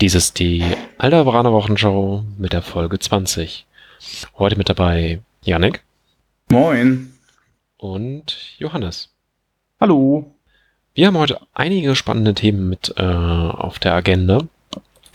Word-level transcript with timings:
Dies 0.00 0.14
ist 0.14 0.38
die 0.38 0.64
Alderaner 0.96 1.52
Wochenschau 1.52 2.24
mit 2.38 2.54
der 2.54 2.62
Folge 2.62 2.98
20. 2.98 3.66
Heute 4.38 4.56
mit 4.56 4.70
dabei 4.70 5.20
Yannick 5.44 5.82
Moin. 6.48 7.12
und 7.76 8.38
Johannes. 8.56 9.10
Hallo. 9.78 10.34
Wir 10.94 11.06
haben 11.06 11.18
heute 11.18 11.38
einige 11.52 11.94
spannende 11.94 12.32
Themen 12.32 12.70
mit 12.70 12.94
äh, 12.96 13.02
auf 13.02 13.78
der 13.78 13.92
Agenda. 13.92 14.38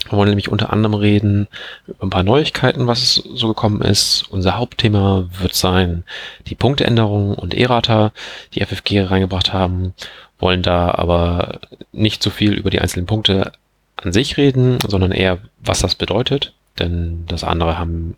Wir 0.08 0.18
wollen 0.18 0.28
nämlich 0.28 0.52
unter 0.52 0.72
anderem 0.72 0.94
reden 0.94 1.48
über 1.88 2.04
ein 2.04 2.10
paar 2.10 2.22
Neuigkeiten, 2.22 2.86
was 2.86 3.16
so 3.16 3.48
gekommen 3.48 3.82
ist. 3.82 4.28
Unser 4.30 4.56
Hauptthema 4.56 5.28
wird 5.40 5.54
sein 5.56 6.04
die 6.46 6.54
Punkteänderungen 6.54 7.34
und 7.34 7.54
Errata, 7.54 8.12
die 8.54 8.64
FFG 8.64 9.00
reingebracht 9.00 9.52
haben. 9.52 9.94
Wollen 10.38 10.62
da 10.62 10.92
aber 10.94 11.58
nicht 11.90 12.22
so 12.22 12.30
viel 12.30 12.52
über 12.52 12.70
die 12.70 12.80
einzelnen 12.80 13.06
Punkte 13.06 13.50
an 13.96 14.12
sich 14.12 14.36
reden, 14.36 14.78
sondern 14.86 15.12
eher, 15.12 15.38
was 15.60 15.80
das 15.80 15.94
bedeutet. 15.94 16.52
Denn 16.78 17.24
das 17.26 17.44
andere 17.44 17.78
haben 17.78 18.16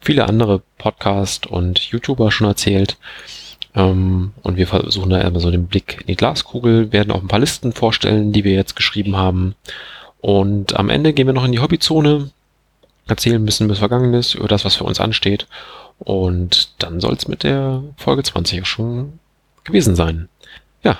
viele 0.00 0.26
andere 0.26 0.62
Podcast 0.78 1.46
und 1.46 1.78
YouTuber 1.78 2.30
schon 2.30 2.46
erzählt. 2.46 2.96
Ähm, 3.74 4.32
und 4.42 4.56
wir 4.56 4.66
versuchen 4.66 5.10
da 5.10 5.20
immer 5.20 5.40
so 5.40 5.50
den 5.50 5.66
Blick 5.66 5.98
in 6.00 6.06
die 6.08 6.16
Glaskugel, 6.16 6.92
werden 6.92 7.12
auch 7.12 7.22
ein 7.22 7.28
paar 7.28 7.38
Listen 7.38 7.72
vorstellen, 7.72 8.32
die 8.32 8.44
wir 8.44 8.52
jetzt 8.52 8.76
geschrieben 8.76 9.16
haben. 9.16 9.54
Und 10.20 10.76
am 10.76 10.90
Ende 10.90 11.12
gehen 11.12 11.26
wir 11.26 11.34
noch 11.34 11.44
in 11.44 11.52
die 11.52 11.60
Hobbyzone, 11.60 12.30
erzählen 13.06 13.40
ein 13.40 13.46
bisschen 13.46 13.68
das 13.68 13.78
Vergangenes, 13.78 14.34
über 14.34 14.48
das, 14.48 14.64
was 14.64 14.76
für 14.76 14.84
uns 14.84 15.00
ansteht. 15.00 15.46
Und 15.98 16.70
dann 16.78 17.00
soll 17.00 17.14
es 17.14 17.28
mit 17.28 17.42
der 17.42 17.82
Folge 17.96 18.22
20 18.22 18.62
auch 18.62 18.66
schon 18.66 19.18
gewesen 19.64 19.96
sein. 19.96 20.28
Ja, 20.82 20.98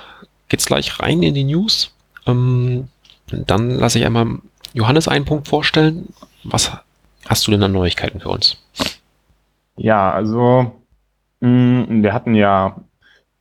geht's 0.49 0.65
gleich 0.65 0.99
rein 0.99 1.23
in 1.23 1.33
die 1.33 1.45
News. 1.45 1.91
Ähm, 2.27 2.89
dann 3.31 3.71
lasse 3.71 3.99
ich 3.99 4.05
einmal 4.05 4.39
Johannes 4.73 5.07
einen 5.07 5.25
Punkt 5.25 5.47
vorstellen. 5.47 6.13
Was 6.43 6.71
hast 7.27 7.47
du 7.47 7.51
denn 7.51 7.63
an 7.63 7.71
Neuigkeiten 7.71 8.19
für 8.19 8.29
uns? 8.29 8.57
Ja, 9.77 10.11
also 10.11 10.71
mh, 11.39 11.85
wir 12.03 12.13
hatten 12.13 12.35
ja 12.35 12.77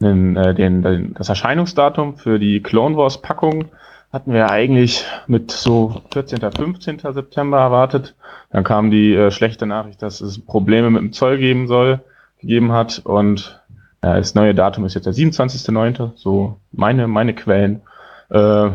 den, 0.01 0.37
äh, 0.37 0.55
den, 0.55 0.83
den, 0.83 1.15
das 1.15 1.29
Erscheinungsdatum 1.29 2.17
für 2.17 2.39
die 2.39 2.63
Clone 2.63 2.97
Wars 2.97 3.21
Packung 3.21 3.67
hatten 4.13 4.33
wir 4.33 4.51
eigentlich 4.51 5.05
mit 5.27 5.51
so 5.51 6.01
14. 6.13 6.41
15. 6.41 6.99
September 6.99 7.59
erwartet. 7.59 8.15
Dann 8.51 8.65
kam 8.65 8.91
die 8.91 9.15
äh, 9.15 9.31
schlechte 9.31 9.67
Nachricht, 9.67 10.01
dass 10.01 10.21
es 10.21 10.39
Probleme 10.39 10.91
mit 10.91 11.03
dem 11.03 11.13
Zoll 11.13 11.39
geben 11.39 11.67
soll, 11.67 12.01
gegeben 12.41 12.73
hat 12.73 13.03
und 13.05 13.61
ja, 14.03 14.17
das 14.17 14.35
neue 14.35 14.55
Datum 14.55 14.85
ist 14.85 14.95
jetzt 14.95 15.07
der 15.07 15.13
27.9., 15.13 16.13
so 16.15 16.57
meine, 16.71 17.09
meine 17.09 17.35
Quellen. 17.35 17.83
Äh, 18.31 18.71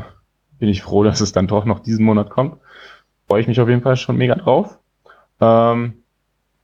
bin 0.64 0.70
ich 0.70 0.82
froh, 0.82 1.04
dass 1.10 1.20
es 1.20 1.34
dann 1.34 1.48
doch 1.48 1.66
noch 1.66 1.82
diesen 1.82 2.06
Monat 2.06 2.30
kommt. 2.30 2.56
Freue 3.28 3.42
ich 3.42 3.48
mich 3.48 3.60
auf 3.60 3.68
jeden 3.68 3.82
Fall 3.82 3.98
schon 3.98 4.16
mega 4.16 4.36
drauf. 4.36 4.80
Ähm, 5.42 5.96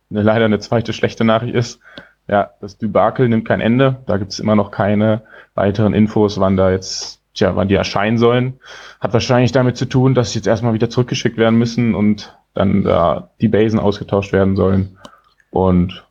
eine, 0.10 0.22
leider 0.24 0.46
eine 0.46 0.60
zweite 0.60 0.94
schlechte 0.94 1.26
Nachricht 1.26 1.54
ist, 1.54 1.82
ja, 2.30 2.52
das 2.62 2.78
Debakel 2.78 3.28
nimmt 3.28 3.46
kein 3.46 3.60
Ende. 3.60 3.98
Da 4.06 4.16
gibt 4.16 4.32
es 4.32 4.40
immer 4.40 4.56
noch 4.56 4.72
keine 4.72 5.24
weiteren 5.54 5.94
Infos, 5.94 6.40
wann 6.40 6.56
da 6.56 6.72
jetzt, 6.72 7.22
tja, 7.34 7.58
wann 7.58 7.68
die 7.68 7.76
erscheinen 7.76 8.18
sollen. 8.18 8.62
Hat 9.02 9.12
wahrscheinlich 9.12 9.52
damit 9.52 9.76
zu 9.76 9.86
tun, 9.86 10.16
dass 10.16 10.32
sie 10.32 10.40
jetzt 10.40 10.48
erstmal 10.48 10.74
wieder 10.74 10.90
zurückgeschickt 10.90 11.38
werden 11.38 11.60
müssen 11.60 11.94
und 11.94 12.38
dann 12.54 12.84
da 12.84 13.32
die 13.42 13.50
Basen 13.50 13.80
ausgetauscht 13.80 14.32
werden 14.32 14.56
sollen. 14.56 14.98
Und 15.52 16.06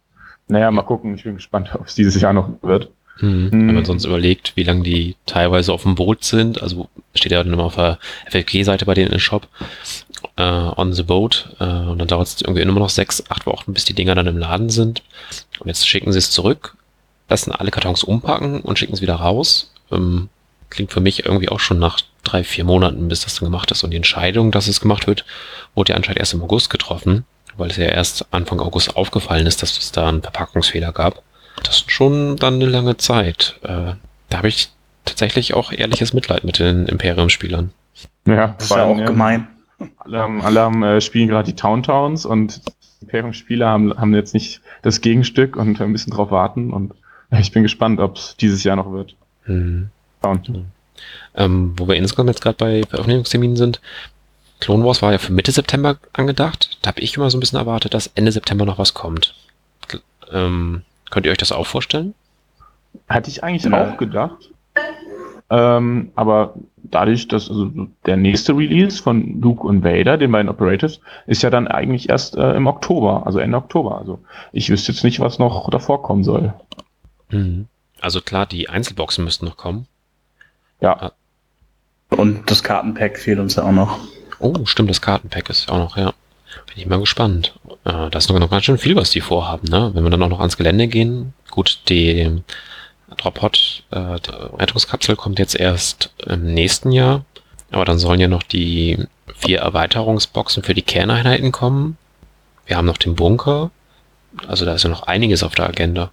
naja, 0.46 0.70
mal 0.70 0.82
gucken. 0.82 1.14
Ich 1.14 1.24
bin 1.24 1.36
gespannt, 1.36 1.74
ob 1.74 1.86
es 1.86 1.94
dieses 1.94 2.20
Jahr 2.20 2.34
noch 2.34 2.50
wird. 2.60 2.92
Hm. 3.18 3.50
Wenn 3.50 3.74
man 3.74 3.84
sonst 3.84 4.04
überlegt, 4.04 4.52
wie 4.54 4.62
lange 4.62 4.82
die 4.82 5.16
teilweise 5.26 5.72
auf 5.72 5.82
dem 5.82 5.94
Boot 5.96 6.24
sind, 6.24 6.62
also 6.62 6.88
steht 7.14 7.32
ja 7.32 7.42
dann 7.42 7.52
immer 7.52 7.64
auf 7.64 7.74
der 7.74 7.98
FFG-Seite 8.26 8.84
bei 8.84 8.94
denen 8.94 9.12
im 9.12 9.18
Shop, 9.18 9.48
äh, 10.36 10.42
on 10.42 10.92
the 10.92 11.02
boat, 11.02 11.48
äh, 11.58 11.64
und 11.64 11.98
dann 11.98 12.08
dauert 12.08 12.28
es 12.28 12.40
irgendwie 12.40 12.62
immer 12.62 12.78
noch 12.78 12.90
sechs, 12.90 13.22
acht 13.28 13.46
Wochen, 13.46 13.72
bis 13.72 13.84
die 13.84 13.94
Dinger 13.94 14.14
dann 14.14 14.26
im 14.26 14.38
Laden 14.38 14.70
sind. 14.70 15.02
Und 15.58 15.66
jetzt 15.66 15.88
schicken 15.88 16.12
sie 16.12 16.18
es 16.18 16.30
zurück, 16.30 16.76
lassen 17.28 17.52
alle 17.52 17.70
Kartons 17.70 18.04
umpacken 18.04 18.60
und 18.60 18.78
schicken 18.78 18.94
es 18.94 19.02
wieder 19.02 19.16
raus. 19.16 19.72
Ähm, 19.90 20.28
klingt 20.70 20.92
für 20.92 21.00
mich 21.00 21.24
irgendwie 21.24 21.48
auch 21.48 21.60
schon 21.60 21.78
nach 21.78 22.00
drei, 22.22 22.44
vier 22.44 22.64
Monaten, 22.64 23.08
bis 23.08 23.22
das 23.22 23.34
dann 23.34 23.46
gemacht 23.46 23.70
ist. 23.70 23.82
Und 23.84 23.90
die 23.90 23.96
Entscheidung, 23.96 24.50
dass 24.52 24.68
es 24.68 24.80
gemacht 24.80 25.06
wird, 25.06 25.24
wurde 25.74 25.92
ja 25.92 25.96
anscheinend 25.96 26.20
erst 26.20 26.34
im 26.34 26.42
August 26.42 26.70
getroffen, 26.70 27.24
weil 27.56 27.70
es 27.70 27.76
ja 27.76 27.86
erst 27.86 28.26
Anfang 28.32 28.60
August 28.60 28.96
aufgefallen 28.96 29.46
ist, 29.46 29.62
dass 29.62 29.76
es 29.76 29.92
da 29.92 30.08
einen 30.08 30.22
Verpackungsfehler 30.22 30.92
gab. 30.92 31.22
Das 31.62 31.78
ist 31.78 31.90
schon 31.90 32.36
dann 32.36 32.54
eine 32.54 32.66
lange 32.66 32.96
Zeit. 32.96 33.58
Äh, 33.62 33.94
da 34.28 34.36
habe 34.36 34.48
ich 34.48 34.70
tatsächlich 35.04 35.54
auch 35.54 35.72
ehrliches 35.72 36.12
Mitleid 36.12 36.44
mit 36.44 36.58
den 36.58 36.86
Imperium-Spielern. 36.86 37.70
Ja, 38.26 38.54
Das 38.58 38.70
ist 38.70 38.76
ja 38.76 38.84
auch 38.84 38.96
gemein. 38.96 39.48
Alle 39.98 40.18
haben, 40.18 40.42
alle 40.42 40.60
haben 40.60 40.82
äh, 40.82 41.00
spielen 41.00 41.28
gerade 41.28 41.46
die 41.46 41.56
Town 41.56 41.82
Towns 41.82 42.26
und 42.26 42.66
die 42.66 43.04
Imperium-Spieler 43.04 43.68
haben, 43.68 43.96
haben 43.96 44.14
jetzt 44.14 44.34
nicht 44.34 44.60
das 44.82 45.00
Gegenstück 45.00 45.56
und 45.56 45.80
ein 45.80 45.92
bisschen 45.92 46.12
drauf 46.12 46.30
warten 46.30 46.72
und 46.72 46.94
ja, 47.30 47.38
ich 47.38 47.52
bin 47.52 47.62
gespannt, 47.62 48.00
ob 48.00 48.16
es 48.16 48.36
dieses 48.36 48.64
Jahr 48.64 48.76
noch 48.76 48.92
wird. 48.92 49.14
Hm. 49.44 49.88
Schauen. 50.22 50.66
Ähm, 51.34 51.74
wo 51.76 51.86
wir 51.86 51.96
insgesamt 51.96 52.30
jetzt 52.30 52.40
gerade 52.40 52.56
bei 52.56 52.82
Veröffentlichungsterminen 52.88 53.56
sind. 53.56 53.80
Clone 54.60 54.84
Wars 54.84 55.02
war 55.02 55.12
ja 55.12 55.18
für 55.18 55.32
Mitte 55.32 55.52
September 55.52 55.98
angedacht. 56.12 56.78
Da 56.82 56.88
habe 56.88 57.00
ich 57.00 57.16
immer 57.16 57.30
so 57.30 57.36
ein 57.36 57.40
bisschen 57.40 57.58
erwartet, 57.58 57.94
dass 57.94 58.10
Ende 58.14 58.32
September 58.32 58.64
noch 58.64 58.78
was 58.78 58.94
kommt. 58.94 59.34
Ähm, 60.32 60.82
könnt 61.10 61.26
ihr 61.26 61.32
euch 61.32 61.38
das 61.38 61.52
auch 61.52 61.66
vorstellen? 61.66 62.14
Hatte 63.08 63.30
ich 63.30 63.42
eigentlich 63.44 63.64
Ja. 63.64 63.92
auch 63.92 63.96
gedacht. 63.96 64.50
Ähm, 65.50 66.12
aber 66.14 66.54
dadurch, 66.76 67.26
dass 67.28 67.48
also 67.48 67.70
der 68.04 68.16
nächste 68.18 68.52
Release 68.56 69.02
von 69.02 69.40
Luke 69.40 69.66
und 69.66 69.82
Vader, 69.82 70.18
den 70.18 70.30
beiden 70.30 70.48
Operatives, 70.50 71.00
ist 71.26 71.42
ja 71.42 71.48
dann 71.50 71.66
eigentlich 71.68 72.08
erst 72.10 72.36
äh, 72.36 72.52
im 72.54 72.66
Oktober, 72.66 73.22
also 73.26 73.38
Ende 73.38 73.56
Oktober. 73.56 73.98
Also 73.98 74.18
ich 74.52 74.68
wüsste 74.68 74.92
jetzt 74.92 75.04
nicht, 75.04 75.20
was 75.20 75.38
noch 75.38 75.70
davor 75.70 76.02
kommen 76.02 76.22
soll. 76.24 76.52
Mhm. 77.30 77.66
Also 78.00 78.20
klar, 78.20 78.44
die 78.46 78.68
Einzelboxen 78.68 79.24
müssten 79.24 79.46
noch 79.46 79.56
kommen. 79.56 79.86
Ja, 80.80 81.12
Und 82.10 82.50
das 82.50 82.62
Kartenpack 82.62 83.18
fehlt 83.18 83.38
uns 83.38 83.56
ja 83.56 83.64
auch 83.64 83.72
noch. 83.72 83.98
Oh, 84.38 84.64
stimmt, 84.66 84.90
das 84.90 85.00
Kartenpack 85.00 85.50
ist 85.50 85.70
auch 85.70 85.78
noch, 85.78 85.96
ja. 85.96 86.12
Bin 86.66 86.76
ich 86.76 86.86
mal 86.86 87.00
gespannt. 87.00 87.54
Äh, 87.84 88.10
da 88.10 88.18
ist 88.18 88.30
noch 88.30 88.50
ganz 88.50 88.64
schön 88.64 88.78
viel, 88.78 88.96
was 88.96 89.10
die 89.10 89.20
vorhaben, 89.20 89.68
ne? 89.68 89.90
Wenn 89.94 90.04
wir 90.04 90.10
dann 90.10 90.22
auch 90.22 90.28
noch 90.28 90.40
ans 90.40 90.56
Gelände 90.56 90.88
gehen. 90.88 91.34
Gut, 91.50 91.80
die 91.88 92.42
Drophot, 93.16 93.84
äh, 93.90 93.98
Rettungskapsel 93.98 95.16
kommt 95.16 95.38
jetzt 95.38 95.54
erst 95.54 96.12
im 96.26 96.52
nächsten 96.54 96.92
Jahr. 96.92 97.24
Aber 97.70 97.84
dann 97.84 97.98
sollen 97.98 98.20
ja 98.20 98.28
noch 98.28 98.42
die 98.42 99.06
vier 99.34 99.60
Erweiterungsboxen 99.60 100.62
für 100.62 100.74
die 100.74 100.82
Kerneinheiten 100.82 101.52
kommen. 101.52 101.96
Wir 102.66 102.76
haben 102.76 102.86
noch 102.86 102.98
den 102.98 103.14
Bunker. 103.14 103.70
Also 104.46 104.64
da 104.64 104.74
ist 104.74 104.82
ja 104.82 104.90
noch 104.90 105.04
einiges 105.04 105.42
auf 105.42 105.54
der 105.54 105.68
Agenda. 105.68 106.10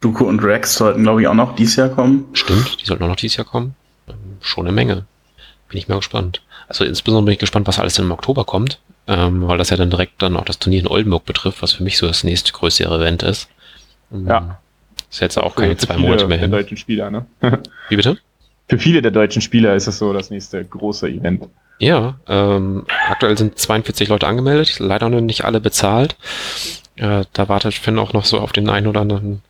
Duku 0.00 0.24
und 0.24 0.42
Rex 0.42 0.74
sollten, 0.74 1.02
glaube 1.02 1.22
ich, 1.22 1.28
auch 1.28 1.34
noch 1.34 1.54
dieses 1.54 1.76
Jahr 1.76 1.88
kommen. 1.88 2.26
Stimmt, 2.32 2.80
die 2.80 2.84
sollten 2.84 3.04
auch 3.04 3.08
noch 3.08 3.16
dieses 3.16 3.36
Jahr 3.36 3.46
kommen. 3.46 3.74
Ähm, 4.08 4.14
Schon 4.40 4.66
eine 4.66 4.74
Menge. 4.74 5.06
Bin 5.68 5.78
ich 5.78 5.88
mal 5.88 5.96
gespannt. 5.96 6.42
Also 6.68 6.84
insbesondere 6.84 7.26
bin 7.26 7.32
ich 7.32 7.38
gespannt, 7.38 7.66
was 7.66 7.78
alles 7.78 7.94
dann 7.94 8.06
im 8.06 8.12
Oktober 8.12 8.44
kommt, 8.44 8.80
ähm, 9.06 9.46
weil 9.46 9.58
das 9.58 9.70
ja 9.70 9.76
dann 9.76 9.90
direkt 9.90 10.20
dann 10.22 10.36
auch 10.36 10.44
das 10.44 10.58
Turnier 10.58 10.80
in 10.80 10.86
Oldenburg 10.88 11.24
betrifft, 11.24 11.62
was 11.62 11.72
für 11.72 11.82
mich 11.82 11.98
so 11.98 12.06
das 12.06 12.24
nächste 12.24 12.52
größere 12.52 12.96
Event 12.96 13.22
ist. 13.22 13.48
Ähm, 14.12 14.26
Ja. 14.26 14.58
Ist 15.10 15.20
jetzt 15.20 15.38
auch 15.38 15.54
für- 15.54 15.60
keine 15.60 15.72
für 15.76 15.86
zwei 15.86 15.96
Monate 15.96 16.26
mehr 16.26 16.38
der 16.38 16.46
hin. 16.46 16.50
deutschen 16.50 16.76
Spieler, 16.76 17.10
ne? 17.10 17.26
Wie 17.88 17.96
bitte? 17.96 18.18
Für 18.68 18.78
viele 18.78 19.02
der 19.02 19.10
deutschen 19.10 19.42
Spieler 19.42 19.74
ist 19.74 19.86
es 19.86 19.98
so 19.98 20.12
das 20.12 20.30
nächste 20.30 20.64
große 20.64 21.08
Event. 21.08 21.44
Ja, 21.78 22.16
ähm, 22.28 22.84
aktuell 23.08 23.36
sind 23.36 23.58
42 23.58 24.08
Leute 24.08 24.26
angemeldet, 24.26 24.78
leider 24.78 25.08
noch 25.10 25.20
nicht 25.20 25.44
alle 25.44 25.60
bezahlt. 25.60 26.16
Äh, 26.96 27.24
da 27.32 27.48
wartet 27.48 27.74
Finn 27.74 27.98
auch 27.98 28.12
noch 28.12 28.24
so 28.24 28.38
auf 28.40 28.52
den 28.52 28.68
einen 28.70 28.86
oder 28.86 29.00
anderen 29.02 29.42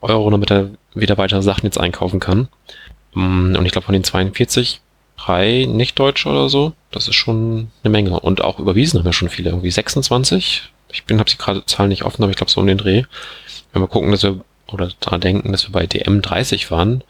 Euro, 0.00 0.30
damit 0.30 0.50
er 0.50 0.70
wieder 0.94 1.18
weitere 1.18 1.42
Sachen 1.42 1.66
jetzt 1.66 1.78
einkaufen 1.78 2.20
kann. 2.20 2.48
Mm, 3.14 3.54
Und 3.56 3.66
ich 3.66 3.72
glaube 3.72 3.84
von 3.86 3.92
den 3.92 4.04
42 4.04 4.80
drei 5.16 5.66
Nicht-Deutsche 5.68 6.28
oder 6.28 6.48
so, 6.48 6.72
das 6.90 7.08
ist 7.08 7.14
schon 7.14 7.70
eine 7.82 7.90
Menge. 7.90 8.20
Und 8.20 8.42
auch 8.42 8.58
überwiesen 8.58 8.98
haben 8.98 9.04
wir 9.04 9.12
schon 9.12 9.28
viele, 9.28 9.50
irgendwie 9.50 9.70
26. 9.70 10.70
Ich 10.92 11.04
bin, 11.04 11.18
habe 11.18 11.30
sie 11.30 11.38
gerade 11.38 11.64
Zahlen 11.66 11.88
nicht 11.88 12.04
offen, 12.04 12.22
aber 12.22 12.30
ich 12.30 12.36
glaube 12.36 12.50
so 12.50 12.60
um 12.60 12.66
den 12.66 12.78
Dreh. 12.78 13.04
Wenn 13.72 13.82
wir 13.82 13.88
gucken, 13.88 14.10
dass 14.10 14.22
wir 14.22 14.40
oder 14.68 14.90
daran 15.00 15.20
denken, 15.20 15.52
dass 15.52 15.66
wir 15.68 15.72
bei 15.72 15.86
DM 15.86 16.22
30 16.22 16.70
waren, 16.70 17.04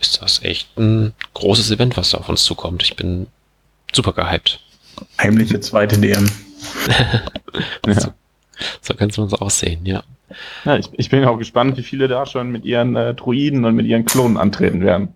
ist 0.00 0.22
das 0.22 0.42
echt 0.42 0.76
ein 0.78 1.14
großes 1.34 1.70
Event, 1.70 1.96
was 1.96 2.10
da 2.10 2.18
auf 2.18 2.28
uns 2.28 2.44
zukommt. 2.44 2.82
Ich 2.82 2.96
bin 2.96 3.26
super 3.92 4.12
gehypt. 4.12 4.60
Heimliche 5.20 5.60
zweite 5.60 5.98
DM. 5.98 6.30
Ja. 7.86 8.14
So 8.82 8.92
kannst 8.94 9.16
du 9.16 9.22
uns 9.22 9.32
auch 9.32 9.48
sehen, 9.48 9.86
ja. 9.86 10.02
Ja, 10.64 10.76
ich, 10.76 10.88
ich 10.92 11.08
bin 11.08 11.24
auch 11.24 11.38
gespannt, 11.38 11.76
wie 11.78 11.82
viele 11.82 12.08
da 12.08 12.26
schon 12.26 12.50
mit 12.50 12.64
ihren 12.64 12.94
äh, 12.94 13.14
Druiden 13.14 13.64
und 13.64 13.74
mit 13.74 13.86
ihren 13.86 14.04
Klonen 14.04 14.36
antreten 14.36 14.82
werden. 14.82 15.14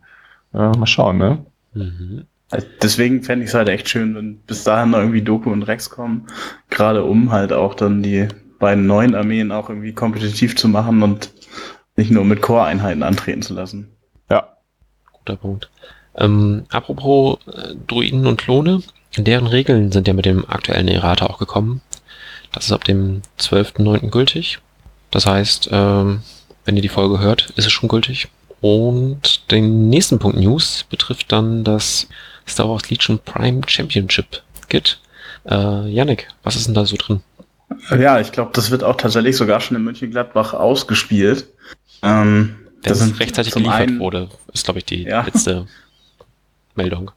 Äh, 0.55 0.71
mal 0.77 0.87
schauen, 0.87 1.19
ne? 1.19 1.45
Mhm. 1.75 2.25
Also 2.51 2.67
deswegen 2.83 3.23
fände 3.23 3.45
ich 3.45 3.51
es 3.51 3.55
halt 3.55 3.69
echt 3.69 3.89
schön, 3.89 4.15
wenn 4.15 4.39
bis 4.39 4.65
dahin 4.65 4.91
noch 4.91 4.99
irgendwie 4.99 5.23
Doku 5.23 5.51
und 5.51 5.65
Rex 5.65 5.91
kommen. 5.91 6.27
Gerade 6.71 7.05
um 7.05 7.33
halt 7.33 7.53
auch 7.53 7.75
dann 7.75 8.03
die 8.03 8.29
beiden 8.59 8.87
neuen 8.87 9.15
Armeen 9.15 9.51
auch 9.51 9.69
irgendwie 9.69 9.93
kompetitiv 9.93 10.57
zu 10.57 10.69
machen 10.69 11.03
und 11.03 11.31
nicht 11.97 12.11
nur 12.11 12.25
mit 12.25 12.43
Core-Einheiten 12.43 13.03
antreten 13.03 13.43
zu 13.43 13.55
lassen. 13.55 13.89
Ja. 14.31 14.57
Guter 15.13 15.37
Punkt. 15.37 15.71
Ähm, 16.17 16.65
apropos 16.71 17.39
äh, 17.47 17.75
Druiden 17.87 18.27
und 18.27 18.41
Klone, 18.41 18.83
Deren 19.17 19.47
Regeln 19.47 19.93
sind 19.93 20.09
ja 20.09 20.15
mit 20.15 20.25
dem 20.25 20.49
aktuellen 20.49 20.89
Errata 20.89 21.27
auch 21.27 21.39
gekommen. 21.39 21.81
Das 22.53 22.67
ist 22.67 22.73
ab 22.73 22.85
dem 22.85 23.23
12.09. 23.39 24.11
gültig. 24.11 24.59
Das 25.11 25.27
heißt, 25.27 25.69
ähm, 25.71 26.23
wenn 26.65 26.77
ihr 26.77 26.83
die 26.83 26.89
Folge 26.89 27.21
hört, 27.21 27.51
ist 27.57 27.67
es 27.67 27.73
schon 27.73 27.89
gültig. 27.89 28.29
Und 28.69 29.51
den 29.51 29.91
nächsten 29.91 30.19
Punkt 30.19 30.39
News 30.39 30.87
betrifft 30.89 31.31
dann 31.31 31.65
das 31.65 32.09
Star 32.49 32.67
Wars 32.67 32.89
Legion 32.89 33.19
Prime 33.19 33.61
Championship 33.67 34.43
Kit. 34.71 34.99
Äh, 35.45 35.87
Yannick, 35.91 36.29
was 36.45 36.57
ist 36.57 36.67
denn 36.67 36.73
da 36.75 36.87
so 36.87 36.97
drin? 36.97 37.21
Ja, 37.91 38.21
ich 38.21 38.33
glaube, 38.33 38.53
das 38.55 38.71
wird 38.71 38.83
auch 38.83 38.97
tatsächlich 38.97 39.37
sogar 39.37 39.61
schon 39.61 39.77
in 39.77 39.85
Mönchengladbach 39.85 40.55
ausgespielt. 40.55 41.47
Ähm, 42.03 42.57
Wenn 42.83 42.91
das 42.91 43.03
es 43.03 43.21
rechtzeitig 43.21 43.53
geliefert 43.53 43.81
einen- 43.83 43.99
wurde, 43.99 44.31
ist, 44.55 44.65
glaube 44.65 44.79
ich, 44.79 44.87
die 44.87 45.03
Ja. 45.03 45.21
letzte 45.27 45.67
Meldung. 46.75 47.11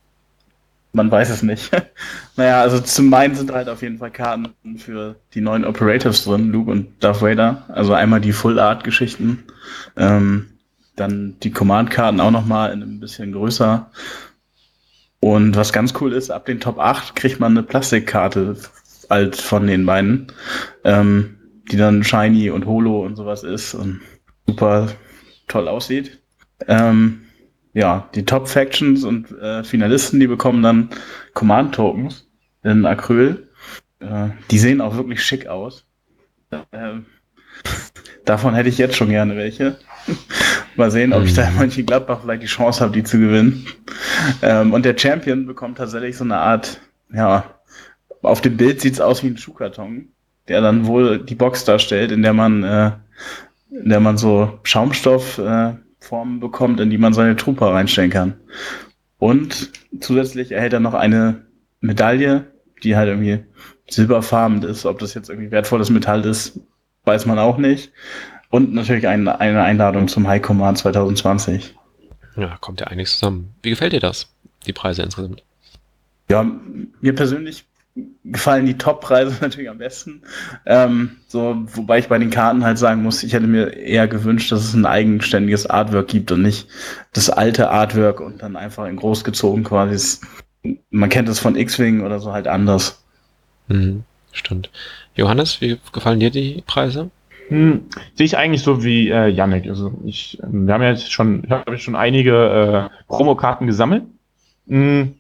Man 0.92 1.10
weiß 1.10 1.30
es 1.30 1.44
nicht. 1.44 1.72
naja, 2.36 2.60
also 2.62 2.82
zum 2.82 3.14
einen 3.14 3.36
sind 3.36 3.54
halt 3.54 3.70
auf 3.70 3.82
jeden 3.82 4.00
Fall 4.00 4.12
Karten 4.12 4.50
für 4.80 5.16
die 5.34 5.40
neuen 5.40 5.64
Operatives 5.64 6.26
drin, 6.26 6.52
Luke 6.52 6.70
und 6.70 7.02
Darth 7.02 7.22
Vader. 7.22 7.64
Also 7.70 7.94
einmal 7.94 8.20
die 8.20 8.34
Full 8.34 8.60
Art 8.60 8.84
Geschichten. 8.84 9.46
Ähm, 9.96 10.48
dann 10.98 11.38
die 11.42 11.52
Command-Karten 11.52 12.20
auch 12.20 12.32
nochmal 12.32 12.74
in 12.74 12.82
ein 12.82 13.00
bisschen 13.00 13.32
größer. 13.32 13.90
Und 15.20 15.56
was 15.56 15.72
ganz 15.72 15.94
cool 16.02 16.12
ist, 16.12 16.30
ab 16.30 16.46
den 16.46 16.60
Top 16.60 16.80
8 16.80 17.16
kriegt 17.16 17.40
man 17.40 17.52
eine 17.52 17.64
Plastikkarte 17.64 18.58
als 19.10 19.40
von 19.40 19.66
den 19.68 19.86
beiden, 19.86 20.28
ähm, 20.84 21.38
die 21.72 21.78
dann 21.78 22.04
shiny 22.04 22.50
und 22.50 22.66
holo 22.66 23.06
und 23.06 23.16
sowas 23.16 23.44
ist 23.44 23.74
und 23.74 24.02
super 24.46 24.88
toll 25.48 25.68
aussieht. 25.68 26.20
Ähm, 26.68 27.22
ja, 27.74 28.10
die 28.16 28.26
Top-Factions 28.26 29.04
und 29.04 29.32
äh, 29.40 29.64
Finalisten, 29.64 30.20
die 30.20 30.28
bekommen 30.28 30.64
dann 30.64 30.90
Command-Tokens 31.34 32.28
in 32.64 32.86
Acryl. 32.86 33.50
Äh, 34.00 34.30
die 34.50 34.60
sehen 34.60 34.82
auch 34.82 34.96
wirklich 34.96 35.24
schick 35.24 35.48
aus. 35.48 35.86
Ähm, 36.72 37.06
davon 38.26 38.56
hätte 38.56 38.70
ich 38.70 38.78
jetzt 38.78 38.96
schon 38.96 39.10
gerne 39.10 39.36
welche. 39.36 39.78
Mal 40.76 40.92
sehen, 40.92 41.14
ob 41.14 41.24
ich 41.24 41.34
da 41.34 41.48
in 41.48 41.56
Mönchengladbach 41.56 42.22
vielleicht 42.22 42.44
die 42.44 42.48
Chance 42.48 42.82
habe, 42.82 42.94
die 42.94 43.04
zu 43.04 43.20
gewinnen. 43.20 43.66
Ähm, 44.42 44.74
und 44.74 44.86
der 44.86 44.98
Champion 44.98 45.46
bekommt 45.46 45.78
tatsächlich 45.78 46.18
so 46.18 46.24
eine 46.24 46.38
Art, 46.38 46.80
ja, 47.14 47.56
auf 48.22 48.42
dem 48.42 48.58
Bild 48.58 48.82
sieht's 48.82 49.02
aus 49.02 49.24
wie 49.24 49.28
ein 49.28 49.38
Schuhkarton, 49.38 50.10
der 50.48 50.62
dann 50.62 50.86
wohl 50.86 51.20
die 51.20 51.36
Box 51.36 51.66
darstellt, 51.66 52.12
in 52.12 52.22
der 52.22 52.34
man, 52.34 52.64
äh, 52.64 52.92
in 53.72 53.90
der 53.90 54.00
man 54.00 54.18
so 54.18 54.60
Schaumstoff 54.64 55.38
äh, 55.38 55.74
bekommt, 56.40 56.80
in 56.80 56.90
die 56.90 56.98
man 56.98 57.14
seine 57.14 57.36
Trooper 57.36 57.74
reinstellen 57.74 58.12
kann. 58.12 58.36
Und 59.20 59.72
zusätzlich 60.00 60.52
erhält 60.52 60.74
er 60.74 60.80
noch 60.80 60.94
eine 60.94 61.46
Medaille, 61.82 62.46
die 62.84 62.96
halt 62.96 63.10
irgendwie 63.10 63.44
silberfarben 63.90 64.64
ist. 64.64 64.86
Ob 64.86 65.00
das 65.00 65.14
jetzt 65.14 65.30
irgendwie 65.30 65.52
wertvolles 65.52 65.90
Metall 65.90 66.24
ist, 66.26 66.60
weiß 67.04 67.26
man 67.26 67.40
auch 67.40 67.58
nicht. 67.58 67.92
Und 68.50 68.74
natürlich 68.74 69.08
ein, 69.08 69.28
eine 69.28 69.64
Einladung 69.64 70.08
zum 70.08 70.28
High 70.28 70.42
Command 70.42 70.78
2020. 70.78 71.76
Ja, 72.38 72.58
kommt 72.62 72.80
ja 72.80 72.88
einiges 72.88 73.14
zusammen. 73.14 73.56
Wie 73.62 73.72
gefällt 73.72 73.94
dir 73.94 74.00
das? 74.00 74.34
Die 74.66 74.74
Preise 74.74 75.04
insgesamt? 75.04 75.44
Ja, 76.30 76.46
mir 77.02 77.16
persönlich 77.16 77.66
gefallen 78.24 78.66
die 78.66 78.78
Top-Preise 78.78 79.38
natürlich 79.42 79.70
am 79.70 79.80
besten. 79.80 80.22
Ähm, 80.66 81.18
so, 81.28 81.64
wobei 81.74 82.00
ich 82.00 82.08
bei 82.08 82.18
den 82.18 82.30
Karten 82.30 82.64
halt 82.64 82.78
sagen 82.78 83.04
muss, 83.04 83.24
ich 83.24 83.34
hätte 83.34 83.48
mir 83.48 83.74
eher 83.74 84.08
gewünscht, 84.08 84.52
dass 84.52 84.64
es 84.64 84.74
ein 84.74 84.86
eigenständiges 84.86 85.66
Artwork 85.68 86.08
gibt 86.08 86.32
und 86.32 86.42
nicht 86.42 86.68
das 87.14 87.30
alte 87.30 87.70
Artwork 87.70 88.20
und 88.20 88.42
dann 88.42 88.56
einfach 88.56 88.86
in 88.86 88.98
groß 88.98 89.24
gezogen 89.24 89.64
quasi. 89.64 90.20
Man 90.90 91.10
kennt 91.10 91.30
es 91.30 91.40
von 91.40 91.56
X-Wing 91.56 92.02
oder 92.06 92.20
so 92.20 92.34
halt 92.34 92.48
anders. 92.48 93.04
Mhm, 93.68 94.04
stimmt. 94.32 94.70
Johannes, 95.16 95.62
wie 95.62 95.80
gefallen 95.92 96.20
dir 96.20 96.30
die 96.30 96.64
Preise? 96.68 97.10
Hm, 97.50 97.86
sehe 98.16 98.26
ich 98.26 98.38
eigentlich 98.38 98.62
so 98.62 98.84
wie 98.84 99.10
äh, 99.10 99.28
Yannick. 99.28 99.68
Also 99.70 99.92
ich, 100.06 100.38
ähm, 100.44 100.68
wir 100.68 100.74
haben 100.74 100.82
ja 100.82 100.90
jetzt 100.90 101.12
schon, 101.12 101.44
ich 101.46 101.52
habe 101.52 101.78
schon 101.78 101.96
einige 101.96 102.90
äh, 102.90 103.06
Promokarten 103.08 103.68
gesammelt. 103.68 104.04
Hm, 104.68 105.16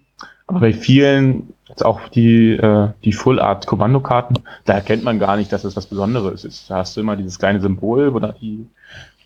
aber 0.45 0.59
bei 0.59 0.73
vielen, 0.73 1.53
jetzt 1.67 1.85
auch 1.85 2.07
die, 2.09 2.51
äh, 2.51 2.89
die 3.03 3.13
Full 3.13 3.39
Art 3.39 3.67
Kommandokarten, 3.67 4.39
da 4.65 4.73
erkennt 4.73 5.03
man 5.03 5.19
gar 5.19 5.37
nicht, 5.37 5.51
dass 5.51 5.63
es 5.63 5.75
was 5.75 5.87
Besonderes 5.87 6.43
ist. 6.43 6.69
Da 6.69 6.77
hast 6.77 6.95
du 6.97 7.01
immer 7.01 7.15
dieses 7.15 7.39
kleine 7.39 7.61
Symbol, 7.61 8.13
wo 8.13 8.19
da 8.19 8.33
die, 8.33 8.67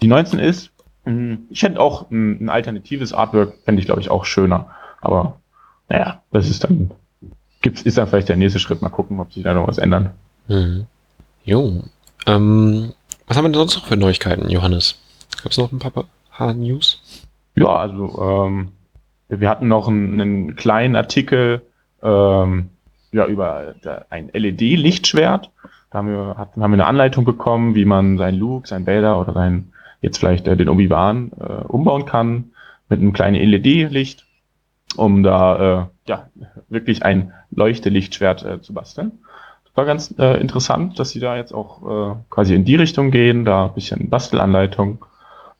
die 0.01 0.07
19 0.07 0.39
ist. 0.39 0.71
Hm, 1.05 1.45
ich 1.49 1.63
hätte 1.63 1.79
auch 1.79 2.09
ein, 2.11 2.45
ein 2.45 2.49
alternatives 2.49 3.13
Artwork, 3.13 3.53
fände 3.65 3.79
ich 3.79 3.87
glaube 3.87 4.01
ich 4.01 4.11
auch 4.11 4.25
schöner. 4.25 4.67
Aber 4.99 5.39
naja, 5.89 6.21
das 6.31 6.49
ist 6.49 6.63
dann, 6.63 6.91
gibt's, 7.61 7.81
ist 7.81 7.97
dann 7.97 8.07
vielleicht 8.07 8.29
der 8.29 8.37
nächste 8.37 8.59
Schritt. 8.59 8.81
Mal 8.81 8.89
gucken, 8.89 9.19
ob 9.19 9.33
sich 9.33 9.43
da 9.43 9.53
noch 9.53 9.67
was 9.67 9.79
ändern. 9.79 10.11
Mhm. 10.47 10.85
Jo. 11.43 11.83
Ähm, 12.27 12.93
was 13.27 13.37
haben 13.37 13.45
wir 13.45 13.49
denn 13.49 13.59
sonst 13.59 13.75
noch 13.75 13.85
für 13.85 13.97
Neuigkeiten, 13.97 14.49
Johannes? 14.49 14.99
Gab 15.43 15.51
es 15.51 15.57
noch 15.57 15.71
ein 15.71 15.79
paar, 15.79 16.05
paar 16.31 16.53
News? 16.53 17.01
Ja, 17.55 17.75
also 17.75 18.21
ähm, 18.47 18.69
wir 19.29 19.49
hatten 19.49 19.67
noch 19.67 19.87
einen, 19.87 20.19
einen 20.21 20.55
kleinen 20.55 20.95
Artikel 20.95 21.61
ähm, 22.03 22.69
ja, 23.11 23.25
über 23.25 23.75
da- 23.81 24.05
ein 24.09 24.29
LED-Lichtschwert. 24.33 25.49
Da 25.89 25.97
haben 25.97 26.07
wir, 26.07 26.35
hatten, 26.37 26.63
haben 26.63 26.71
wir 26.71 26.75
eine 26.75 26.85
Anleitung 26.85 27.25
bekommen, 27.25 27.75
wie 27.75 27.85
man 27.85 28.17
seinen 28.17 28.37
Luke, 28.39 28.67
sein 28.67 28.87
Vader 28.87 29.19
oder 29.19 29.33
sein, 29.33 29.71
jetzt 30.01 30.17
vielleicht 30.17 30.47
äh, 30.47 30.55
den 30.55 30.69
Obi-Wan 30.69 31.31
äh, 31.39 31.43
umbauen 31.67 32.05
kann 32.05 32.51
mit 32.89 32.99
einem 32.99 33.13
kleinen 33.13 33.35
LED-Licht, 33.35 34.25
um 34.95 35.23
da 35.23 35.81
äh, 35.81 35.85
ja, 36.07 36.29
wirklich 36.69 37.03
ein 37.03 37.33
Leuchtelichtschwert 37.51 38.43
äh, 38.43 38.61
zu 38.61 38.73
basteln. 38.73 39.19
War 39.73 39.85
ganz 39.85 40.13
äh, 40.17 40.39
interessant, 40.41 40.99
dass 40.99 41.11
sie 41.11 41.19
da 41.19 41.37
jetzt 41.37 41.53
auch 41.53 42.11
äh, 42.11 42.15
quasi 42.29 42.55
in 42.55 42.65
die 42.65 42.75
Richtung 42.75 43.11
gehen, 43.11 43.45
da 43.45 43.65
ein 43.65 43.73
bisschen 43.73 44.09
Bastelanleitung. 44.09 45.05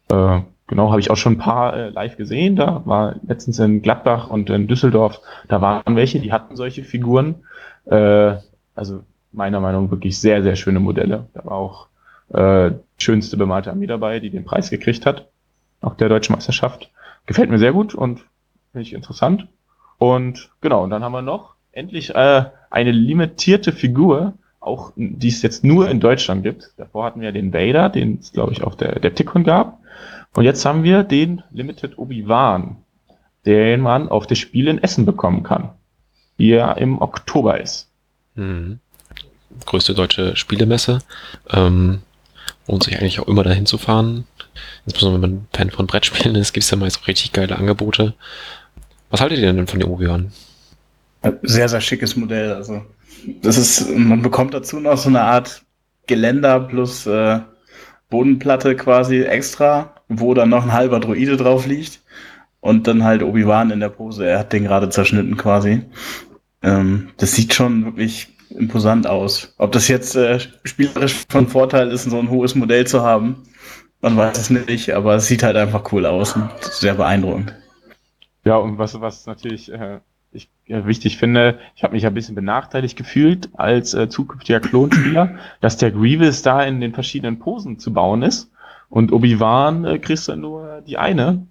Äh, 0.10 0.42
genau, 0.68 0.90
habe 0.90 1.00
ich 1.00 1.10
auch 1.12 1.18
schon 1.18 1.34
ein 1.34 1.38
paar 1.38 1.75
äh, 1.75 1.90
live 1.90 2.18
gesehen. 2.18 2.58
Da 2.58 2.81
war 2.86 3.16
letztens 3.25 3.60
in 3.60 3.81
Gladbach 3.81 4.30
und 4.30 4.50
in 4.50 4.68
Düsseldorf, 4.68 5.22
da 5.48 5.62
waren 5.62 5.96
welche, 5.96 6.19
die 6.19 6.34
hatten 6.34 6.58
solche 6.58 6.84
Figuren. 6.84 7.36
Äh, 7.86 8.36
also 8.75 9.04
meiner 9.31 9.60
Meinung 9.60 9.86
nach 9.86 9.92
wirklich 9.92 10.19
sehr, 10.19 10.44
sehr 10.44 10.56
schöne 10.56 10.80
Modelle. 10.80 11.28
Da 11.34 11.46
war 11.46 11.54
auch 11.54 11.88
äh, 12.34 12.72
schönste 12.98 13.38
bemalte 13.38 13.72
Armee 13.72 13.88
dabei, 13.88 14.19
die 14.19 14.30
den 14.30 14.46
Preis 14.46 14.69
gekriegt 14.69 15.06
hat, 15.06 15.30
auf 15.81 15.96
der 15.98 16.10
deutschen 16.10 16.34
Meisterschaft. 16.34 16.92
Gefällt 17.25 17.50
mir 17.50 17.60
sehr 17.60 17.74
gut 17.74 17.94
und 17.94 18.19
finde 18.72 18.81
ich 18.81 18.94
interessant. 18.94 19.48
Und 19.98 20.50
genau, 20.62 20.84
und 20.84 20.90
dann 20.90 21.04
haben 21.04 21.12
wir 21.12 21.22
noch 21.22 21.56
endlich 21.71 22.13
äh, 22.15 22.45
eine 22.69 22.91
limitierte 22.91 23.71
Figur, 23.71 24.33
auch 24.59 24.94
die 24.95 25.28
es 25.28 25.42
jetzt 25.42 25.63
nur 25.63 25.90
in 25.90 25.99
Deutschland 25.99 26.44
gibt. 26.44 26.71
Davor 26.78 27.06
hatten 27.06 27.21
wir 27.21 27.31
den 27.31 27.54
Vader, 27.54 27.90
den 27.90 28.19
es 28.19 28.31
glaube 28.31 28.54
ich 28.54 28.63
auf 28.63 28.75
der 28.75 29.16
Tickon 29.16 29.44
gab. 29.44 29.80
Und 30.33 30.45
jetzt 30.45 30.66
haben 30.66 30.83
wir 30.83 31.04
den 31.04 31.44
Limited 31.51 31.97
Obi-Wan, 31.97 32.78
den 33.45 33.81
man 33.81 34.07
auf 34.09 34.28
das 34.28 34.37
Spiel 34.37 34.68
in 34.68 34.81
Essen 34.81 35.06
bekommen 35.06 35.44
kann, 35.44 35.71
wie 36.37 36.51
er 36.51 36.78
im 36.78 37.01
Oktober 37.01 37.59
ist. 37.59 37.90
Mhm. 38.35 38.80
Größte 39.66 39.94
deutsche 39.94 40.35
Spielemesse. 40.37 40.99
Ähm, 41.49 42.01
lohnt 42.68 42.83
sich 42.83 42.97
eigentlich 42.97 43.19
auch 43.19 43.28
immer 43.28 43.44
dahin 43.44 43.66
zu 43.66 43.78
fahren. 43.78 44.25
Insbesondere 44.85 45.21
wenn 45.21 45.30
man 45.30 45.47
Fan 45.54 45.69
von 45.69 45.87
Brettspielen 45.87 46.35
ist, 46.35 46.54
gibt 46.54 46.63
es 46.63 46.71
ja 46.71 46.78
meist 46.78 47.01
auch 47.01 47.07
richtig 47.07 47.33
geile 47.33 47.57
Angebote. 47.57 48.13
Was 49.09 49.19
haltet 49.19 49.40
ihr 49.40 49.51
denn 49.51 49.68
von 49.68 49.80
dem 49.80 49.90
Obi-Wan? 49.90 50.31
Sehr, 51.44 51.69
sehr 51.69 51.81
schickes 51.81 52.16
Modell. 52.16 52.54
Also, 52.54 52.81
das 53.42 53.57
ist, 53.57 53.90
man 53.95 54.21
bekommt 54.21 54.54
dazu 54.54 54.80
noch 54.80 54.97
so 54.97 55.09
eine 55.09 55.21
Art 55.21 55.63
Geländer 56.07 56.59
plus 56.59 57.06
äh, 57.06 57.40
Bodenplatte 58.09 58.75
quasi 58.75 59.21
extra, 59.21 59.95
wo 60.09 60.33
dann 60.33 60.49
noch 60.49 60.63
ein 60.63 60.73
halber 60.73 60.99
Droide 60.99 61.37
drauf 61.37 61.68
liegt. 61.68 62.01
Und 62.59 62.87
dann 62.87 63.04
halt 63.04 63.23
Obi-Wan 63.23 63.71
in 63.71 63.80
der 63.80 63.90
Pose. 63.90 64.25
Er 64.25 64.40
hat 64.40 64.54
den 64.54 64.66
gerade 64.66 64.90
zerschnitten 64.90 65.35
quasi. 65.35 65.81
Ähm, 66.61 67.09
das 67.18 67.33
sieht 67.33 67.54
schon 67.54 67.85
wirklich 67.85 68.30
imposant 68.49 69.07
aus. 69.07 69.56
Ob 69.57 69.71
das 69.71 69.87
jetzt 69.87 70.16
äh, 70.16 70.40
spielerisch 70.63 71.23
von 71.30 71.47
Vorteil 71.47 71.90
ist, 71.90 72.04
so 72.04 72.19
ein 72.19 72.30
hohes 72.30 72.54
Modell 72.54 72.85
zu 72.85 73.01
haben, 73.01 73.44
man 74.01 74.18
weiß 74.18 74.37
es 74.37 74.49
nicht, 74.49 74.94
aber 74.94 75.16
es 75.16 75.28
sieht 75.28 75.44
halt 75.44 75.56
einfach 75.56 75.92
cool 75.92 76.06
aus 76.06 76.35
und 76.35 76.49
sehr 76.61 76.95
beeindruckend. 76.95 77.56
Ja, 78.44 78.57
und 78.57 78.78
was, 78.78 78.99
was 78.99 79.25
natürlich 79.25 79.71
äh, 79.71 79.99
ich 80.31 80.50
äh, 80.68 80.85
wichtig 80.85 81.18
finde, 81.18 81.59
ich 81.76 81.83
habe 81.83 81.94
mich 81.94 82.06
ein 82.06 82.14
bisschen 82.14 82.35
benachteiligt 82.35 82.97
gefühlt 82.97 83.50
als 83.54 83.94
äh, 83.94 84.09
zukünftiger 84.09 84.59
Klonspieler, 84.59 85.35
dass 85.61 85.78
der 85.78 85.92
Grievous 85.92 86.42
da 86.42 86.64
in 86.64 86.81
den 86.81 86.94
verschiedenen 86.94 87.40
Posen 87.40 87.80
zu 87.80 87.94
bauen 87.94 88.23
ist 88.23 88.52
und 88.90 89.11
Obi-Wan 89.11 89.85
äh, 89.85 90.00
kriegst 90.00 90.28
du 90.28 90.35
nur 90.35 90.81
die 90.88 90.97
eine 90.97 91.47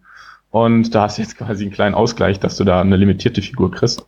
und 0.50 0.94
da 0.94 1.02
hast 1.02 1.18
du 1.18 1.22
jetzt 1.22 1.36
quasi 1.38 1.64
einen 1.64 1.72
kleinen 1.72 1.94
Ausgleich, 1.94 2.40
dass 2.40 2.56
du 2.56 2.64
da 2.64 2.80
eine 2.80 2.96
limitierte 2.96 3.42
Figur 3.42 3.70
kriegst. 3.70 4.06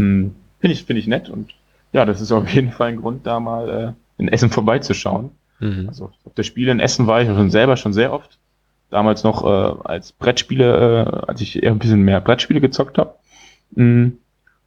Hm, 0.00 0.34
finde 0.60 0.74
ich, 0.74 0.84
finde 0.84 1.00
ich 1.00 1.06
nett 1.06 1.28
und 1.28 1.52
ja, 1.92 2.04
das 2.04 2.20
ist 2.20 2.32
auf 2.32 2.48
jeden 2.48 2.72
Fall 2.72 2.88
ein 2.88 2.96
Grund, 2.96 3.26
da 3.26 3.38
mal 3.38 3.68
äh, 3.68 3.92
in 4.22 4.28
Essen 4.28 4.50
vorbeizuschauen. 4.50 5.30
Mhm. 5.60 5.88
Also 5.88 6.10
auf 6.24 6.34
der 6.34 6.42
Spiele 6.42 6.72
in 6.72 6.80
Essen 6.80 7.06
war 7.06 7.22
ich 7.22 7.28
schon 7.28 7.50
selber 7.50 7.76
schon 7.76 7.92
sehr 7.92 8.12
oft. 8.12 8.38
Damals 8.90 9.24
noch 9.24 9.44
äh, 9.44 9.74
als 9.84 10.12
Brettspiele, 10.12 11.06
äh, 11.24 11.26
als 11.26 11.40
ich 11.40 11.62
eher 11.62 11.70
ein 11.70 11.78
bisschen 11.78 12.02
mehr 12.02 12.20
Brettspiele 12.20 12.60
gezockt 12.60 12.98
habe. 12.98 13.14
Mm, 13.74 14.08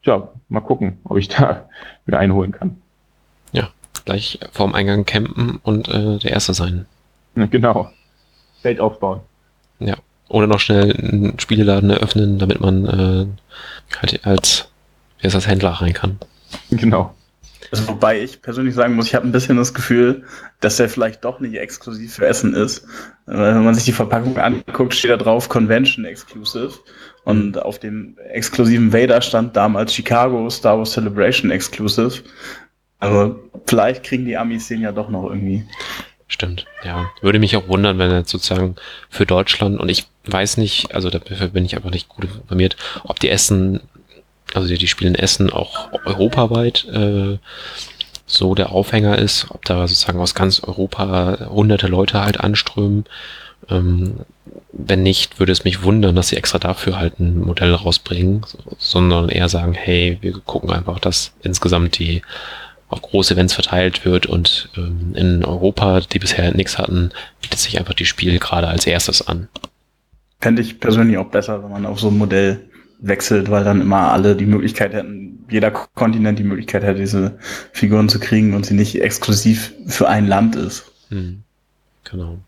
ja, 0.04 0.30
mal 0.50 0.62
gucken, 0.62 1.00
ob 1.04 1.18
ich 1.18 1.28
da 1.30 1.70
wieder 2.06 2.20
einholen 2.20 2.52
kann. 2.52 2.82
Ja, 3.52 3.70
gleich 4.06 4.40
vorm 4.52 4.74
Eingang 4.74 5.06
campen 5.06 5.60
und 5.64 5.88
äh, 5.90 6.20
der 6.20 6.32
Erste 6.32 6.54
sein. 6.54 6.86
Genau. 7.52 7.92
Feld 8.62 8.80
aufbauen. 8.80 9.20
Ja. 9.80 9.96
Oder 10.30 10.48
noch 10.48 10.62
schnell 10.62 10.96
einen 10.96 11.38
Spieleladen 11.38 11.90
eröffnen, 11.90 12.40
damit 12.40 12.62
man 12.62 12.86
äh, 12.86 13.26
halt 14.00 14.26
als, 14.26 14.70
wie 15.20 15.26
heißt 15.26 15.36
das, 15.36 15.48
Händler 15.48 15.72
rein 15.72 15.94
kann. 15.94 16.18
Genau. 16.72 17.14
Also, 17.72 17.88
wobei 17.88 18.22
ich 18.22 18.42
persönlich 18.42 18.76
sagen 18.76 18.96
muss, 18.96 19.08
ich 19.08 19.16
habe 19.16 19.28
ein 19.28 19.32
bisschen 19.32 19.58
das 19.58 19.74
Gefühl, 19.74 20.24
dass 20.62 20.78
der 20.78 20.88
vielleicht 20.88 21.26
doch 21.26 21.40
nicht 21.40 21.56
exklusiv 21.56 22.16
für 22.16 22.26
Essen 22.26 22.54
ist. 22.54 22.88
Weil 23.26 23.56
wenn 23.56 23.66
man 23.66 23.76
sich 23.76 23.86
die 23.86 23.92
Verpackung 23.92 24.38
anguckt, 24.38 24.94
steht 24.94 25.12
da 25.12 25.18
drauf 25.18 25.50
Convention 25.50 26.06
Exclusive. 26.06 26.74
Und 27.26 27.62
auf 27.62 27.80
dem 27.80 28.18
exklusiven 28.32 28.94
Vader 28.94 29.22
stand 29.22 29.56
damals 29.56 29.94
Chicago 29.94 30.50
Star 30.50 30.78
Wars 30.78 30.92
Celebration 30.92 31.52
Exclusive. 31.52 32.24
Also 33.00 33.40
vielleicht 33.66 34.04
kriegen 34.04 34.26
die 34.26 34.38
Amis 34.38 34.68
den 34.68 34.82
ja 34.82 34.92
doch 34.92 35.10
noch 35.10 35.26
irgendwie. 35.26 35.66
Stimmt, 36.28 36.66
ja. 36.84 37.12
Würde 37.22 37.40
mich 37.40 37.56
auch 37.58 37.68
wundern, 37.68 38.00
wenn 38.00 38.10
er 38.10 38.26
sozusagen 38.26 38.76
für 39.10 39.26
Deutschland, 39.26 39.80
und 39.80 39.90
ich 39.90 40.08
weiß 40.26 40.58
nicht, 40.58 40.96
also 40.96 41.10
dafür 41.10 41.48
bin 41.50 41.66
ich 41.66 41.76
einfach 41.76 41.92
nicht 41.92 42.10
gut 42.10 42.26
informiert, 42.26 42.78
ob 43.04 43.20
die 43.20 43.30
Essen 43.30 43.82
also 44.56 44.68
die, 44.68 44.78
die 44.78 44.88
spielen 44.88 45.16
Essen 45.16 45.50
auch 45.50 45.90
europaweit 46.06 46.86
äh, 46.86 47.38
so 48.26 48.56
der 48.56 48.72
Aufhänger 48.72 49.20
ist, 49.20 49.48
ob 49.50 49.66
da 49.66 49.88
sozusagen 49.88 50.20
aus 50.20 50.34
ganz 50.34 50.64
Europa 50.64 51.48
hunderte 51.50 51.88
Leute 51.88 52.22
halt 52.22 52.40
anströmen. 52.40 53.06
Ähm, 53.70 54.20
wenn 54.72 55.04
nicht, 55.04 55.40
würde 55.40 55.52
es 55.52 55.64
mich 55.64 55.84
wundern, 55.84 56.16
dass 56.16 56.30
sie 56.30 56.38
extra 56.38 56.60
dafür 56.60 56.98
halt 56.98 57.20
ein 57.20 57.40
Modell 57.40 57.74
rausbringen, 57.74 58.46
sondern 58.78 59.30
eher 59.30 59.50
sagen, 59.50 59.74
hey, 59.74 60.18
wir 60.22 60.34
gucken 60.40 60.72
einfach, 60.72 61.00
dass 61.00 61.34
insgesamt 61.44 61.98
die 61.98 62.22
auf 62.90 63.02
große 63.02 63.34
Events 63.34 63.54
verteilt 63.54 64.06
wird 64.06 64.26
und 64.28 64.70
ähm, 64.78 65.14
in 65.16 65.44
Europa, 65.44 66.02
die 66.02 66.20
bisher 66.20 66.54
nichts 66.54 66.78
hatten, 66.78 67.12
bietet 67.42 67.60
sich 67.60 67.80
einfach 67.80 67.94
die 67.94 68.06
Spiel 68.06 68.38
gerade 68.38 68.68
als 68.68 68.86
erstes 68.86 69.28
an. 69.28 69.48
Fände 70.40 70.62
ich 70.62 70.80
persönlich 70.80 71.18
auch 71.18 71.30
besser, 71.30 71.64
wenn 71.64 71.72
man 71.72 71.86
auf 71.86 72.00
so 72.00 72.10
ein 72.10 72.18
Modell 72.18 72.62
wechselt, 73.00 73.50
weil 73.50 73.64
dann 73.64 73.82
immer 73.82 74.12
alle 74.12 74.36
die 74.36 74.46
Möglichkeit 74.46 74.94
hätten, 74.94 75.46
jeder 75.50 75.72
Kontinent 75.72 76.40
die 76.40 76.44
Möglichkeit 76.44 76.84
hätte, 76.84 77.00
diese 77.00 77.38
Figuren 77.72 78.10
zu 78.10 78.20
kriegen 78.20 78.54
und 78.54 78.66
sie 78.66 78.74
nicht 78.74 79.02
exklusiv 79.02 79.74
für 79.88 80.08
ein 80.08 80.28
Land 80.28 80.56
ist. 80.56 80.92
Hm. 81.10 81.44
Genau. 82.04 82.40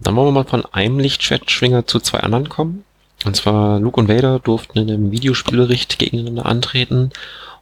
Dann 0.00 0.14
wollen 0.16 0.28
wir 0.28 0.32
mal 0.32 0.48
von 0.48 0.64
einem 0.66 0.98
Lichtschwertschwinger 0.98 1.86
zu 1.86 2.00
zwei 2.00 2.20
anderen 2.20 2.48
kommen. 2.48 2.84
Und 3.24 3.34
zwar 3.34 3.80
Luke 3.80 3.98
und 3.98 4.08
Vader 4.08 4.38
durften 4.38 4.78
in 4.78 4.90
einem 4.90 5.10
Videospielbericht 5.10 5.98
gegeneinander 5.98 6.46
antreten. 6.46 7.10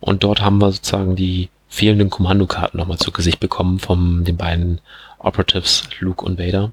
Und 0.00 0.24
dort 0.24 0.42
haben 0.42 0.60
wir 0.60 0.72
sozusagen 0.72 1.16
die 1.16 1.48
fehlenden 1.68 2.10
Kommandokarten 2.10 2.78
nochmal 2.78 2.98
zu 2.98 3.12
Gesicht 3.12 3.40
bekommen 3.40 3.78
von 3.78 4.24
den 4.24 4.36
beiden 4.36 4.80
Operatives 5.18 5.84
Luke 6.00 6.24
und 6.24 6.38
Vader. 6.38 6.72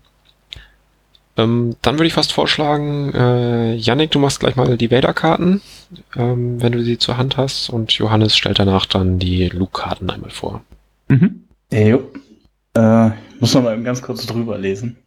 Ähm, 1.37 1.75
dann 1.81 1.95
würde 1.95 2.07
ich 2.07 2.13
fast 2.13 2.33
vorschlagen, 2.33 3.13
äh, 3.13 3.75
Yannick, 3.75 4.11
du 4.11 4.19
machst 4.19 4.41
gleich 4.41 4.55
mal 4.57 4.77
die 4.77 4.91
Vader-Karten, 4.91 5.61
ähm, 6.15 6.61
wenn 6.61 6.73
du 6.73 6.83
sie 6.83 6.97
zur 6.97 7.17
Hand 7.17 7.37
hast, 7.37 7.69
und 7.69 7.93
Johannes 7.93 8.35
stellt 8.35 8.59
danach 8.59 8.85
dann 8.85 9.17
die 9.17 9.47
Luke-Karten 9.47 10.09
einmal 10.09 10.29
vor. 10.29 10.61
Mhm. 11.07 11.45
Ja, 11.71 11.79
jo. 11.79 12.11
Äh, 12.73 13.11
muss 13.39 13.53
noch 13.53 13.63
mal 13.63 13.81
ganz 13.81 14.01
kurz 14.01 14.25
drüber 14.25 14.57
lesen. 14.57 14.97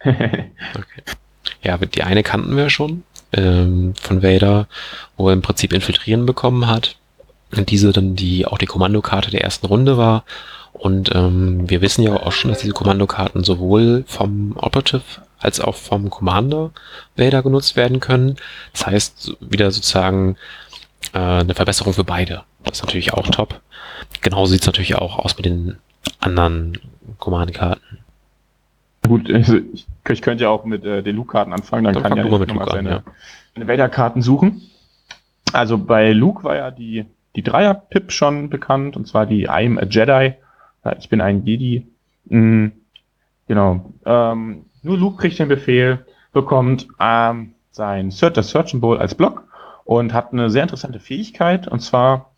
Okay. 0.00 1.02
Ja, 1.62 1.76
die 1.78 2.02
eine 2.02 2.22
kannten 2.22 2.56
wir 2.56 2.70
schon 2.70 3.02
ähm, 3.32 3.94
von 4.00 4.22
Vader, 4.22 4.68
wo 5.16 5.28
er 5.28 5.32
im 5.32 5.42
Prinzip 5.42 5.72
Infiltrieren 5.72 6.26
bekommen 6.26 6.66
hat. 6.66 6.96
Und 7.56 7.70
diese 7.70 7.92
dann 7.92 8.16
die 8.16 8.46
auch 8.46 8.58
die 8.58 8.66
Kommandokarte 8.66 9.30
der 9.30 9.42
ersten 9.42 9.66
Runde 9.66 9.96
war. 9.96 10.24
Und 10.72 11.14
ähm, 11.14 11.68
wir 11.70 11.80
wissen 11.80 12.02
ja 12.02 12.14
auch 12.14 12.32
schon, 12.32 12.50
dass 12.50 12.60
diese 12.60 12.74
Kommandokarten 12.74 13.44
sowohl 13.44 14.04
vom 14.06 14.56
Operative 14.56 15.02
als 15.38 15.60
auch 15.60 15.74
vom 15.74 16.10
Commander 16.10 16.70
Vader 17.16 17.42
genutzt 17.42 17.76
werden 17.76 18.00
können. 18.00 18.36
Das 18.72 18.86
heißt, 18.86 19.36
wieder 19.40 19.70
sozusagen 19.70 20.36
äh, 21.12 21.18
eine 21.18 21.54
Verbesserung 21.54 21.94
für 21.94 22.04
beide. 22.04 22.42
Das 22.64 22.78
ist 22.78 22.84
natürlich 22.84 23.12
auch 23.14 23.28
top. 23.28 23.60
Genauso 24.20 24.52
sieht 24.52 24.62
es 24.62 24.66
natürlich 24.66 24.96
auch 24.96 25.18
aus 25.18 25.36
mit 25.36 25.46
den 25.46 25.78
anderen 26.20 26.78
Command-Karten. 27.18 27.98
Gut, 29.08 29.30
also 29.32 29.56
ich, 29.56 29.86
ich, 30.08 30.22
könnte 30.22 30.44
ja 30.44 30.50
auch 30.50 30.64
mit 30.64 30.84
äh, 30.84 31.02
den 31.02 31.16
Luke-Karten 31.16 31.52
anfangen, 31.52 31.84
dann, 31.84 31.94
dann 31.94 32.02
kann 32.02 32.16
ja 32.16 32.24
Luke 32.24 32.38
mit 32.38 32.52
Luke 32.52 32.70
seine, 32.70 32.88
an, 32.90 33.02
ja. 33.06 33.12
seine 33.54 33.68
Vader-Karten 33.68 34.22
suchen. 34.22 34.62
Also 35.52 35.78
bei 35.78 36.12
Luke 36.12 36.44
war 36.44 36.56
ja 36.56 36.70
die, 36.70 37.06
die 37.34 37.42
Dreier-Pip 37.42 38.12
schon 38.12 38.50
bekannt, 38.50 38.96
und 38.96 39.06
zwar 39.06 39.26
die 39.26 39.48
I'm 39.48 39.80
a 39.80 39.86
Jedi. 39.86 40.34
Ich 40.98 41.08
bin 41.08 41.20
ein 41.20 41.44
Jedi. 41.44 41.86
Mhm, 42.26 42.72
genau. 43.48 43.92
Ähm, 44.04 44.66
nur 44.82 44.98
Luke 44.98 45.16
kriegt 45.16 45.38
den 45.38 45.48
Befehl, 45.48 46.04
bekommt 46.32 46.88
ähm, 47.00 47.54
sein 47.70 48.10
Search, 48.10 48.34
das 48.34 48.50
Search 48.50 48.70
Symbol 48.70 48.98
als 48.98 49.14
Block 49.14 49.44
und 49.84 50.12
hat 50.12 50.32
eine 50.32 50.50
sehr 50.50 50.62
interessante 50.62 51.00
Fähigkeit. 51.00 51.68
Und 51.68 51.80
zwar 51.80 52.32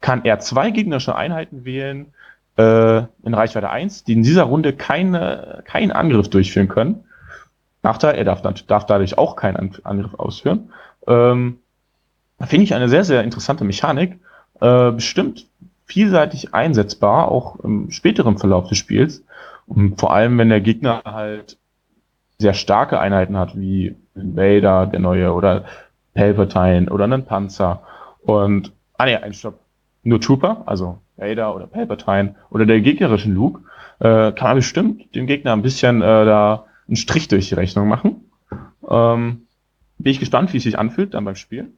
kann 0.00 0.24
er 0.24 0.38
zwei 0.40 0.70
gegnerische 0.70 1.16
Einheiten 1.16 1.64
wählen 1.64 2.12
äh, 2.56 2.98
in 3.22 3.34
Reichweite 3.34 3.70
1, 3.70 4.04
die 4.04 4.14
in 4.14 4.22
dieser 4.22 4.44
Runde 4.44 4.72
keine, 4.72 5.62
keinen 5.66 5.92
Angriff 5.92 6.28
durchführen 6.28 6.68
können. 6.68 7.04
Nachteil, 7.82 8.16
er 8.16 8.24
darf, 8.24 8.42
darf 8.42 8.86
dadurch 8.86 9.18
auch 9.18 9.36
keinen 9.36 9.76
Angriff 9.84 10.14
ausführen. 10.14 10.70
Ähm, 11.06 11.58
Finde 12.40 12.64
ich 12.64 12.74
eine 12.74 12.88
sehr, 12.88 13.04
sehr 13.04 13.22
interessante 13.24 13.64
Mechanik. 13.64 14.18
Äh, 14.60 14.92
bestimmt 14.92 15.46
vielseitig 15.86 16.52
einsetzbar, 16.52 17.30
auch 17.30 17.60
im 17.60 17.90
späteren 17.90 18.38
Verlauf 18.38 18.68
des 18.68 18.78
Spiels. 18.78 19.24
Und 19.66 20.00
vor 20.00 20.12
allem, 20.12 20.36
wenn 20.38 20.48
der 20.48 20.60
Gegner 20.60 21.02
halt 21.04 21.58
sehr 22.38 22.54
starke 22.54 22.98
Einheiten 22.98 23.36
hat, 23.36 23.56
wie 23.56 23.96
Vader, 24.14 24.86
der 24.86 25.00
neue, 25.00 25.32
oder 25.32 25.64
Palpatine 26.14 26.90
oder 26.90 27.04
einen 27.04 27.24
Panzer. 27.24 27.82
Und, 28.22 28.72
ah 28.98 29.06
ne, 29.06 29.22
ein 29.22 29.32
Stopp. 29.32 29.60
Nur 30.02 30.20
Trooper, 30.20 30.62
also 30.66 30.98
Vader 31.16 31.54
oder 31.54 31.66
Palpatine 31.66 32.34
oder 32.50 32.66
der 32.66 32.80
gegnerischen 32.80 33.34
Luke, 33.34 33.62
äh, 34.00 34.32
kann 34.32 34.48
man 34.48 34.56
bestimmt 34.56 35.14
dem 35.14 35.26
Gegner 35.26 35.52
ein 35.52 35.62
bisschen 35.62 36.02
äh, 36.02 36.24
da 36.24 36.66
einen 36.86 36.96
Strich 36.96 37.28
durch 37.28 37.48
die 37.48 37.54
Rechnung 37.54 37.88
machen. 37.88 38.30
Ähm, 38.88 39.46
bin 39.98 40.12
ich 40.12 40.20
gespannt, 40.20 40.52
wie 40.52 40.58
es 40.58 40.62
sich 40.62 40.78
anfühlt 40.78 41.14
dann 41.14 41.24
beim 41.24 41.36
Spiel. 41.36 41.72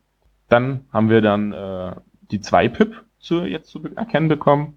Dann 0.49 0.85
haben 0.93 1.11
wir 1.11 1.21
dann 1.21 1.53
äh, 1.53 1.93
die 2.31 2.41
zwei 2.41 2.69
Pip 2.69 3.05
zu, 3.21 3.45
jetzt 3.45 3.71
zu 3.71 3.83
erkennen 3.95 4.29
bekommen. 4.29 4.77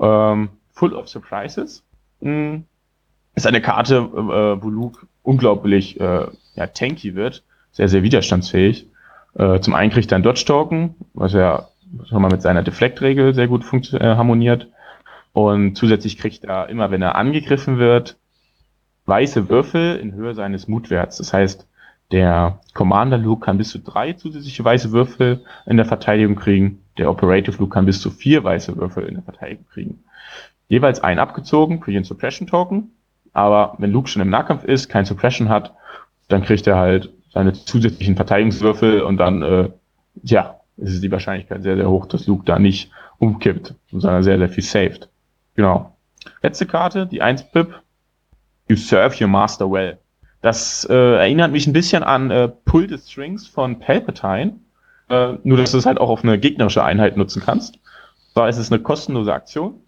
Ähm, 0.00 0.50
Full 0.72 0.94
of 0.94 1.08
Surprises. 1.08 1.82
Hm, 2.20 2.64
ist 3.34 3.46
eine 3.46 3.60
Karte, 3.60 3.96
äh, 3.96 4.62
wo 4.62 4.68
Luke 4.68 5.06
unglaublich 5.22 6.00
äh, 6.00 6.26
ja, 6.54 6.66
tanky 6.68 7.14
wird, 7.14 7.44
sehr, 7.72 7.88
sehr 7.88 8.02
widerstandsfähig. 8.02 8.88
Äh, 9.34 9.60
zum 9.60 9.74
einen 9.74 9.90
kriegt 9.90 10.10
er 10.12 10.16
einen 10.16 10.24
Dodge-Token, 10.24 10.94
was 11.12 11.34
er 11.34 11.68
schon 12.08 12.22
mal 12.22 12.30
mit 12.30 12.42
seiner 12.42 12.62
Deflect-Regel 12.62 13.34
sehr 13.34 13.48
gut 13.48 13.64
äh, 13.92 14.00
harmoniert. 14.00 14.68
Und 15.32 15.76
zusätzlich 15.76 16.18
kriegt 16.18 16.44
er 16.44 16.68
immer, 16.68 16.90
wenn 16.90 17.02
er 17.02 17.14
angegriffen 17.16 17.78
wird, 17.78 18.16
weiße 19.04 19.48
Würfel 19.48 19.96
in 19.96 20.12
Höhe 20.12 20.34
seines 20.34 20.68
Mutwerts. 20.68 21.18
Das 21.18 21.32
heißt, 21.32 21.66
der 22.12 22.60
Commander 22.72 23.18
Luke 23.18 23.44
kann 23.44 23.58
bis 23.58 23.70
zu 23.70 23.78
drei 23.78 24.12
zusätzliche 24.12 24.64
weiße 24.64 24.92
Würfel 24.92 25.44
in 25.66 25.76
der 25.76 25.86
Verteidigung 25.86 26.36
kriegen. 26.36 26.82
Der 26.98 27.10
Operative 27.10 27.58
Luke 27.58 27.74
kann 27.74 27.86
bis 27.86 28.00
zu 28.00 28.10
vier 28.10 28.44
weiße 28.44 28.76
Würfel 28.76 29.04
in 29.04 29.14
der 29.14 29.24
Verteidigung 29.24 29.66
kriegen. 29.66 30.04
Jeweils 30.68 31.00
einen 31.00 31.20
abgezogen 31.20 31.82
für 31.82 31.92
den 31.92 32.04
Suppression 32.04 32.46
Token. 32.46 32.92
Aber 33.32 33.74
wenn 33.78 33.92
Luke 33.92 34.08
schon 34.08 34.22
im 34.22 34.30
Nahkampf 34.30 34.64
ist, 34.64 34.88
kein 34.88 35.04
Suppression 35.04 35.48
hat, 35.48 35.74
dann 36.28 36.42
kriegt 36.42 36.66
er 36.66 36.76
halt 36.76 37.12
seine 37.32 37.52
zusätzlichen 37.52 38.16
Verteidigungswürfel 38.16 39.02
und 39.02 39.18
dann, 39.18 39.42
äh, 39.42 39.68
ja, 40.22 40.55
ist 40.76 41.02
die 41.02 41.10
Wahrscheinlichkeit 41.10 41.62
sehr, 41.62 41.76
sehr 41.76 41.88
hoch, 41.88 42.06
dass 42.06 42.26
Luke 42.26 42.44
da 42.44 42.58
nicht 42.58 42.90
umkippt, 43.18 43.74
sondern 43.90 44.22
sehr, 44.22 44.38
sehr 44.38 44.48
viel 44.48 44.64
saved. 44.64 45.08
Genau. 45.54 45.96
Letzte 46.42 46.66
Karte, 46.66 47.06
die 47.06 47.22
1 47.22 47.50
Pip. 47.50 47.80
You 48.68 48.76
serve 48.76 49.16
your 49.22 49.28
master 49.28 49.70
well. 49.70 49.98
Das 50.42 50.86
äh, 50.90 50.94
erinnert 50.94 51.52
mich 51.52 51.66
ein 51.66 51.72
bisschen 51.72 52.02
an 52.02 52.30
äh, 52.30 52.48
Pull 52.48 52.88
the 52.88 52.98
Strings 52.98 53.46
von 53.46 53.78
Palpatine. 53.78 54.56
Äh, 55.08 55.34
nur, 55.44 55.56
dass 55.56 55.72
du 55.72 55.78
es 55.78 55.86
halt 55.86 55.98
auch 55.98 56.08
auf 56.08 56.24
eine 56.24 56.38
gegnerische 56.38 56.84
Einheit 56.84 57.16
nutzen 57.16 57.42
kannst. 57.44 57.78
Da 58.34 58.48
ist 58.48 58.58
es 58.58 58.70
eine 58.70 58.82
kostenlose 58.82 59.32
Aktion. 59.32 59.80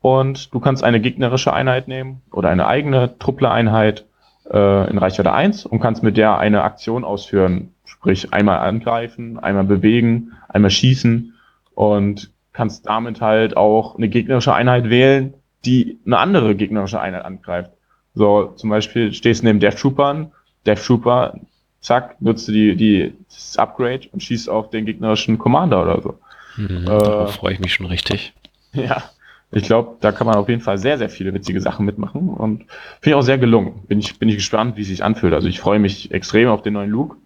Und 0.00 0.54
du 0.54 0.60
kannst 0.60 0.84
eine 0.84 1.00
gegnerische 1.00 1.52
Einheit 1.52 1.88
nehmen 1.88 2.22
oder 2.30 2.50
eine 2.50 2.66
eigene 2.66 3.18
Truppler-Einheit 3.18 4.06
äh, 4.50 4.90
in 4.90 4.98
Reichweite 4.98 5.32
1 5.32 5.66
und 5.66 5.80
kannst 5.80 6.02
mit 6.02 6.16
der 6.16 6.38
eine 6.38 6.62
Aktion 6.62 7.04
ausführen. 7.04 7.74
Sprich, 7.98 8.32
einmal 8.32 8.58
angreifen, 8.58 9.38
einmal 9.38 9.64
bewegen, 9.64 10.32
einmal 10.48 10.70
schießen 10.70 11.34
und 11.74 12.30
kannst 12.52 12.86
damit 12.86 13.20
halt 13.20 13.56
auch 13.56 13.96
eine 13.96 14.08
gegnerische 14.08 14.54
Einheit 14.54 14.88
wählen, 14.88 15.34
die 15.64 15.98
eine 16.06 16.18
andere 16.18 16.54
gegnerische 16.54 17.00
Einheit 17.00 17.24
angreift. 17.24 17.72
So, 18.14 18.52
zum 18.56 18.70
Beispiel 18.70 19.12
stehst 19.12 19.42
du 19.42 19.46
neben 19.46 19.60
Death 19.60 19.78
Troopern, 19.78 20.32
Death 20.66 20.84
Trooper, 20.84 21.34
zack, 21.80 22.20
nutzt 22.20 22.48
du 22.48 22.52
die, 22.52 22.76
die, 22.76 23.14
das 23.32 23.56
Upgrade 23.58 24.08
und 24.12 24.22
schießt 24.22 24.48
auf 24.48 24.70
den 24.70 24.86
gegnerischen 24.86 25.38
Commander 25.38 25.82
oder 25.82 26.02
so. 26.02 26.18
Mhm, 26.56 26.86
Äh, 26.86 27.26
freue 27.28 27.52
ich 27.54 27.60
mich 27.60 27.74
schon 27.74 27.86
richtig. 27.86 28.32
Ja, 28.74 29.02
ich 29.50 29.62
glaube, 29.62 29.96
da 30.00 30.12
kann 30.12 30.26
man 30.26 30.36
auf 30.36 30.48
jeden 30.50 30.60
Fall 30.60 30.76
sehr, 30.76 30.98
sehr 30.98 31.08
viele 31.08 31.32
witzige 31.32 31.60
Sachen 31.62 31.86
mitmachen 31.86 32.28
und 32.28 32.66
finde 33.00 33.08
ich 33.10 33.14
auch 33.14 33.22
sehr 33.22 33.38
gelungen. 33.38 33.80
Bin 33.88 33.98
ich, 33.98 34.18
bin 34.18 34.28
ich 34.28 34.36
gespannt, 34.36 34.76
wie 34.76 34.82
es 34.82 34.88
sich 34.88 35.02
anfühlt. 35.02 35.32
Also 35.32 35.48
ich 35.48 35.58
freue 35.58 35.78
mich 35.78 36.10
extrem 36.12 36.48
auf 36.48 36.60
den 36.60 36.74
neuen 36.74 36.90
Look. 36.90 37.16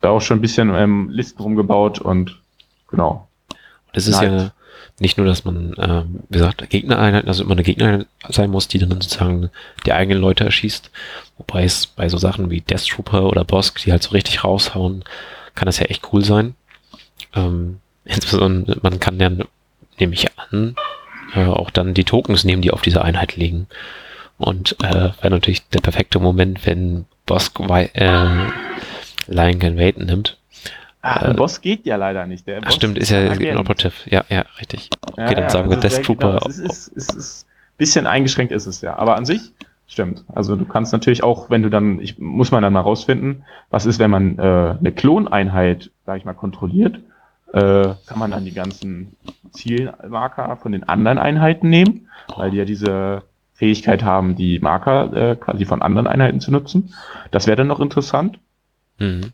Da 0.00 0.10
auch 0.10 0.20
schon 0.20 0.38
ein 0.38 0.42
bisschen 0.42 0.74
ähm, 0.74 1.08
Listen 1.10 1.42
rumgebaut 1.42 1.98
und 2.00 2.38
genau. 2.88 3.28
Das 3.92 4.06
ist 4.06 4.18
Halt. 4.18 4.32
ja 4.32 4.50
nicht 4.98 5.18
nur, 5.18 5.26
dass 5.26 5.44
man, 5.44 5.74
ähm, 5.78 6.20
wie 6.28 6.38
gesagt, 6.38 6.68
Gegnereinheiten, 6.70 7.28
also 7.28 7.44
immer 7.44 7.52
eine 7.52 7.62
Gegnereinheit 7.62 8.06
sein 8.28 8.50
muss, 8.50 8.68
die 8.68 8.78
dann 8.78 8.90
sozusagen 8.90 9.50
die 9.84 9.92
eigenen 9.92 10.20
Leute 10.20 10.44
erschießt. 10.44 10.90
Wobei 11.36 11.64
es 11.64 11.86
bei 11.86 12.08
so 12.08 12.16
Sachen 12.16 12.50
wie 12.50 12.62
Death 12.62 12.86
Trooper 12.88 13.24
oder 13.24 13.44
Bosk, 13.44 13.78
die 13.80 13.92
halt 13.92 14.02
so 14.02 14.10
richtig 14.10 14.42
raushauen, 14.42 15.04
kann 15.54 15.66
das 15.66 15.78
ja 15.78 15.86
echt 15.86 16.12
cool 16.12 16.24
sein. 16.24 16.54
Ähm, 17.34 17.80
insbesondere, 18.04 18.78
man 18.82 18.98
kann 19.00 19.20
ja, 19.20 19.30
nehme 19.98 20.14
ich 20.14 20.28
an, 20.38 20.76
äh, 21.34 21.44
auch 21.44 21.70
dann 21.70 21.92
die 21.92 22.04
Tokens 22.04 22.44
nehmen, 22.44 22.62
die 22.62 22.70
auf 22.70 22.82
diese 22.82 23.02
Einheit 23.02 23.36
liegen. 23.36 23.66
Und 24.38 24.76
äh, 24.82 25.10
wäre 25.20 25.30
natürlich 25.30 25.66
der 25.68 25.80
perfekte 25.80 26.20
Moment, 26.20 26.66
wenn 26.66 27.06
Bosk 27.26 27.58
äh, 27.60 28.36
Lion 29.28 29.58
Can 29.58 29.76
Wait 29.76 29.98
nimmt. 29.98 30.38
Ah, 31.02 31.22
Äh, 31.22 31.30
ein 31.30 31.36
Boss 31.36 31.60
geht 31.60 31.86
ja 31.86 31.96
leider 31.96 32.26
nicht. 32.26 32.46
Der 32.46 32.58
Ach, 32.58 32.66
Boss 32.66 32.74
stimmt, 32.74 32.98
ist 32.98 33.10
ja. 33.10 33.30
Operative. 33.58 33.92
Ja, 34.06 34.24
ja, 34.28 34.44
richtig. 34.58 34.90
Ja, 35.16 35.24
Okay, 35.24 35.34
dann 35.34 35.44
ja, 35.44 35.50
sagen 35.50 35.70
wir 35.70 35.76
also 35.76 35.88
Death 35.88 36.04
Trooper. 36.04 36.32
Genau, 36.38 36.48
es 36.48 36.58
ist, 36.58 36.92
es 36.96 37.08
ist 37.14 37.46
ein 37.46 37.76
bisschen 37.78 38.06
eingeschränkt 38.06 38.52
ist 38.52 38.66
es 38.66 38.80
ja. 38.80 38.96
Aber 38.96 39.16
an 39.16 39.24
sich 39.24 39.52
stimmt. 39.86 40.24
Also 40.34 40.56
du 40.56 40.64
kannst 40.64 40.92
natürlich 40.92 41.22
auch, 41.22 41.48
wenn 41.48 41.62
du 41.62 41.70
dann, 41.70 42.00
ich 42.00 42.18
muss 42.18 42.50
man 42.50 42.62
dann 42.62 42.72
mal 42.72 42.80
rausfinden, 42.80 43.44
was 43.70 43.86
ist, 43.86 43.98
wenn 43.98 44.10
man 44.10 44.38
äh, 44.38 44.76
eine 44.78 44.92
Kloneinheit, 44.92 45.90
sag 46.04 46.18
ich 46.18 46.24
mal, 46.24 46.34
kontrolliert, 46.34 46.98
äh, 47.52 47.94
kann 48.06 48.18
man 48.18 48.32
dann 48.32 48.44
die 48.44 48.52
ganzen 48.52 49.14
Zielmarker 49.52 50.56
von 50.56 50.72
den 50.72 50.84
anderen 50.88 51.18
Einheiten 51.18 51.70
nehmen, 51.70 52.08
weil 52.36 52.50
die 52.50 52.56
ja 52.56 52.64
diese 52.64 53.22
Fähigkeit 53.54 54.02
haben, 54.02 54.36
die 54.36 54.58
Marker 54.58 55.12
äh, 55.14 55.36
quasi 55.36 55.64
von 55.64 55.80
anderen 55.82 56.06
Einheiten 56.06 56.40
zu 56.40 56.50
nutzen. 56.50 56.92
Das 57.30 57.46
wäre 57.46 57.56
dann 57.56 57.68
noch 57.68 57.80
interessant. 57.80 58.38
Mhm. 58.98 59.32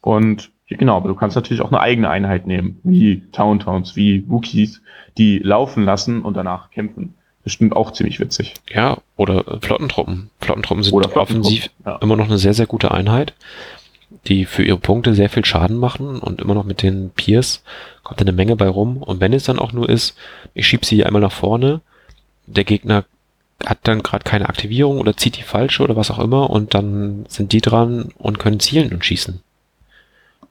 Und 0.00 0.50
genau, 0.68 0.96
aber 0.96 1.08
du 1.08 1.14
kannst 1.14 1.36
natürlich 1.36 1.62
auch 1.62 1.70
eine 1.70 1.80
eigene 1.80 2.08
Einheit 2.08 2.46
nehmen, 2.46 2.80
wie 2.82 3.22
Towntowns, 3.32 3.96
wie 3.96 4.28
Wookies, 4.28 4.82
die 5.18 5.38
laufen 5.38 5.84
lassen 5.84 6.22
und 6.22 6.36
danach 6.36 6.70
kämpfen. 6.70 7.14
Bestimmt 7.42 7.74
auch 7.74 7.92
ziemlich 7.92 8.20
witzig. 8.20 8.54
Ja, 8.68 8.98
oder 9.16 9.44
Flottentruppen. 9.62 10.30
Flottentruppen 10.40 10.84
sind 10.84 10.90
Flottentruppen, 10.90 11.38
offensiv 11.38 11.70
ja. 11.86 11.96
immer 11.96 12.16
noch 12.16 12.26
eine 12.26 12.38
sehr, 12.38 12.52
sehr 12.52 12.66
gute 12.66 12.90
Einheit, 12.90 13.32
die 14.26 14.44
für 14.44 14.62
ihre 14.62 14.76
Punkte 14.76 15.14
sehr 15.14 15.30
viel 15.30 15.44
Schaden 15.44 15.78
machen 15.78 16.18
und 16.18 16.42
immer 16.42 16.54
noch 16.54 16.64
mit 16.64 16.82
den 16.82 17.10
Peers 17.10 17.64
kommt 18.02 18.20
eine 18.20 18.32
Menge 18.32 18.56
bei 18.56 18.68
rum. 18.68 18.98
Und 18.98 19.20
wenn 19.20 19.32
es 19.32 19.44
dann 19.44 19.58
auch 19.58 19.72
nur 19.72 19.88
ist, 19.88 20.16
ich 20.52 20.66
schieb 20.66 20.84
sie 20.84 21.04
einmal 21.04 21.22
nach 21.22 21.32
vorne, 21.32 21.80
der 22.46 22.64
Gegner 22.64 23.04
hat 23.64 23.78
dann 23.82 24.02
gerade 24.02 24.24
keine 24.24 24.48
Aktivierung 24.48 24.98
oder 24.98 25.16
zieht 25.16 25.36
die 25.36 25.42
falsche 25.42 25.82
oder 25.82 25.96
was 25.96 26.10
auch 26.10 26.18
immer 26.18 26.50
und 26.50 26.74
dann 26.74 27.24
sind 27.28 27.52
die 27.52 27.60
dran 27.60 28.10
und 28.18 28.38
können 28.38 28.60
zielen 28.60 28.92
und 28.92 29.04
schießen. 29.04 29.40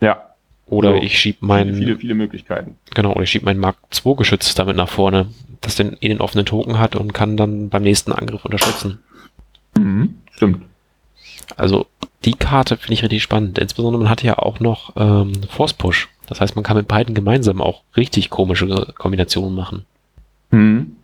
Ja, 0.01 0.23
Oder 0.67 0.91
So, 0.91 1.01
ich 1.01 1.17
schieb 1.19 1.37
viele, 1.39 1.47
meinen 1.47 1.75
viele, 1.75 1.97
viele 1.97 2.13
Möglichkeiten. 2.13 2.75
Genau, 2.93 3.11
oder 3.13 3.23
ich 3.23 3.31
schiebe 3.31 3.45
mein 3.45 3.57
Mark 3.57 3.77
II 4.05 4.15
Geschütz 4.15 4.53
damit 4.55 4.75
nach 4.75 4.89
vorne, 4.89 5.27
das 5.61 5.75
den, 5.75 5.97
eh 5.99 6.07
den 6.07 6.21
offenen 6.21 6.45
Token 6.45 6.79
hat 6.79 6.95
und 6.95 7.13
kann 7.13 7.37
dann 7.37 7.69
beim 7.69 7.83
nächsten 7.83 8.11
Angriff 8.13 8.45
unterstützen. 8.45 8.99
Mhm. 9.77 10.15
Stimmt. 10.31 10.61
Also 11.57 11.87
die 12.25 12.33
Karte 12.33 12.77
finde 12.77 12.93
ich 12.93 13.03
richtig 13.03 13.23
spannend. 13.23 13.57
Insbesondere 13.57 14.01
man 14.03 14.09
hat 14.09 14.23
ja 14.23 14.37
auch 14.37 14.59
noch 14.59 14.93
ähm, 14.95 15.33
Force 15.49 15.73
Push. 15.73 16.09
Das 16.27 16.39
heißt, 16.39 16.55
man 16.55 16.63
kann 16.63 16.77
mit 16.77 16.87
beiden 16.87 17.15
gemeinsam 17.15 17.61
auch 17.61 17.81
richtig 17.97 18.29
komische 18.29 18.93
Kombinationen 18.97 19.55
machen. 19.55 19.85
Mhm. 20.51 20.95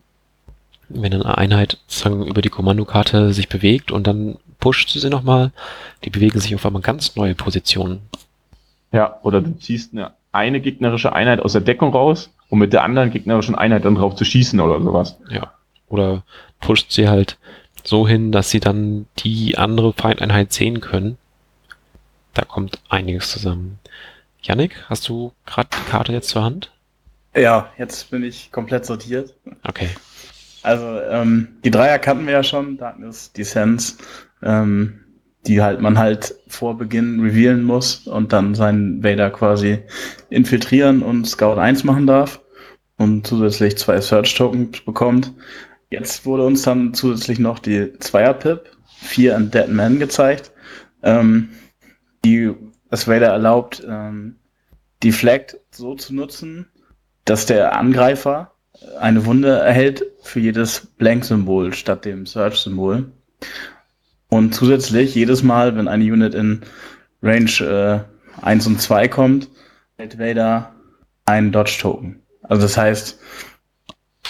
Wenn 0.89 1.13
eine 1.13 1.37
Einheit 1.37 1.77
sozusagen 1.87 2.25
über 2.25 2.41
die 2.41 2.49
Kommandokarte 2.49 3.33
sich 3.33 3.49
bewegt 3.49 3.91
und 3.91 4.07
dann 4.07 4.37
pusht 4.59 4.89
sie 4.89 5.09
nochmal, 5.09 5.51
die 6.03 6.09
bewegen 6.09 6.39
sich 6.39 6.55
auf 6.55 6.65
einmal 6.65 6.81
ganz 6.81 7.15
neue 7.15 7.35
Positionen. 7.35 8.01
Ja, 8.91 9.19
oder 9.23 9.41
du 9.41 9.57
ziehst 9.59 9.93
eine, 9.93 10.11
eine 10.31 10.61
gegnerische 10.61 11.13
Einheit 11.13 11.39
aus 11.39 11.53
der 11.53 11.61
Deckung 11.61 11.91
raus, 11.91 12.29
um 12.49 12.59
mit 12.59 12.73
der 12.73 12.83
anderen 12.83 13.11
gegnerischen 13.11 13.55
Einheit 13.55 13.85
dann 13.85 13.95
drauf 13.95 14.15
zu 14.15 14.25
schießen 14.25 14.59
oder 14.59 14.81
sowas. 14.81 15.17
Ja. 15.29 15.53
Oder 15.87 16.23
pusht 16.61 16.91
sie 16.91 17.09
halt 17.09 17.37
so 17.83 18.07
hin, 18.07 18.31
dass 18.31 18.49
sie 18.49 18.59
dann 18.59 19.05
die 19.19 19.57
andere 19.57 19.93
Feindeinheit 19.93 20.53
sehen 20.53 20.81
können. 20.81 21.17
Da 22.33 22.43
kommt 22.43 22.79
einiges 22.89 23.29
zusammen. 23.29 23.79
Yannick, 24.41 24.83
hast 24.89 25.07
du 25.09 25.31
gerade 25.45 25.69
die 25.71 25.89
Karte 25.89 26.11
jetzt 26.11 26.29
zur 26.29 26.43
Hand? 26.43 26.71
Ja, 27.35 27.69
jetzt 27.77 28.11
bin 28.11 28.23
ich 28.23 28.51
komplett 28.51 28.85
sortiert. 28.85 29.33
Okay. 29.63 29.89
Also 30.65 30.99
ähm, 31.11 31.59
die 31.63 31.69
Dreier 31.69 31.99
kannten 31.99 32.25
wir 32.25 32.33
ja 32.33 32.43
schon, 32.43 32.77
Darkness, 32.77 33.31
Descents, 33.31 33.99
ähm, 34.41 34.99
die 35.45 35.61
halt 35.61 35.79
man 35.79 35.99
halt 35.99 36.33
vor 36.47 36.75
Beginn 36.75 37.19
revealen 37.19 37.63
muss 37.63 38.07
und 38.07 38.33
dann 38.33 38.55
seinen 38.55 39.03
Vader 39.03 39.29
quasi 39.29 39.83
infiltrieren 40.31 41.03
und 41.03 41.27
Scout 41.27 41.59
1 41.59 41.83
machen 41.83 42.07
darf 42.07 42.41
und 42.97 43.27
zusätzlich 43.27 43.77
zwei 43.77 44.01
Search 44.01 44.33
Tokens 44.33 44.81
bekommt. 44.81 45.31
Jetzt 45.91 46.25
wurde 46.25 46.43
uns 46.43 46.63
dann 46.63 46.95
zusätzlich 46.95 47.37
noch 47.37 47.59
die 47.59 47.93
Zweier-Pip, 47.99 48.67
vier 48.97 49.35
Undead 49.35 49.69
Men 49.69 49.99
gezeigt, 49.99 50.51
ähm, 51.03 51.49
die 52.25 52.51
es 52.89 53.07
Vader 53.07 53.27
erlaubt, 53.27 53.85
ähm, 53.87 54.37
Deflect 55.03 55.59
so 55.69 55.93
zu 55.93 56.15
nutzen, 56.15 56.65
dass 57.25 57.45
der 57.45 57.77
Angreifer 57.77 58.54
eine 58.99 59.25
Wunde 59.25 59.49
erhält 59.59 60.05
für 60.21 60.39
jedes 60.39 60.85
Blank-Symbol 60.97 61.73
statt 61.73 62.05
dem 62.05 62.25
Search-Symbol. 62.25 63.11
Und 64.29 64.53
zusätzlich 64.53 65.15
jedes 65.15 65.43
Mal, 65.43 65.75
wenn 65.75 65.87
eine 65.87 66.03
Unit 66.03 66.33
in 66.33 66.61
Range 67.21 68.05
äh, 68.41 68.43
1 68.43 68.67
und 68.67 68.81
2 68.81 69.07
kommt, 69.07 69.49
hält 69.97 70.19
Vader 70.19 70.75
einen 71.25 71.51
Dodge-Token. 71.51 72.21
Also 72.43 72.63
das 72.63 72.77
heißt, 72.77 73.19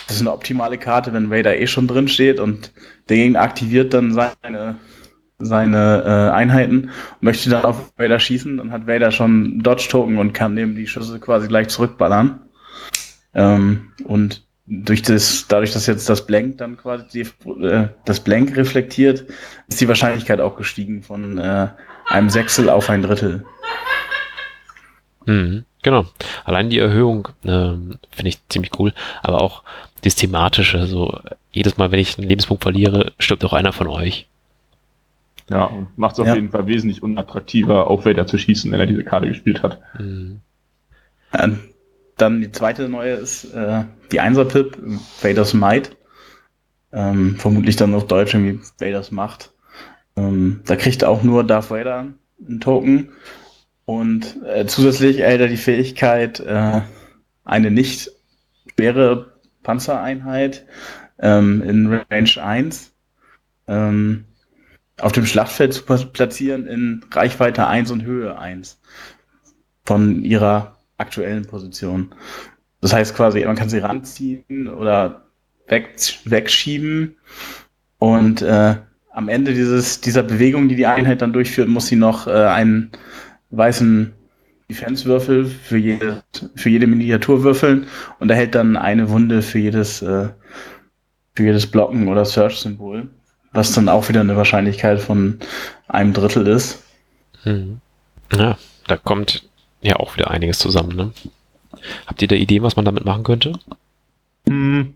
das 0.07 0.15
ist 0.15 0.21
eine 0.21 0.31
optimale 0.31 0.77
Karte, 0.77 1.13
wenn 1.13 1.31
Vader 1.31 1.57
eh 1.57 1.67
schon 1.67 1.87
drin 1.87 2.07
steht 2.07 2.39
und 2.39 2.71
der 3.09 3.17
Gegner 3.17 3.41
aktiviert 3.41 3.93
dann 3.93 4.13
seine, 4.13 4.75
seine 5.39 6.03
äh, 6.05 6.33
Einheiten 6.33 6.85
und 6.85 7.21
möchte 7.21 7.49
dann 7.49 7.65
auf 7.65 7.93
Vader 7.97 8.19
schießen, 8.19 8.57
dann 8.57 8.71
hat 8.71 8.87
Vader 8.87 9.11
schon 9.11 9.59
Dodge-Token 9.59 10.17
und 10.17 10.33
kann 10.33 10.53
neben 10.53 10.75
die 10.75 10.87
Schüsse 10.87 11.19
quasi 11.19 11.47
gleich 11.47 11.69
zurückballern. 11.69 12.44
Ähm, 13.35 13.91
und 14.05 14.43
durch 14.67 15.03
das, 15.03 15.45
dadurch, 15.47 15.73
dass 15.73 15.85
jetzt 15.85 16.09
das 16.09 16.25
Blank 16.25 16.57
dann 16.57 16.77
quasi 16.77 17.05
die, 17.13 17.63
äh, 17.63 17.89
das 18.05 18.19
Blank 18.19 18.55
reflektiert, 18.57 19.25
ist 19.67 19.79
die 19.79 19.87
Wahrscheinlichkeit 19.87 20.39
auch 20.39 20.55
gestiegen 20.55 21.03
von 21.03 21.37
äh, 21.37 21.67
einem 22.07 22.29
Sechstel 22.29 22.69
auf 22.69 22.89
ein 22.89 23.03
Drittel. 23.03 23.45
Mhm, 25.25 25.65
genau. 25.83 26.05
Allein 26.45 26.69
die 26.69 26.79
Erhöhung 26.79 27.27
ähm, 27.43 27.97
finde 28.11 28.29
ich 28.29 28.47
ziemlich 28.47 28.71
cool, 28.79 28.93
aber 29.21 29.41
auch 29.41 29.63
das 30.01 30.15
Thematische. 30.15 30.85
So 30.87 31.19
jedes 31.51 31.77
Mal, 31.77 31.91
wenn 31.91 31.99
ich 31.99 32.17
einen 32.17 32.29
Lebenspunkt 32.29 32.63
verliere, 32.63 33.13
stirbt 33.19 33.43
auch 33.45 33.53
einer 33.53 33.73
von 33.73 33.87
euch. 33.87 34.27
Ja, 35.49 35.65
und 35.65 35.95
macht 35.97 36.13
es 36.13 36.19
auf 36.19 36.27
Ja. 36.27 36.35
jeden 36.35 36.49
Fall 36.49 36.65
wesentlich 36.65 37.03
unattraktiver, 37.03 37.87
auf 37.87 38.05
Vader 38.05 38.25
zu 38.25 38.37
schießen, 38.37 38.71
wenn 38.71 38.79
er 38.79 38.87
diese 38.87 39.03
Karte 39.03 39.27
gespielt 39.27 39.61
hat. 39.61 39.79
Mhm. 39.99 40.39
Äh, 41.31 41.49
dann 42.17 42.41
die 42.41 42.51
zweite 42.51 42.87
neue 42.89 43.13
ist 43.13 43.45
äh, 43.53 43.83
die 44.11 44.19
Einser-Pip, 44.19 44.77
Vaders 45.21 45.53
Might. 45.53 45.95
Ähm, 46.91 47.35
vermutlich 47.37 47.75
dann 47.75 47.93
auf 47.93 48.07
Deutsch 48.07 48.33
irgendwie 48.33 48.59
Vaders 48.79 49.11
Macht. 49.11 49.53
Ähm, 50.15 50.61
da 50.65 50.75
kriegt 50.75 51.03
auch 51.03 51.23
nur 51.23 51.43
Darth 51.43 51.69
Vader 51.69 52.07
einen 52.47 52.61
Token. 52.61 53.09
Und 53.85 54.41
äh, 54.45 54.65
zusätzlich 54.65 55.19
erhält 55.19 55.41
er 55.41 55.47
die 55.47 55.57
Fähigkeit, 55.57 56.39
äh, 56.39 56.81
eine 57.43 57.71
nicht 57.71 58.11
schwere 58.73 59.33
Panzereinheit 59.63 60.65
ähm, 61.19 61.61
in 61.61 61.87
Range 62.09 62.31
1 62.41 62.91
ähm, 63.67 64.25
auf 64.99 65.11
dem 65.11 65.25
Schlachtfeld 65.25 65.73
zu 65.73 65.83
pla- 65.83 66.05
platzieren 66.05 66.65
in 66.67 67.05
Reichweite 67.11 67.67
1 67.67 67.91
und 67.91 68.03
Höhe 68.03 68.37
1 68.39 68.79
von 69.83 70.23
ihrer 70.23 70.74
aktuellen 70.97 71.45
Position. 71.45 72.13
Das 72.81 72.93
heißt 72.93 73.15
quasi, 73.15 73.43
man 73.45 73.55
kann 73.55 73.69
sie 73.69 73.79
ranziehen 73.79 74.67
oder 74.67 75.25
weg, 75.67 75.95
wegschieben 76.25 77.15
und 77.97 78.41
äh, 78.41 78.75
am 79.11 79.29
Ende 79.29 79.53
dieses, 79.53 80.01
dieser 80.01 80.23
Bewegung, 80.23 80.67
die 80.67 80.75
die 80.75 80.85
Einheit 80.85 81.21
dann 81.21 81.33
durchführt, 81.33 81.69
muss 81.69 81.87
sie 81.87 81.95
noch 81.95 82.27
äh, 82.27 82.31
einen 82.31 82.91
weißen 83.49 84.13
Defense-Würfel 84.69 85.45
für 85.45 85.77
jede, 85.77 86.23
für 86.55 86.69
jede 86.69 86.87
Miniatur 86.87 87.43
würfeln 87.43 87.87
und 88.19 88.29
erhält 88.29 88.55
dann 88.55 88.75
eine 88.75 89.09
Wunde 89.09 89.41
für 89.41 89.59
jedes, 89.59 90.01
äh, 90.01 90.29
für 91.33 91.43
jedes 91.43 91.67
Blocken 91.67 92.07
oder 92.07 92.25
Search-Symbol, 92.25 93.07
was 93.53 93.71
dann 93.73 93.89
auch 93.89 94.09
wieder 94.09 94.21
eine 94.21 94.35
Wahrscheinlichkeit 94.35 94.99
von 94.99 95.39
einem 95.87 96.13
Drittel 96.13 96.47
ist. 96.47 96.83
Mhm. 97.45 97.79
Ja, 98.33 98.57
da 98.87 98.97
kommt 98.97 99.47
ja 99.85 99.97
auch 99.97 100.15
wieder 100.15 100.31
einiges 100.31 100.59
zusammen, 100.59 100.95
ne? 100.95 101.11
Habt 102.07 102.21
ihr 102.21 102.27
da 102.27 102.35
Ideen, 102.35 102.63
was 102.63 102.75
man 102.75 102.85
damit 102.85 103.05
machen 103.05 103.23
könnte? 103.23 103.53
Hm, 104.47 104.93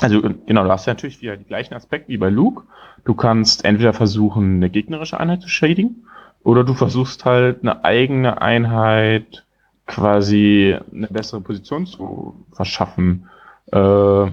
Also 0.00 0.20
genau, 0.20 0.64
du 0.64 0.70
hast 0.70 0.86
ja 0.86 0.94
natürlich 0.94 1.22
wieder 1.22 1.36
die 1.36 1.44
gleichen 1.44 1.74
Aspekte 1.74 2.08
wie 2.08 2.18
bei 2.18 2.28
Luke. 2.28 2.64
Du 3.04 3.14
kannst 3.14 3.64
entweder 3.64 3.92
versuchen, 3.92 4.56
eine 4.56 4.70
gegnerische 4.70 5.18
Einheit 5.18 5.42
zu 5.42 5.48
schädigen, 5.48 6.06
oder 6.42 6.62
du 6.64 6.74
versuchst 6.74 7.24
halt 7.24 7.62
eine 7.62 7.84
eigene 7.84 8.40
Einheit 8.40 9.44
quasi 9.86 10.76
eine 10.92 11.08
bessere 11.08 11.40
Position 11.40 11.86
zu 11.86 12.46
verschaffen. 12.52 13.28
Äh, 13.72 14.30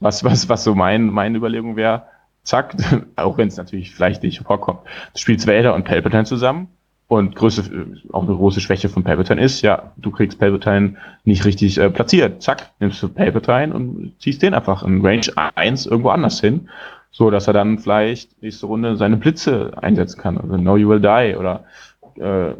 was, 0.00 0.22
was, 0.24 0.48
was 0.48 0.64
so 0.64 0.74
mein, 0.74 1.06
meine 1.06 1.36
Überlegung 1.38 1.76
wäre, 1.76 2.04
zack, 2.44 2.76
auch 3.16 3.38
wenn 3.38 3.48
es 3.48 3.56
natürlich 3.56 3.94
vielleicht 3.94 4.22
nicht 4.22 4.40
vorkommt, 4.40 4.80
du 5.14 5.18
spielst 5.18 5.46
Vader 5.46 5.74
und 5.74 5.84
Palpatine 5.84 6.24
zusammen 6.24 6.68
und 7.08 7.34
größte, 7.34 7.62
auch 8.12 8.24
eine 8.24 8.36
große 8.36 8.60
Schwäche 8.60 8.90
von 8.90 9.02
Palpatine 9.02 9.40
ist, 9.40 9.62
ja, 9.62 9.92
du 9.96 10.10
kriegst 10.10 10.38
Palpatine 10.38 10.96
nicht 11.24 11.44
richtig 11.46 11.78
äh, 11.78 11.88
platziert. 11.88 12.42
Zack, 12.42 12.70
nimmst 12.80 13.02
du 13.02 13.08
Palpatine 13.08 13.74
und 13.74 14.12
ziehst 14.20 14.42
den 14.42 14.52
einfach 14.52 14.82
in 14.82 15.04
Range 15.04 15.26
1 15.54 15.86
irgendwo 15.86 16.10
anders 16.10 16.40
hin, 16.40 16.68
so 17.10 17.30
dass 17.30 17.46
er 17.46 17.54
dann 17.54 17.78
vielleicht 17.78 18.42
nächste 18.42 18.66
Runde 18.66 18.96
seine 18.96 19.16
Blitze 19.16 19.72
einsetzen 19.80 20.20
kann, 20.20 20.36
also 20.36 20.56
Know 20.58 20.76
You 20.76 20.90
Will 20.90 21.00
Die 21.00 21.34
oder 21.36 21.64
äh, 22.16 22.54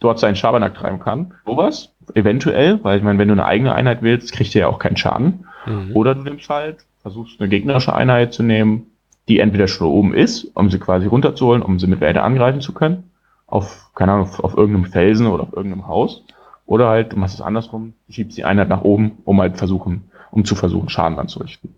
dort 0.00 0.18
seinen 0.18 0.36
Schabernack 0.36 0.74
treiben 0.74 0.98
kann. 0.98 1.34
Sowas, 1.44 1.94
eventuell, 2.14 2.82
weil 2.82 2.96
ich 2.96 3.04
meine, 3.04 3.18
wenn 3.18 3.28
du 3.28 3.34
eine 3.34 3.44
eigene 3.44 3.74
Einheit 3.74 4.02
wählst, 4.02 4.32
kriegt 4.32 4.54
ihr 4.54 4.62
ja 4.62 4.68
auch 4.68 4.78
keinen 4.78 4.96
Schaden. 4.96 5.46
Mhm. 5.66 5.90
Oder 5.94 6.14
du 6.14 6.22
nimmst 6.22 6.48
halt, 6.48 6.78
versuchst 7.02 7.40
eine 7.40 7.50
gegnerische 7.50 7.94
Einheit 7.94 8.32
zu 8.32 8.42
nehmen, 8.42 8.86
die 9.28 9.38
entweder 9.38 9.68
schon 9.68 9.86
oben 9.86 10.14
ist, 10.14 10.44
um 10.54 10.70
sie 10.70 10.78
quasi 10.78 11.06
runterzuholen, 11.06 11.62
um 11.62 11.78
sie 11.78 11.86
mit 11.86 12.00
Vader 12.00 12.24
angreifen 12.24 12.62
zu 12.62 12.72
können, 12.72 13.10
auf, 13.46 13.90
keine 13.94 14.12
Ahnung, 14.12 14.26
auf, 14.26 14.42
auf 14.42 14.56
irgendeinem 14.56 14.90
Felsen 14.90 15.26
oder 15.26 15.44
auf 15.44 15.52
irgendeinem 15.52 15.86
Haus. 15.86 16.22
Oder 16.66 16.88
halt, 16.88 17.12
du 17.12 17.16
machst 17.16 17.34
es 17.34 17.40
andersrum, 17.40 17.94
schiebst 18.08 18.38
die 18.38 18.44
Einheit 18.44 18.68
nach 18.68 18.82
oben, 18.82 19.18
um 19.24 19.40
halt 19.40 19.58
versuchen, 19.58 20.10
um 20.30 20.44
zu 20.44 20.54
versuchen, 20.54 20.88
Schaden 20.88 21.18
anzurichten. 21.18 21.74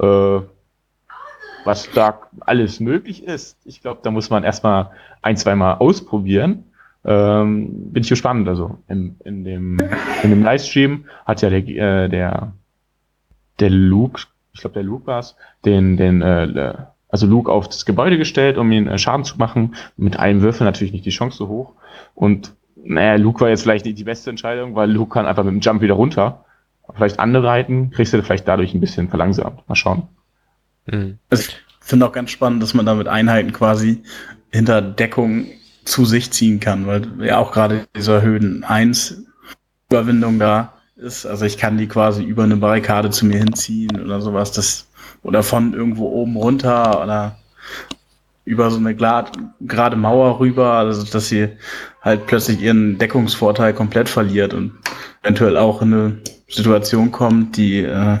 Äh, 0.00 0.40
was 1.64 1.90
da 1.92 2.18
alles 2.40 2.80
möglich 2.80 3.24
ist, 3.24 3.56
ich 3.64 3.82
glaube, 3.82 4.00
da 4.02 4.10
muss 4.10 4.30
man 4.30 4.42
erstmal 4.42 4.90
ein, 5.20 5.36
zweimal 5.36 5.76
ausprobieren. 5.76 6.64
Ähm, 7.04 7.92
bin 7.92 8.02
ich 8.02 8.08
gespannt. 8.08 8.48
Also 8.48 8.78
in, 8.88 9.16
in, 9.24 9.44
dem, 9.44 9.78
in 10.22 10.30
dem 10.30 10.42
Livestream 10.42 11.04
hat 11.24 11.42
ja 11.42 11.50
der, 11.50 11.68
äh, 11.68 12.08
der, 12.08 12.52
der 13.60 13.70
Luke, 13.70 14.22
ich 14.52 14.60
glaube 14.60 14.74
der 14.74 14.82
Luke 14.82 15.06
war's, 15.06 15.36
den, 15.64 15.96
den, 15.96 16.22
äh, 16.22 16.74
also 17.12 17.26
Luke 17.26 17.52
auf 17.52 17.68
das 17.68 17.84
Gebäude 17.84 18.18
gestellt, 18.18 18.56
um 18.58 18.72
ihn 18.72 18.88
äh, 18.88 18.98
Schaden 18.98 19.24
zu 19.24 19.36
machen. 19.36 19.76
Mit 19.96 20.18
einem 20.18 20.40
Würfel 20.40 20.64
natürlich 20.64 20.92
nicht 20.92 21.04
die 21.04 21.10
Chance 21.10 21.36
so 21.36 21.48
hoch. 21.48 21.74
Und 22.14 22.54
naja, 22.74 23.16
Luke 23.16 23.40
war 23.40 23.50
jetzt 23.50 23.62
vielleicht 23.62 23.84
nicht 23.84 23.98
die 23.98 24.04
beste 24.04 24.30
Entscheidung, 24.30 24.74
weil 24.74 24.90
Luke 24.90 25.12
kann 25.12 25.26
einfach 25.26 25.44
mit 25.44 25.52
dem 25.52 25.60
Jump 25.60 25.82
wieder 25.82 25.94
runter. 25.94 26.44
Vielleicht 26.94 27.20
andere 27.20 27.46
reiten, 27.46 27.90
kriegst 27.90 28.12
du 28.12 28.22
vielleicht 28.22 28.48
dadurch 28.48 28.74
ein 28.74 28.80
bisschen 28.80 29.08
verlangsamt. 29.08 29.68
Mal 29.68 29.76
schauen. 29.76 30.08
Mhm. 30.86 31.18
Also 31.30 31.44
ich 31.48 31.56
finde 31.80 32.06
auch 32.06 32.12
ganz 32.12 32.30
spannend, 32.30 32.62
dass 32.62 32.74
man 32.74 32.86
damit 32.86 33.08
Einheiten 33.08 33.52
quasi 33.52 34.02
hinter 34.50 34.80
Deckung 34.80 35.46
zu 35.84 36.04
sich 36.04 36.30
ziehen 36.30 36.60
kann, 36.60 36.86
weil 36.86 37.06
ja 37.20 37.38
auch 37.38 37.52
gerade 37.52 37.86
dieser 37.94 38.22
Höhen 38.22 38.64
1 38.64 39.26
Überwindung 39.90 40.38
da 40.38 40.72
ist. 40.96 41.26
Also 41.26 41.44
ich 41.44 41.58
kann 41.58 41.76
die 41.76 41.88
quasi 41.88 42.22
über 42.22 42.44
eine 42.44 42.56
Barrikade 42.56 43.10
zu 43.10 43.26
mir 43.26 43.38
hinziehen 43.38 44.00
oder 44.00 44.20
sowas. 44.20 44.52
Das, 44.52 44.88
oder 45.22 45.42
von 45.42 45.74
irgendwo 45.74 46.08
oben 46.08 46.36
runter 46.36 47.02
oder 47.02 47.38
über 48.44 48.70
so 48.70 48.78
eine 48.78 48.94
gerade 48.94 49.96
Mauer 49.96 50.40
rüber, 50.40 50.72
also 50.72 51.04
dass 51.04 51.28
sie 51.28 51.48
halt 52.00 52.26
plötzlich 52.26 52.60
ihren 52.60 52.98
Deckungsvorteil 52.98 53.72
komplett 53.72 54.08
verliert 54.08 54.52
und 54.52 54.72
eventuell 55.22 55.56
auch 55.56 55.80
in 55.82 55.94
eine 55.94 56.18
Situation 56.48 57.12
kommt, 57.12 57.56
die 57.56 57.80
äh, 57.80 58.18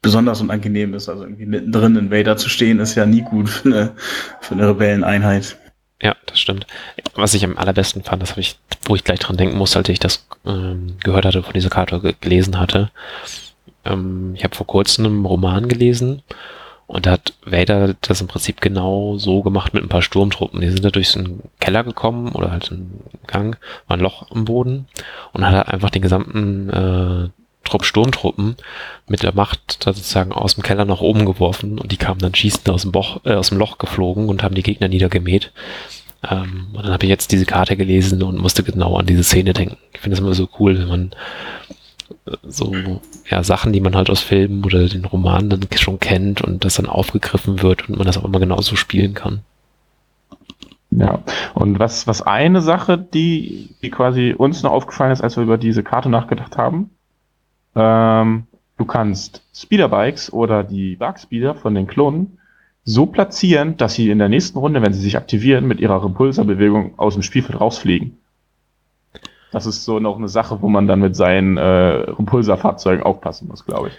besonders 0.00 0.40
unangenehm 0.40 0.94
ist. 0.94 1.08
Also 1.08 1.24
irgendwie 1.24 1.46
mittendrin 1.46 1.96
in 1.96 2.10
Vader 2.10 2.36
zu 2.36 2.48
stehen, 2.48 2.80
ist 2.80 2.94
ja 2.94 3.06
nie 3.06 3.22
gut 3.22 3.48
für 3.48 3.68
eine, 3.68 3.92
für 4.40 4.54
eine 4.54 4.68
Rebelleneinheit. 4.68 5.56
Ja, 6.00 6.16
das 6.26 6.40
stimmt. 6.40 6.66
Was 7.14 7.34
ich 7.34 7.44
am 7.44 7.56
allerbesten 7.56 8.02
fand, 8.02 8.22
das 8.22 8.30
habe 8.30 8.40
ich, 8.40 8.58
wo 8.86 8.96
ich 8.96 9.04
gleich 9.04 9.20
dran 9.20 9.36
denken 9.36 9.56
musste, 9.56 9.78
als 9.78 9.88
ich 9.88 10.00
das 10.00 10.26
ähm, 10.44 10.96
gehört 11.02 11.24
hatte, 11.24 11.42
von 11.42 11.52
dieser 11.52 11.70
Karte 11.70 12.00
ge 12.00 12.14
gelesen 12.20 12.58
hatte. 12.58 12.90
Ähm, 13.84 14.34
ich 14.34 14.44
habe 14.44 14.54
vor 14.54 14.66
kurzem 14.66 15.06
einen 15.06 15.24
Roman 15.24 15.68
gelesen 15.68 16.22
und 16.86 17.06
da 17.06 17.12
hat 17.12 17.32
Vader 17.44 17.94
das 18.02 18.20
im 18.20 18.26
Prinzip 18.26 18.60
genau 18.60 19.16
so 19.16 19.42
gemacht 19.42 19.72
mit 19.72 19.82
ein 19.82 19.88
paar 19.88 20.02
Sturmtruppen. 20.02 20.60
Die 20.60 20.68
sind 20.68 20.84
da 20.84 20.90
durch 20.90 21.08
so 21.08 21.20
einen 21.20 21.42
Keller 21.58 21.84
gekommen 21.84 22.32
oder 22.32 22.50
halt 22.50 22.70
einen 22.70 23.02
Gang, 23.26 23.56
war 23.86 23.96
ein 23.96 24.02
Loch 24.02 24.30
im 24.30 24.44
Boden 24.44 24.86
und 25.32 25.46
hat 25.46 25.54
halt 25.54 25.68
einfach 25.68 25.90
den 25.90 26.02
gesamten 26.02 26.70
äh, 26.70 27.28
Trupp 27.64 27.84
Sturmtruppen 27.84 28.56
mit 29.08 29.22
der 29.22 29.34
Macht 29.34 29.86
da 29.86 29.92
sozusagen 29.92 30.32
aus 30.32 30.56
dem 30.56 30.62
Keller 30.62 30.84
nach 30.84 31.00
oben 31.00 31.24
geworfen 31.24 31.78
und 31.78 31.92
die 31.92 31.96
kamen 31.96 32.20
dann 32.20 32.34
schießend 32.34 32.68
aus 32.68 32.82
dem, 32.82 32.92
Boch, 32.92 33.20
äh, 33.24 33.34
aus 33.34 33.48
dem 33.48 33.58
Loch 33.58 33.78
geflogen 33.78 34.28
und 34.28 34.42
haben 34.42 34.54
die 34.54 34.62
Gegner 34.62 34.88
niedergemäht. 34.88 35.52
Ähm, 36.28 36.68
und 36.72 36.84
dann 36.84 36.92
habe 36.92 37.04
ich 37.04 37.10
jetzt 37.10 37.32
diese 37.32 37.46
Karte 37.46 37.76
gelesen 37.76 38.22
und 38.22 38.38
musste 38.38 38.62
genau 38.62 38.96
an 38.96 39.06
diese 39.06 39.24
Szene 39.24 39.52
denken. 39.52 39.78
Ich 39.92 40.00
finde 40.00 40.16
das 40.16 40.24
immer 40.24 40.34
so 40.34 40.48
cool, 40.58 40.78
wenn 40.78 40.88
man 40.88 41.10
so 42.42 43.00
ja, 43.28 43.42
Sachen, 43.42 43.72
die 43.72 43.80
man 43.80 43.96
halt 43.96 44.10
aus 44.10 44.20
Filmen 44.20 44.64
oder 44.64 44.88
den 44.88 45.04
Romanen 45.04 45.50
dann 45.50 45.66
schon 45.76 46.00
kennt 46.00 46.42
und 46.42 46.64
das 46.64 46.74
dann 46.74 46.86
aufgegriffen 46.86 47.62
wird 47.62 47.88
und 47.88 47.98
man 47.98 48.06
das 48.06 48.18
auch 48.18 48.24
immer 48.24 48.40
genauso 48.40 48.76
spielen 48.76 49.14
kann. 49.14 49.40
Ja, 50.90 51.20
und 51.54 51.78
was, 51.78 52.06
was 52.06 52.20
eine 52.20 52.60
Sache, 52.60 52.98
die, 52.98 53.70
die 53.82 53.90
quasi 53.90 54.34
uns 54.36 54.62
noch 54.62 54.72
aufgefallen 54.72 55.12
ist, 55.12 55.22
als 55.22 55.36
wir 55.36 55.42
über 55.42 55.56
diese 55.56 55.82
Karte 55.82 56.10
nachgedacht 56.10 56.58
haben, 56.58 56.90
ähm, 57.74 58.44
du 58.76 58.84
kannst 58.84 59.42
Speederbikes 59.54 60.32
oder 60.32 60.64
die 60.64 60.96
Barkspeeder 60.96 61.54
von 61.54 61.74
den 61.74 61.86
Klonen 61.86 62.38
so 62.84 63.06
platzieren, 63.06 63.76
dass 63.76 63.94
sie 63.94 64.10
in 64.10 64.18
der 64.18 64.28
nächsten 64.28 64.58
Runde, 64.58 64.82
wenn 64.82 64.92
sie 64.92 65.00
sich 65.00 65.16
aktivieren, 65.16 65.66
mit 65.66 65.80
ihrer 65.80 66.04
Repulserbewegung 66.04 66.98
aus 66.98 67.14
dem 67.14 67.22
Spielfeld 67.22 67.60
rausfliegen. 67.60 68.18
Das 69.52 69.66
ist 69.66 69.84
so 69.84 70.00
noch 70.00 70.16
eine 70.16 70.28
Sache, 70.28 70.60
wo 70.62 70.68
man 70.68 70.86
dann 70.86 71.00
mit 71.00 71.14
seinen 71.14 71.56
äh, 71.58 71.62
Repulserfahrzeugen 71.62 73.04
aufpassen 73.04 73.48
muss, 73.48 73.64
glaube 73.64 73.88
ich. 73.88 73.94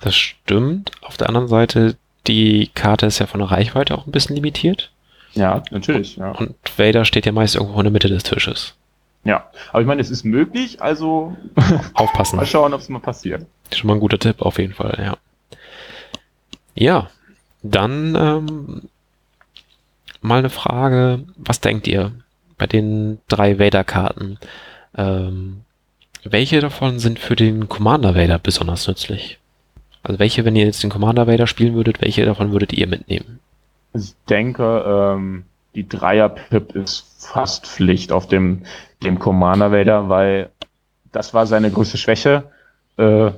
Das 0.00 0.14
stimmt. 0.14 0.92
Auf 1.02 1.16
der 1.16 1.28
anderen 1.28 1.48
Seite, 1.48 1.96
die 2.26 2.70
Karte 2.74 3.06
ist 3.06 3.18
ja 3.18 3.26
von 3.26 3.40
der 3.40 3.50
Reichweite 3.50 3.94
auch 3.96 4.06
ein 4.06 4.12
bisschen 4.12 4.36
limitiert. 4.36 4.90
Ja, 5.34 5.62
natürlich. 5.70 6.16
Ja. 6.16 6.32
Und 6.32 6.54
Vader 6.76 7.04
steht 7.04 7.26
ja 7.26 7.32
meist 7.32 7.56
irgendwo 7.56 7.78
in 7.78 7.84
der 7.84 7.92
Mitte 7.92 8.08
des 8.08 8.22
Tisches. 8.22 8.74
ja. 9.24 9.46
Aber 9.70 9.80
ich 9.80 9.86
meine, 9.86 10.00
es 10.00 10.10
ist 10.10 10.24
möglich, 10.24 10.80
also 10.82 11.36
Aufpassen. 11.94 12.36
mal 12.36 12.46
schauen, 12.46 12.72
ob 12.74 12.80
es 12.80 12.88
mal 12.88 12.98
passiert. 13.00 13.46
Schon 13.74 13.88
mal 13.88 13.94
ein 13.94 14.00
guter 14.00 14.18
Tipp, 14.18 14.42
auf 14.42 14.58
jeden 14.58 14.74
Fall, 14.74 14.98
ja. 15.02 15.16
Ja, 16.74 17.10
dann 17.62 18.14
ähm, 18.14 18.82
mal 20.20 20.38
eine 20.38 20.50
Frage. 20.50 21.24
Was 21.36 21.60
denkt 21.60 21.86
ihr 21.86 22.12
bei 22.58 22.66
den 22.66 23.18
drei 23.28 23.58
Vader-Karten? 23.58 24.38
Ähm, 24.96 25.62
welche 26.24 26.60
davon 26.60 26.98
sind 26.98 27.18
für 27.18 27.36
den 27.36 27.68
Commander 27.68 28.14
Vader 28.14 28.38
besonders 28.38 28.86
nützlich? 28.86 29.38
Also 30.02 30.18
welche, 30.18 30.44
wenn 30.44 30.56
ihr 30.56 30.64
jetzt 30.64 30.82
den 30.82 30.90
Commander 30.90 31.26
Vader 31.26 31.46
spielen 31.46 31.74
würdet, 31.74 32.00
welche 32.00 32.24
davon 32.24 32.52
würdet 32.52 32.72
ihr 32.72 32.86
mitnehmen? 32.86 33.40
Ich 33.94 34.14
denke, 34.28 34.84
ähm, 34.86 35.44
die 35.74 35.88
Dreier-Pip 35.88 36.74
ist 36.74 37.26
fast 37.26 37.66
Pflicht 37.66 38.12
auf 38.12 38.26
dem, 38.26 38.62
dem 39.02 39.18
Commander 39.18 39.72
Vader, 39.72 40.08
weil 40.08 40.50
das 41.12 41.34
war 41.34 41.46
seine 41.46 41.70
größte 41.70 41.98
Schwäche. 41.98 42.44
Äh, 42.96 43.30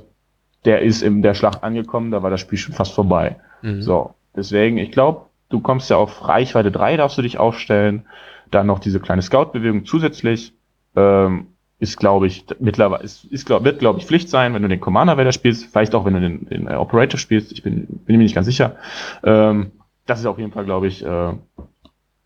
der 0.65 0.81
ist 0.81 1.01
in 1.01 1.21
der 1.21 1.35
Schlacht 1.35 1.63
angekommen, 1.63 2.11
da 2.11 2.23
war 2.23 2.31
das 2.31 2.41
Spiel 2.41 2.57
schon 2.57 2.73
fast 2.73 2.93
vorbei. 2.93 3.35
Mhm. 3.61 3.81
So, 3.81 4.15
deswegen, 4.35 4.77
ich 4.77 4.91
glaube, 4.91 5.25
du 5.49 5.59
kommst 5.59 5.89
ja 5.89 5.97
auf 5.97 6.27
Reichweite 6.27 6.71
3, 6.71 6.97
darfst 6.97 7.17
du 7.17 7.21
dich 7.21 7.37
aufstellen. 7.37 8.05
Dann 8.51 8.67
noch 8.67 8.79
diese 8.79 8.99
kleine 8.99 9.21
Scout-Bewegung 9.21 9.85
zusätzlich. 9.85 10.53
Ähm, 10.95 11.47
ist, 11.79 11.97
glaube 11.97 12.27
ich, 12.27 12.45
mittlerweile, 12.59 13.03
ist, 13.03 13.25
ist 13.25 13.45
glaub, 13.45 13.63
wird, 13.63 13.79
glaube 13.79 13.99
ich, 13.99 14.05
Pflicht 14.05 14.29
sein, 14.29 14.53
wenn 14.53 14.61
du 14.61 14.69
den 14.69 14.79
Commander 14.79 15.17
Vader 15.17 15.33
spielst, 15.33 15.65
vielleicht 15.65 15.93
auch, 15.93 16.05
wenn 16.05 16.13
du 16.13 16.21
den, 16.21 16.45
den 16.45 16.67
äh, 16.67 16.75
Operator 16.75 17.19
spielst, 17.19 17.51
ich 17.51 17.63
bin, 17.63 17.85
bin 17.87 18.17
mir 18.17 18.23
nicht 18.23 18.35
ganz 18.35 18.47
sicher. 18.47 18.77
Ähm, 19.23 19.71
das 20.05 20.19
ist 20.19 20.25
auf 20.25 20.39
jeden 20.39 20.51
Fall, 20.51 20.65
glaube 20.65 20.87
ich, 20.87 21.03
äh, 21.03 21.33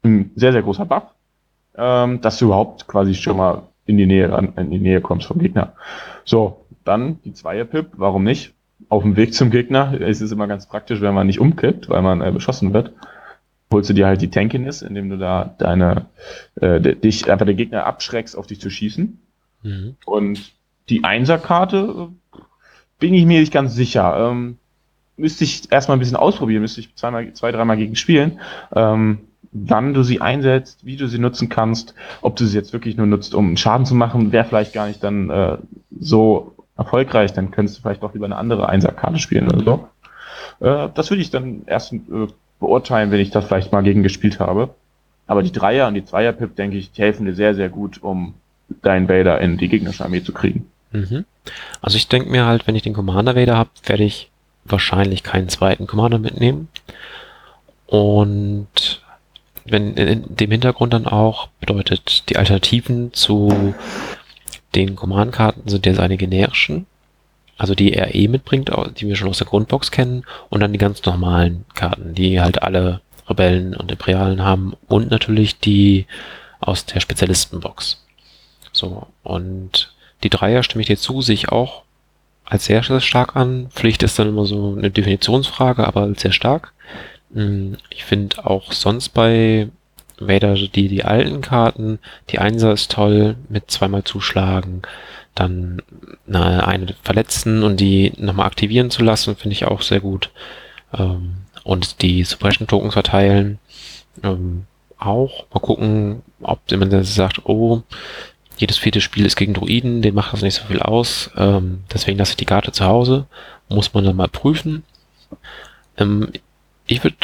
ein 0.04 0.32
sehr, 0.36 0.52
sehr 0.52 0.62
großer 0.62 0.86
Buff, 0.86 1.04
ähm, 1.76 2.22
dass 2.22 2.38
du 2.38 2.46
überhaupt 2.46 2.88
quasi 2.88 3.16
schon 3.16 3.38
mal 3.38 3.64
in 3.86 3.98
die 3.98 4.06
Nähe 4.06 4.32
ran, 4.32 4.54
in 4.56 4.70
die 4.70 4.80
Nähe 4.80 5.02
kommst 5.02 5.26
vom 5.26 5.40
Gegner. 5.40 5.74
So, 6.26 6.66
dann 6.84 7.20
die 7.24 7.34
Zweier-Pip, 7.34 7.94
warum 7.98 8.24
nicht? 8.24 8.54
Auf 8.88 9.04
dem 9.04 9.18
Weg 9.18 9.34
zum 9.34 9.50
Gegner 9.50 10.00
ist 10.00 10.22
es 10.22 10.32
immer 10.32 10.48
ganz 10.48 10.68
praktisch, 10.68 11.02
wenn 11.02 11.14
man 11.14 11.28
nicht 11.28 11.40
umkippt, 11.40 11.90
weil 11.90 12.02
man 12.02 12.22
äh, 12.22 12.32
beschossen 12.32 12.74
wird. 12.74 12.94
Holst 13.72 13.90
du 13.90 13.94
dir 13.94 14.08
halt 14.08 14.22
die 14.22 14.32
Tankiness, 14.32 14.82
indem 14.82 15.10
du 15.10 15.18
da 15.18 15.56
deine, 15.58 16.08
äh, 16.60 16.80
dich 16.80 17.30
einfach 17.30 17.46
den 17.46 17.58
Gegner 17.58 17.86
abschreckst, 17.86 18.36
auf 18.36 18.48
dich 18.48 18.60
zu 18.60 18.70
schießen. 18.70 19.20
Mhm. 19.64 19.96
Und 20.06 20.54
die 20.90 21.04
Einser-Karte 21.04 22.10
äh, 22.34 22.40
bin 23.00 23.14
ich 23.14 23.26
mir 23.26 23.40
nicht 23.40 23.54
ganz 23.54 23.76
sicher. 23.76 24.32
Ähm, 24.32 24.58
müsste 25.18 25.44
ich 25.44 25.72
erstmal 25.72 25.98
ein 25.98 26.00
bisschen 26.00 26.18
ausprobieren, 26.18 26.62
müsste 26.62 26.82
ich 26.82 26.96
zweimal, 26.96 27.32
zwei, 27.34 27.52
dreimal 27.52 27.78
gegen 27.78 27.96
spielen. 27.96 28.40
Ähm, 28.76 29.20
wann 29.52 29.94
du 29.94 30.04
sie 30.04 30.22
einsetzt, 30.22 30.86
wie 30.86 30.96
du 30.96 31.08
sie 31.08 31.20
nutzen 31.20 31.50
kannst, 31.50 31.94
ob 32.22 32.36
du 32.36 32.46
sie 32.46 32.58
jetzt 32.58 32.74
wirklich 32.74 32.98
nur 32.98 33.08
nutzt, 33.08 33.34
um 33.34 33.58
Schaden 33.58 33.86
zu 33.86 33.96
machen, 33.96 34.32
wäre 34.32 34.46
vielleicht 34.46 34.74
gar 34.74 34.88
nicht 34.88 35.04
dann 35.04 35.30
äh, 35.30 35.58
so 36.00 36.56
erfolgreich, 36.78 37.34
dann 37.34 37.52
könntest 37.52 37.78
du 37.78 37.82
vielleicht 37.82 38.04
doch 38.04 38.14
lieber 38.14 38.26
eine 38.26 38.38
andere 38.38 38.70
Einserkarte 38.70 39.20
spielen 39.20 39.50
oder 39.50 39.64
so. 39.64 39.88
Äh, 40.66 40.90
das 40.94 41.10
würde 41.10 41.22
ich 41.22 41.30
dann 41.30 41.64
erst 41.66 41.94
äh, 41.94 42.28
beurteilen, 42.60 43.12
wenn 43.12 43.20
ich 43.20 43.32
das 43.32 43.46
vielleicht 43.46 43.72
mal 43.72 43.82
gegen 43.82 44.04
gespielt 44.04 44.40
habe. 44.40 44.70
Aber 45.28 45.44
die 45.44 45.52
Dreier 45.52 45.88
und 45.88 45.94
die 45.94 46.06
Zweier-Pip, 46.06 46.56
denke 46.56 46.78
ich, 46.78 46.92
die 46.92 47.02
helfen 47.02 47.26
dir 47.26 47.36
sehr, 47.36 47.54
sehr 47.56 47.70
gut, 47.70 48.02
um 48.02 48.34
deinen 48.82 49.08
Vader 49.08 49.40
in 49.42 49.58
die 49.58 49.70
gegnerische 49.70 50.04
Armee 50.04 50.24
zu 50.24 50.34
kriegen. 50.34 50.70
Mhm. 50.92 51.26
Also 51.82 51.98
ich 51.98 52.08
denke 52.08 52.30
mir 52.30 52.46
halt, 52.46 52.68
wenn 52.68 52.76
ich 52.76 52.84
den 52.84 52.94
Commander 52.94 53.36
Vader 53.36 53.58
habe, 53.58 53.70
werde 53.86 54.04
ich 54.04 54.30
wahrscheinlich 54.66 55.24
keinen 55.24 55.50
zweiten 55.50 55.88
Commander 55.88 56.20
mitnehmen. 56.20 56.68
Und 57.86 59.02
wenn 59.66 59.96
in 59.96 60.36
dem 60.36 60.52
Hintergrund 60.52 60.94
dann 60.94 61.06
auch 61.06 61.48
bedeutet, 61.60 62.30
die 62.30 62.38
Alternativen 62.38 63.14
zu 63.14 63.74
den 64.76 64.96
Command-Karten 64.96 65.68
sind 65.68 65.86
ja 65.86 65.94
seine 65.94 66.18
generischen, 66.18 66.86
also 67.60 67.76
die 67.76 67.94
er 67.94 68.16
eh 68.16 68.28
mitbringt, 68.28 68.72
die 69.00 69.08
wir 69.08 69.16
schon 69.16 69.30
aus 69.30 69.38
der 69.38 69.48
Grundbox 69.48 69.92
kennen, 69.92 70.24
und 70.50 70.62
dann 70.62 70.74
die 70.74 70.80
ganz 70.80 71.04
normalen 71.06 71.66
Karten, 71.76 72.16
die 72.16 72.42
halt 72.42 72.64
alle 72.64 73.02
Rebellen 73.30 73.76
und 73.76 73.92
Imperialen 73.92 74.44
haben 74.44 74.74
und 74.88 75.12
natürlich 75.12 75.60
die 75.60 76.08
aus 76.60 76.86
der 76.86 77.02
Spezialistenbox. 77.02 78.04
So, 78.72 79.08
und 79.24 79.94
die 80.24 80.30
Dreier 80.30 80.64
stimme 80.64 80.82
ich 80.82 80.88
dir 80.88 80.98
zu, 80.98 81.22
sehe 81.22 81.36
ich 81.36 81.50
auch 81.50 81.84
als 82.46 82.66
sehr, 82.66 82.82
sehr 82.82 83.02
stark 83.02 83.36
an. 83.36 83.68
Pflicht 83.72 84.04
ist 84.04 84.18
dann 84.18 84.30
immer 84.30 84.46
so 84.46 84.76
eine 84.76 84.90
Definitionsfrage, 84.90 85.86
aber 85.86 86.12
sehr 86.16 86.32
stark. 86.32 86.74
Hm, 87.34 87.78
ich 87.90 88.06
finde 88.06 88.46
auch 88.46 88.72
sonst 88.72 89.10
bei 89.10 89.70
Vader 90.18 90.56
die, 90.56 90.88
die 90.88 91.04
alten 91.06 91.42
Karten, 91.42 92.00
die 92.30 92.40
Einser 92.40 92.74
ist 92.74 92.92
toll 92.92 93.36
mit 93.50 93.70
zweimal 93.72 94.04
zuschlagen, 94.04 94.82
dann 95.40 95.82
eine, 96.28 96.68
eine 96.68 96.96
verletzen 97.02 97.64
und 97.64 97.80
die 97.80 98.14
nochmal 98.18 98.48
aktivieren 98.48 98.92
zu 98.92 99.04
lassen, 99.04 99.36
finde 99.36 99.54
ich 99.54 99.66
auch 99.66 99.82
sehr 99.82 100.00
gut. 100.00 100.32
Ähm, 100.94 101.38
und 101.64 102.02
die 102.02 102.24
Suppression 102.24 102.68
Tokens 102.68 102.94
verteilen, 102.94 103.60
ähm, 104.24 104.66
auch. 104.98 105.46
Mal 105.54 105.60
gucken, 105.60 106.22
ob 106.42 106.60
jemand 106.70 106.94
sagt, 107.06 107.46
oh, 107.46 107.84
jedes 108.58 108.78
vierte 108.78 109.02
Spiel 109.02 109.26
ist 109.26 109.38
gegen 109.38 109.54
Druiden, 109.54 110.02
den 110.02 110.16
macht 110.16 110.34
das 110.34 110.42
nicht 110.42 110.56
so 110.56 110.66
viel 110.66 110.82
aus. 110.82 111.32
Ähm, 111.38 111.84
deswegen 111.94 112.18
lasse 112.18 112.32
ich 112.32 112.38
die 112.38 112.46
Karte 112.46 112.72
zu 112.72 112.86
Hause. 112.86 113.26
Muss 113.70 113.94
man 113.94 114.04
dann 114.04 114.16
mal 114.16 114.28
prüfen. 114.28 114.84
Ähm, 115.98 116.32
ich 116.86 117.04
würde 117.04 117.16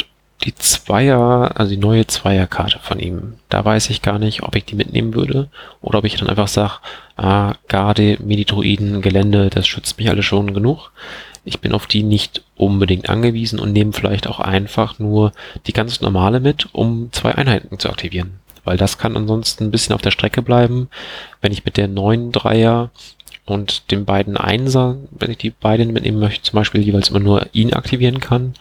die 0.43 0.53
Zweier, 0.55 1.51
also 1.55 1.71
die 1.71 1.77
neue 1.77 2.07
Zweierkarte 2.07 2.79
von 2.79 2.99
ihm, 2.99 3.35
da 3.49 3.63
weiß 3.63 3.89
ich 3.89 4.01
gar 4.01 4.19
nicht, 4.19 4.43
ob 4.43 4.55
ich 4.55 4.65
die 4.65 4.75
mitnehmen 4.75 5.13
würde 5.13 5.49
oder 5.81 5.99
ob 5.99 6.05
ich 6.05 6.15
dann 6.15 6.29
einfach 6.29 6.47
sage, 6.47 6.73
ah, 7.15 7.53
Garde, 7.67 8.17
Mini-Druiden, 8.21 9.01
Gelände, 9.01 9.49
das 9.49 9.67
schützt 9.67 9.97
mich 9.97 10.09
alle 10.09 10.23
schon 10.23 10.53
genug. 10.53 10.91
Ich 11.45 11.61
bin 11.61 11.73
auf 11.73 11.87
die 11.87 12.03
nicht 12.03 12.43
unbedingt 12.57 13.09
angewiesen 13.09 13.59
und 13.59 13.71
nehme 13.71 13.93
vielleicht 13.93 14.27
auch 14.27 14.39
einfach 14.39 14.99
nur 14.99 15.31
die 15.67 15.73
ganz 15.73 16.01
normale 16.01 16.39
mit, 16.39 16.73
um 16.73 17.09
zwei 17.11 17.35
Einheiten 17.35 17.79
zu 17.79 17.89
aktivieren 17.89 18.39
weil 18.65 18.77
das 18.77 18.97
kann 18.97 19.15
ansonsten 19.15 19.65
ein 19.65 19.71
bisschen 19.71 19.95
auf 19.95 20.01
der 20.01 20.11
Strecke 20.11 20.41
bleiben. 20.41 20.89
Wenn 21.39 21.53
ich 21.53 21.63
mit 21.63 21.77
der 21.77 21.87
neuen 21.87 22.33
Dreier 22.33 22.89
und 23.45 23.91
den 23.91 24.03
beiden 24.05 24.35
Einser, 24.35 24.97
wenn 25.11 25.31
ich 25.31 25.37
die 25.37 25.51
beiden 25.51 25.93
mitnehmen 25.93 26.19
möchte, 26.19 26.43
zum 26.43 26.57
Beispiel 26.57 26.81
jeweils 26.81 27.09
immer 27.09 27.19
nur 27.19 27.47
ihn 27.53 27.73
aktivieren 27.73 28.19
kann, 28.19 28.55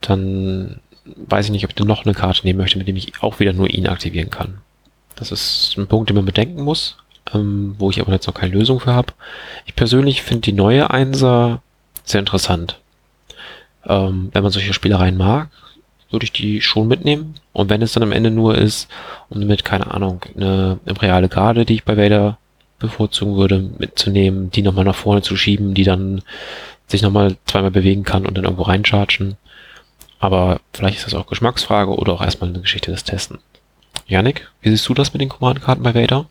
dann 0.00 0.80
weiß 1.04 1.46
ich 1.46 1.52
nicht, 1.52 1.64
ob 1.64 1.70
ich 1.70 1.84
noch 1.84 2.04
eine 2.04 2.14
Karte 2.14 2.44
nehmen 2.44 2.58
möchte, 2.58 2.78
mit 2.78 2.88
dem 2.88 2.96
ich 2.96 3.12
auch 3.22 3.38
wieder 3.38 3.52
nur 3.52 3.70
ihn 3.70 3.86
aktivieren 3.86 4.30
kann. 4.30 4.58
Das 5.14 5.32
ist 5.32 5.74
ein 5.76 5.86
Punkt, 5.86 6.10
den 6.10 6.16
man 6.16 6.24
bedenken 6.24 6.62
muss, 6.62 6.98
ähm, 7.32 7.74
wo 7.78 7.90
ich 7.90 8.00
aber 8.00 8.12
jetzt 8.12 8.26
noch 8.26 8.34
keine 8.34 8.52
Lösung 8.52 8.80
für 8.80 8.92
habe. 8.92 9.12
Ich 9.64 9.74
persönlich 9.74 10.22
finde 10.22 10.42
die 10.42 10.52
neue 10.52 10.90
Einser 10.90 11.62
sehr 12.04 12.20
interessant. 12.20 12.78
Ähm, 13.86 14.30
wenn 14.32 14.42
man 14.42 14.52
solche 14.52 14.74
Spielereien 14.74 15.16
mag, 15.16 15.48
würde 16.10 16.24
ich 16.24 16.32
die 16.32 16.60
schon 16.60 16.88
mitnehmen. 16.88 17.34
Und 17.52 17.70
wenn 17.70 17.82
es 17.82 17.92
dann 17.92 18.02
am 18.02 18.12
Ende 18.12 18.30
nur 18.30 18.56
ist, 18.56 18.88
um 19.28 19.40
mit, 19.40 19.64
keine 19.64 19.92
Ahnung, 19.92 20.22
eine 20.36 20.78
imperiale 20.86 21.28
Garde, 21.28 21.64
die 21.64 21.74
ich 21.74 21.84
bei 21.84 21.96
Vader 21.96 22.38
bevorzugen 22.78 23.36
würde, 23.36 23.70
mitzunehmen, 23.78 24.50
die 24.50 24.62
nochmal 24.62 24.84
nach 24.84 24.94
vorne 24.94 25.22
zu 25.22 25.36
schieben, 25.36 25.74
die 25.74 25.84
dann 25.84 26.22
sich 26.86 27.02
nochmal 27.02 27.36
zweimal 27.46 27.70
bewegen 27.70 28.04
kann 28.04 28.26
und 28.26 28.36
dann 28.36 28.44
irgendwo 28.44 28.62
reinchargen. 28.62 29.36
Aber 30.18 30.60
vielleicht 30.72 30.98
ist 30.98 31.06
das 31.06 31.14
auch 31.14 31.26
Geschmacksfrage 31.26 31.90
oder 31.94 32.12
auch 32.12 32.22
erstmal 32.22 32.50
eine 32.50 32.60
Geschichte 32.60 32.90
des 32.90 33.04
Testen. 33.04 33.38
Janik, 34.06 34.48
wie 34.62 34.70
siehst 34.70 34.88
du 34.88 34.94
das 34.94 35.12
mit 35.12 35.20
den 35.20 35.28
Command-Karten 35.28 35.82
bei 35.82 35.94
Vader? 35.94 36.26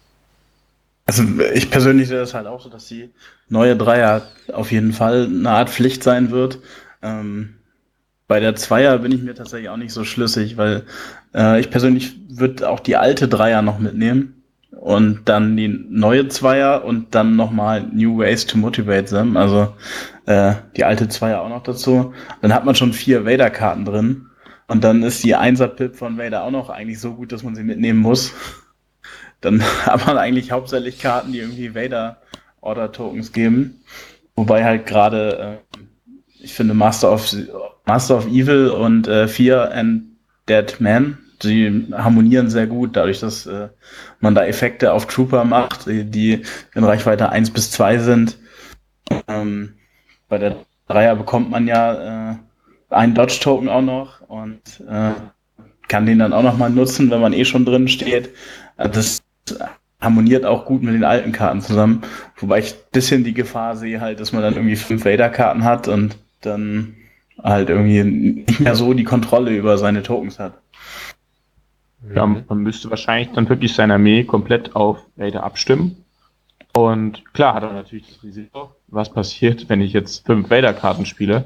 Also 1.05 1.23
ich 1.53 1.69
persönlich 1.69 2.07
sehe 2.07 2.17
das 2.17 2.33
halt 2.33 2.47
auch 2.47 2.61
so, 2.61 2.69
dass 2.69 2.87
die 2.87 3.09
neue 3.47 3.75
Dreier 3.75 4.23
auf 4.51 4.71
jeden 4.71 4.91
Fall 4.91 5.25
eine 5.25 5.51
Art 5.51 5.69
Pflicht 5.69 6.03
sein 6.03 6.31
wird. 6.31 6.59
Ähm, 7.03 7.55
bei 8.27 8.39
der 8.39 8.55
Zweier 8.55 8.97
bin 8.97 9.11
ich 9.11 9.21
mir 9.21 9.35
tatsächlich 9.35 9.69
auch 9.69 9.77
nicht 9.77 9.93
so 9.93 10.03
schlüssig, 10.03 10.57
weil 10.57 10.83
äh, 11.35 11.59
ich 11.59 11.69
persönlich 11.69 12.15
würde 12.27 12.67
auch 12.67 12.79
die 12.79 12.95
alte 12.95 13.27
Dreier 13.27 13.61
noch 13.61 13.77
mitnehmen 13.77 14.41
und 14.71 15.21
dann 15.25 15.55
die 15.55 15.67
neue 15.67 16.27
Zweier 16.27 16.83
und 16.83 17.13
dann 17.13 17.35
nochmal 17.35 17.81
New 17.93 18.17
Ways 18.17 18.47
to 18.47 18.57
Motivate 18.57 19.05
them, 19.05 19.37
also 19.37 19.73
äh, 20.25 20.55
die 20.75 20.83
alte 20.83 21.07
Zweier 21.07 21.41
auch 21.41 21.49
noch 21.49 21.63
dazu. 21.63 22.13
Dann 22.41 22.53
hat 22.53 22.65
man 22.65 22.75
schon 22.75 22.93
vier 22.93 23.25
Vader-Karten 23.25 23.85
drin 23.85 24.27
und 24.67 24.83
dann 24.83 25.03
ist 25.03 25.23
die 25.23 25.35
Einser-Pip 25.35 25.95
von 25.95 26.17
Vader 26.17 26.43
auch 26.43 26.51
noch 26.51 26.69
eigentlich 26.69 26.99
so 26.99 27.13
gut, 27.13 27.31
dass 27.31 27.43
man 27.43 27.55
sie 27.55 27.63
mitnehmen 27.63 27.99
muss. 27.99 28.33
Dann 29.41 29.61
hat 29.85 30.07
man 30.07 30.17
eigentlich 30.17 30.51
hauptsächlich 30.51 30.97
Karten, 30.97 31.31
die 31.31 31.39
irgendwie 31.39 31.75
Vader-Order-Tokens 31.75 33.31
geben. 33.31 33.81
Wobei 34.35 34.63
halt 34.63 34.87
gerade, 34.87 35.61
äh, 35.75 35.81
ich 36.41 36.53
finde, 36.53 36.73
Master 36.73 37.11
of 37.11 37.31
Master 37.85 38.17
of 38.17 38.27
Evil 38.27 38.69
und 38.69 39.07
äh, 39.07 39.27
Fear 39.27 39.71
and 39.71 40.03
Dead 40.49 40.79
Man, 40.79 41.19
die 41.43 41.87
harmonieren 41.91 42.49
sehr 42.49 42.65
gut, 42.65 42.95
dadurch, 42.95 43.19
dass 43.19 43.45
äh, 43.45 43.69
man 44.19 44.33
da 44.33 44.45
Effekte 44.45 44.93
auf 44.93 45.05
Trooper 45.05 45.43
macht, 45.43 45.85
die 45.85 46.41
in 46.73 46.83
Reichweite 46.83 47.29
1 47.29 47.51
bis 47.51 47.71
2 47.71 47.99
sind. 47.99 48.37
Ähm, 49.27 49.75
bei 50.27 50.37
der 50.37 50.57
Dreier 50.87 51.15
bekommt 51.15 51.49
man 51.49 51.67
ja 51.67 52.31
äh, 52.31 52.35
einen 52.89 53.15
Dodge-Token 53.15 53.69
auch 53.69 53.81
noch 53.81 54.21
und 54.21 54.61
äh, 54.87 55.11
kann 55.87 56.05
den 56.05 56.19
dann 56.19 56.33
auch 56.33 56.43
noch 56.43 56.57
mal 56.57 56.69
nutzen, 56.69 57.11
wenn 57.11 57.21
man 57.21 57.33
eh 57.33 57.45
schon 57.45 57.65
drin 57.65 57.87
steht. 57.87 58.29
Äh, 58.77 58.89
das 58.89 59.23
harmoniert 59.99 60.45
auch 60.45 60.65
gut 60.65 60.83
mit 60.83 60.93
den 60.93 61.03
alten 61.03 61.31
Karten 61.31 61.61
zusammen. 61.61 62.03
Wobei 62.37 62.59
ich 62.59 62.75
bisschen 62.91 63.23
die 63.23 63.33
Gefahr 63.33 63.75
sehe 63.75 64.01
halt, 64.01 64.19
dass 64.19 64.33
man 64.33 64.41
dann 64.41 64.55
irgendwie 64.55 64.75
fünf 64.75 65.05
Vader-Karten 65.05 65.63
hat 65.63 65.87
und 65.87 66.17
dann 66.41 66.95
halt 67.41 67.69
irgendwie 67.69 68.03
nicht 68.03 68.59
mehr 68.59 68.75
so 68.75 68.93
die 68.93 69.03
Kontrolle 69.03 69.51
über 69.51 69.77
seine 69.77 70.03
Tokens 70.03 70.39
hat. 70.39 70.53
Ja, 72.13 72.25
man 72.25 72.59
müsste 72.59 72.89
wahrscheinlich 72.91 73.31
dann 73.33 73.49
wirklich 73.49 73.73
seine 73.73 73.95
Armee 73.95 74.23
komplett 74.23 74.75
auf 74.75 74.99
Vader 75.15 75.43
abstimmen. 75.43 76.04
Und 76.75 77.23
klar 77.33 77.53
hat 77.53 77.63
er 77.63 77.71
natürlich 77.71 78.07
das 78.07 78.21
Risiko, 78.21 78.75
was 78.87 79.09
passiert, 79.09 79.69
wenn 79.69 79.79
ich 79.79 79.93
jetzt 79.93 80.25
fünf 80.25 80.49
Vader-Karten 80.49 81.05
spiele 81.05 81.45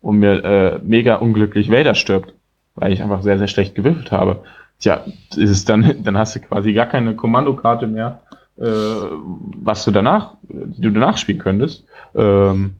und 0.00 0.20
mir 0.20 0.42
äh, 0.42 0.80
mega 0.82 1.16
unglücklich 1.16 1.70
Vader 1.70 1.94
stirbt, 1.94 2.32
weil 2.76 2.90
ich 2.90 3.02
einfach 3.02 3.22
sehr, 3.22 3.36
sehr 3.36 3.46
schlecht 3.46 3.74
gewürfelt 3.74 4.10
habe. 4.10 4.42
Tja, 4.78 5.04
ist 5.36 5.50
es 5.50 5.66
dann, 5.66 5.96
dann 6.02 6.16
hast 6.16 6.34
du 6.34 6.40
quasi 6.40 6.72
gar 6.72 6.86
keine 6.86 7.14
Kommandokarte 7.14 7.86
mehr, 7.86 8.22
äh, 8.56 8.64
was 8.64 9.84
du 9.84 9.90
danach, 9.90 10.36
die 10.48 10.80
du 10.80 10.90
danach 10.90 11.18
spielen 11.18 11.40
könntest. 11.40 11.84
Ähm, 12.14 12.76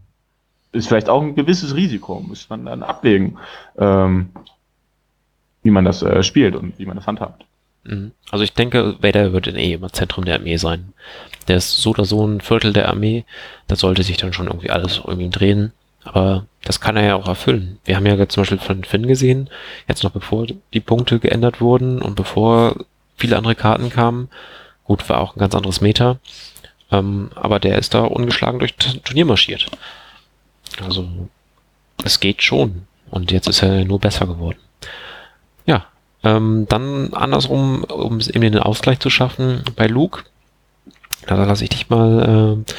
ist 0.72 0.88
vielleicht 0.88 1.10
auch 1.10 1.20
ein 1.20 1.34
gewisses 1.34 1.76
Risiko, 1.76 2.20
muss 2.26 2.48
man 2.48 2.64
dann 2.64 2.82
abwägen, 2.82 3.36
ähm, 3.76 4.30
wie 5.62 5.70
man 5.70 5.84
das 5.84 6.02
äh, 6.02 6.22
spielt 6.22 6.56
und 6.56 6.78
wie 6.78 6.86
man 6.86 6.96
das 6.96 7.06
handhabt. 7.06 7.44
Mhm. 7.90 8.12
Also 8.30 8.44
ich 8.44 8.54
denke, 8.54 8.96
Vader 9.00 9.32
wird 9.32 9.48
eh 9.48 9.72
immer 9.74 9.92
Zentrum 9.92 10.24
der 10.24 10.36
Armee 10.36 10.56
sein. 10.56 10.92
Der 11.48 11.56
ist 11.56 11.78
so 11.78 11.90
oder 11.90 12.04
so 12.04 12.24
ein 12.26 12.40
Viertel 12.40 12.72
der 12.72 12.88
Armee, 12.88 13.24
da 13.66 13.76
sollte 13.76 14.02
sich 14.04 14.16
dann 14.16 14.32
schon 14.32 14.46
irgendwie 14.46 14.70
alles 14.70 14.98
irgendwie 14.98 15.28
drehen. 15.28 15.72
Aber 16.04 16.46
das 16.62 16.80
kann 16.80 16.96
er 16.96 17.04
ja 17.04 17.14
auch 17.16 17.28
erfüllen. 17.28 17.78
Wir 17.84 17.96
haben 17.96 18.06
ja 18.06 18.14
jetzt 18.14 18.34
zum 18.34 18.42
Beispiel 18.42 18.58
von 18.58 18.84
Finn 18.84 19.06
gesehen, 19.06 19.50
jetzt 19.86 20.02
noch 20.02 20.12
bevor 20.12 20.46
die 20.72 20.80
Punkte 20.80 21.18
geändert 21.18 21.60
wurden 21.60 22.00
und 22.00 22.14
bevor 22.14 22.76
viele 23.16 23.36
andere 23.36 23.54
Karten 23.54 23.90
kamen. 23.90 24.28
Gut, 24.84 25.08
war 25.08 25.20
auch 25.20 25.36
ein 25.36 25.40
ganz 25.40 25.54
anderes 25.54 25.80
Meta. 25.80 26.18
Ähm, 26.90 27.30
aber 27.34 27.60
der 27.60 27.78
ist 27.78 27.94
da 27.94 28.00
ungeschlagen 28.00 28.60
durch 28.60 28.74
Turnier 28.76 29.26
marschiert. 29.26 29.66
Also 30.82 31.08
es 32.04 32.20
geht 32.20 32.42
schon. 32.42 32.86
Und 33.10 33.32
jetzt 33.32 33.48
ist 33.48 33.62
er 33.62 33.84
nur 33.84 33.98
besser 33.98 34.26
geworden. 34.26 34.58
Ähm, 36.22 36.66
dann 36.68 37.12
andersrum, 37.14 37.84
um 37.84 38.20
eben 38.20 38.40
den 38.42 38.58
Ausgleich 38.58 39.00
zu 39.00 39.10
schaffen, 39.10 39.62
bei 39.76 39.86
Luke, 39.86 40.24
da 41.26 41.42
lasse 41.44 41.64
ich 41.64 41.70
dich 41.70 41.88
mal, 41.88 42.64
äh, 42.66 42.72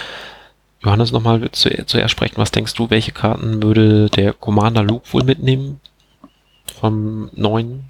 Johannes, 0.83 1.11
nochmal 1.11 1.49
zu, 1.51 1.69
zuerst 1.85 2.11
sprechen. 2.11 2.37
Was 2.37 2.51
denkst 2.51 2.73
du, 2.73 2.89
welche 2.89 3.11
Karten 3.11 3.61
würde 3.61 4.09
der 4.09 4.33
Commander 4.33 4.83
Luke 4.83 5.11
wohl 5.13 5.23
mitnehmen? 5.23 5.79
vom 6.81 7.29
neuen? 7.33 7.89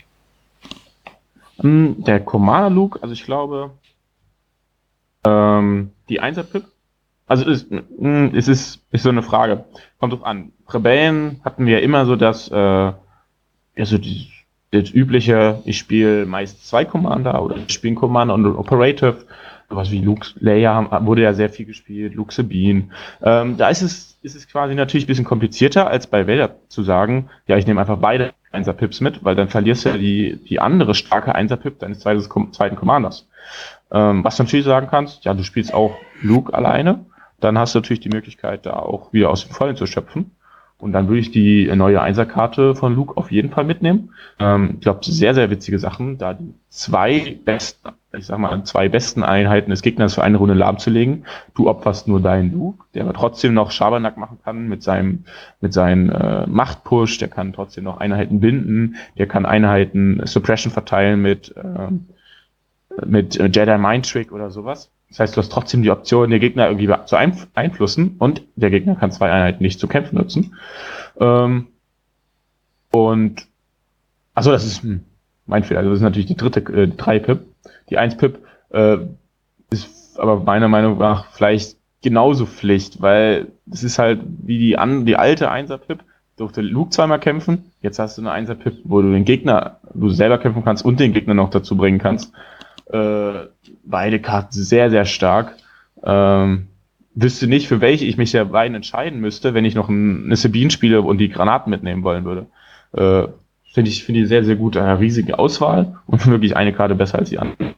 Hm, 1.60 2.04
Der 2.04 2.20
Commander 2.20 2.70
Luke, 2.70 3.00
also 3.02 3.14
ich 3.14 3.24
glaube, 3.24 3.72
ähm, 5.26 5.92
die 6.10 6.22
1er 6.22 6.44
Pip. 6.44 6.66
Also 7.28 7.50
es, 7.50 7.66
mh, 7.70 8.32
es 8.36 8.48
ist, 8.48 8.82
ist 8.92 9.04
so 9.04 9.10
eine 9.10 9.24
Frage. 9.24 9.64
Kommt 10.00 10.14
drauf 10.14 10.26
an. 10.26 10.52
Rebellen 10.68 11.40
hatten 11.46 11.66
wir 11.66 11.80
ja 11.80 11.80
immer 11.80 12.06
so 12.06 12.16
das, 12.16 12.50
äh, 12.50 12.56
ja, 12.56 12.96
so 13.86 13.98
die, 13.98 14.31
das 14.72 14.90
übliche, 14.90 15.62
ich 15.66 15.78
spiele 15.78 16.26
meist 16.26 16.66
zwei 16.66 16.86
Commander 16.86 17.44
oder 17.44 17.58
ich 17.58 17.74
spiele 17.74 17.96
Commander 17.96 18.34
und 18.34 18.46
Operative. 18.46 19.26
Sowas 19.70 19.92
wie 19.92 20.02
Luke 20.02 20.28
Leia 20.40 21.06
wurde 21.06 21.22
ja 21.22 21.34
sehr 21.34 21.50
viel 21.50 21.66
gespielt, 21.66 22.16
Luke 22.16 22.34
Sabine. 22.34 22.90
Ähm, 23.22 23.58
da 23.58 23.70
ist 23.70 23.82
es, 23.82 24.18
ist 24.22 24.36
es 24.36 24.48
quasi 24.48 24.76
natürlich 24.76 25.06
ein 25.06 25.08
bisschen 25.08 25.26
komplizierter, 25.26 25.88
als 25.88 26.08
bei 26.08 26.28
Vader 26.28 26.56
zu 26.68 26.84
sagen, 26.84 27.30
ja, 27.48 27.58
ich 27.58 27.68
nehme 27.68 27.80
einfach 27.80 27.98
beide 27.98 28.34
1er 28.54 28.74
Pips 28.74 29.00
mit, 29.00 29.24
weil 29.24 29.36
dann 29.36 29.48
verlierst 29.48 29.86
du 29.86 29.90
ja 29.90 29.98
die, 29.98 30.40
die 30.44 30.60
andere 30.60 30.94
starke 30.94 31.36
1er 31.36 31.56
Pip 31.56 31.80
deines 31.80 32.00
zweites, 32.00 32.30
zweiten 32.52 32.76
Commanders. 32.76 33.30
Ähm, 33.92 34.24
was 34.24 34.38
du 34.38 34.44
natürlich 34.44 34.66
sagen 34.66 34.88
kannst, 34.90 35.24
ja, 35.24 35.34
du 35.34 35.44
spielst 35.44 35.74
auch 35.74 35.96
Luke 36.22 36.54
alleine, 36.54 37.06
dann 37.40 37.58
hast 37.58 37.74
du 37.74 37.80
natürlich 37.80 38.02
die 38.02 38.10
Möglichkeit, 38.10 38.66
da 38.66 38.74
auch 38.74 39.14
wieder 39.14 39.30
aus 39.30 39.46
dem 39.46 39.54
Vollen 39.54 39.76
zu 39.76 39.86
schöpfen. 39.86 40.32
Und 40.82 40.94
dann 40.94 41.08
würde 41.08 41.20
ich 41.20 41.30
die 41.30 41.74
neue 41.76 42.02
Einserkarte 42.02 42.74
von 42.74 42.96
Luke 42.96 43.16
auf 43.16 43.32
jeden 43.32 43.52
Fall 43.52 43.64
mitnehmen. 43.64 44.10
Ähm, 44.40 44.72
ich 44.74 44.82
glaube, 44.82 45.00
sehr, 45.04 45.36
sehr 45.36 45.52
witzige 45.52 45.78
Sachen, 45.78 46.18
da 46.18 46.34
die 46.34 46.56
zwei 46.70 47.38
besten, 47.46 47.90
ich 48.18 48.26
sag 48.26 48.40
mal, 48.40 48.64
zwei 48.64 48.90
besten 48.90 49.22
Einheiten 49.22 49.70
des 49.70 49.84
Gegners 49.84 50.16
für 50.16 50.24
eine 50.24 50.38
Runde 50.38 50.56
lahmzulegen. 50.56 51.26
Du 51.54 51.70
opferst 51.70 52.08
nur 52.08 52.20
deinen 52.20 52.52
Luke, 52.52 52.84
der 52.96 53.04
aber 53.04 53.14
trotzdem 53.14 53.54
noch 53.54 53.70
Schabernack 53.70 54.18
machen 54.18 54.40
kann 54.44 54.68
mit 54.68 54.82
seinem, 54.82 55.26
mit 55.62 55.72
seinem 55.72 56.10
äh, 56.10 56.48
Machtpush, 56.48 57.20
der 57.20 57.28
kann 57.28 57.54
trotzdem 57.54 57.84
noch 57.84 58.00
Einheiten 58.00 58.40
binden, 58.40 58.96
der 59.20 59.28
kann 59.28 59.46
Einheiten 59.46 60.20
Suppression 60.26 60.74
verteilen 60.74 61.22
mit, 61.22 61.54
ähm, 61.64 62.08
mit 63.06 63.40
äh, 63.40 63.52
Jedi 63.54 63.78
Mind 63.78 64.10
Trick 64.10 64.32
oder 64.32 64.50
sowas. 64.50 64.90
Das 65.12 65.20
heißt, 65.20 65.36
du 65.36 65.42
hast 65.42 65.52
trotzdem 65.52 65.84
die 65.84 65.92
Option, 65.92 66.30
den 66.30 66.40
Gegner 66.40 66.68
irgendwie 66.68 66.88
zu 67.06 67.18
einf- 67.18 67.48
einflussen 67.54 68.16
und 68.18 68.44
der 68.56 68.70
Gegner 68.70 68.96
kann 68.96 69.12
zwei 69.12 69.30
Einheiten 69.30 69.62
nicht 69.62 69.80
zu 69.80 69.88
kämpfen 69.88 70.18
nutzen. 70.18 70.56
Ähm, 71.20 71.68
und 72.92 73.46
achso, 74.34 74.52
das 74.52 74.66
ist 74.66 74.84
hm, 74.84 75.02
mein 75.46 75.64
Fehler. 75.64 75.80
Also 75.80 75.92
das 75.92 76.00
ist 76.00 76.04
natürlich 76.04 76.28
die 76.28 76.38
dritte, 76.38 76.62
äh, 76.74 76.88
drei 76.88 77.20
Pip. 77.20 77.42
Die 77.90 77.98
1 77.98 78.16
Pip 78.18 78.40
äh, 78.70 78.98
ist 79.70 80.18
aber 80.18 80.40
meiner 80.40 80.70
Meinung 80.70 80.98
nach 80.98 81.32
vielleicht 81.32 81.78
genauso 82.02 82.46
Pflicht, 82.46 83.02
weil 83.02 83.48
es 83.70 83.84
ist 83.84 84.00
halt 84.00 84.22
wie 84.26 84.58
die, 84.58 84.78
an, 84.78 85.06
die 85.06 85.18
alte 85.18 85.52
1er 85.52 85.78
Pip, 85.78 86.04
durfte 86.38 86.62
Luke 86.62 86.90
zweimal 86.92 87.20
kämpfen. 87.20 87.72
Jetzt 87.82 88.00
hast 88.00 88.18
du 88.18 88.28
eine 88.28 88.48
1er 88.48 88.56
Pip, 88.56 88.80
wo 88.86 89.02
du 89.02 89.12
den 89.12 89.26
Gegner, 89.26 89.80
du 89.94 90.10
selber 90.10 90.38
kämpfen 90.38 90.64
kannst 90.64 90.86
und 90.86 91.00
den 91.00 91.14
Gegner 91.14 91.34
noch 91.34 91.50
dazu 91.50 91.76
bringen 91.76 92.00
kannst. 92.00 92.34
Äh, 92.88 93.46
beide 93.84 94.20
Karten 94.20 94.52
sehr, 94.52 94.90
sehr 94.90 95.06
stark. 95.06 95.56
Ähm, 96.04 96.68
wüsste 97.14 97.48
nicht, 97.48 97.68
für 97.68 97.82
welche 97.82 98.06
ich 98.06 98.18
mich 98.18 98.32
der 98.32 98.46
beiden 98.46 98.76
entscheiden 98.76 99.20
müsste, 99.20 99.54
wenn 99.54 99.66
ich 99.66 99.76
noch 99.76 99.90
ein, 99.90 100.26
eine 100.26 100.36
Sabine 100.36 100.72
spiele 100.72 101.02
und 101.02 101.18
die 101.18 101.30
Granaten 101.30 101.70
mitnehmen 101.70 102.04
wollen 102.04 102.26
würde. 102.26 102.48
Äh, 102.94 103.32
Finde 103.74 103.90
ich, 103.90 104.04
finde 104.04 104.22
ich 104.22 104.28
sehr, 104.28 104.44
sehr 104.44 104.58
gut. 104.58 104.76
Eine 104.76 105.00
riesige 105.00 105.40
Auswahl 105.40 105.96
und 106.06 106.28
wirklich 106.28 106.58
eine 106.58 106.74
Karte 106.74 106.96
besser 106.96 107.20
als 107.20 107.30
die 107.30 107.40
andere. 107.40 107.74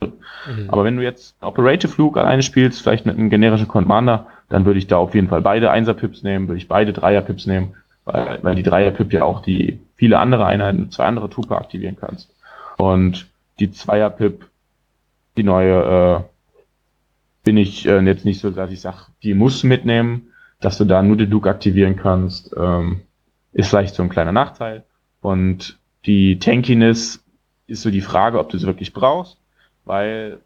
Aber 0.67 0.83
wenn 0.83 0.97
du 0.97 1.03
jetzt 1.03 1.35
Operative 1.41 1.93
Luke 1.97 2.19
alleine 2.19 2.41
spielst, 2.41 2.81
vielleicht 2.81 3.05
mit 3.05 3.17
einem 3.17 3.29
generischen 3.29 3.67
Commander, 3.67 4.27
dann 4.49 4.65
würde 4.65 4.79
ich 4.79 4.87
da 4.87 4.97
auf 4.97 5.15
jeden 5.15 5.29
Fall 5.29 5.41
beide 5.41 5.71
1er-Pips 5.71 6.23
nehmen, 6.23 6.47
würde 6.47 6.57
ich 6.57 6.67
beide 6.67 6.91
3er-Pips 6.91 7.47
nehmen, 7.47 7.75
weil, 8.05 8.39
weil 8.41 8.55
die 8.55 8.65
3er-Pip 8.65 9.13
ja 9.13 9.23
auch 9.23 9.41
die 9.41 9.79
viele 9.95 10.19
andere 10.19 10.45
Einheiten, 10.45 10.91
zwei 10.91 11.05
andere 11.05 11.29
Trooper 11.29 11.57
aktivieren 11.57 11.95
kannst. 11.99 12.29
Und 12.77 13.27
die 13.59 13.69
2er-Pip, 13.69 14.45
die 15.38 15.43
neue, 15.43 16.24
äh, 16.24 16.24
bin 17.43 17.58
ich 17.58 17.86
äh, 17.86 18.00
jetzt 18.02 18.26
nicht 18.26 18.39
so, 18.39 18.50
dass 18.52 18.72
ich 18.72 18.82
sage, 18.82 19.08
die 19.24 19.34
muss 19.34 19.63
mitnehmen, 19.63 20.30
dass 20.60 20.78
du 20.78 20.86
da 20.86 21.02
nur 21.02 21.17
den 21.17 21.30
Luke 21.30 21.50
aktivieren 21.50 21.96
kannst, 21.96 22.56
ähm, 22.58 23.02
ist 23.52 23.69
vielleicht 23.69 23.96
so 23.96 24.04
ein 24.04 24.10
kleiner 24.10 24.32
Nachteil. 24.32 24.84
Und 25.22 25.78
die 26.06 26.39
Tankiness 26.39 27.24
ist 27.67 27.82
so 27.82 27.91
die 27.91 28.02
Frage, 28.02 28.39
ob 28.39 28.50
du 28.50 28.58
es 28.58 28.65
wirklich 28.65 28.93
brauchst, 28.93 29.38
weil 29.86 30.39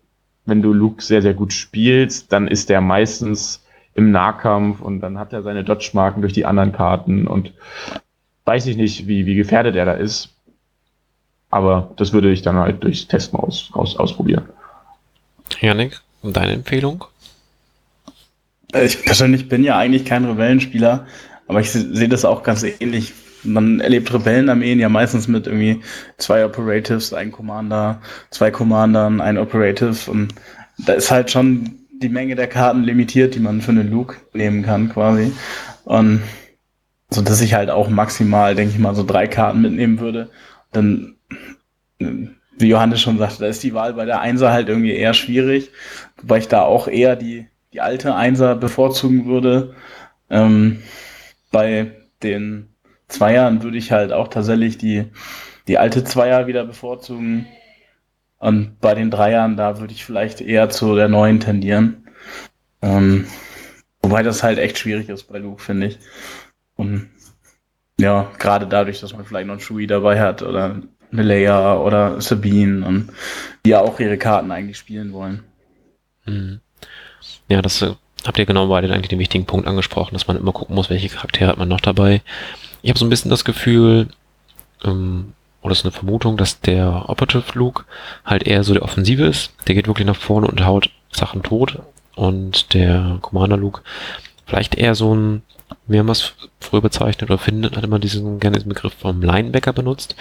wenn 0.45 0.62
du 0.62 0.73
Luke 0.73 1.04
sehr, 1.04 1.21
sehr 1.21 1.34
gut 1.34 1.54
spielst, 1.54 2.32
dann 2.32 2.47
ist 2.47 2.69
der 2.69 2.82
meistens 2.82 3.65
im 3.93 4.12
Nahkampf 4.12 4.82
und 4.82 5.02
dann 5.02 5.19
hat 5.19 5.34
er 5.34 5.41
seine 5.41 5.63
Dodge-Marken 5.63 6.21
durch 6.21 6.34
die 6.34 6.45
anderen 6.45 6.71
Karten 6.71 7.28
und 7.28 7.54
weiß 8.45 8.67
ich 8.67 8.78
nicht, 8.78 9.08
wie, 9.08 9.26
wie 9.26 9.36
gefährdet 9.36 9.76
er 9.76 9.86
da 9.86 9.93
ist. 9.93 10.36
Aber 11.50 11.93
das 11.97 12.13
würde 12.13 12.32
ich 12.32 12.41
dann 12.41 12.58
halt 12.58 12.84
durchs 12.84 13.08
Testen 13.08 13.39
aus, 13.39 13.69
aus, 13.73 13.97
ausprobieren. 13.97 14.50
Janik, 15.62 16.01
deine 16.23 16.53
Empfehlung? 16.53 17.05
Äh, 18.73 18.86
Ich 18.86 19.03
persönlich 19.03 19.49
bin 19.49 19.63
ja 19.63 19.77
eigentlich 19.77 20.05
kein 20.05 20.25
Rebellenspieler, 20.25 21.07
aber 21.47 21.60
ich 21.62 21.71
se- 21.71 21.93
sehe 21.95 22.10
das 22.10 22.25
auch 22.25 22.43
ganz 22.43 22.63
ähnlich. 22.63 23.13
Man 23.43 23.79
erlebt 23.79 24.12
Rebellenarmeen 24.13 24.79
ja 24.79 24.89
meistens 24.89 25.27
mit 25.27 25.47
irgendwie 25.47 25.81
zwei 26.17 26.45
Operatives, 26.45 27.13
ein 27.13 27.31
Commander, 27.31 28.01
zwei 28.31 28.51
Commandern, 28.51 29.21
ein 29.21 29.38
Operative 29.38 30.10
und 30.12 30.33
da 30.86 30.93
ist 30.93 31.12
halt 31.12 31.31
schon 31.31 31.75
die 32.01 32.10
Menge 32.10 32.36
der 32.36 32.47
Karten 32.47 32.83
limitiert, 32.83 33.36
die 33.36 33.39
man 33.39 33.62
für 33.62 33.71
einen 33.71 33.89
Luke 33.89 34.17
nehmen 34.33 34.63
kann 34.63 34.89
quasi. 34.89 35.31
Und 35.86 36.21
so 37.10 37.21
dass 37.21 37.41
ich 37.41 37.53
halt 37.53 37.69
auch 37.69 37.89
maximal, 37.89 38.53
denke 38.55 38.73
ich 38.73 38.79
mal, 38.79 38.95
so 38.95 39.03
drei 39.03 39.27
Karten 39.27 39.62
mitnehmen 39.62 39.99
würde. 39.99 40.29
Dann, 40.71 41.15
äh, 41.99 42.27
wie 42.57 42.69
Johannes 42.69 43.01
schon 43.01 43.17
sagte, 43.17 43.39
da 43.39 43.47
ist 43.47 43.63
die 43.63 43.73
Wahl 43.73 43.93
bei 43.93 44.05
der 44.05 44.21
Einser 44.21 44.51
halt 44.51 44.69
irgendwie 44.69 44.93
eher 44.95 45.13
schwierig, 45.13 45.71
wobei 46.17 46.39
ich 46.39 46.47
da 46.47 46.63
auch 46.63 46.87
eher 46.87 47.15
die, 47.15 47.47
die 47.73 47.81
alte 47.81 48.15
Einser 48.15 48.55
bevorzugen 48.55 49.25
würde. 49.25 49.75
Ähm, 50.29 50.81
bei 51.51 51.91
den 52.23 52.69
Zweiern 53.07 53.63
würde 53.63 53.77
ich 53.77 53.91
halt 53.91 54.11
auch 54.11 54.27
tatsächlich 54.27 54.77
die, 54.77 55.05
die 55.67 55.77
alte 55.77 56.03
Zweier 56.03 56.47
wieder 56.47 56.65
bevorzugen. 56.65 57.47
Und 58.39 58.79
bei 58.79 58.93
den 58.93 59.11
Dreiern, 59.11 59.57
da 59.57 59.79
würde 59.79 59.93
ich 59.93 60.05
vielleicht 60.05 60.41
eher 60.41 60.69
zu 60.69 60.95
der 60.95 61.07
neuen 61.07 61.39
tendieren. 61.39 62.07
Ähm, 62.81 63.25
wobei 64.01 64.23
das 64.23 64.43
halt 64.43 64.59
echt 64.59 64.77
schwierig 64.77 65.09
ist 65.09 65.23
bei 65.23 65.39
Luke, 65.39 65.61
finde 65.61 65.87
ich. 65.87 65.99
Und 66.75 67.09
ja, 67.99 68.31
gerade 68.37 68.67
dadurch, 68.67 68.99
dass 68.99 69.13
man 69.13 69.25
vielleicht 69.25 69.47
noch 69.47 69.53
einen 69.53 69.61
Shui 69.61 69.87
dabei 69.87 70.19
hat 70.19 70.43
oder 70.43 70.81
Leia 71.11 71.77
oder 71.77 72.19
Sabine 72.21 72.85
und 72.85 73.09
die 73.65 73.71
ja 73.71 73.81
auch 73.81 73.99
ihre 73.99 74.17
Karten 74.17 74.51
eigentlich 74.51 74.77
spielen 74.77 75.13
wollen. 75.13 75.43
Hm. 76.25 76.59
Ja, 77.49 77.61
das 77.61 77.81
äh, 77.81 77.93
habt 78.25 78.37
ihr 78.37 78.45
genau 78.45 78.67
beide 78.67 78.91
eigentlich 78.93 79.07
den 79.07 79.19
wichtigen 79.19 79.45
Punkt 79.45 79.67
angesprochen, 79.67 80.13
dass 80.13 80.27
man 80.27 80.37
immer 80.37 80.51
gucken 80.51 80.75
muss, 80.75 80.89
welche 80.89 81.09
Charaktere 81.09 81.49
hat 81.49 81.57
man 81.57 81.69
noch 81.69 81.81
dabei. 81.81 82.21
Ich 82.81 82.89
habe 82.89 82.99
so 82.99 83.05
ein 83.05 83.09
bisschen 83.09 83.31
das 83.31 83.45
Gefühl, 83.45 84.09
ähm, 84.83 85.33
oder 85.61 85.71
ist 85.71 85.83
eine 85.83 85.91
Vermutung, 85.91 86.37
dass 86.37 86.61
der 86.61 87.09
Operative 87.09 87.57
Luke 87.57 87.85
halt 88.25 88.43
eher 88.43 88.63
so 88.63 88.73
der 88.73 88.83
Offensive 88.83 89.25
ist. 89.25 89.51
Der 89.67 89.75
geht 89.75 89.87
wirklich 89.87 90.07
nach 90.07 90.15
vorne 90.15 90.47
und 90.47 90.63
haut 90.63 90.89
Sachen 91.11 91.43
tot. 91.43 91.79
Und 92.15 92.73
der 92.73 93.19
Commander 93.21 93.57
Luke 93.57 93.81
vielleicht 94.45 94.75
eher 94.75 94.95
so 94.95 95.13
ein, 95.13 95.43
wie 95.87 95.99
haben 95.99 96.07
wir 96.07 96.13
es 96.13 96.33
früher 96.59 96.81
bezeichnet 96.81 97.29
oder 97.29 97.37
findet, 97.37 97.75
hat 97.75 97.83
immer 97.83 97.99
diesen, 97.99 98.39
gerne 98.39 98.57
diesen 98.57 98.69
Begriff 98.69 98.93
vom 98.93 99.21
Linebacker 99.21 99.73
benutzt. 99.73 100.15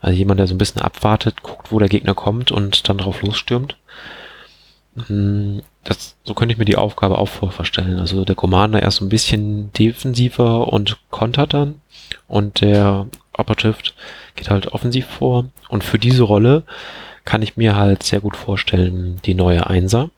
Also 0.00 0.16
jemand, 0.16 0.40
der 0.40 0.46
so 0.46 0.54
ein 0.54 0.58
bisschen 0.58 0.82
abwartet, 0.82 1.42
guckt, 1.42 1.72
wo 1.72 1.78
der 1.78 1.88
Gegner 1.88 2.14
kommt 2.14 2.52
und 2.52 2.88
dann 2.88 2.98
drauf 2.98 3.22
losstürmt. 3.22 3.76
Hm, 5.06 5.62
Das, 5.84 6.16
so 6.24 6.34
könnte 6.34 6.52
ich 6.52 6.58
mir 6.58 6.64
die 6.64 6.76
Aufgabe 6.76 7.18
auch 7.18 7.28
vorstellen. 7.28 7.98
Also 8.00 8.24
der 8.24 8.34
Commander 8.34 8.82
erst 8.82 8.98
so 8.98 9.04
ein 9.04 9.08
bisschen 9.08 9.72
defensiver 9.72 10.72
und 10.72 10.98
kontert 11.10 11.54
dann 11.54 11.80
und 12.28 12.60
der 12.60 13.06
Operative 13.36 13.76
geht 14.34 14.50
halt 14.50 14.68
offensiv 14.68 15.06
vor. 15.06 15.46
Und 15.68 15.84
für 15.84 15.98
diese 15.98 16.22
Rolle 16.24 16.64
kann 17.24 17.42
ich 17.42 17.56
mir 17.56 17.76
halt 17.76 18.02
sehr 18.02 18.20
gut 18.20 18.36
vorstellen, 18.36 19.20
die 19.24 19.34
neue 19.34 19.66
Einser, 19.66 20.10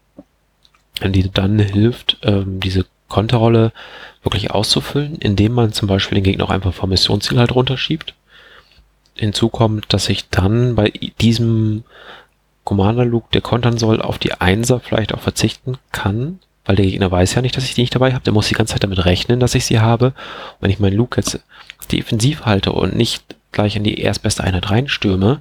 die 1.02 1.30
dann 1.30 1.58
hilft, 1.58 2.18
ähm, 2.22 2.60
diese 2.60 2.86
Konterrolle 3.08 3.72
wirklich 4.22 4.50
auszufüllen, 4.50 5.16
indem 5.16 5.52
man 5.52 5.72
zum 5.72 5.88
Beispiel 5.88 6.16
den 6.16 6.24
Gegner 6.24 6.44
auch 6.44 6.50
einfach 6.50 6.74
vom 6.74 6.90
Missionsziel 6.90 7.38
halt 7.38 7.54
runterschiebt. 7.54 8.14
Hinzu 9.18 9.48
kommt, 9.48 9.92
dass 9.92 10.08
ich 10.08 10.28
dann 10.28 10.74
bei 10.74 10.92
diesem 11.20 11.84
Commander 12.64 13.04
Luke, 13.04 13.28
der 13.32 13.40
kontern 13.40 13.78
soll, 13.78 14.02
auf 14.02 14.18
die 14.18 14.34
Einser 14.34 14.80
vielleicht 14.80 15.14
auch 15.14 15.20
verzichten 15.20 15.78
kann, 15.90 16.38
weil 16.64 16.76
der 16.76 16.84
Gegner 16.84 17.10
weiß 17.10 17.34
ja 17.34 17.42
nicht, 17.42 17.56
dass 17.56 17.64
ich 17.64 17.74
die 17.74 17.80
nicht 17.80 17.94
dabei 17.94 18.12
habe. 18.12 18.24
Der 18.24 18.32
muss 18.32 18.48
die 18.48 18.54
ganze 18.54 18.74
Zeit 18.74 18.84
damit 18.84 19.04
rechnen, 19.06 19.40
dass 19.40 19.54
ich 19.54 19.64
sie 19.64 19.80
habe. 19.80 20.08
Und 20.08 20.14
wenn 20.60 20.70
ich 20.70 20.78
meinen 20.78 20.96
Luke 20.96 21.18
jetzt 21.18 21.40
defensiv 21.90 22.44
halte 22.44 22.72
und 22.72 22.94
nicht 22.94 23.36
gleich 23.52 23.74
in 23.74 23.84
die 23.84 24.00
erstbeste 24.00 24.44
Einheit 24.44 24.70
reinstürme, 24.70 25.40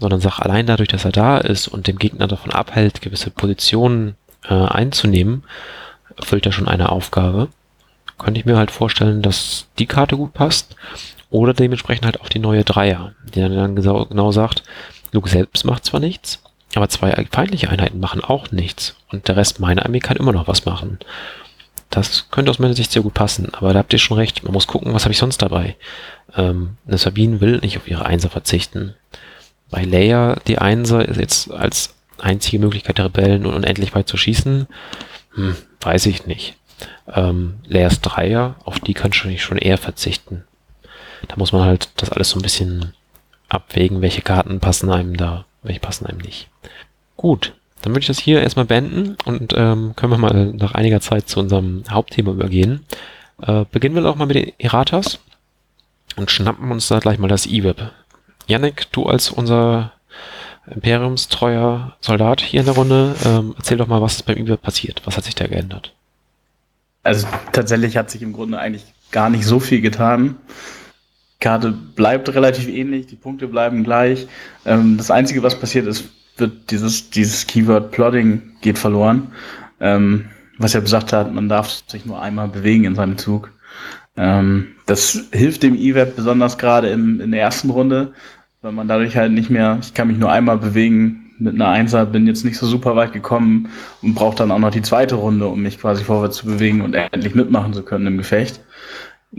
sondern 0.00 0.20
sag 0.20 0.40
allein 0.40 0.66
dadurch, 0.66 0.88
dass 0.88 1.04
er 1.04 1.12
da 1.12 1.38
ist 1.38 1.68
und 1.68 1.86
dem 1.86 1.98
Gegner 1.98 2.26
davon 2.26 2.52
abhält, 2.52 3.02
gewisse 3.02 3.30
Positionen 3.30 4.16
äh, 4.48 4.54
einzunehmen, 4.54 5.44
erfüllt 6.16 6.46
er 6.46 6.52
schon 6.52 6.68
eine 6.68 6.90
Aufgabe. 6.90 7.48
Könnte 8.18 8.40
ich 8.40 8.46
mir 8.46 8.56
halt 8.56 8.70
vorstellen, 8.70 9.22
dass 9.22 9.66
die 9.78 9.86
Karte 9.86 10.16
gut 10.16 10.32
passt. 10.32 10.76
Oder 11.34 11.52
dementsprechend 11.52 12.04
halt 12.06 12.20
auch 12.20 12.28
die 12.28 12.38
neue 12.38 12.62
Dreier, 12.62 13.12
die 13.34 13.40
dann, 13.40 13.74
genau, 13.74 14.30
sagt, 14.30 14.62
Luke 15.10 15.28
selbst 15.28 15.64
macht 15.64 15.84
zwar 15.84 15.98
nichts, 15.98 16.40
aber 16.76 16.88
zwei 16.88 17.26
feindliche 17.28 17.68
Einheiten 17.70 17.98
machen 17.98 18.20
auch 18.20 18.52
nichts 18.52 18.94
und 19.10 19.26
der 19.26 19.36
Rest 19.36 19.58
meiner 19.58 19.84
Armee 19.84 19.98
kann 19.98 20.16
immer 20.16 20.30
noch 20.30 20.46
was 20.46 20.64
machen. 20.64 21.00
Das 21.90 22.30
könnte 22.30 22.52
aus 22.52 22.60
meiner 22.60 22.74
Sicht 22.74 22.92
sehr 22.92 23.02
gut 23.02 23.14
passen, 23.14 23.52
aber 23.52 23.72
da 23.72 23.80
habt 23.80 23.92
ihr 23.92 23.98
schon 23.98 24.16
recht, 24.16 24.44
man 24.44 24.52
muss 24.52 24.68
gucken, 24.68 24.94
was 24.94 25.02
habe 25.02 25.12
ich 25.12 25.18
sonst 25.18 25.42
dabei. 25.42 25.74
Ähm, 26.36 26.76
eine 26.86 26.98
Sabine 26.98 27.40
will 27.40 27.58
nicht 27.58 27.78
auf 27.78 27.88
ihre 27.88 28.06
Einser 28.06 28.30
verzichten. 28.30 28.94
Bei 29.70 29.82
Leia, 29.82 30.36
die 30.46 30.58
Einser 30.58 31.08
ist 31.08 31.18
jetzt 31.18 31.50
als 31.50 31.96
einzige 32.18 32.60
Möglichkeit 32.60 32.98
der 32.98 33.06
Rebellen 33.06 33.44
unendlich 33.44 33.92
weit 33.96 34.06
zu 34.06 34.16
schießen, 34.16 34.68
hm, 35.34 35.56
weiß 35.80 36.06
ich 36.06 36.26
nicht. 36.26 36.54
Ähm, 37.12 37.54
Leias 37.66 38.00
Dreier, 38.00 38.54
auf 38.64 38.78
die 38.78 38.94
kann 38.94 39.10
ich 39.10 39.42
schon 39.42 39.58
eher 39.58 39.78
verzichten. 39.78 40.44
Da 41.28 41.36
muss 41.36 41.52
man 41.52 41.64
halt 41.64 41.90
das 41.96 42.10
alles 42.10 42.30
so 42.30 42.38
ein 42.38 42.42
bisschen 42.42 42.92
abwägen, 43.48 44.00
welche 44.00 44.22
Karten 44.22 44.60
passen 44.60 44.90
einem 44.90 45.16
da, 45.16 45.44
welche 45.62 45.80
passen 45.80 46.06
einem 46.06 46.18
nicht. 46.18 46.48
Gut, 47.16 47.54
dann 47.82 47.92
würde 47.92 48.00
ich 48.00 48.06
das 48.06 48.18
hier 48.18 48.42
erstmal 48.42 48.64
beenden 48.64 49.16
und 49.24 49.52
ähm, 49.56 49.94
können 49.96 50.12
wir 50.12 50.18
mal 50.18 50.52
nach 50.54 50.74
einiger 50.74 51.00
Zeit 51.00 51.28
zu 51.28 51.40
unserem 51.40 51.84
Hauptthema 51.90 52.32
übergehen. 52.32 52.84
Äh, 53.42 53.64
beginnen 53.70 53.94
wir 53.94 54.04
auch 54.06 54.16
mal 54.16 54.26
mit 54.26 54.36
den 54.36 54.52
Erratas 54.58 55.20
und 56.16 56.30
schnappen 56.30 56.70
uns 56.70 56.88
da 56.88 56.98
gleich 56.98 57.18
mal 57.18 57.28
das 57.28 57.46
E-Web. 57.46 57.92
Yannick, 58.46 58.90
du 58.92 59.06
als 59.06 59.30
unser 59.30 59.92
imperiumstreuer 60.66 61.96
Soldat 62.00 62.40
hier 62.40 62.60
in 62.60 62.66
der 62.66 62.74
Runde, 62.74 63.14
ähm, 63.24 63.54
erzähl 63.56 63.76
doch 63.76 63.86
mal, 63.86 64.00
was 64.00 64.16
ist 64.16 64.22
beim 64.26 64.38
E-Web 64.38 64.62
passiert. 64.62 65.02
Was 65.04 65.16
hat 65.16 65.24
sich 65.24 65.34
da 65.34 65.46
geändert? 65.46 65.92
Also 67.02 67.26
tatsächlich 67.52 67.96
hat 67.96 68.10
sich 68.10 68.22
im 68.22 68.32
Grunde 68.32 68.58
eigentlich 68.58 68.84
gar 69.10 69.28
nicht 69.28 69.44
so 69.44 69.60
viel 69.60 69.82
getan. 69.82 70.36
Karte 71.44 71.72
bleibt 71.72 72.34
relativ 72.34 72.68
ähnlich, 72.68 73.06
die 73.06 73.16
Punkte 73.16 73.48
bleiben 73.48 73.84
gleich. 73.84 74.26
Ähm, 74.64 74.96
das 74.96 75.10
Einzige, 75.10 75.42
was 75.42 75.60
passiert 75.60 75.86
ist, 75.86 76.08
wird 76.38 76.70
dieses, 76.70 77.10
dieses 77.10 77.46
Keyword 77.46 77.90
Plotting 77.90 78.40
geht 78.62 78.78
verloren. 78.78 79.28
Ähm, 79.78 80.30
was 80.56 80.74
er 80.74 80.80
gesagt 80.80 81.12
hat, 81.12 81.34
man 81.34 81.50
darf 81.50 81.82
sich 81.86 82.06
nur 82.06 82.22
einmal 82.22 82.48
bewegen 82.48 82.84
in 82.84 82.94
seinem 82.94 83.18
Zug. 83.18 83.50
Ähm, 84.16 84.68
das 84.86 85.28
hilft 85.32 85.62
dem 85.62 85.76
E-Web 85.76 86.16
besonders 86.16 86.56
gerade 86.56 86.88
in, 86.88 87.20
in 87.20 87.30
der 87.30 87.42
ersten 87.42 87.68
Runde, 87.68 88.14
weil 88.62 88.72
man 88.72 88.88
dadurch 88.88 89.14
halt 89.14 89.32
nicht 89.32 89.50
mehr, 89.50 89.76
ich 89.82 89.92
kann 89.92 90.08
mich 90.08 90.16
nur 90.16 90.32
einmal 90.32 90.56
bewegen 90.56 91.30
mit 91.38 91.56
einer 91.56 91.68
Einser, 91.68 92.06
bin 92.06 92.26
jetzt 92.26 92.46
nicht 92.46 92.56
so 92.56 92.66
super 92.66 92.96
weit 92.96 93.12
gekommen 93.12 93.68
und 94.00 94.14
brauche 94.14 94.36
dann 94.36 94.50
auch 94.50 94.58
noch 94.58 94.70
die 94.70 94.80
zweite 94.80 95.16
Runde, 95.16 95.46
um 95.48 95.62
mich 95.62 95.78
quasi 95.78 96.04
vorwärts 96.04 96.38
zu 96.38 96.46
bewegen 96.46 96.80
und 96.80 96.94
endlich 96.94 97.34
mitmachen 97.34 97.74
zu 97.74 97.82
können 97.82 98.06
im 98.06 98.16
Gefecht. 98.16 98.60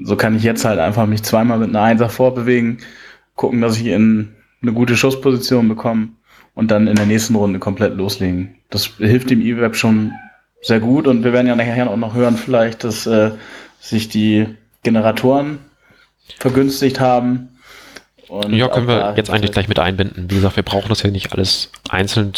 So 0.04 0.16
kann 0.16 0.36
ich 0.36 0.44
jetzt 0.44 0.66
halt 0.66 0.80
einfach 0.80 1.06
mich 1.06 1.24
zweimal 1.24 1.60
mit 1.60 1.70
einer 1.70 1.82
Einser 1.82 2.10
vorbewegen, 2.10 2.80
gucken, 3.36 3.62
dass 3.62 3.80
ich 3.80 3.88
in 3.88 4.36
eine 4.62 4.74
gute 4.74 4.98
Schussposition 4.98 5.70
bekomme 5.70 6.10
und 6.54 6.72
dann 6.72 6.88
in 6.88 6.96
der 6.96 7.06
nächsten 7.06 7.36
Runde 7.36 7.60
komplett 7.60 7.96
loslegen. 7.96 8.56
Das 8.70 8.86
hilft 8.98 9.30
dem 9.30 9.42
E-Web 9.42 9.76
schon 9.76 10.12
sehr 10.62 10.80
gut 10.80 11.08
und 11.08 11.24
wir 11.24 11.34
werden 11.34 11.48
ja 11.48 11.56
nachher 11.56 11.90
auch 11.90 11.98
noch 11.98 12.16
hören 12.16 12.38
vielleicht, 12.38 12.84
dass 12.84 13.06
äh, 13.06 13.32
sich 13.80 14.10
die 14.10 14.48
Generatoren 14.84 15.60
vergünstigt 16.40 17.00
haben. 17.00 17.50
Ja, 18.50 18.68
können 18.70 18.88
wir 18.88 19.14
jetzt 19.16 19.30
eigentlich 19.30 19.52
gleich 19.52 19.68
mit 19.68 19.78
einbinden. 19.78 20.32
Wie 20.32 20.36
gesagt, 20.36 20.56
wir 20.56 20.64
brauchen 20.64 20.90
das 20.90 21.04
ja 21.04 21.12
nicht 21.12 21.32
alles 21.34 21.72
einzeln 21.90 22.34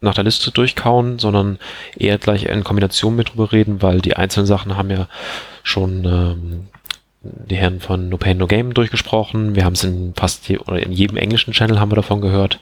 nach 0.00 0.14
der 0.14 0.24
Liste 0.24 0.50
durchkauen, 0.50 1.18
sondern 1.18 1.58
eher 1.96 2.18
gleich 2.18 2.44
in 2.44 2.64
Kombination 2.64 3.14
mit 3.16 3.30
drüber 3.30 3.52
reden, 3.52 3.82
weil 3.82 4.00
die 4.00 4.16
einzelnen 4.16 4.46
Sachen 4.46 4.76
haben 4.76 4.90
ja 4.90 5.08
schon 5.62 6.04
ähm, 6.04 6.66
die 7.22 7.56
Herren 7.56 7.80
von 7.80 8.08
No 8.08 8.16
Pain 8.16 8.38
No 8.38 8.46
Game 8.46 8.74
durchgesprochen. 8.74 9.54
Wir 9.54 9.64
haben 9.64 9.72
es 9.74 9.84
in 9.84 10.14
fast 10.14 10.48
je, 10.48 10.58
oder 10.58 10.80
in 10.82 10.92
jedem 10.92 11.16
englischen 11.16 11.52
Channel 11.52 11.80
haben 11.80 11.90
wir 11.90 11.96
davon 11.96 12.20
gehört. 12.20 12.60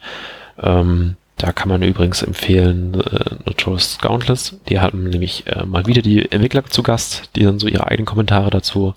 Ähm, 0.61 1.17
da 1.37 1.53
kann 1.53 1.69
man 1.69 1.83
übrigens 1.83 2.23
empfehlen 2.23 2.95
äh, 2.95 3.35
Notorious 3.45 3.95
Scoundrels. 3.95 4.59
Die 4.69 4.81
haben 4.81 5.05
nämlich 5.11 5.47
äh, 5.47 5.67
mal 5.67 5.87
wieder 5.87 6.01
die 6.01 6.31
Entwickler 6.31 6.65
zu 6.65 6.83
Gast, 6.83 7.31
die 7.37 7.43
dann 7.43 7.59
so 7.59 7.69
ihre 7.69 7.87
eigenen 7.87 8.07
Kommentare 8.07 8.49
dazu 8.51 8.95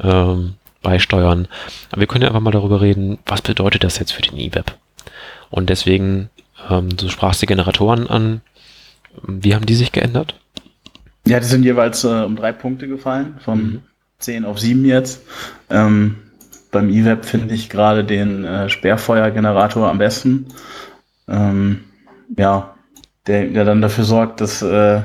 ähm, 0.00 0.54
beisteuern. 0.82 1.46
Aber 1.90 2.00
wir 2.00 2.06
können 2.06 2.22
ja 2.22 2.28
einfach 2.28 2.40
mal 2.40 2.50
darüber 2.50 2.80
reden, 2.80 3.18
was 3.26 3.42
bedeutet 3.42 3.84
das 3.84 3.98
jetzt 3.98 4.12
für 4.12 4.22
den 4.22 4.38
E-Web? 4.38 4.76
Und 5.50 5.68
deswegen, 5.68 6.30
ähm, 6.70 6.96
du 6.96 7.08
sprachst 7.10 7.42
die 7.42 7.46
Generatoren 7.46 8.08
an. 8.08 8.40
Wie 9.22 9.54
haben 9.54 9.66
die 9.66 9.74
sich 9.74 9.92
geändert? 9.92 10.34
Ja, 11.26 11.38
die 11.38 11.46
sind 11.46 11.64
jeweils 11.64 12.04
äh, 12.04 12.24
um 12.24 12.36
drei 12.36 12.52
Punkte 12.52 12.88
gefallen, 12.88 13.38
von 13.44 13.58
mhm. 13.58 13.82
10 14.24 14.44
auf 14.44 14.58
7 14.58 14.84
jetzt. 14.84 15.22
Ähm, 15.70 16.16
beim 16.70 16.90
E-Web 16.90 17.24
finde 17.24 17.54
ich 17.54 17.70
gerade 17.70 18.04
den 18.04 18.44
äh, 18.44 18.68
Sperrfeuergenerator 18.68 19.88
am 19.88 19.98
besten. 19.98 20.46
Ähm, 21.28 21.84
ja, 22.36 22.74
der, 23.26 23.46
der 23.46 23.64
dann 23.64 23.80
dafür 23.80 24.04
sorgt, 24.04 24.40
dass 24.40 24.60
äh, 24.60 25.02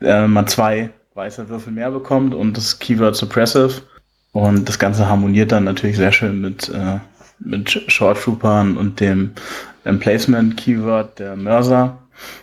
äh, 0.00 0.26
man 0.26 0.46
zwei 0.46 0.90
weiße 1.14 1.48
Würfel 1.48 1.72
mehr 1.72 1.90
bekommt 1.90 2.34
und 2.34 2.56
das 2.56 2.78
Keyword 2.78 3.16
Suppressive. 3.16 3.82
Und 4.32 4.68
das 4.68 4.78
Ganze 4.78 5.08
harmoniert 5.08 5.50
dann 5.50 5.64
natürlich 5.64 5.96
sehr 5.96 6.12
schön 6.12 6.40
mit, 6.40 6.68
äh, 6.68 6.98
mit 7.38 7.70
Short 7.90 8.20
Troopern 8.20 8.76
und 8.76 9.00
dem 9.00 9.32
Emplacement 9.84 10.56
Keyword 10.56 11.18
der 11.18 11.36
Mörser. 11.36 11.98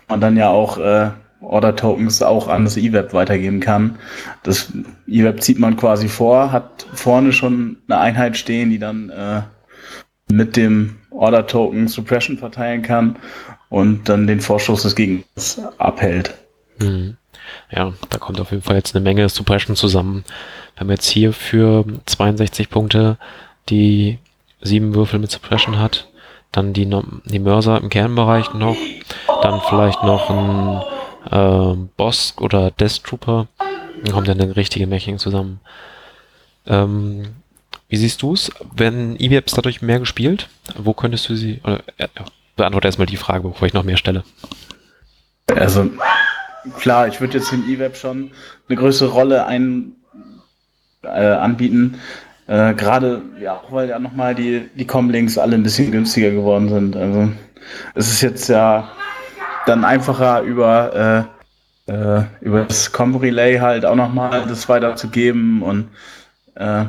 Und 0.07 0.21
dann 0.21 0.37
ja 0.37 0.49
auch 0.49 0.77
äh, 1.43 1.45
Order 1.45 1.75
Tokens 1.75 2.21
auch 2.21 2.47
an 2.47 2.65
das 2.65 2.77
E-Web 2.77 3.13
weitergeben 3.13 3.59
kann. 3.59 3.97
Das 4.43 4.71
E-Web 5.07 5.41
zieht 5.41 5.59
man 5.59 5.77
quasi 5.77 6.07
vor, 6.07 6.51
hat 6.51 6.85
vorne 6.93 7.33
schon 7.33 7.77
eine 7.87 7.99
Einheit 7.99 8.37
stehen, 8.37 8.69
die 8.69 8.79
dann 8.79 9.09
äh, 9.09 9.41
mit 10.31 10.55
dem 10.55 10.97
Order 11.11 11.45
Token 11.45 11.87
Suppression 11.87 12.37
verteilen 12.37 12.81
kann 12.81 13.17
und 13.69 14.09
dann 14.09 14.27
den 14.27 14.41
Vorschuss 14.41 14.83
des 14.83 14.95
Gegners 14.95 15.61
abhält. 15.77 16.33
Mhm. 16.79 17.17
Ja, 17.71 17.93
da 18.09 18.17
kommt 18.17 18.39
auf 18.39 18.51
jeden 18.51 18.63
Fall 18.63 18.75
jetzt 18.75 18.95
eine 18.95 19.03
Menge 19.03 19.27
Suppression 19.29 19.75
zusammen. 19.75 20.23
Wir 20.75 20.81
haben 20.81 20.89
jetzt 20.89 21.09
hier 21.09 21.33
für 21.33 21.85
62 22.05 22.69
Punkte 22.69 23.17
die 23.69 24.19
sieben 24.61 24.95
Würfel 24.95 25.19
mit 25.19 25.31
Suppression 25.31 25.79
hat, 25.79 26.07
dann 26.51 26.73
die, 26.73 26.89
die 27.25 27.39
Mörser 27.39 27.81
im 27.81 27.89
Kernbereich 27.89 28.53
noch, 28.53 28.77
dann 29.41 29.61
vielleicht 29.67 30.03
noch 30.03 30.29
ein 30.29 30.81
äh, 31.29 31.73
Boss 31.97 32.35
oder 32.39 32.71
Death 32.71 33.03
Trooper. 33.03 33.47
Dann 34.03 34.13
kommt 34.13 34.27
dann 34.27 34.39
eine 34.39 34.55
richtige 34.55 34.87
Meching 34.87 35.17
zusammen. 35.17 35.59
Ähm, 36.65 37.27
wie 37.89 37.97
siehst 37.97 38.21
du 38.21 38.33
es? 38.33 38.51
Werden 38.75 39.15
E-Webs 39.19 39.53
dadurch 39.53 39.81
mehr 39.81 39.99
gespielt? 39.99 40.49
Wo 40.77 40.93
könntest 40.93 41.29
du 41.29 41.35
sie, 41.35 41.61
oder, 41.63 41.81
äh, 41.97 42.07
beantworte 42.55 42.87
erstmal 42.87 43.07
die 43.07 43.17
Frage, 43.17 43.49
bevor 43.49 43.67
ich 43.67 43.73
noch 43.73 43.83
mehr 43.83 43.97
stelle. 43.97 44.23
Also, 45.47 45.89
klar, 46.79 47.07
ich 47.07 47.19
würde 47.19 47.37
jetzt 47.37 47.51
im 47.51 47.69
E-Web 47.69 47.97
schon 47.97 48.31
eine 48.67 48.77
größere 48.77 49.09
Rolle 49.09 49.45
ein, 49.45 49.93
äh, 51.03 51.07
anbieten. 51.07 51.99
Äh, 52.47 52.73
Gerade, 52.73 53.21
ja, 53.39 53.53
auch 53.53 53.71
weil 53.71 53.89
ja 53.89 53.99
nochmal 53.99 54.35
die, 54.35 54.69
die 54.75 54.87
Comlinks 54.87 55.37
alle 55.37 55.55
ein 55.55 55.63
bisschen 55.63 55.91
günstiger 55.91 56.31
geworden 56.31 56.69
sind. 56.69 56.95
Also, 56.95 57.31
es 57.95 58.11
ist 58.11 58.21
jetzt 58.21 58.47
ja 58.49 58.89
dann 59.65 59.85
einfacher 59.85 60.41
über, 60.41 61.27
äh, 61.87 61.91
äh, 61.91 62.23
über 62.41 62.63
das 62.63 62.91
Com-Relay 62.91 63.59
halt 63.59 63.85
auch 63.85 63.95
nochmal 63.95 64.45
das 64.47 64.67
weiterzugeben 64.69 65.61
und 65.61 65.89
äh, 66.55 66.85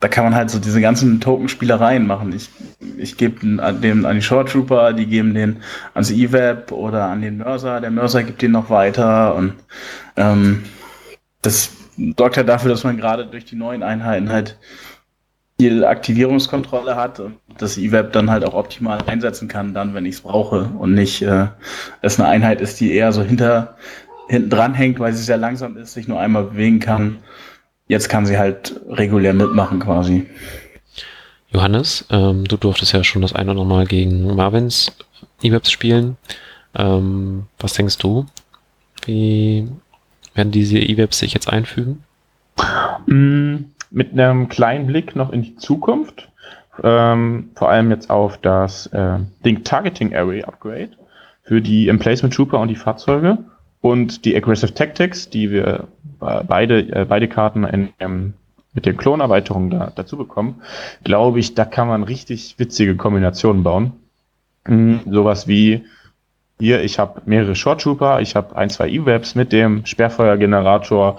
da 0.00 0.08
kann 0.08 0.24
man 0.24 0.34
halt 0.34 0.50
so 0.50 0.58
diese 0.58 0.80
ganzen 0.80 1.20
Tokenspielereien 1.20 2.06
machen. 2.06 2.32
Ich, 2.32 2.50
ich 2.98 3.16
gebe 3.16 3.40
den 3.40 3.60
an, 3.60 4.14
die 4.14 4.22
Short 4.22 4.50
Trooper, 4.50 4.92
die 4.92 5.06
geben 5.06 5.34
den 5.34 5.56
ans 5.94 6.10
E-Web 6.10 6.72
oder 6.72 7.06
an 7.06 7.20
den 7.20 7.38
Mörser, 7.38 7.80
der 7.80 7.90
Mörser 7.90 8.22
gibt 8.22 8.42
den 8.42 8.52
noch 8.52 8.70
weiter 8.70 9.34
und 9.34 9.54
ähm, 10.16 10.62
das 11.42 11.70
sorgt 12.16 12.36
ja 12.36 12.42
dafür, 12.44 12.70
dass 12.70 12.84
man 12.84 12.96
gerade 12.96 13.26
durch 13.26 13.44
die 13.44 13.56
neuen 13.56 13.82
Einheiten 13.82 14.30
halt 14.30 14.56
viel 15.60 15.84
Aktivierungskontrolle 15.84 16.94
hat 16.94 17.18
und 17.18 17.36
das 17.58 17.78
E-Web 17.78 18.12
dann 18.12 18.30
halt 18.30 18.44
auch 18.44 18.54
optimal 18.54 19.00
einsetzen 19.06 19.48
kann, 19.48 19.74
dann, 19.74 19.92
wenn 19.92 20.06
ich 20.06 20.16
es 20.16 20.20
brauche 20.20 20.70
und 20.78 20.94
nicht, 20.94 21.22
äh, 21.22 21.48
es 22.00 22.20
eine 22.20 22.28
Einheit 22.28 22.60
ist, 22.60 22.78
die 22.78 22.92
eher 22.92 23.12
so 23.12 23.22
hinter, 23.22 23.76
hinten 24.28 24.50
dran 24.50 24.74
hängt, 24.74 25.00
weil 25.00 25.12
sie 25.12 25.24
sehr 25.24 25.36
langsam 25.36 25.76
ist, 25.76 25.94
sich 25.94 26.06
nur 26.06 26.20
einmal 26.20 26.44
bewegen 26.44 26.78
kann. 26.78 27.18
Jetzt 27.88 28.08
kann 28.08 28.24
sie 28.24 28.38
halt 28.38 28.80
regulär 28.88 29.34
mitmachen 29.34 29.80
quasi. 29.80 30.26
Johannes, 31.50 32.04
ähm, 32.10 32.44
du 32.44 32.56
durftest 32.56 32.92
ja 32.92 33.02
schon 33.02 33.22
das 33.22 33.32
eine 33.32 33.50
oder 33.50 33.62
andere 33.62 33.78
Mal 33.78 33.86
gegen 33.86 34.36
Marvins 34.36 34.92
E-Webs 35.42 35.72
spielen. 35.72 36.18
Ähm, 36.74 37.46
was 37.58 37.72
denkst 37.72 37.98
du? 37.98 38.26
Wie 39.06 39.66
werden 40.34 40.52
diese 40.52 40.78
E-Webs 40.78 41.18
sich 41.18 41.32
jetzt 41.32 41.48
einfügen? 41.48 42.04
Mm 43.06 43.56
mit 43.90 44.12
einem 44.12 44.48
kleinen 44.48 44.86
Blick 44.86 45.16
noch 45.16 45.32
in 45.32 45.42
die 45.42 45.56
Zukunft, 45.56 46.28
ähm, 46.82 47.50
vor 47.54 47.70
allem 47.70 47.90
jetzt 47.90 48.10
auf 48.10 48.38
das 48.38 48.86
äh, 48.88 49.18
Link 49.42 49.64
Targeting 49.64 50.14
Array 50.14 50.42
Upgrade 50.44 50.90
für 51.42 51.60
die 51.60 51.88
Emplacement 51.88 52.34
Trooper 52.34 52.60
und 52.60 52.68
die 52.68 52.76
Fahrzeuge 52.76 53.38
und 53.80 54.24
die 54.24 54.36
Aggressive 54.36 54.74
Tactics, 54.74 55.30
die 55.30 55.50
wir 55.50 55.88
äh, 56.20 56.44
beide, 56.46 56.80
äh, 56.80 57.06
beide 57.08 57.28
Karten 57.28 57.64
in, 57.64 57.88
ähm, 57.98 58.34
mit 58.74 58.86
den 58.86 58.96
Klonerweiterungen 58.96 59.70
da, 59.70 59.92
dazu 59.94 60.16
bekommen, 60.16 60.62
glaube 61.04 61.40
ich, 61.40 61.54
da 61.54 61.64
kann 61.64 61.88
man 61.88 62.02
richtig 62.02 62.56
witzige 62.58 62.96
Kombinationen 62.96 63.62
bauen. 63.62 63.92
Mhm, 64.66 65.00
sowas 65.10 65.48
wie 65.48 65.84
hier, 66.60 66.82
ich 66.82 66.98
habe 66.98 67.22
mehrere 67.24 67.54
Short 67.54 67.80
Trooper, 67.80 68.20
ich 68.20 68.34
habe 68.34 68.56
ein, 68.56 68.68
zwei 68.68 68.88
E-Webs 68.88 69.34
mit 69.34 69.52
dem 69.52 69.86
Sperrfeuergenerator. 69.86 71.18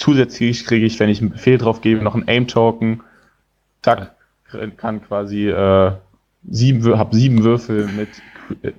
Zusätzlich 0.00 0.64
kriege 0.64 0.86
ich, 0.86 0.98
wenn 0.98 1.10
ich 1.10 1.20
einen 1.20 1.30
Befehl 1.30 1.58
drauf 1.58 1.82
gebe, 1.82 2.02
noch 2.02 2.14
einen 2.14 2.26
Aim-Token. 2.26 3.02
Zack, 3.82 4.14
kann 4.78 5.02
quasi 5.02 5.50
äh, 5.50 5.92
sieben, 6.48 6.98
hab 6.98 7.12
sieben 7.12 7.44
Würfel 7.44 7.86
mit 7.88 8.08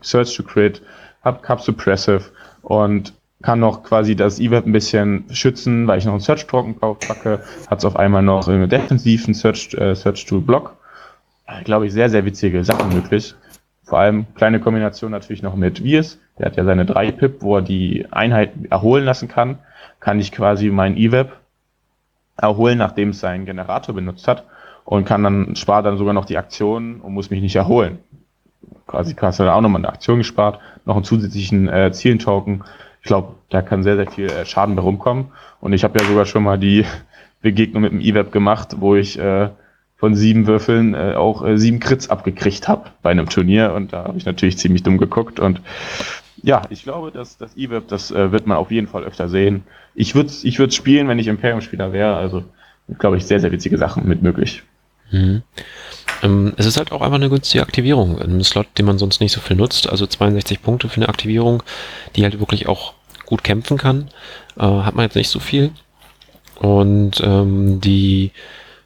Search 0.02 0.36
to 0.36 0.42
Crit, 0.42 0.82
hab 1.24 1.44
Cup 1.44 1.62
Suppressive 1.62 2.24
und 2.64 3.14
kann 3.44 3.60
noch 3.60 3.84
quasi 3.84 4.16
das 4.16 4.40
E-Web 4.40 4.66
ein 4.66 4.72
bisschen 4.72 5.26
schützen, 5.30 5.86
weil 5.86 6.00
ich 6.00 6.06
noch 6.06 6.14
einen 6.14 6.22
Search 6.22 6.48
Token 6.48 6.80
packe, 6.80 7.44
hat 7.68 7.78
es 7.78 7.86
auf 7.86 7.98
einmal 7.98 8.24
noch 8.24 8.48
einen 8.48 8.68
defensiven 8.68 9.36
Search, 9.36 9.76
äh, 9.76 9.94
Search 9.94 10.26
to 10.26 10.42
Block. 10.42 10.76
Glaube 11.66 11.86
ich, 11.86 11.94
sehr, 11.94 12.10
sehr 12.10 12.26
witzige 12.26 12.64
Sachen 12.64 12.94
möglich. 12.96 13.36
Vor 13.84 14.00
allem 14.00 14.26
kleine 14.34 14.60
Kombination 14.60 15.12
natürlich 15.12 15.44
noch 15.44 15.56
mit 15.56 15.84
Virs. 15.84 16.18
Der 16.40 16.48
hat 16.48 16.58
ja 16.58 16.64
seine 16.64 16.86
drei 16.86 17.12
Pip, 17.12 17.44
wo 17.44 17.58
er 17.58 17.62
die 17.62 18.08
Einheit 18.10 18.54
erholen 18.72 19.06
lassen 19.06 19.28
kann. 19.28 19.60
Kann 20.02 20.20
ich 20.20 20.34
quasi 20.34 20.70
mein 20.70 20.98
E-Web 20.98 21.38
erholen, 22.36 22.78
nachdem 22.78 23.10
es 23.10 23.22
seinen 23.22 23.46
Generator 23.46 23.96
benutzt 23.96 24.28
hat 24.28 24.44
und 24.84 25.06
kann 25.06 25.24
dann, 25.24 25.56
spart 25.56 25.86
dann 25.86 25.98
sogar 25.98 26.14
noch 26.14 26.26
die 26.26 26.38
Aktion 26.38 27.00
und 27.00 27.14
muss 27.14 27.30
mich 27.30 27.42
nicht 27.42 27.56
erholen. 27.56 28.00
Quasi 28.88 29.16
hast 29.16 29.40
du 29.40 29.44
dann 29.44 29.54
auch 29.54 29.62
nochmal 29.62 29.82
eine 29.82 29.90
Aktion 29.90 30.18
gespart, 30.18 30.60
noch 30.86 30.96
einen 30.96 31.06
zusätzlichen 31.06 31.70
äh, 31.70 31.92
Zielentoken. 31.92 32.64
Ich 33.02 33.08
glaube, 33.08 33.36
da 33.50 33.62
kann 33.62 33.84
sehr, 33.84 33.96
sehr 33.96 34.12
viel 34.12 34.26
äh, 34.26 34.46
Schaden 34.46 34.76
bei 34.76 34.82
rumkommen. 34.82 35.28
Und 35.60 35.74
ich 35.74 35.84
habe 35.84 35.98
ja 36.00 36.06
sogar 36.06 36.26
schon 36.26 36.44
mal 36.44 36.58
die 36.58 36.86
Begegnung 37.42 37.84
mit 37.84 37.92
dem 37.92 38.02
E-Web 38.02 38.32
gemacht, 38.32 38.78
wo 38.80 38.96
ich 38.96 39.18
äh, 39.18 39.50
von 39.96 40.16
sieben 40.16 40.48
Würfeln 40.48 40.94
äh, 40.94 41.14
auch 41.16 41.46
äh, 41.46 41.58
sieben 41.58 41.80
Crits 41.80 42.10
abgekriegt 42.10 42.68
habe 42.68 42.90
bei 43.02 43.12
einem 43.12 43.30
Turnier. 43.30 43.74
Und 43.74 43.94
da 43.94 44.06
habe 44.06 44.18
ich 44.18 44.26
natürlich 44.26 44.58
ziemlich 44.58 44.84
dumm 44.84 44.98
geguckt. 44.98 45.40
Und 45.40 45.62
ja, 46.44 46.64
ich 46.70 46.84
glaube, 46.84 47.12
dass 47.12 47.38
das 47.38 47.56
E-Web, 47.56 47.88
das 47.88 48.12
äh, 48.12 48.32
wird 48.32 48.48
man 48.48 48.58
auf 48.58 48.72
jeden 48.72 48.88
Fall 48.88 49.04
öfter 49.04 49.30
sehen. 49.30 49.64
Ich 49.96 50.16
würde 50.16 50.32
ich 50.44 50.60
würd's 50.60 50.76
spielen, 50.76 51.08
wenn 51.08 51.20
ich 51.20 51.28
Imperium-Spieler 51.28 51.94
wäre. 51.94 52.16
Also, 52.16 52.44
glaube 53.00 53.18
ich, 53.18 53.26
sehr, 53.26 53.40
sehr 53.40 53.52
witzige 53.52 53.78
Sachen 53.78 54.08
mit 54.08 54.22
möglich. 54.22 54.64
Mhm. 55.12 55.44
Ähm, 56.24 56.54
es 56.58 56.66
ist 56.66 56.78
halt 56.78 56.92
auch 56.92 57.02
einfach 57.02 57.18
eine 57.18 57.30
günstige 57.30 57.64
Aktivierung. 57.64 58.20
Ein 58.20 58.44
Slot, 58.44 58.68
den 58.78 58.86
man 58.86 58.98
sonst 58.98 59.22
nicht 59.22 59.32
so 59.32 59.42
viel 59.42 59.58
nutzt. 59.58 59.90
Also 59.90 60.06
62 60.06 60.62
Punkte 60.62 60.90
für 60.90 60.98
eine 60.98 61.10
Aktivierung, 61.10 61.64
die 62.16 62.24
halt 62.24 62.40
wirklich 62.40 62.68
auch 62.68 62.94
gut 63.26 63.44
kämpfen 63.44 63.78
kann. 63.78 64.10
Äh, 64.58 64.64
hat 64.64 64.96
man 64.96 65.04
jetzt 65.04 65.16
nicht 65.16 65.30
so 65.30 65.40
viel. 65.40 65.72
Und 66.60 67.22
ähm, 67.24 67.82
die 67.82 68.32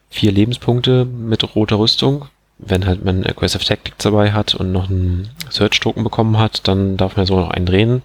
vier 0.09 0.31
Lebenspunkte 0.31 1.05
mit 1.05 1.55
roter 1.55 1.77
Rüstung. 1.77 2.27
Wenn 2.57 2.85
halt 2.85 3.03
man 3.03 3.25
Aggressive 3.25 3.63
Tactics 3.63 4.03
dabei 4.03 4.31
hat 4.31 4.55
und 4.55 4.71
noch 4.71 4.89
einen 4.89 5.29
Search-Token 5.49 6.03
bekommen 6.03 6.37
hat, 6.37 6.67
dann 6.67 6.95
darf 6.97 7.17
man 7.17 7.25
so 7.25 7.39
noch 7.39 7.49
einen 7.49 7.65
drehen. 7.65 8.01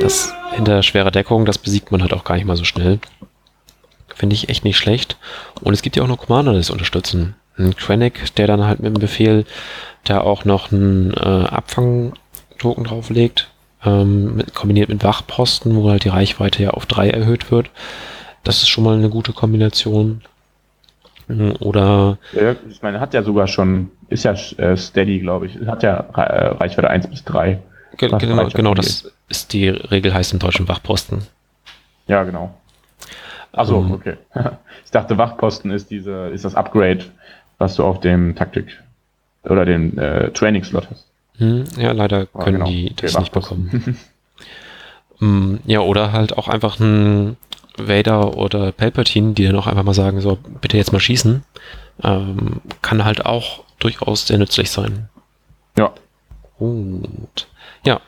Das 0.00 0.32
hinter 0.52 0.82
schwerer 0.82 1.10
Deckung, 1.10 1.44
das 1.44 1.58
besiegt 1.58 1.92
man 1.92 2.02
halt 2.02 2.14
auch 2.14 2.24
gar 2.24 2.36
nicht 2.36 2.46
mal 2.46 2.56
so 2.56 2.64
schnell. 2.64 2.98
Finde 4.14 4.34
ich 4.34 4.48
echt 4.48 4.64
nicht 4.64 4.78
schlecht. 4.78 5.18
Und 5.60 5.74
es 5.74 5.82
gibt 5.82 5.96
ja 5.96 6.02
auch 6.02 6.08
noch 6.08 6.18
Commander, 6.18 6.52
die 6.52 6.58
das 6.58 6.70
unterstützen. 6.70 7.34
Ein 7.58 7.76
Krennic, 7.76 8.34
der 8.36 8.46
dann 8.46 8.64
halt 8.64 8.80
mit 8.80 8.94
dem 8.94 9.00
Befehl 9.00 9.44
da 10.04 10.20
auch 10.20 10.44
noch 10.44 10.72
einen 10.72 11.12
äh, 11.12 11.18
Abfang-Token 11.18 12.84
drauflegt, 12.84 13.50
ähm, 13.84 14.36
mit, 14.36 14.54
kombiniert 14.54 14.88
mit 14.88 15.02
Wachposten, 15.02 15.76
wo 15.76 15.90
halt 15.90 16.04
die 16.04 16.08
Reichweite 16.08 16.62
ja 16.62 16.70
auf 16.70 16.86
drei 16.86 17.10
erhöht 17.10 17.50
wird. 17.50 17.70
Das 18.42 18.58
ist 18.58 18.68
schon 18.68 18.84
mal 18.84 18.96
eine 18.96 19.10
gute 19.10 19.32
Kombination. 19.32 20.22
Oder. 21.28 22.18
Ja, 22.32 22.54
ich 22.68 22.82
meine, 22.82 23.00
hat 23.00 23.12
ja 23.12 23.22
sogar 23.22 23.48
schon, 23.48 23.90
ist 24.08 24.24
ja 24.24 24.32
äh, 24.32 24.76
steady, 24.76 25.18
glaube 25.18 25.46
ich. 25.46 25.58
Hat 25.66 25.82
ja 25.82 25.96
äh, 26.14 26.48
Reichweite 26.48 26.88
1 26.88 27.08
bis 27.08 27.24
3. 27.24 27.58
Ge 27.96 28.10
genau, 28.18 28.48
genau 28.48 28.74
das 28.74 29.10
ist 29.28 29.52
die 29.52 29.68
Regel 29.68 30.14
heißt 30.14 30.32
im 30.32 30.38
deutschen 30.38 30.68
Wachposten. 30.68 31.22
Ja, 32.06 32.22
genau. 32.24 32.54
Also 33.52 33.78
um, 33.78 33.92
okay. 33.92 34.16
ich 34.84 34.90
dachte, 34.90 35.18
Wachposten 35.18 35.70
ist 35.70 35.90
diese, 35.90 36.28
ist 36.28 36.44
das 36.44 36.54
Upgrade, 36.54 37.04
was 37.58 37.74
du 37.74 37.84
auf 37.84 38.00
dem 38.00 38.36
Taktik 38.36 38.80
oder 39.44 39.64
dem 39.64 39.98
äh, 39.98 40.30
Training-Slot 40.30 40.88
hast. 40.90 41.06
Hm, 41.38 41.64
ja, 41.76 41.92
leider 41.92 42.26
ah, 42.32 42.42
können 42.42 42.58
genau. 42.58 42.70
die 42.70 42.94
das 42.96 43.14
okay, 43.14 43.22
nicht 43.22 43.32
bekommen. 43.32 43.98
um, 45.20 45.60
ja, 45.66 45.80
oder 45.80 46.12
halt 46.12 46.36
auch 46.36 46.48
einfach 46.48 46.78
ein 46.80 47.36
Vader 47.76 48.36
oder 48.36 48.72
Palpatine, 48.72 49.34
die 49.34 49.46
dann 49.46 49.56
auch 49.56 49.66
einfach 49.66 49.82
mal 49.82 49.94
sagen, 49.94 50.20
so, 50.20 50.38
bitte 50.60 50.76
jetzt 50.76 50.92
mal 50.92 51.00
schießen, 51.00 51.42
ähm, 52.02 52.60
kann 52.82 53.04
halt 53.04 53.24
auch 53.26 53.64
durchaus 53.78 54.26
sehr 54.26 54.38
nützlich 54.38 54.70
sein. 54.70 55.08
Ja. 55.78 55.92
Und 56.58 57.46
ja, 57.84 58.00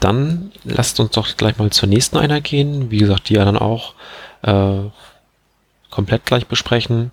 dann 0.00 0.50
lasst 0.64 0.98
uns 0.98 1.12
doch 1.12 1.36
gleich 1.36 1.58
mal 1.58 1.70
zur 1.70 1.88
nächsten 1.88 2.16
Einheit 2.16 2.44
gehen. 2.44 2.90
Wie 2.90 2.98
gesagt, 2.98 3.28
die 3.28 3.34
ja 3.34 3.44
dann 3.44 3.56
auch 3.56 3.94
äh, 4.42 4.78
komplett 5.90 6.26
gleich 6.26 6.46
besprechen. 6.46 7.12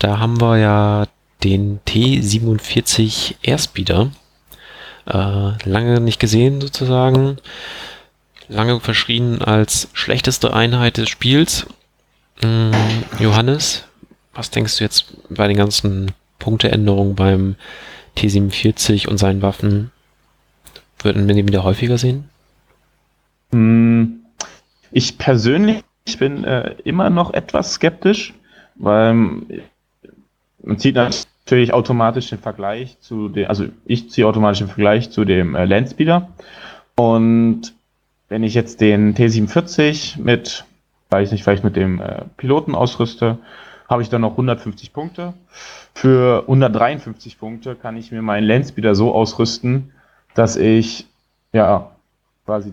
Da 0.00 0.18
haben 0.18 0.40
wir 0.40 0.58
ja 0.58 1.06
den 1.42 1.80
T47 1.86 3.36
Airspeeder. 3.42 4.10
Äh, 5.06 5.68
lange 5.68 6.00
nicht 6.00 6.20
gesehen 6.20 6.60
sozusagen 6.60 7.38
lange 8.48 8.80
verschrien 8.80 9.42
als 9.42 9.88
schlechteste 9.92 10.54
Einheit 10.54 10.96
des 10.96 11.08
Spiels. 11.08 11.66
Hm, 12.40 12.72
Johannes, 13.18 13.84
was 14.34 14.50
denkst 14.50 14.78
du 14.78 14.84
jetzt 14.84 15.14
bei 15.30 15.46
den 15.48 15.56
ganzen 15.56 16.12
Punkteänderungen 16.38 17.14
beim 17.14 17.56
T47 18.16 19.08
und 19.08 19.18
seinen 19.18 19.42
Waffen? 19.42 19.90
Würden 21.02 21.26
wir 21.28 21.34
den 21.34 21.46
wieder 21.46 21.64
häufiger 21.64 21.98
sehen? 21.98 22.28
Hm, 23.52 24.20
ich 24.90 25.18
persönlich 25.18 25.84
bin 26.18 26.44
äh, 26.44 26.74
immer 26.84 27.10
noch 27.10 27.34
etwas 27.34 27.74
skeptisch, 27.74 28.34
weil 28.76 29.14
man 29.14 30.78
zieht 30.78 30.96
natürlich 30.96 31.72
automatisch 31.72 32.30
den 32.30 32.38
Vergleich 32.38 32.98
zu 33.00 33.28
dem, 33.28 33.48
also 33.48 33.66
ich 33.84 34.10
ziehe 34.10 34.26
automatisch 34.26 34.60
den 34.60 34.68
Vergleich 34.68 35.10
zu 35.10 35.24
dem 35.24 35.54
äh, 35.54 35.64
Landspeeder 35.64 36.28
und 36.96 37.73
wenn 38.28 38.42
ich 38.42 38.54
jetzt 38.54 38.80
den 38.80 39.14
T47 39.14 40.20
mit, 40.20 40.64
weiß 41.10 41.32
nicht, 41.32 41.44
vielleicht 41.44 41.64
mit 41.64 41.76
dem 41.76 42.00
äh, 42.00 42.22
Piloten 42.36 42.74
ausrüste, 42.74 43.38
habe 43.88 44.02
ich 44.02 44.08
dann 44.08 44.22
noch 44.22 44.32
150 44.32 44.92
Punkte. 44.92 45.34
Für 45.94 46.40
153 46.42 47.38
Punkte 47.38 47.76
kann 47.76 47.96
ich 47.96 48.10
mir 48.10 48.22
meinen 48.22 48.46
Landspeeder 48.46 48.94
so 48.94 49.14
ausrüsten, 49.14 49.92
dass 50.34 50.56
ich 50.56 51.06
ja 51.52 51.92
quasi 52.44 52.72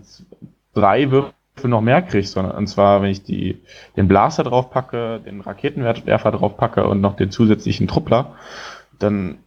drei 0.74 1.10
Würfel 1.10 1.32
noch 1.64 1.80
mehr 1.80 2.02
kriege, 2.02 2.26
sondern 2.26 2.56
und 2.56 2.66
zwar, 2.66 3.02
wenn 3.02 3.10
ich 3.10 3.22
die, 3.22 3.60
den 3.96 4.08
Blaster 4.08 4.42
drauf 4.42 4.70
packe, 4.70 5.20
den 5.20 5.40
Raketenwerfer 5.40 6.32
drauf 6.32 6.56
packe 6.56 6.86
und 6.88 7.00
noch 7.00 7.16
den 7.16 7.30
zusätzlichen 7.30 7.86
Truppler, 7.86 8.34
dann 8.98 9.38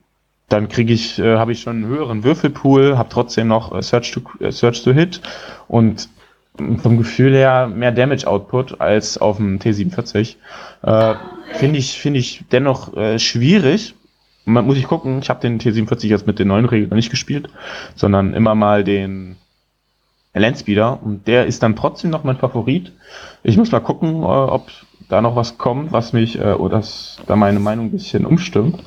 dann 0.50 0.70
kriege 0.70 0.94
ich, 0.94 1.20
äh, 1.20 1.38
habe 1.38 1.52
ich 1.52 1.62
schon 1.62 1.78
einen 1.78 1.88
höheren 1.88 2.24
Würfelpool, 2.24 2.98
habe 2.98 3.10
trotzdem 3.10 3.48
noch 3.48 3.76
äh, 3.76 3.82
Search, 3.82 4.12
to, 4.12 4.22
äh, 4.40 4.52
Search 4.52 4.84
to 4.84 4.94
Hit 4.94 5.22
und 5.68 6.10
vom 6.78 6.98
Gefühl 6.98 7.34
her 7.34 7.68
mehr 7.68 7.92
Damage 7.92 8.28
Output 8.28 8.80
als 8.80 9.18
auf 9.18 9.38
dem 9.38 9.60
T47. 9.60 10.36
Äh, 10.84 11.16
Finde 11.54 11.80
ich, 11.80 12.00
finde 12.00 12.20
ich 12.20 12.44
dennoch 12.52 12.96
äh, 12.96 13.20
schwierig. 13.20 13.96
Man 14.46 14.66
muss 14.66 14.78
ich 14.78 14.88
gucken, 14.88 15.20
ich 15.22 15.30
habe 15.30 15.42
den 15.42 15.60
T47 15.60 16.08
jetzt 16.08 16.28
mit 16.28 16.40
den 16.40 16.48
neuen 16.48 16.66
Regeln 16.66 16.96
nicht 16.96 17.10
gespielt, 17.10 17.50
sondern 17.96 18.34
immer 18.34 18.56
mal 18.56 18.84
den 18.84 19.38
Landspeeder 20.34 21.02
und 21.02 21.28
der 21.28 21.46
ist 21.46 21.64
dann 21.64 21.76
trotzdem 21.76 22.10
noch 22.12 22.24
mein 22.24 22.38
Favorit. 22.38 22.92
Ich 23.44 23.58
muss 23.58 23.72
mal 23.72 23.80
gucken, 23.80 24.22
äh, 24.22 24.26
ob 24.26 24.70
da 25.10 25.22
noch 25.22 25.36
was 25.36 25.58
kommt, 25.58 25.92
was 25.92 26.14
mich 26.14 26.40
äh, 26.40 26.54
oder 26.54 26.78
das 26.78 27.18
da 27.28 27.36
meine 27.36 27.60
Meinung 27.60 27.88
ein 27.88 27.92
bisschen 27.92 28.26
umstimmt. 28.26 28.84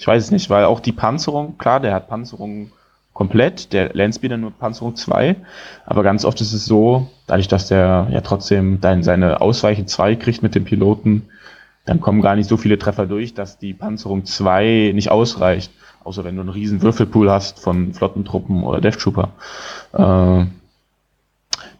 Ich 0.00 0.06
weiß 0.06 0.24
es 0.24 0.30
nicht, 0.30 0.48
weil 0.48 0.64
auch 0.64 0.80
die 0.80 0.92
Panzerung, 0.92 1.58
klar, 1.58 1.78
der 1.78 1.92
hat 1.92 2.08
Panzerung 2.08 2.72
komplett, 3.12 3.74
der 3.74 3.92
Landspeeder 3.92 4.38
nur 4.38 4.50
Panzerung 4.50 4.96
2, 4.96 5.36
aber 5.84 6.02
ganz 6.02 6.24
oft 6.24 6.40
ist 6.40 6.54
es 6.54 6.64
so, 6.64 7.10
dadurch, 7.26 7.48
dass 7.48 7.68
der 7.68 8.08
ja 8.10 8.22
trotzdem 8.22 8.80
dann 8.80 9.02
seine 9.02 9.42
Ausweichen 9.42 9.86
2 9.86 10.16
kriegt 10.16 10.42
mit 10.42 10.54
dem 10.54 10.64
Piloten, 10.64 11.28
dann 11.84 12.00
kommen 12.00 12.22
gar 12.22 12.34
nicht 12.34 12.48
so 12.48 12.56
viele 12.56 12.78
Treffer 12.78 13.04
durch, 13.04 13.34
dass 13.34 13.58
die 13.58 13.74
Panzerung 13.74 14.24
2 14.24 14.92
nicht 14.94 15.10
ausreicht, 15.10 15.70
außer 16.02 16.24
wenn 16.24 16.36
du 16.36 16.40
einen 16.40 16.48
riesen 16.48 16.80
Würfelpool 16.80 17.30
hast 17.30 17.60
von 17.60 17.92
Flottentruppen 17.92 18.62
oder 18.64 18.80
Death 18.80 19.00
Trooper. 19.00 19.28
Äh, 19.92 20.46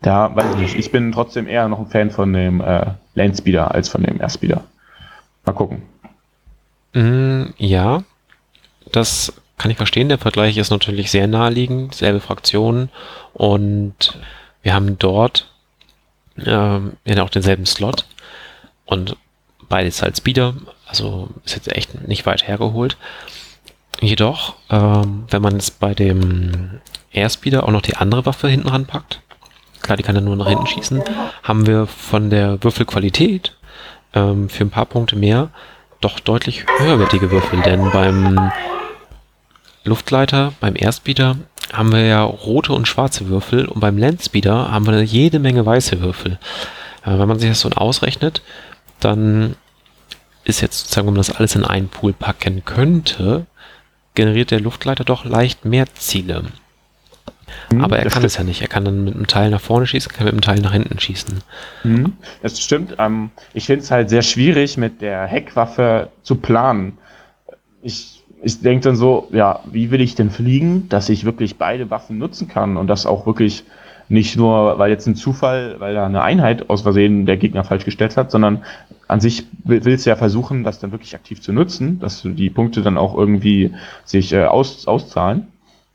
da 0.03 0.37
weiß 0.37 0.57
ich 0.57 0.61
nicht, 0.61 0.77
ich 0.77 0.93
bin 0.93 1.11
trotzdem 1.13 1.49
eher 1.49 1.69
noch 1.69 1.79
ein 1.79 1.87
Fan 1.87 2.11
von 2.11 2.35
dem 2.35 2.61
äh, 2.61 2.85
Landspeeder 3.15 3.75
als 3.75 3.89
von 3.89 4.03
dem 4.03 4.21
Airspeeder. 4.21 4.65
Mal 5.47 5.53
gucken. 5.55 5.81
Mm, 6.93 7.55
ja, 7.57 8.03
das 8.93 9.33
kann 9.59 9.71
ich 9.71 9.77
verstehen. 9.77 10.09
Der 10.09 10.19
Vergleich 10.19 10.57
ist 10.57 10.71
natürlich 10.71 11.11
sehr 11.11 11.27
naheliegend, 11.27 11.95
selbe 11.95 12.21
Fraktion 12.21 12.89
und 13.35 14.19
wir 14.63 14.75
haben 14.75 14.99
dort 14.99 15.51
ähm, 16.45 16.93
ja 17.05 17.23
auch 17.23 17.31
denselben 17.31 17.67
Slot 17.67 18.07
und 18.87 19.17
beides 19.69 20.03
halt 20.03 20.17
Speeder, 20.17 20.55
also 20.87 21.29
ist 21.45 21.55
jetzt 21.55 21.75
echt 21.75 22.07
nicht 22.09 22.27
weit 22.27 22.47
hergeholt. 22.47 22.97
Jedoch, 24.01 24.55
ähm, 24.71 25.25
wenn 25.31 25.43
man 25.43 25.55
jetzt 25.55 25.79
bei 25.79 25.95
dem 25.95 26.81
Airspeeder 27.13 27.65
auch 27.65 27.71
noch 27.71 27.83
die 27.83 27.97
andere 27.97 28.25
Waffe 28.25 28.49
hinten 28.49 28.69
ranpackt, 28.69 29.21
klar, 29.83 29.97
die 29.97 30.03
kann 30.03 30.15
dann 30.15 30.25
nur 30.25 30.37
nach 30.37 30.49
hinten 30.49 30.67
schießen, 30.67 31.03
haben 31.43 31.67
wir 31.67 31.87
von 31.87 32.31
der 32.31 32.63
Würfelqualität 32.63 33.57
ähm, 34.15 34.49
für 34.49 34.65
ein 34.65 34.71
paar 34.71 34.87
Punkte 34.87 35.17
mehr 35.17 35.51
doch 36.01 36.21
deutlich 36.21 36.65
höherwertige 36.79 37.31
Würfel, 37.31 37.61
denn 37.63 37.91
beim 37.91 38.51
Luftleiter, 39.85 40.53
beim 40.61 40.75
Airspeeder 40.77 41.37
haben 41.73 41.93
wir 41.93 42.05
ja 42.05 42.23
rote 42.23 42.73
und 42.73 42.89
schwarze 42.89 43.29
Würfel 43.29 43.67
und 43.67 43.81
beim 43.81 43.99
Landspeeder 43.99 44.71
haben 44.71 44.87
wir 44.87 45.03
jede 45.03 45.39
Menge 45.39 45.65
weiße 45.65 46.01
Würfel. 46.01 46.39
Äh, 47.05 47.19
wenn 47.19 47.29
man 47.29 47.39
sich 47.39 47.49
das 47.49 47.61
so 47.61 47.71
ausrechnet, 47.71 48.43
dann 48.99 49.57
ist 50.45 50.61
jetzt 50.61 50.79
sozusagen, 50.79 51.07
wenn 51.07 51.15
man 51.15 51.21
das 51.21 51.35
alles 51.35 51.55
in 51.55 51.65
einen 51.65 51.89
Pool 51.89 52.13
packen 52.13 52.65
könnte, 52.65 53.47
generiert 54.15 54.51
der 54.51 54.61
Luftleiter 54.61 55.05
doch 55.05 55.25
leicht 55.25 55.65
mehr 55.65 55.87
Ziele. 55.95 56.45
Hm, 57.71 57.83
Aber 57.85 57.97
er 57.97 58.03
kann 58.05 58.11
stimmt. 58.13 58.25
es 58.27 58.37
ja 58.37 58.45
nicht. 58.45 58.63
Er 58.63 58.69
kann 58.69 58.85
dann 58.85 59.05
mit 59.05 59.15
einem 59.15 59.27
Teil 59.27 59.51
nach 59.51 59.61
vorne 59.61 59.87
schießen, 59.87 60.13
kann 60.13 60.25
mit 60.25 60.33
einem 60.35 60.41
Teil 60.41 60.61
nach 60.61 60.73
hinten 60.73 60.99
schießen. 60.99 61.39
Mhm. 61.85 62.13
Das 62.43 62.61
stimmt. 62.61 62.97
Ähm, 62.99 63.31
ich 63.55 63.67
finde 63.67 63.83
es 63.83 63.91
halt 63.91 64.11
sehr 64.11 64.23
schwierig, 64.23 64.77
mit 64.77 65.01
der 65.01 65.25
Heckwaffe 65.27 66.09
zu 66.23 66.37
planen. 66.37 66.99
Ich, 67.83 68.23
ich 68.43 68.61
denke 68.61 68.85
dann 68.85 68.97
so, 68.97 69.29
ja, 69.33 69.61
wie 69.71 69.91
will 69.91 70.01
ich 70.01 70.15
denn 70.15 70.31
fliegen, 70.31 70.89
dass 70.89 71.09
ich 71.09 71.25
wirklich 71.25 71.57
beide 71.57 71.91
Waffen 71.91 72.19
nutzen 72.19 72.49
kann 72.49 72.77
und 72.77 72.87
das 72.87 73.07
auch 73.07 73.27
wirklich 73.27 73.65
nicht 74.09 74.37
nur, 74.37 74.77
weil 74.79 74.91
jetzt 74.91 75.07
ein 75.07 75.15
Zufall, 75.15 75.77
weil 75.79 75.95
da 75.95 76.05
eine 76.05 76.23
Einheit 76.23 76.69
aus 76.69 76.83
Versehen 76.83 77.27
der 77.27 77.37
Gegner 77.37 77.63
falsch 77.63 77.85
gestellt 77.85 78.17
hat, 78.17 78.33
sondern 78.33 78.65
an 79.07 79.21
sich 79.21 79.45
will- 79.63 79.85
willst 79.85 80.05
du 80.05 80.11
ja 80.11 80.17
versuchen, 80.17 80.65
das 80.65 80.81
dann 80.81 80.91
wirklich 80.91 81.15
aktiv 81.15 81.41
zu 81.41 81.53
nutzen, 81.53 82.01
dass 82.01 82.23
die 82.25 82.51
Punkte 82.51 82.83
dann 82.83 82.99
auch 82.99 83.17
irgendwie 83.17 83.73
sich 84.05 84.33
äh, 84.33 84.47
aus, 84.47 84.89
auszahlen. 84.89 85.47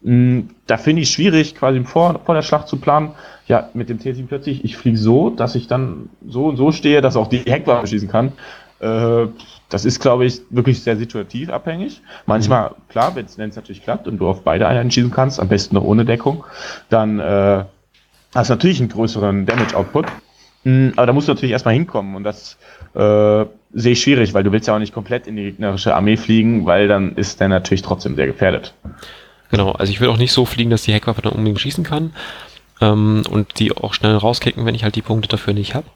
Mm, 0.06 0.42
Da 0.68 0.78
finde 0.78 1.02
ich 1.02 1.10
schwierig, 1.10 1.56
quasi 1.56 1.84
vor, 1.84 2.20
vor 2.24 2.36
der 2.36 2.44
Schlacht 2.44 2.68
zu 2.68 2.78
planen, 2.78 3.12
ja, 3.48 3.70
mit 3.74 3.90
dem 3.90 4.00
T-47, 4.00 4.62
ich 4.64 4.78
fliege 4.78 4.98
so, 4.98 5.32
dass 5.32 5.56
ich 5.56 5.68
dann 5.68 6.10
so 6.28 6.46
und 6.46 6.58
so 6.58 6.72
stehe, 6.72 7.02
dass 7.02 7.16
auch 7.18 7.28
die 7.28 7.40
Heckwaffe 7.40 7.88
schießen 7.88 8.08
kann. 8.08 8.32
Äh, 8.80 9.28
das 9.70 9.84
ist, 9.84 10.00
glaube 10.00 10.26
ich, 10.26 10.42
wirklich 10.52 10.84
sehr 10.84 10.96
situativ 10.96 11.50
abhängig. 11.50 12.02
Manchmal, 12.28 12.76
klar, 12.88 13.16
wenn 13.16 13.26
es 13.26 13.56
natürlich 13.56 13.84
klappt 13.84 14.08
und 14.08 14.20
du 14.20 14.28
auf 14.28 14.44
beide 14.44 14.68
Einheiten 14.68 14.92
schießen 14.92 15.12
kannst, 15.12 15.40
am 15.40 15.48
besten 15.48 15.74
noch 15.76 15.84
ohne 15.84 16.06
Deckung, 16.06 16.44
dann 16.90 17.20
äh, 17.20 17.66
hast 18.36 18.50
du 18.50 18.54
natürlich 18.54 18.80
einen 18.80 18.90
größeren 18.90 19.46
Damage-Output. 19.48 20.06
Mm, 20.66 20.90
Aber 20.96 21.08
da 21.08 21.14
musst 21.14 21.28
du 21.28 21.34
natürlich 21.34 21.54
erstmal 21.54 21.74
hinkommen 21.74 22.16
und 22.16 22.24
das 22.24 22.58
äh, 22.94 23.46
sehe 23.74 23.94
ich 23.94 24.02
schwierig, 24.02 24.36
weil 24.36 24.44
du 24.44 24.52
willst 24.52 24.68
ja 24.68 24.76
auch 24.76 24.80
nicht 24.80 24.94
komplett 24.94 25.26
in 25.26 25.36
die 25.36 25.46
gegnerische 25.46 25.96
Armee 25.96 26.18
fliegen, 26.18 26.66
weil 26.68 26.88
dann 26.88 27.16
ist 27.16 27.40
der 27.40 27.50
natürlich 27.50 27.82
trotzdem 27.82 28.16
sehr 28.16 28.28
gefährdet. 28.28 28.76
Genau, 29.52 29.72
also 29.72 29.92
ich 29.92 30.02
will 30.02 30.10
auch 30.10 30.18
nicht 30.18 30.32
so 30.32 30.46
fliegen, 30.46 30.70
dass 30.70 30.84
die 30.84 30.94
Heckwaffe 30.94 31.22
dann 31.22 31.34
unbedingt 31.34 31.60
schießen 31.60 31.84
kann 31.84 32.14
ähm, 32.82 33.24
und 33.30 33.60
die 33.60 33.76
auch 33.76 33.94
schnell 33.94 34.16
rauskicken, 34.16 34.66
wenn 34.66 34.76
ich 34.76 34.84
halt 34.84 34.96
die 34.96 35.02
Punkte 35.02 35.28
dafür 35.28 35.54
nicht 35.54 35.76
habe. 35.76 35.88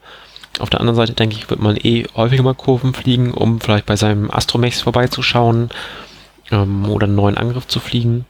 Auf 0.58 0.70
der 0.70 0.80
anderen 0.80 0.96
Seite 0.96 1.12
denke 1.12 1.36
ich, 1.36 1.48
wird 1.48 1.60
man 1.60 1.76
eh 1.76 2.06
häufiger 2.14 2.42
mal 2.42 2.54
Kurven 2.54 2.92
fliegen, 2.92 3.32
um 3.32 3.60
vielleicht 3.60 3.86
bei 3.86 3.96
seinem 3.96 4.30
Astromex 4.30 4.80
vorbeizuschauen 4.80 5.70
ähm, 6.50 6.90
oder 6.90 7.06
einen 7.06 7.16
neuen 7.16 7.38
Angriff 7.38 7.66
zu 7.66 7.80
fliegen. 7.80 8.26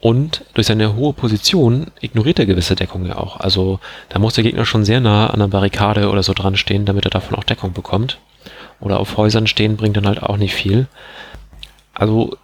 Und 0.00 0.44
durch 0.54 0.68
seine 0.68 0.94
hohe 0.94 1.12
Position 1.12 1.88
ignoriert 2.00 2.38
er 2.38 2.46
gewisse 2.46 2.76
Deckung 2.76 3.04
ja 3.04 3.16
auch. 3.16 3.40
Also 3.40 3.80
da 4.08 4.20
muss 4.20 4.34
der 4.34 4.44
Gegner 4.44 4.64
schon 4.64 4.84
sehr 4.84 5.00
nah 5.00 5.26
an 5.28 5.40
der 5.40 5.48
Barrikade 5.48 6.08
oder 6.08 6.22
so 6.22 6.34
dran 6.34 6.56
stehen, 6.56 6.84
damit 6.84 7.04
er 7.04 7.10
davon 7.10 7.36
auch 7.36 7.42
Deckung 7.42 7.72
bekommt. 7.72 8.18
Oder 8.80 9.00
auf 9.00 9.16
Häusern 9.16 9.48
stehen 9.48 9.76
bringt 9.76 9.96
dann 9.96 10.06
halt 10.06 10.22
auch 10.22 10.36
nicht 10.36 10.54
viel. 10.54 10.86
Also 11.94 12.36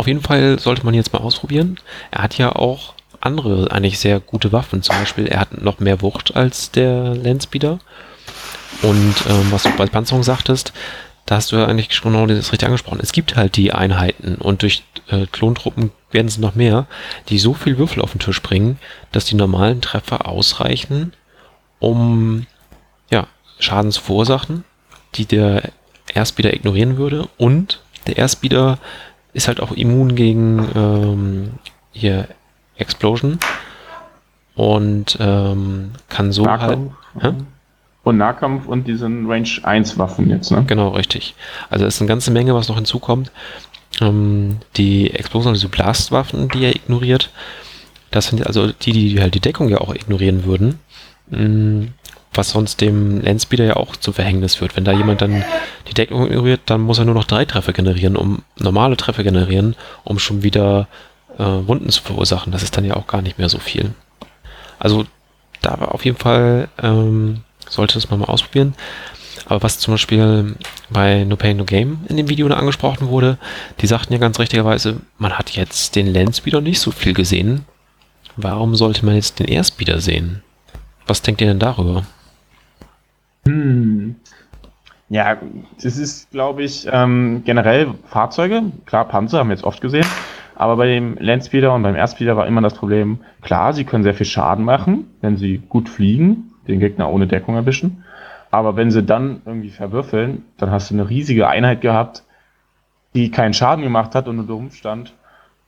auf 0.00 0.06
jeden 0.06 0.22
Fall 0.22 0.58
sollte 0.58 0.82
man 0.86 0.94
jetzt 0.94 1.12
mal 1.12 1.18
ausprobieren. 1.18 1.78
Er 2.10 2.22
hat 2.22 2.38
ja 2.38 2.56
auch 2.56 2.94
andere 3.20 3.70
eigentlich 3.70 3.98
sehr 3.98 4.18
gute 4.18 4.50
Waffen. 4.50 4.82
Zum 4.82 4.96
Beispiel, 4.96 5.26
er 5.26 5.40
hat 5.40 5.60
noch 5.60 5.78
mehr 5.78 6.00
Wucht 6.00 6.34
als 6.34 6.70
der 6.70 7.14
Landspeeder. 7.14 7.78
Und 8.80 9.14
ähm, 9.28 9.48
was 9.50 9.64
du 9.64 9.70
bei 9.76 9.84
Panzerung 9.84 10.22
sagtest, 10.22 10.72
da 11.26 11.36
hast 11.36 11.52
du 11.52 11.56
ja 11.56 11.66
eigentlich 11.66 11.92
schon 11.92 12.12
genau 12.12 12.24
das 12.24 12.50
richtig 12.50 12.66
angesprochen. 12.66 13.00
Es 13.02 13.12
gibt 13.12 13.36
halt 13.36 13.56
die 13.56 13.74
Einheiten 13.74 14.36
und 14.36 14.62
durch 14.62 14.84
äh, 15.08 15.26
Klontruppen 15.26 15.90
werden 16.10 16.28
es 16.28 16.38
noch 16.38 16.54
mehr, 16.54 16.86
die 17.28 17.38
so 17.38 17.52
viel 17.52 17.76
Würfel 17.76 18.02
auf 18.02 18.12
den 18.12 18.20
Tisch 18.20 18.40
bringen, 18.40 18.78
dass 19.12 19.26
die 19.26 19.34
normalen 19.34 19.82
Treffer 19.82 20.26
ausreichen, 20.26 21.12
um 21.78 22.46
ja, 23.10 23.26
Schaden 23.58 23.92
zu 23.92 24.00
verursachen, 24.00 24.64
die 25.14 25.26
der 25.26 25.70
Airspeeder 26.14 26.54
ignorieren 26.54 26.96
würde. 26.96 27.28
Und 27.36 27.82
der 28.06 28.16
Airspeeder 28.16 28.78
ist 29.32 29.48
halt 29.48 29.60
auch 29.60 29.72
immun 29.72 30.14
gegen 30.14 30.68
ähm, 30.74 31.50
hier 31.92 32.28
Explosion 32.76 33.38
und 34.54 35.16
ähm, 35.20 35.92
kann 36.08 36.32
so 36.32 36.46
halt. 36.46 36.60
Nahkampf. 36.60 36.92
Hä? 37.20 37.32
Und 38.02 38.16
Nahkampf 38.16 38.66
und 38.66 38.86
diesen 38.86 39.30
Range 39.30 39.48
1 39.62 39.98
Waffen 39.98 40.30
jetzt, 40.30 40.50
ne? 40.50 40.64
Genau, 40.66 40.88
richtig. 40.88 41.34
Also 41.68 41.84
es 41.84 41.96
ist 41.96 42.00
eine 42.00 42.08
ganze 42.08 42.30
Menge, 42.30 42.54
was 42.54 42.68
noch 42.68 42.76
hinzukommt. 42.76 43.30
Ähm, 44.00 44.56
die 44.76 45.12
Explosion, 45.12 45.52
diese 45.52 45.68
Blastwaffen, 45.68 46.48
die 46.48 46.64
er 46.64 46.74
ignoriert, 46.74 47.30
das 48.10 48.28
sind 48.28 48.46
also 48.46 48.72
die, 48.72 48.92
die 48.92 49.20
halt 49.20 49.34
die 49.34 49.40
Deckung 49.40 49.68
ja 49.68 49.78
auch 49.78 49.94
ignorieren 49.94 50.44
würden. 50.44 50.80
Was 52.32 52.50
sonst 52.50 52.80
dem 52.80 53.20
Landspeeder 53.20 53.64
ja 53.64 53.76
auch 53.76 53.96
zu 53.96 54.12
Verhängnis 54.12 54.60
wird. 54.60 54.76
Wenn 54.76 54.84
da 54.84 54.92
jemand 54.92 55.20
dann 55.20 55.44
die 55.88 55.94
Deckung 55.94 56.26
ignoriert, 56.26 56.60
dann 56.66 56.80
muss 56.80 56.98
er 56.98 57.04
nur 57.04 57.14
noch 57.14 57.24
drei 57.24 57.44
Treffer 57.44 57.72
generieren, 57.72 58.16
um 58.16 58.42
normale 58.58 58.96
Treffer 58.96 59.24
generieren, 59.24 59.74
um 60.04 60.18
schon 60.18 60.42
wieder 60.42 60.86
äh, 61.38 61.42
Wunden 61.42 61.90
zu 61.90 62.02
verursachen. 62.02 62.52
Das 62.52 62.62
ist 62.62 62.76
dann 62.76 62.84
ja 62.84 62.94
auch 62.94 63.08
gar 63.08 63.22
nicht 63.22 63.38
mehr 63.38 63.48
so 63.48 63.58
viel. 63.58 63.94
Also 64.78 65.06
da 65.60 65.74
auf 65.74 66.04
jeden 66.04 66.18
Fall 66.18 66.68
ähm, 66.82 67.40
sollte 67.68 67.94
das 67.94 68.10
man 68.10 68.20
mal 68.20 68.26
ausprobieren. 68.26 68.74
Aber 69.46 69.62
was 69.62 69.78
zum 69.78 69.94
Beispiel 69.94 70.54
bei 70.90 71.24
No 71.24 71.36
Pain 71.36 71.56
No 71.56 71.64
Game 71.64 72.04
in 72.08 72.16
dem 72.16 72.28
Video 72.28 72.46
angesprochen 72.48 73.08
wurde, 73.08 73.38
die 73.80 73.86
sagten 73.86 74.12
ja 74.12 74.18
ganz 74.18 74.38
richtigerweise, 74.38 75.00
man 75.18 75.36
hat 75.38 75.50
jetzt 75.50 75.96
den 75.96 76.12
Landspeeder 76.12 76.60
nicht 76.60 76.80
so 76.80 76.90
viel 76.90 77.14
gesehen. 77.14 77.64
Warum 78.36 78.76
sollte 78.76 79.04
man 79.04 79.16
jetzt 79.16 79.38
den 79.38 79.48
Airspeeder 79.48 80.00
sehen? 80.00 80.42
Was 81.06 81.22
denkt 81.22 81.40
ihr 81.40 81.48
denn 81.48 81.58
darüber? 81.58 82.06
Hm. 83.46 84.16
Ja, 85.08 85.38
das 85.82 85.96
ist, 85.96 86.30
glaube 86.30 86.62
ich, 86.62 86.86
ähm, 86.90 87.42
generell 87.44 87.94
Fahrzeuge. 88.06 88.62
Klar, 88.86 89.06
Panzer 89.06 89.38
haben 89.38 89.48
wir 89.48 89.56
jetzt 89.56 89.64
oft 89.64 89.80
gesehen. 89.80 90.06
Aber 90.54 90.76
bei 90.76 90.86
dem 90.86 91.16
Landspeeder 91.18 91.74
und 91.74 91.82
beim 91.82 91.96
Airspeeder 91.96 92.36
war 92.36 92.46
immer 92.46 92.60
das 92.60 92.74
Problem, 92.74 93.18
klar, 93.40 93.72
sie 93.72 93.84
können 93.84 94.04
sehr 94.04 94.14
viel 94.14 94.26
Schaden 94.26 94.64
machen, 94.64 95.06
wenn 95.20 95.36
sie 95.36 95.58
gut 95.68 95.88
fliegen, 95.88 96.52
den 96.68 96.80
Gegner 96.80 97.10
ohne 97.10 97.26
Deckung 97.26 97.56
erwischen. 97.56 98.04
Aber 98.50 98.76
wenn 98.76 98.90
sie 98.90 99.02
dann 99.02 99.42
irgendwie 99.46 99.70
verwürfeln, 99.70 100.44
dann 100.58 100.70
hast 100.70 100.90
du 100.90 100.94
eine 100.94 101.08
riesige 101.08 101.48
Einheit 101.48 101.80
gehabt, 101.80 102.24
die 103.14 103.30
keinen 103.30 103.54
Schaden 103.54 103.82
gemacht 103.82 104.14
hat 104.14 104.28
und 104.28 104.36
nur 104.36 104.46
dumm 104.46 104.70
stand. 104.70 105.14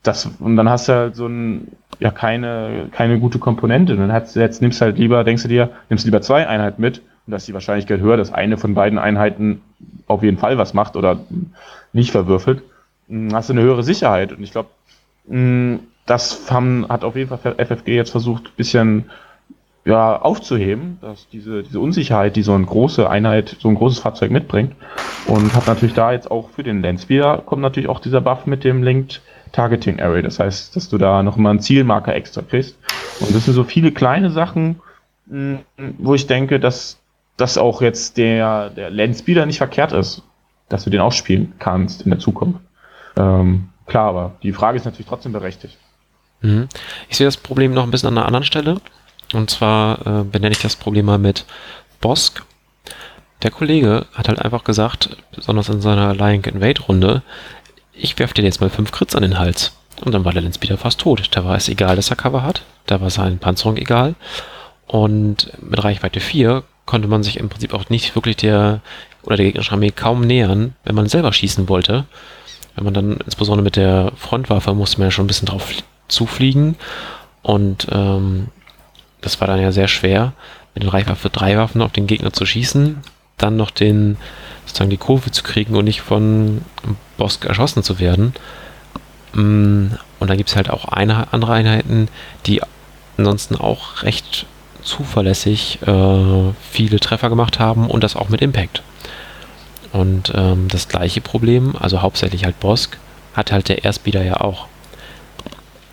Das, 0.03 0.27
und 0.27 0.57
dann 0.57 0.69
hast 0.69 0.89
du 0.89 0.93
halt 0.93 1.17
so 1.17 1.27
ein, 1.27 1.69
ja, 1.99 2.11
keine, 2.11 2.89
keine 2.93 3.19
gute 3.19 3.39
Komponente. 3.39 3.97
Dann 3.97 4.13
hast, 4.13 4.37
jetzt 4.37 4.61
nimmst 4.61 4.81
du 4.81 4.85
halt 4.85 4.99
lieber, 4.99 5.25
denkst 5.25 5.43
du 5.43 5.49
dir, 5.49 5.71
nimmst 5.89 6.05
lieber 6.05 6.21
zwei 6.21 6.47
Einheiten 6.47 6.81
mit 6.83 7.03
und 7.27 7.31
da 7.31 7.37
ist 7.37 7.47
die 7.47 7.55
Wahrscheinlichkeit 7.55 8.01
höher, 8.01 8.17
dass 8.17 8.33
eine 8.33 8.57
von 8.59 8.75
beiden 8.75 8.99
Einheiten 8.99 9.61
auf 10.07 10.23
jeden 10.23 10.39
Fall 10.39 10.59
was 10.59 10.75
macht 10.75 10.97
oder 10.97 11.21
nicht 11.93 12.11
verwürfelt. 12.11 12.63
Dann 13.09 13.33
hast 13.33 13.49
du 13.49 13.53
eine 13.53 13.63
höhere 13.63 13.85
Sicherheit. 13.85 14.33
Und 14.33 14.43
ich 14.43 14.53
glaube, 14.53 14.71
das 16.07 16.51
haben, 16.51 16.87
hat 16.89 17.05
auf 17.05 17.15
jeden 17.15 17.37
Fall 17.37 17.55
FFG 17.55 17.89
jetzt 17.95 18.11
versucht, 18.11 18.47
ein 18.47 18.57
bisschen 18.57 19.11
ja, 19.85 20.21
aufzuheben, 20.21 20.99
dass 21.01 21.29
diese, 21.29 21.63
diese 21.63 21.81
Unsicherheit, 21.81 22.37
die 22.37 22.43
so 22.43 22.53
eine 22.53 22.65
große 22.65 23.09
Einheit, 23.09 23.57
so 23.61 23.69
ein 23.69 23.75
großes 23.75 24.01
Fahrzeug 24.01 24.31
mitbringt. 24.31 24.75
Und 25.27 25.55
hat 25.55 25.67
natürlich 25.67 25.95
da 25.95 26.13
jetzt 26.13 26.31
auch 26.31 26.51
für 26.51 26.63
den 26.63 26.83
Landspeeder 26.83 27.39
kommt 27.39 27.63
natürlich 27.63 27.89
auch 27.89 28.01
dieser 28.01 28.21
Buff 28.21 28.47
mit 28.47 28.65
dem 28.65 28.83
Linked 28.83 29.23
Targeting 29.53 30.01
Array. 30.01 30.23
Das 30.23 30.39
heißt, 30.39 30.75
dass 30.75 30.89
du 30.89 30.99
da 30.99 31.23
noch 31.23 31.37
mal 31.37 31.51
einen 31.51 31.61
Zielmarker 31.61 32.15
extra 32.15 32.43
kriegst. 32.43 32.77
Und 33.21 33.35
das 33.35 33.45
sind 33.45 33.55
so 33.55 33.65
viele 33.65 33.93
kleine 33.93 34.31
Sachen, 34.31 34.81
mh, 35.27 35.59
wo 35.99 36.15
ich 36.15 36.27
denke, 36.27 36.59
dass 36.59 36.99
das 37.43 37.59
auch 37.59 37.83
jetzt 37.83 38.17
der, 38.17 38.71
der 38.71 38.91
Landspeeder 38.91 39.45
nicht 39.47 39.59
verkehrt 39.59 39.93
ist, 39.93 40.23
dass 40.69 40.85
du 40.85 40.91
den 40.91 41.01
auch 41.01 41.13
spielen 41.13 41.53
kannst 41.59 42.03
in 42.03 42.11
der 42.11 42.21
Zukunft. 42.21 42.61
Ähm, 43.17 43.69
klar, 43.87 44.09
aber 44.09 44.33
die 44.43 44.53
Frage 44.53 44.79
ist 44.79 44.85
natürlich 44.85 45.09
trotzdem 45.09 45.33
berechtigt. 45.33 45.77
Mhm. 46.41 46.69
Ich 47.09 47.17
sehe 47.17 47.27
das 47.27 47.37
Problem 47.37 47.75
noch 47.75 47.83
ein 47.83 47.91
bisschen 47.91 48.09
an 48.09 48.19
einer 48.19 48.27
anderen 48.27 48.45
Stelle. 48.45 48.81
Und 49.35 49.51
zwar 49.51 50.07
äh, 50.07 50.25
benenne 50.25 50.53
ich 50.53 50.63
das 50.63 50.77
Problem 50.77 51.07
mal 51.07 51.19
mit 51.19 51.45
Bosk. 52.01 52.45
Der 53.43 53.51
Kollege 53.51 54.07
hat 54.15 54.29
halt 54.29 54.41
einfach 54.41 54.63
gesagt, 54.63 55.17
besonders 55.35 55.69
in 55.69 55.81
seiner 55.81 56.15
Lying 56.15 56.45
Invade 56.45 56.83
Runde, 56.83 57.23
ich 57.93 58.19
werfe 58.19 58.35
dir 58.35 58.45
jetzt 58.45 58.61
mal 58.61 58.71
fünf 58.71 58.93
Crits 58.93 59.17
an 59.17 59.23
den 59.23 59.39
Hals. 59.39 59.77
Und 60.05 60.13
dann 60.13 60.25
war 60.25 60.33
der 60.33 60.43
Landspeeder 60.43 60.79
fast 60.79 61.01
tot. 61.01 61.29
Da 61.33 61.45
war 61.45 61.57
es 61.57 61.69
egal, 61.69 61.97
dass 61.97 62.11
er 62.11 62.17
Cover 62.17 62.43
hat. 62.43 62.63
Da 62.87 63.01
war 63.01 63.11
seine 63.11 63.37
Panzerung 63.37 63.77
egal. 63.77 64.15
Und 64.87 65.53
mit 65.61 65.83
Reichweite 65.83 66.21
4 66.21 66.63
konnte 66.87 67.09
man 67.09 67.23
sich 67.23 67.39
im 67.39 67.49
Prinzip 67.49 67.75
auch 67.75 67.89
nicht 67.89 68.15
wirklich 68.15 68.37
der 68.37 68.81
oder 69.23 69.37
der 69.37 69.47
gegnerischen 69.47 69.75
Armee 69.75 69.91
kaum 69.91 70.23
nähern, 70.23 70.75
wenn 70.85 70.95
man 70.95 71.09
selber 71.09 71.33
schießen 71.33 71.69
wollte. 71.69 72.05
Wenn 72.75 72.85
man 72.85 72.95
dann, 72.95 73.17
insbesondere 73.25 73.63
mit 73.63 73.77
der 73.77 74.13
Frontwaffe, 74.17 74.75
musste 74.75 74.99
man 74.99 75.09
ja 75.09 75.11
schon 75.11 75.25
ein 75.25 75.29
bisschen 75.29 75.47
drauf 75.47 75.73
zufliegen. 76.09 76.77
Und 77.43 77.87
ähm, 77.91 78.49
das 79.21 79.41
war 79.41 79.47
dann 79.47 79.61
ja 79.61 79.73
sehr 79.73 79.89
schwer, 79.89 80.33
mit 80.75 80.83
den 80.83 80.91
Reichwaffe 80.91 81.31
drei 81.31 81.57
Waffen 81.57 81.83
auf 81.83 81.93
den 81.93 82.07
Gegner 82.07 82.33
zu 82.33 82.47
schießen, 82.47 82.99
dann 83.37 83.57
noch 83.57 83.71
den, 83.71 84.17
sozusagen 84.67 84.91
die 84.91 84.97
Kurve 84.97 85.31
zu 85.31 85.43
kriegen 85.43 85.75
und 85.77 85.85
nicht 85.85 86.01
von 86.01 86.63
Bosk 87.17 87.45
erschossen 87.45 87.83
zu 87.83 87.99
werden. 87.99 88.35
Mm, 89.35 89.89
und 90.19 90.31
dann 90.31 90.37
gibt 90.37 90.51
es 90.51 90.57
halt 90.57 90.71
auch 90.71 90.87
eine, 90.87 91.33
andere 91.33 91.53
Einheiten, 91.53 92.09
die 92.47 92.63
ansonsten 93.17 93.57
auch 93.57 94.03
recht 94.03 94.47
zuverlässig 94.83 95.79
äh, 95.87 96.53
viele 96.71 97.01
Treffer 97.01 97.29
gemacht 97.29 97.59
haben 97.59 97.89
und 97.89 98.05
das 98.05 98.17
auch 98.17 98.29
mit 98.29 98.41
Impact. 98.43 98.83
Und 99.93 100.33
ähm, 100.35 100.69
das 100.69 100.89
gleiche 100.89 101.21
Problem, 101.21 101.75
also 101.79 102.03
hauptsächlich 102.03 102.45
halt 102.45 102.59
Bosk, 102.61 102.99
hat 103.35 103.53
halt 103.53 103.69
der 103.69 103.85
Airspeeder 103.85 104.23
ja 104.23 104.41
auch. 104.41 104.67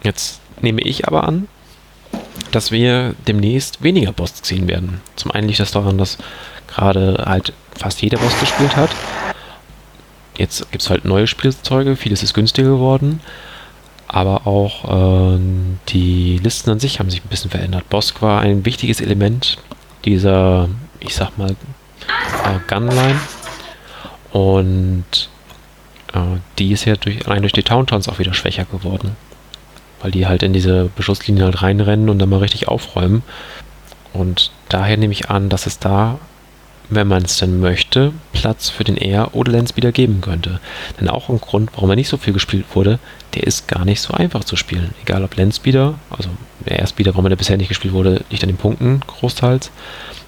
Jetzt 0.04 0.40
nehme 0.62 0.82
ich 0.82 1.08
aber 1.08 1.26
an, 1.26 1.48
dass 2.52 2.72
wir 2.72 3.16
demnächst 3.28 3.84
weniger 3.84 4.12
Boss 4.12 4.34
sehen 4.42 4.68
werden. 4.68 5.02
Zum 5.16 5.32
einen 5.32 5.48
liegt 5.48 5.60
das 5.60 5.72
daran, 5.72 5.98
dass 5.98 6.18
gerade 6.68 7.24
halt 7.26 7.54
fast 7.78 8.02
jeder 8.02 8.18
Boss 8.18 8.40
gespielt 8.40 8.76
hat. 8.76 8.90
Jetzt 10.38 10.72
gibt 10.72 10.82
es 10.82 10.90
halt 10.90 11.04
neue 11.04 11.28
Spielzeuge, 11.28 11.96
vieles 11.98 12.24
ist 12.24 12.34
günstiger 12.34 12.70
geworden. 12.70 13.20
Aber 14.10 14.46
auch 14.46 15.36
äh, 15.36 15.40
die 15.90 16.40
Listen 16.44 16.72
an 16.72 16.80
sich 16.80 17.00
haben 17.00 17.10
sich 17.10 17.24
ein 17.24 17.30
bisschen 17.30 17.52
verändert. 17.52 17.88
Bosk 17.90 18.22
war 18.22 18.42
ein 18.42 18.66
wichtiges 18.66 19.00
Element 19.00 19.58
dieser, 20.04 20.68
ich 21.00 21.16
sag 21.16 21.38
mal, 21.38 21.52
äh, 21.52 22.60
Gunline. 22.68 23.20
Und 24.32 25.30
äh, 26.14 26.20
die 26.58 26.72
ist 26.72 26.86
ja 26.86 26.96
durch, 26.96 27.26
allein 27.28 27.44
durch 27.44 27.54
die 27.54 27.64
Towntowns 27.64 28.10
auch 28.10 28.20
wieder 28.20 28.34
schwächer 28.34 28.66
geworden 28.66 29.16
weil 30.02 30.12
die 30.12 30.28
halt 30.28 30.44
in 30.44 30.54
diese 30.54 30.90
Beschusslinie 30.96 31.46
halt 31.46 31.62
reinrennen 31.62 32.10
und 32.10 32.20
dann 32.20 32.30
mal 32.30 32.40
richtig 32.40 32.68
aufräumen. 32.68 33.24
Und 34.14 34.52
daher 34.70 34.98
nehme 34.98 35.14
ich 35.14 35.30
an, 35.30 35.50
dass 35.50 35.66
es 35.66 35.80
da, 35.80 36.20
wenn 36.90 37.08
man 37.08 37.24
es 37.24 37.38
denn 37.38 37.60
möchte, 37.60 38.14
Platz 38.34 38.70
für 38.70 38.84
den 38.84 38.98
Air 38.98 39.36
oder 39.36 39.52
Landspeeder 39.52 39.92
geben 39.92 40.22
könnte. 40.22 40.60
Denn 41.00 41.08
auch 41.08 41.30
ein 41.30 41.40
Grund, 41.40 41.72
warum 41.74 41.90
er 41.90 41.96
nicht 41.96 42.10
so 42.10 42.18
viel 42.18 42.34
gespielt 42.34 42.66
wurde, 42.74 43.00
der 43.36 43.44
ist 43.44 43.68
gar 43.68 43.86
nicht 43.86 44.02
so 44.02 44.14
einfach 44.14 44.44
zu 44.44 44.56
spielen. 44.56 44.94
Egal 45.04 45.24
ob 45.24 45.36
Landspeeder, 45.36 45.96
also 46.10 46.30
der 46.66 46.80
Airspeeder, 46.80 47.14
warum 47.14 47.26
er 47.28 47.36
bisher 47.36 47.58
nicht 47.58 47.70
gespielt 47.70 47.94
wurde, 47.94 48.24
liegt 48.30 48.44
an 48.44 48.50
den 48.50 48.58
Punkten 48.58 49.02
großteils. 49.06 49.72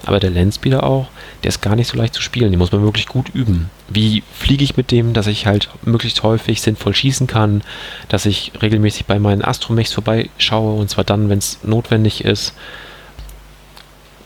Aber 0.06 0.20
der 0.20 0.32
Landspeeder 0.32 0.84
auch, 0.84 1.08
der 1.44 1.50
ist 1.50 1.62
gar 1.62 1.76
nicht 1.76 1.88
so 1.88 1.98
leicht 1.98 2.14
zu 2.14 2.22
spielen. 2.22 2.52
Den 2.52 2.58
muss 2.58 2.72
man 2.72 2.84
wirklich 2.84 3.08
gut 3.08 3.30
üben. 3.34 3.70
Wie 3.88 4.24
fliege 4.34 4.64
ich 4.64 4.78
mit 4.78 4.92
dem, 4.92 5.14
dass 5.14 5.28
ich 5.28 5.46
halt 5.46 5.70
möglichst 5.84 6.24
häufig 6.24 6.62
sinnvoll 6.62 6.96
schießen 6.96 7.28
kann, 7.28 7.62
dass 8.08 8.26
ich 8.26 8.52
regelmäßig 8.62 9.06
bei 9.06 9.20
meinen 9.20 9.44
Astromechs 9.44 9.94
vorbeischaue 9.94 10.80
und 10.80 10.90
zwar 10.90 11.04
dann, 11.04 11.30
wenn 11.30 11.38
es 11.38 11.60
notwendig 11.64 12.24
ist. 12.24 12.54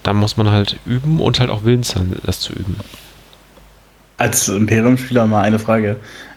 Da 0.06 0.14
muss 0.14 0.38
man 0.38 0.52
halt 0.52 0.78
üben 0.86 1.20
und 1.20 1.40
halt 1.40 1.50
auch 1.50 1.64
willens 1.64 1.90
sein, 1.90 2.16
das 2.24 2.40
zu 2.40 2.54
üben. 2.54 2.78
Als 4.18 4.48
Imperium-Spieler 4.48 5.26
mal 5.26 5.42
eine 5.42 5.58
Frage. 5.58 5.96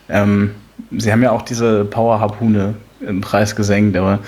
Ähm, 0.08 0.52
Sie 0.90 1.12
haben 1.12 1.22
ja 1.22 1.32
auch 1.32 1.42
diese 1.42 1.84
Power-Harpune 1.84 2.74
im 3.06 3.20
Preis 3.20 3.54
gesenkt, 3.54 3.94
aber 3.98 4.20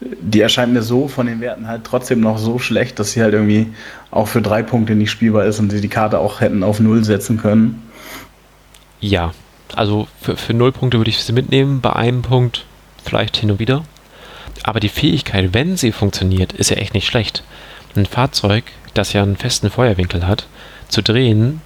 die 0.00 0.40
erscheint 0.40 0.72
mir 0.72 0.82
so 0.82 1.08
von 1.08 1.26
den 1.26 1.40
Werten 1.40 1.66
halt 1.66 1.82
trotzdem 1.82 2.20
noch 2.20 2.38
so 2.38 2.60
schlecht, 2.60 3.00
dass 3.00 3.10
sie 3.10 3.22
halt 3.22 3.34
irgendwie 3.34 3.66
auch 4.12 4.28
für 4.28 4.40
drei 4.40 4.62
Punkte 4.62 4.94
nicht 4.94 5.10
spielbar 5.10 5.44
ist 5.44 5.58
und 5.58 5.70
sie 5.70 5.80
die 5.80 5.88
Karte 5.88 6.20
auch 6.20 6.40
hätten 6.40 6.62
auf 6.62 6.78
null 6.78 7.02
setzen 7.02 7.36
können. 7.36 7.82
Ja, 9.00 9.34
also 9.74 10.06
für, 10.20 10.36
für 10.36 10.54
null 10.54 10.70
Punkte 10.70 10.98
würde 10.98 11.10
ich 11.10 11.18
sie 11.18 11.32
mitnehmen, 11.32 11.80
bei 11.80 11.94
einem 11.94 12.22
Punkt 12.22 12.64
vielleicht 13.02 13.38
hin 13.38 13.50
und 13.50 13.58
wieder. 13.58 13.82
Aber 14.62 14.78
die 14.78 14.88
Fähigkeit, 14.88 15.52
wenn 15.52 15.76
sie 15.76 15.90
funktioniert, 15.90 16.52
ist 16.52 16.70
ja 16.70 16.76
echt 16.76 16.94
nicht 16.94 17.08
schlecht. 17.08 17.42
Ein 17.96 18.06
Fahrzeug, 18.06 18.64
das 18.94 19.12
ja 19.12 19.22
einen 19.22 19.36
festen 19.36 19.70
Feuerwinkel 19.70 20.26
hat, 20.26 20.46
zu 20.88 21.02
drehen, 21.02 21.60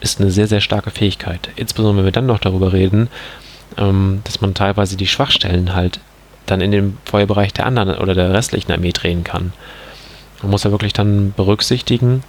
ist 0.00 0.20
eine 0.20 0.30
sehr, 0.30 0.46
sehr 0.46 0.60
starke 0.60 0.90
Fähigkeit. 0.90 1.50
Insbesondere 1.56 1.98
wenn 1.98 2.04
wir 2.06 2.12
dann 2.12 2.26
noch 2.26 2.38
darüber 2.38 2.72
reden, 2.72 3.08
ähm, 3.76 4.20
dass 4.24 4.40
man 4.40 4.54
teilweise 4.54 4.96
die 4.96 5.06
Schwachstellen 5.06 5.74
halt 5.74 6.00
dann 6.46 6.60
in 6.60 6.70
den 6.70 6.98
Feuerbereich 7.04 7.52
der 7.52 7.66
anderen 7.66 7.98
oder 7.98 8.14
der 8.14 8.32
restlichen 8.32 8.72
Armee 8.72 8.92
drehen 8.92 9.24
kann. 9.24 9.52
Man 10.42 10.50
muss 10.50 10.64
ja 10.64 10.70
wirklich 10.70 10.92
dann 10.92 11.32
berücksichtigen, 11.36 12.22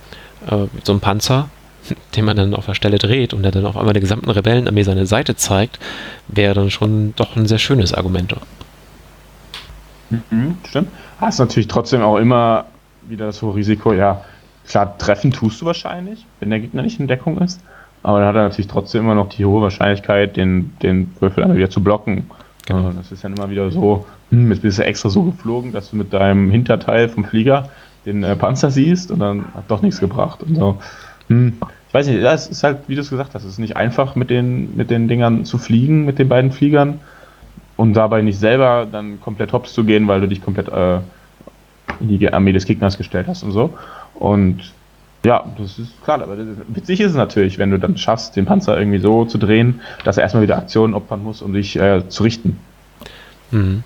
äh, 0.48 0.68
so 0.84 0.94
ein 0.94 1.00
Panzer, 1.00 1.50
den 2.16 2.26
man 2.26 2.38
dann 2.38 2.54
auf 2.54 2.66
der 2.66 2.76
Stelle 2.76 2.98
dreht 2.98 3.34
und 3.34 3.44
der 3.44 3.52
dann 3.52 3.66
auf 3.66 3.78
einmal 3.78 3.94
der 3.94 4.02
gesamten 4.02 4.30
Rebellenarmee 4.30 4.84
seine 4.84 5.06
Seite 5.06 5.36
zeigt, 5.36 5.80
wäre 6.28 6.54
dann 6.54 6.72
schon 6.72 7.14
doch 7.16 7.36
ein 7.36 7.48
sehr 7.48 7.58
schönes 7.58 7.94
Argument. 7.94 8.36
Mhm, 10.10 10.58
stimmt. 10.68 10.90
Hast 11.20 11.40
natürlich 11.40 11.68
trotzdem 11.68 12.02
auch 12.02 12.18
immer 12.18 12.66
wieder 13.12 13.28
das 13.28 13.42
hohe 13.42 13.56
Risiko, 13.56 13.94
ja, 13.94 14.22
klar, 14.68 14.98
treffen 14.98 15.32
tust 15.32 15.62
du 15.62 15.66
wahrscheinlich, 15.66 16.26
wenn 16.40 16.50
der 16.50 16.60
Gegner 16.60 16.82
nicht 16.82 17.00
in 17.00 17.08
Deckung 17.08 17.38
ist. 17.40 17.62
Aber 18.04 18.20
dann 18.20 18.30
hat 18.30 18.36
er 18.36 18.44
natürlich 18.44 18.68
trotzdem 18.68 19.04
immer 19.04 19.16
noch 19.16 19.30
die 19.30 19.46
hohe 19.46 19.62
Wahrscheinlichkeit, 19.62 20.36
den, 20.36 20.74
den 20.82 21.14
Würfel 21.20 21.44
einmal 21.44 21.58
wieder 21.58 21.70
zu 21.70 21.84
blocken. 21.84 22.30
Genau. 22.66 22.92
Das 22.92 23.12
ist 23.12 23.24
dann 23.24 23.36
immer 23.36 23.50
wieder 23.50 23.70
so, 23.70 24.06
hm, 24.32 24.52
jetzt 24.52 24.62
bist 24.62 24.80
du 24.80 24.86
extra 24.86 25.10
so 25.10 25.24
geflogen, 25.24 25.72
dass 25.72 25.92
du 25.92 25.98
mit 25.98 26.12
deinem 26.14 26.50
Hinterteil 26.50 27.10
vom 27.10 27.26
Flieger 27.26 27.70
den 28.06 28.24
äh, 28.24 28.36
Panzer 28.36 28.72
siehst 28.72 29.12
und 29.12 29.20
dann 29.20 29.46
hat 29.54 29.66
doch 29.68 29.82
nichts 29.82 30.00
gebracht. 30.00 30.42
Und 30.42 30.56
so. 30.56 30.78
Hm. 31.28 31.54
Ich 31.88 31.94
weiß 31.94 32.08
nicht, 32.08 32.22
ja, 32.22 32.34
es 32.34 32.48
ist 32.48 32.64
halt, 32.64 32.80
wie 32.88 32.96
du 32.96 33.02
es 33.02 33.10
gesagt 33.10 33.36
hast, 33.36 33.44
es 33.44 33.52
ist 33.52 33.60
nicht 33.60 33.76
einfach 33.76 34.16
mit 34.16 34.30
den, 34.30 34.76
mit 34.76 34.90
den 34.90 35.08
Dingern 35.08 35.46
zu 35.46 35.58
fliegen, 35.58 36.06
mit 36.06 36.18
den 36.18 36.30
beiden 36.30 36.52
Fliegern 36.52 37.02
und 37.76 37.94
dabei 37.94 38.22
nicht 38.22 38.40
selber 38.40 38.88
dann 38.90 39.20
komplett 39.20 39.52
hops 39.54 39.74
zu 39.74 39.84
gehen, 39.84 40.08
weil 40.08 40.22
du 40.22 40.28
dich 40.28 40.42
komplett 40.42 40.70
äh, 40.70 41.00
in 42.02 42.20
die 42.20 42.32
Armee 42.32 42.52
des 42.52 42.66
Gegners 42.66 42.98
gestellt 42.98 43.28
hast 43.28 43.44
und 43.44 43.52
so. 43.52 43.74
Und 44.16 44.74
ja, 45.24 45.46
das 45.58 45.78
ist 45.78 46.04
klar, 46.04 46.22
aber 46.22 46.36
witzig 46.70 47.00
ist 47.00 47.12
es 47.12 47.16
natürlich, 47.16 47.60
wenn 47.60 47.70
du 47.70 47.78
dann 47.78 47.98
schaffst, 47.98 48.36
den 48.36 48.46
Panzer 48.46 48.78
irgendwie 48.78 48.98
so 48.98 49.26
zu 49.26 49.38
drehen, 49.38 49.82
dass 50.04 50.18
er 50.18 50.24
erstmal 50.24 50.44
wieder 50.44 50.58
Aktionen 50.58 50.96
opfern 50.96 51.24
muss, 51.24 51.42
um 51.42 51.54
dich 51.54 51.78
äh, 51.78 52.08
zu 52.10 52.24
richten. 52.24 52.60
Mhm. 53.52 53.84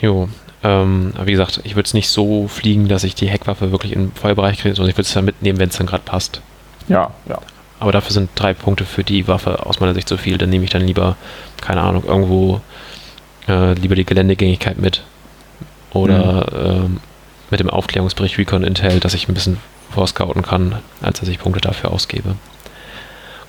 Jo, 0.00 0.28
ähm, 0.64 1.12
aber 1.14 1.26
wie 1.26 1.32
gesagt, 1.32 1.60
ich 1.64 1.76
würde 1.76 1.86
es 1.86 1.94
nicht 1.94 2.08
so 2.08 2.48
fliegen, 2.48 2.88
dass 2.88 3.04
ich 3.04 3.14
die 3.14 3.28
Heckwaffe 3.28 3.70
wirklich 3.70 3.92
im 3.92 4.10
Feuerbereich 4.12 4.58
kriege, 4.58 4.74
sondern 4.74 4.90
ich 4.90 4.96
würde 4.96 5.06
es 5.06 5.14
dann 5.14 5.24
mitnehmen, 5.24 5.58
wenn 5.58 5.68
es 5.68 5.76
dann 5.76 5.86
gerade 5.86 6.02
passt. 6.04 6.40
Ja, 6.88 7.10
ja. 7.28 7.38
Aber 7.78 7.92
dafür 7.92 8.12
sind 8.12 8.30
drei 8.34 8.54
Punkte 8.54 8.84
für 8.84 9.04
die 9.04 9.28
Waffe 9.28 9.66
aus 9.66 9.80
meiner 9.80 9.94
Sicht 9.94 10.08
zu 10.08 10.16
viel. 10.16 10.38
Dann 10.38 10.48
nehme 10.50 10.64
ich 10.64 10.70
dann 10.70 10.82
lieber, 10.82 11.16
keine 11.60 11.82
Ahnung, 11.82 12.04
irgendwo 12.04 12.60
äh, 13.48 13.74
lieber 13.74 13.94
die 13.94 14.06
Geländegängigkeit 14.06 14.78
mit. 14.78 15.02
Oder 15.92 16.46
mhm. 16.50 16.84
ähm, 16.84 17.00
mit 17.50 17.60
dem 17.60 17.70
Aufklärungsbericht 17.70 18.38
Recon 18.38 18.64
Intel, 18.64 19.00
dass 19.00 19.14
ich 19.14 19.28
ein 19.28 19.34
bisschen 19.34 19.58
vorscouten 19.90 20.42
kann, 20.42 20.80
als 21.00 21.20
dass 21.20 21.28
ich 21.28 21.38
Punkte 21.38 21.60
dafür 21.60 21.92
ausgebe. 21.92 22.36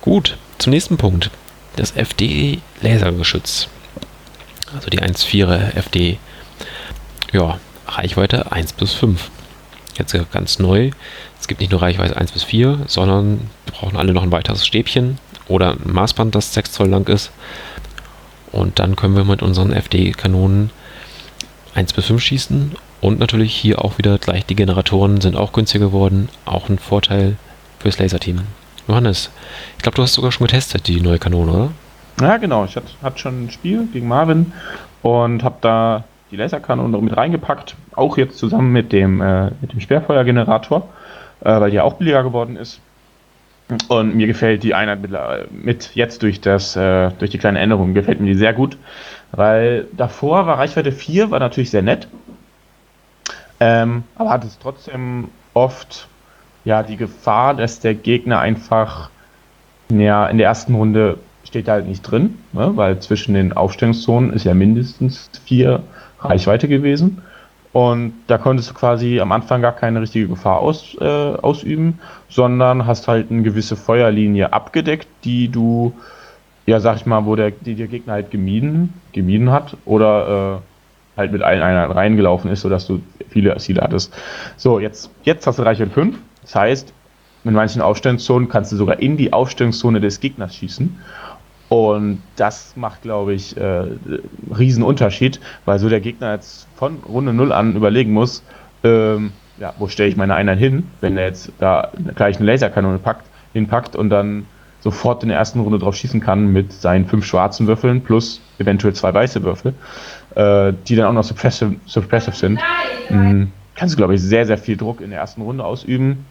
Gut, 0.01 0.37
zum 0.57 0.71
nächsten 0.71 0.97
Punkt. 0.97 1.31
Das 1.75 1.91
FD 1.91 2.59
Lasergeschütz. 2.81 3.67
Also 4.73 4.89
die 4.89 4.99
1.4er 4.99 5.75
FD. 5.75 6.17
Ja, 7.31 7.59
Reichweite 7.87 8.51
1 8.51 8.73
bis 8.73 8.93
5. 8.93 9.29
Jetzt 9.97 10.15
ganz 10.31 10.59
neu. 10.59 10.91
Es 11.39 11.47
gibt 11.47 11.59
nicht 11.59 11.71
nur 11.71 11.81
Reichweite 11.81 12.17
1 12.17 12.31
bis 12.31 12.43
4, 12.43 12.79
sondern 12.87 13.49
wir 13.65 13.73
brauchen 13.73 13.97
alle 13.97 14.13
noch 14.13 14.23
ein 14.23 14.31
weiteres 14.31 14.65
Stäbchen 14.65 15.17
oder 15.47 15.71
ein 15.71 15.91
Maßband, 15.91 16.35
das 16.35 16.53
6 16.53 16.71
Zoll 16.71 16.89
lang 16.89 17.07
ist. 17.07 17.31
Und 18.51 18.79
dann 18.79 18.95
können 18.95 19.15
wir 19.15 19.23
mit 19.23 19.41
unseren 19.41 19.73
FD-Kanonen 19.73 20.71
1 21.73 21.93
bis 21.93 22.05
5 22.05 22.21
schießen 22.21 22.75
und 23.01 23.19
natürlich 23.19 23.53
hier 23.53 23.83
auch 23.83 23.97
wieder 23.97 24.17
gleich 24.17 24.45
die 24.45 24.55
Generatoren 24.55 25.21
sind 25.21 25.35
auch 25.35 25.53
günstiger 25.53 25.87
geworden. 25.87 26.29
Auch 26.45 26.69
ein 26.69 26.79
Vorteil 26.79 27.35
fürs 27.79 27.99
Laserteam. 27.99 28.41
Johannes, 28.87 29.31
ich 29.75 29.83
glaube, 29.83 29.97
du 29.97 30.03
hast 30.03 30.13
sogar 30.13 30.31
schon 30.31 30.47
getestet, 30.47 30.87
die 30.87 31.01
neue 31.01 31.19
Kanone, 31.19 31.51
oder? 31.51 31.71
Ja, 32.21 32.37
genau. 32.37 32.65
Ich 32.65 32.75
hatte, 32.75 33.19
schon 33.19 33.45
ein 33.45 33.51
Spiel 33.51 33.87
gegen 33.93 34.07
Marvin 34.07 34.53
und 35.03 35.43
habe 35.43 35.57
da 35.61 36.03
die 36.31 36.35
Laserkanone 36.35 36.97
mit 36.99 37.15
reingepackt. 37.15 37.75
Auch 37.93 38.17
jetzt 38.17 38.37
zusammen 38.37 38.71
mit 38.71 38.91
dem, 38.91 39.21
äh, 39.21 39.51
mit 39.61 39.73
dem 39.73 39.79
Sperrfeuergenerator, 39.79 40.89
äh, 41.41 41.59
weil 41.59 41.69
die 41.69 41.77
ja 41.77 41.83
auch 41.83 41.95
billiger 41.95 42.23
geworden 42.23 42.55
ist. 42.55 42.79
Und 43.89 44.15
mir 44.15 44.27
gefällt 44.27 44.63
die 44.63 44.73
Einheit 44.73 45.01
mit, 45.01 45.11
mit 45.51 45.91
jetzt 45.93 46.23
durch, 46.23 46.39
das, 46.39 46.75
äh, 46.77 47.11
durch 47.19 47.31
die 47.31 47.37
kleine 47.37 47.59
Änderung, 47.59 47.93
gefällt 47.93 48.21
mir 48.21 48.27
die 48.27 48.37
sehr 48.37 48.53
gut. 48.53 48.77
Weil 49.33 49.87
davor 49.95 50.47
war 50.47 50.57
Reichweite 50.57 50.93
4, 50.93 51.31
war 51.31 51.39
natürlich 51.39 51.69
sehr 51.69 51.81
nett. 51.81 52.07
Ähm, 53.59 54.03
aber 54.15 54.29
hat 54.29 54.43
es 54.43 54.59
trotzdem 54.59 55.29
oft 55.53 56.07
ja 56.65 56.83
die 56.83 56.97
Gefahr, 56.97 57.53
dass 57.53 57.79
der 57.79 57.95
Gegner 57.95 58.39
einfach 58.39 59.09
ja, 59.89 60.27
in 60.27 60.37
der 60.37 60.47
ersten 60.47 60.75
Runde 60.75 61.17
steht 61.43 61.67
halt 61.67 61.87
nicht 61.87 62.01
drin, 62.01 62.37
ne, 62.51 62.71
weil 62.75 62.99
zwischen 62.99 63.33
den 63.33 63.53
Aufstellungszonen 63.53 64.33
ist 64.33 64.43
ja 64.43 64.53
mindestens 64.53 65.29
vier 65.45 65.81
Reichweite 66.19 66.67
gewesen. 66.67 67.21
Und 67.73 68.13
da 68.27 68.37
konntest 68.37 68.71
du 68.71 68.73
quasi 68.73 69.19
am 69.19 69.31
Anfang 69.31 69.61
gar 69.61 69.73
keine 69.73 70.01
richtige 70.01 70.27
Gefahr 70.27 70.59
aus, 70.59 70.97
äh, 70.99 71.05
ausüben, 71.05 71.99
sondern 72.27 72.87
hast 72.87 73.07
halt 73.07 73.29
eine 73.29 73.43
gewisse 73.43 73.75
Feuerlinie 73.75 74.51
abgedeckt, 74.51 75.07
die 75.23 75.47
du, 75.47 75.93
ja, 76.65 76.79
sag 76.79 76.97
ich 76.97 77.05
mal, 77.05 77.25
wo 77.25 77.35
der, 77.35 77.51
die 77.51 77.75
der 77.75 77.87
Gegner 77.87 78.13
halt 78.13 78.31
gemieden, 78.31 78.93
gemieden 79.13 79.51
hat 79.51 79.77
oder 79.85 80.55
äh, 80.55 80.76
halt 81.17 81.31
mit 81.31 81.41
allen 81.41 81.61
Einheiten 81.61 81.91
reingelaufen 81.91 82.51
ist, 82.51 82.61
sodass 82.61 82.87
du 82.87 83.01
viele 83.29 83.55
Ziele 83.57 83.81
hattest. 83.81 84.13
So, 84.55 84.79
jetzt, 84.79 85.09
jetzt 85.23 85.45
hast 85.47 85.59
du 85.59 85.63
Reichweite 85.63 85.91
5. 85.91 86.17
Das 86.43 86.55
heißt, 86.55 86.93
mit 87.43 87.55
manchen 87.55 87.81
Aufstellungszonen 87.81 88.49
kannst 88.49 88.71
du 88.71 88.75
sogar 88.75 88.99
in 88.99 89.17
die 89.17 89.33
Aufstellungszone 89.33 89.99
des 89.99 90.19
Gegners 90.19 90.55
schießen. 90.55 90.97
Und 91.69 92.21
das 92.37 92.75
macht, 92.77 93.01
glaube 93.01 93.33
ich, 93.33 93.57
äh, 93.57 93.83
riesen 94.57 94.83
Unterschied, 94.83 95.41
weil 95.65 95.79
so 95.79 95.89
der 95.89 95.99
Gegner 95.99 96.33
jetzt 96.33 96.67
von 96.75 96.99
Runde 97.07 97.33
0 97.33 97.51
an 97.51 97.75
überlegen 97.75 98.13
muss, 98.13 98.43
ähm, 98.83 99.33
ja, 99.59 99.73
wo 99.77 99.87
stelle 99.87 100.09
ich 100.09 100.15
meine 100.15 100.35
Einheit 100.35 100.59
hin, 100.59 100.87
wenn 101.01 101.17
er 101.17 101.25
jetzt 101.25 101.51
da 101.59 101.91
gleich 102.15 102.37
eine 102.37 102.45
Laserkanone 102.45 102.99
packt, 102.99 103.25
hinpackt 103.53 103.95
und 103.95 104.09
dann 104.09 104.45
sofort 104.79 105.23
in 105.23 105.29
der 105.29 105.37
ersten 105.37 105.59
Runde 105.59 105.79
drauf 105.79 105.95
schießen 105.95 106.21
kann 106.21 106.53
mit 106.53 106.71
seinen 106.71 107.05
fünf 107.05 107.25
schwarzen 107.25 107.67
Würfeln 107.67 108.01
plus 108.01 108.39
eventuell 108.59 108.93
zwei 108.93 109.13
weiße 109.13 109.43
Würfel, 109.43 109.73
äh, 110.37 110.73
die 110.87 110.95
dann 110.95 111.07
auch 111.07 111.13
noch 111.13 111.23
suppressive, 111.23 111.75
suppressive 111.87 112.35
sind. 112.35 112.59
Mhm. 113.09 113.51
Kannst 113.73 113.95
du, 113.95 113.97
glaube 113.97 114.13
ich, 114.13 114.21
sehr, 114.21 114.45
sehr 114.45 114.57
viel 114.57 114.77
Druck 114.77 115.01
in 115.01 115.09
der 115.09 115.19
ersten 115.19 115.41
Runde 115.41 115.65
ausüben. 115.65 116.25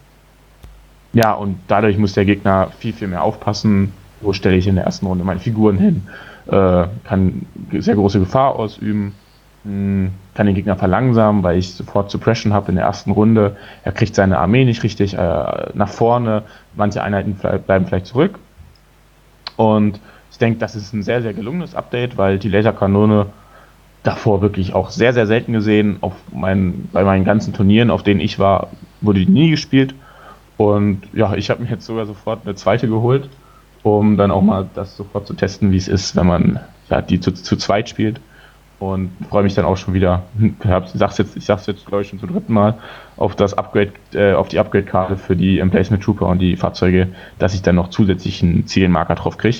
Ja, 1.12 1.32
und 1.32 1.58
dadurch 1.66 1.98
muss 1.98 2.12
der 2.12 2.24
Gegner 2.24 2.68
viel, 2.78 2.92
viel 2.92 3.08
mehr 3.08 3.22
aufpassen, 3.22 3.92
wo 4.20 4.32
stelle 4.32 4.56
ich 4.56 4.68
in 4.68 4.76
der 4.76 4.84
ersten 4.84 5.06
Runde 5.06 5.24
meine 5.24 5.40
Figuren 5.40 5.76
hin, 5.78 6.02
äh, 6.46 6.86
kann 7.04 7.46
sehr 7.72 7.96
große 7.96 8.20
Gefahr 8.20 8.56
ausüben, 8.56 9.14
mh, 9.64 10.10
kann 10.34 10.46
den 10.46 10.54
Gegner 10.54 10.76
verlangsamen, 10.76 11.42
weil 11.42 11.58
ich 11.58 11.74
sofort 11.74 12.10
Suppression 12.10 12.52
habe 12.52 12.68
in 12.70 12.76
der 12.76 12.84
ersten 12.84 13.10
Runde. 13.10 13.56
Er 13.82 13.92
kriegt 13.92 14.14
seine 14.14 14.38
Armee 14.38 14.64
nicht 14.64 14.82
richtig 14.84 15.14
äh, 15.14 15.18
nach 15.74 15.88
vorne, 15.88 16.42
manche 16.76 17.02
Einheiten 17.02 17.34
bleiben 17.34 17.86
vielleicht 17.86 18.06
zurück. 18.06 18.38
Und 19.56 19.98
ich 20.30 20.38
denke, 20.38 20.60
das 20.60 20.76
ist 20.76 20.92
ein 20.92 21.02
sehr, 21.02 21.22
sehr 21.22 21.32
gelungenes 21.34 21.74
Update, 21.74 22.18
weil 22.18 22.38
die 22.38 22.48
Laserkanone 22.48 23.26
davor 24.06 24.40
wirklich 24.42 24.74
auch 24.74 24.90
sehr, 24.90 25.12
sehr 25.12 25.26
selten 25.26 25.52
gesehen. 25.52 25.98
Auf 26.00 26.14
meinen, 26.32 26.88
bei 26.92 27.04
meinen 27.04 27.24
ganzen 27.24 27.52
Turnieren, 27.52 27.90
auf 27.90 28.02
denen 28.02 28.20
ich 28.20 28.38
war, 28.38 28.68
wurde 29.00 29.20
die 29.20 29.30
nie 29.30 29.50
gespielt. 29.50 29.94
Und 30.56 31.02
ja, 31.12 31.34
ich 31.34 31.50
habe 31.50 31.62
mir 31.62 31.70
jetzt 31.70 31.86
sogar 31.86 32.06
sofort 32.06 32.40
eine 32.44 32.54
zweite 32.54 32.88
geholt 32.88 33.28
um 33.86 34.16
dann 34.16 34.32
auch 34.32 34.42
mal 34.42 34.68
das 34.74 34.96
sofort 34.96 35.28
zu 35.28 35.34
testen, 35.34 35.70
wie 35.70 35.76
es 35.76 35.86
ist, 35.86 36.16
wenn 36.16 36.26
man 36.26 36.60
ja, 36.90 37.00
die 37.00 37.20
zu, 37.20 37.32
zu 37.32 37.56
zweit 37.56 37.88
spielt. 37.88 38.20
Und 38.78 39.10
freue 39.30 39.44
mich 39.44 39.54
dann 39.54 39.64
auch 39.64 39.76
schon 39.76 39.94
wieder, 39.94 40.24
ich 40.38 40.52
sag's 40.92 41.16
jetzt, 41.16 41.36
ich 41.36 41.46
sag's 41.46 41.66
jetzt, 41.66 41.86
glaube 41.86 42.02
ich, 42.02 42.08
schon 42.08 42.18
zum 42.18 42.30
dritten 42.30 42.52
Mal, 42.52 42.74
auf 43.16 43.36
das 43.36 43.54
Upgrade, 43.54 43.92
äh, 44.12 44.34
auf 44.34 44.48
die 44.48 44.58
Upgrade-Karte 44.58 45.16
für 45.16 45.34
die 45.34 45.60
Emplacement 45.60 46.02
Trooper 46.02 46.26
und 46.26 46.40
die 46.40 46.56
Fahrzeuge, 46.56 47.08
dass 47.38 47.54
ich 47.54 47.62
dann 47.62 47.76
noch 47.76 47.88
zusätzlichen 47.88 48.66
Zielmarker 48.66 49.14
drauf 49.14 49.38
kriege. 49.38 49.58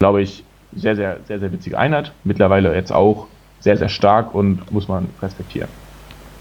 Glaube 0.00 0.22
ich, 0.22 0.42
sehr, 0.74 0.96
sehr, 0.96 1.18
sehr, 1.28 1.38
sehr 1.38 1.52
witzige 1.52 1.78
Einheit. 1.78 2.12
Mittlerweile 2.24 2.74
jetzt 2.74 2.90
auch 2.90 3.28
sehr, 3.62 3.76
sehr 3.76 3.88
stark 3.88 4.34
und 4.34 4.70
muss 4.70 4.88
man 4.88 5.08
respektieren. 5.22 5.68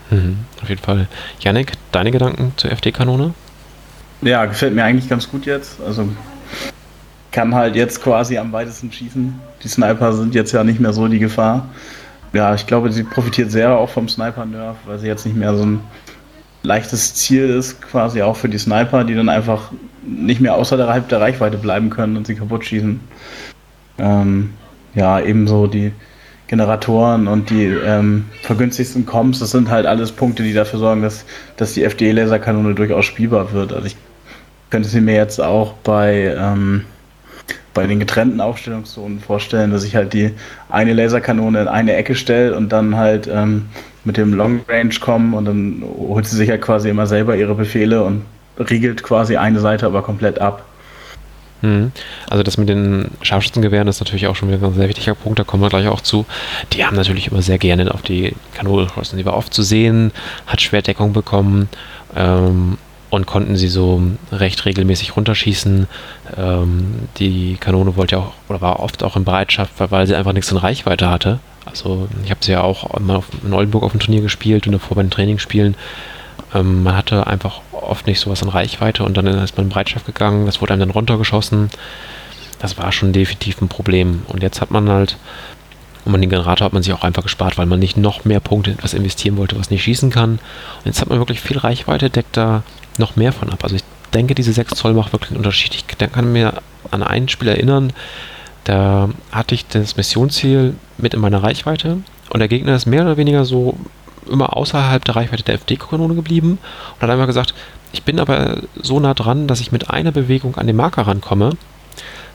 Mhm, 0.10 0.40
auf 0.62 0.70
jeden 0.70 0.82
Fall. 0.82 1.08
Janik, 1.40 1.74
deine 1.92 2.12
Gedanken 2.12 2.52
zur 2.58 2.72
FD-Kanone? 2.72 3.34
Ja, 4.22 4.46
gefällt 4.46 4.76
mir 4.76 4.84
eigentlich 4.84 5.10
ganz 5.10 5.30
gut 5.30 5.46
jetzt. 5.46 5.80
Also 5.82 6.10
kann 7.32 7.56
halt 7.56 7.76
jetzt 7.76 8.04
quasi 8.04 8.38
am 8.38 8.52
weitesten 8.52 8.92
schießen. 8.92 9.40
Die 9.64 9.68
Sniper 9.68 10.14
sind 10.14 10.36
jetzt 10.36 10.52
ja 10.52 10.64
nicht 10.64 10.80
mehr 10.80 10.94
so 10.94 11.08
die 11.08 11.20
Gefahr. 11.20 11.70
Ja, 12.34 12.54
ich 12.54 12.68
glaube, 12.68 12.92
sie 12.92 13.04
profitiert 13.04 13.52
sehr 13.52 13.78
auch 13.78 13.90
vom 13.90 14.08
Sniper-Nerf, 14.08 14.78
weil 14.86 15.00
sie 15.00 15.08
jetzt 15.08 15.26
nicht 15.26 15.36
mehr 15.36 15.56
so 15.56 15.66
ein 15.66 15.80
leichtes 16.64 17.16
Ziel 17.16 17.50
ist, 17.50 17.82
quasi 17.82 18.22
auch 18.22 18.36
für 18.36 18.50
die 18.50 18.58
Sniper, 18.58 19.04
die 19.04 19.16
dann 19.16 19.30
einfach 19.30 19.72
nicht 20.04 20.42
mehr 20.42 20.56
außerhalb 20.56 21.08
der 21.10 21.22
Reichweite 21.22 21.58
bleiben 21.58 21.90
können 21.90 22.18
und 22.18 22.28
sie 22.28 22.36
kaputt 22.36 22.66
schießen. 22.66 23.00
Ähm, 23.98 24.54
ja, 24.94 25.20
ebenso 25.20 25.68
die 25.68 25.94
Generatoren 26.52 27.30
und 27.30 27.50
die 27.50 27.64
ähm, 27.64 28.26
vergünstigsten 28.42 29.06
Comps, 29.06 29.40
das 29.40 29.52
sind 29.52 29.70
halt 29.70 29.86
alles 29.86 30.12
Punkte, 30.12 30.44
die 30.44 30.52
dafür 30.52 30.80
sorgen, 30.80 31.02
dass, 31.02 31.24
dass 31.56 31.72
die 31.74 31.84
FDE-Laserkanone 31.86 32.76
durchaus 32.76 33.06
spielbar 33.06 33.54
wird. 33.54 33.72
Also 33.72 33.88
ich 33.88 33.96
könnte 34.70 34.90
sie 34.90 35.00
mir 35.00 35.16
jetzt 35.16 35.40
auch 35.40 35.72
bei 35.84 36.36
ähm, 36.38 36.84
bei 37.74 37.88
den 37.88 38.00
getrennten 38.00 38.42
Aufstellungszonen 38.42 39.22
vorstellen, 39.22 39.72
dass 39.72 39.86
ich 39.86 39.96
halt 39.96 40.12
die 40.12 40.32
eine 40.68 40.92
Laserkanone 40.92 41.62
in 41.62 41.68
eine 41.70 41.96
Ecke 41.96 42.16
stelle 42.16 42.54
und 42.54 42.70
dann 42.70 42.98
halt 42.98 43.30
ähm, 43.32 43.68
mit 44.04 44.18
dem 44.18 44.34
Long 44.34 44.60
Range 44.68 44.94
komme 45.00 45.38
und 45.38 45.46
dann 45.46 45.82
holt 45.86 46.28
sie 46.28 46.36
sich 46.36 46.50
halt 46.50 46.62
quasi 46.62 46.90
immer 46.90 47.08
selber 47.08 47.38
ihre 47.38 47.56
Befehle 47.56 48.04
und 48.04 48.26
riegelt 48.60 49.04
quasi 49.04 49.38
eine 49.38 49.62
Seite 49.62 49.86
aber 49.86 50.02
komplett 50.02 50.40
ab. 50.40 50.66
Mhm. 51.62 51.92
Also 52.30 52.44
das 52.44 52.58
mit 52.58 52.70
den 52.70 53.12
Scharfschützengewehren 53.22 53.88
ist 53.88 54.00
natürlich 54.00 54.28
auch 54.28 54.36
schon 54.36 54.50
wieder 54.50 54.66
ein 54.66 54.74
sehr 54.74 54.90
wichtiger 54.90 55.16
Punkt, 55.16 55.40
da 55.40 55.44
kommen 55.44 55.64
wir 55.64 55.70
gleich 55.70 55.88
auch 55.88 56.02
zu. 56.02 56.26
Die 56.74 56.86
haben 56.86 56.96
natürlich 56.96 57.28
immer 57.28 57.42
sehr 57.42 57.58
gerne 57.58 57.94
auf 57.94 58.02
die 58.02 58.34
Kanone 58.54 58.86
geschossen. 58.86 59.18
Die 59.18 59.26
war 59.26 59.36
oft 59.36 59.54
zu 59.54 59.64
sehen, 59.64 60.12
hat 60.48 60.62
Schwerdeckung 60.62 61.14
bekommen 61.14 61.70
ähm, 62.16 62.78
und 63.10 63.26
konnten 63.26 63.56
sie 63.58 63.68
so 63.68 64.02
recht 64.32 64.66
regelmäßig 64.66 65.16
runterschießen. 65.16 65.88
Ähm, 66.38 67.10
die 67.18 67.58
Kanone 67.60 67.96
wollte 67.96 68.18
auch 68.18 68.34
oder 68.48 68.62
war 68.62 68.80
oft 68.80 69.04
auch 69.04 69.16
in 69.16 69.26
Bereitschaft, 69.26 69.74
weil, 69.78 70.08
sie 70.08 70.16
einfach 70.16 70.34
nichts 70.34 70.52
in 70.52 70.58
Reichweite 70.58 71.10
hatte. 71.10 71.40
Also 71.66 72.08
ich 72.24 72.32
habe 72.32 72.44
sie 72.44 72.54
ja 72.54 72.62
auch 72.62 73.00
mal 73.00 73.22
in 73.46 73.54
Oldenburg 73.54 73.84
auf 73.84 73.92
dem 73.92 74.00
Turnier 74.00 74.22
gespielt 74.22 74.66
und 74.66 74.74
davor 74.74 74.96
bei 74.96 75.04
den 75.04 75.12
Trainingsspielen. 75.12 75.76
Ähm, 76.54 76.84
man 76.84 76.96
hatte 76.96 77.28
einfach 77.28 77.62
oft 77.72 78.08
nicht 78.08 78.20
sowas 78.20 78.42
in 78.42 78.50
Reichweite 78.50 79.04
und 79.04 79.16
dann 79.18 79.28
ist 79.28 79.58
man 79.58 79.66
in 79.66 79.70
Bereitschaft 79.70 80.06
gegangen, 80.06 80.46
das 80.46 80.62
wurde 80.62 80.74
einem 80.74 80.82
dann 80.82 80.92
runtergeschossen. 80.92 81.70
Das 82.60 82.78
war 82.78 82.92
schon 82.92 83.14
definitiv 83.14 83.62
ein 83.62 83.70
Problem. 83.70 84.24
Und 84.28 84.44
jetzt 84.44 84.62
hat 84.62 84.72
man 84.72 84.88
halt, 84.90 85.18
und 86.06 86.12
man 86.12 86.22
den 86.22 86.30
Generator 86.30 86.66
hat 86.66 86.74
man 86.74 86.84
sich 86.84 86.94
auch 86.94 87.04
einfach 87.04 87.24
gespart, 87.24 87.58
weil 87.58 87.66
man 87.66 87.80
nicht 87.80 87.98
noch 87.98 88.24
mehr 88.24 88.40
Punkte 88.40 88.72
in 88.72 88.78
etwas 88.78 88.94
investieren 88.94 89.38
wollte, 89.38 89.58
was 89.58 89.72
nicht 89.72 89.84
schießen 89.84 90.12
kann. 90.12 90.34
Und 90.34 90.86
jetzt 90.86 91.02
hat 91.02 91.10
man 91.10 91.18
wirklich 91.18 91.42
viel 91.42 91.58
Reichweite, 91.58 92.10
deckt 92.10 92.38
da 92.38 92.64
noch 92.98 93.16
mehr 93.16 93.34
von 93.34 93.50
ab. 93.50 93.64
Also 93.64 93.76
ich 93.76 93.84
denke, 94.14 94.36
diese 94.36 94.54
6 94.54 94.76
Zoll 94.76 94.94
macht 94.94 95.14
wirklich 95.14 95.32
einen 95.32 95.38
Unterschied. 95.38 95.74
Ich 95.74 95.88
kann 95.88 96.32
mir 96.32 96.54
an 96.92 97.02
ein 97.02 97.30
Spiel 97.30 97.48
erinnern, 97.48 97.94
da 98.64 99.10
hatte 99.32 99.56
ich 99.56 99.68
das 99.68 99.98
Missionsziel 99.98 100.76
mit 100.98 101.14
in 101.14 101.20
meiner 101.20 101.42
Reichweite 101.42 101.98
und 102.30 102.40
der 102.40 102.48
Gegner 102.48 102.76
ist 102.76 102.86
mehr 102.86 103.02
oder 103.02 103.18
weniger 103.18 103.44
so 103.44 103.76
immer 104.30 104.56
außerhalb 104.56 105.04
der 105.04 105.16
Reichweite 105.16 105.44
der 105.44 105.56
FD-Kanone 105.56 106.16
geblieben 106.16 106.60
und 106.96 107.02
hat 107.02 107.10
einfach 107.10 107.28
gesagt, 107.28 107.54
ich 107.94 108.04
bin 108.04 108.20
aber 108.20 108.58
so 108.76 109.00
nah 109.00 109.14
dran, 109.14 109.48
dass 109.48 109.62
ich 109.62 109.72
mit 109.72 109.90
einer 109.90 110.12
Bewegung 110.12 110.56
an 110.56 110.68
den 110.68 110.76
Marker 110.76 111.04
rankomme. 111.04 111.52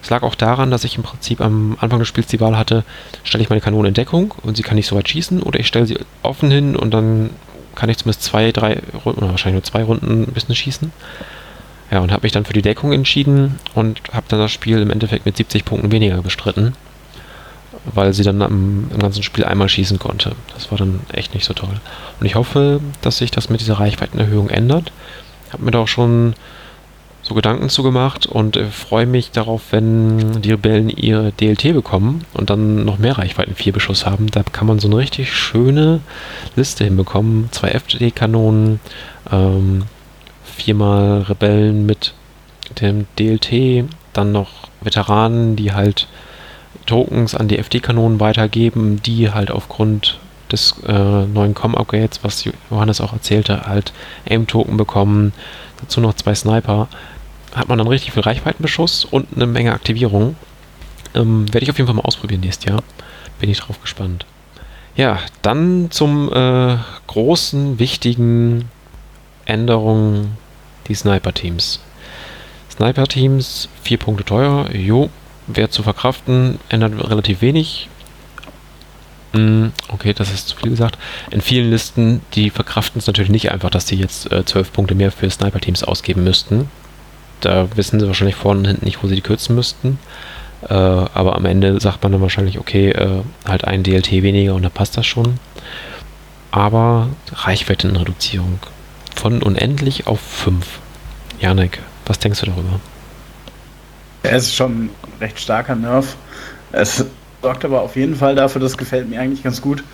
Es 0.03 0.11
lag 0.11 0.23
auch 0.23 0.35
daran, 0.35 0.71
dass 0.71 0.85
ich 0.85 0.97
im 0.97 1.03
Prinzip 1.03 1.41
am 1.41 1.77
Anfang 1.81 1.99
des 1.99 2.09
Spiels 2.09 2.27
die 2.29 2.41
Wahl 2.41 2.57
hatte, 2.57 2.85
stelle 3.25 3.43
ich 3.43 3.51
meine 3.51 3.63
Kanone 3.63 3.89
in 3.89 3.95
Deckung 3.95 4.35
und 4.43 4.57
sie 4.57 4.63
kann 4.63 4.77
nicht 4.77 4.87
so 4.87 4.97
weit 4.97 5.09
schießen 5.09 5.43
oder 5.43 5.59
ich 5.59 5.67
stelle 5.67 5.87
sie 5.87 5.99
offen 6.23 6.51
hin 6.51 6.77
und 6.77 6.93
dann 6.93 7.31
kann 7.75 7.89
ich 7.89 7.99
zumindest 7.99 8.23
zwei, 8.23 8.53
drei 8.53 8.81
Runden, 9.05 9.21
oder 9.21 9.31
wahrscheinlich 9.31 9.63
nur 9.63 9.71
zwei 9.71 9.85
Runden 9.85 10.23
ein 10.23 10.33
bisschen 10.33 10.55
schießen. 10.55 10.93
Ja, 11.91 12.01
und 12.01 12.11
habe 12.11 12.25
mich 12.25 12.33
dann 12.33 12.45
für 12.45 12.53
die 12.53 12.63
Deckung 12.63 12.93
entschieden 12.93 13.61
und 13.75 14.01
habe 14.13 14.27
dann 14.29 14.41
das 14.41 14.51
Spiel 14.51 14.81
im 14.81 14.91
Endeffekt 14.91 15.25
mit 15.25 15.37
70 15.37 15.65
Punkten 15.65 15.93
weniger 15.93 16.21
bestritten, 16.21 16.75
weil 17.95 18.13
sie 18.13 18.23
dann 18.23 18.43
am, 18.43 18.89
im 18.93 18.99
ganzen 18.99 19.23
Spiel 19.23 19.45
einmal 19.45 19.69
schießen 19.69 19.99
konnte. 19.99 20.33
Das 20.55 20.71
war 20.71 20.79
dann 20.79 21.01
echt 21.13 21.35
nicht 21.35 21.45
so 21.45 21.55
toll. 21.55 21.81
Und 22.21 22.27
ich 22.27 22.35
hoffe, 22.35 22.81
dass 23.03 23.19
sich 23.19 23.31
das 23.31 23.49
mit 23.49 23.61
dieser 23.61 23.75
Reichweitenerhöhung 23.75 24.51
ändert. 24.51 24.93
Habe 25.53 25.65
mir 25.65 25.71
da 25.71 25.81
auch 25.81 25.89
schon 25.89 26.35
so 27.23 27.35
Gedanken 27.35 27.69
zugemacht 27.69 28.27
und 28.27 28.57
äh, 28.57 28.67
freue 28.67 29.07
mich 29.07 29.33
darauf, 29.33 29.63
wenn 29.73 30.43
die 30.43 30.53
Rebellen 30.53 30.89
ihre 30.89 31.33
DLT 31.33 31.75
bekommen 31.75 32.25
und 32.35 32.51
dann 32.51 32.85
noch 32.85 32.99
mehr 32.99 33.19
Reichweiten 33.19 33.57
4 33.57 33.73
Beschuss 33.73 34.07
haben. 34.07 34.31
Da 34.31 34.45
kann 34.45 34.69
man 34.69 34.79
so 34.79 34.87
eine 34.87 34.99
richtig 34.99 35.35
schöne 35.35 36.01
Liste 36.55 36.85
hinbekommen. 36.85 37.49
Zwei 37.51 37.71
FD-Kanonen, 37.71 38.79
ähm, 39.33 39.83
viermal 40.45 41.23
Rebellen 41.23 41.85
mit 41.85 42.15
dem 42.81 43.07
DLT, 43.19 43.89
dann 44.13 44.31
noch 44.31 44.51
Veteranen, 44.81 45.57
die 45.57 45.73
halt 45.73 46.07
Tokens 46.87 47.35
an 47.35 47.49
die 47.49 47.59
FD-Kanonen 47.59 48.21
weitergeben, 48.21 49.03
die 49.03 49.31
halt 49.31 49.51
aufgrund 49.51 50.19
des 50.51 50.77
äh, 50.87 51.27
neuen 51.27 51.55
Com-Upgrades, 51.55 52.23
was 52.23 52.49
Johannes 52.71 53.01
auch 53.01 53.13
erzählte, 53.13 53.67
halt 53.67 53.93
Aim-Token 54.29 54.77
bekommen. 54.77 55.33
Dazu 55.81 56.01
noch 56.01 56.15
zwei 56.15 56.35
Sniper 56.35 56.89
hat 57.55 57.69
man 57.69 57.79
dann 57.79 57.89
richtig 57.89 58.13
viel 58.13 58.23
Reichweitenbeschuss 58.23 59.05
und 59.05 59.29
eine 59.35 59.47
Menge 59.47 59.73
Aktivierung. 59.73 60.37
Ähm, 61.15 61.53
Werde 61.53 61.65
ich 61.65 61.71
auf 61.71 61.79
jeden 61.79 61.87
Fall 61.87 61.97
mal 61.97 62.05
ausprobieren 62.05 62.43
nächstes 62.43 62.71
Jahr. 62.71 62.83
Bin 63.41 63.51
ich 63.51 63.59
drauf 63.59 63.81
gespannt. 63.81 64.27
Ja, 64.95 65.19
dann 65.43 65.91
zum 65.91 66.33
äh, 66.33 66.77
großen, 67.07 67.79
wichtigen 67.79 68.71
Änderungen 69.45 70.37
die 70.89 70.95
Sniper-Teams. 70.95 71.81
Sniper-Teams, 72.71 73.69
vier 73.83 73.99
Punkte 73.99 74.25
teuer, 74.25 74.71
jo, 74.73 75.11
wäre 75.47 75.71
zu 75.71 75.83
verkraften, 75.83 76.59
ändert 76.69 76.93
relativ 77.09 77.41
wenig. 77.41 77.89
Mm, 79.33 79.67
okay, 79.89 80.13
das 80.13 80.33
ist 80.33 80.49
zu 80.49 80.57
viel 80.57 80.71
gesagt. 80.71 80.99
In 81.31 81.41
vielen 81.41 81.71
Listen, 81.71 82.23
die 82.35 82.51
verkraften 82.51 82.99
es 82.99 83.07
natürlich 83.07 83.31
nicht 83.31 83.51
einfach, 83.53 83.71
dass 83.71 83.87
sie 83.87 83.97
jetzt 83.97 84.31
äh, 84.33 84.45
zwölf 84.45 84.73
Punkte 84.73 84.95
mehr 84.95 85.13
für 85.13 85.29
Sniper-Teams 85.29 85.85
ausgeben 85.85 86.25
müssten. 86.25 86.69
Da 87.41 87.69
wissen 87.77 88.01
sie 88.01 88.07
wahrscheinlich 88.07 88.37
vorne 88.37 88.61
und 88.61 88.67
hinten 88.67 88.85
nicht, 88.87 89.03
wo 89.03 89.09
sie 89.09 89.17
die 89.17 89.21
kürzen 89.21 89.55
müssten. 89.55 89.99
Äh, 90.69 90.75
aber 90.75 91.37
am 91.37 91.45
Ende 91.45 91.79
sagt 91.81 92.03
man 92.03 92.13
dann 92.13 92.23
wahrscheinlich, 92.23 92.59
okay, 92.59 92.91
äh, 92.91 93.23
halt 93.47 93.65
ein 93.65 93.83
DLT 93.83 94.11
weniger 94.23 94.55
und 94.55 94.63
dann 94.63 94.73
passt 94.73 94.97
das 94.97 95.07
schon. 95.07 95.39
Aber 96.51 97.09
Reichweitenreduzierung 97.33 98.59
von 99.15 99.43
unendlich 99.43 100.07
auf 100.07 100.21
5. 100.21 100.81
Janik, 101.41 101.81
was 102.07 102.19
denkst 102.19 102.41
du 102.41 102.47
darüber? 102.47 102.81
Er 104.27 104.39
ist 104.39 104.57
schon 104.57 104.73
ein 104.73 104.91
recht 105.21 105.39
starker 105.39 105.77
Nerv. 105.77 106.17
Es 106.73 107.05
sorgt 107.43 107.65
aber 107.65 107.83
auf 107.83 107.95
jeden 107.95 108.17
Fall 108.17 108.35
dafür, 108.35 108.61
das 108.61 108.77
gefällt 108.77 109.09
mir 109.09 109.21
eigentlich 109.21 109.45
ganz 109.45 109.63
gut, 109.63 109.85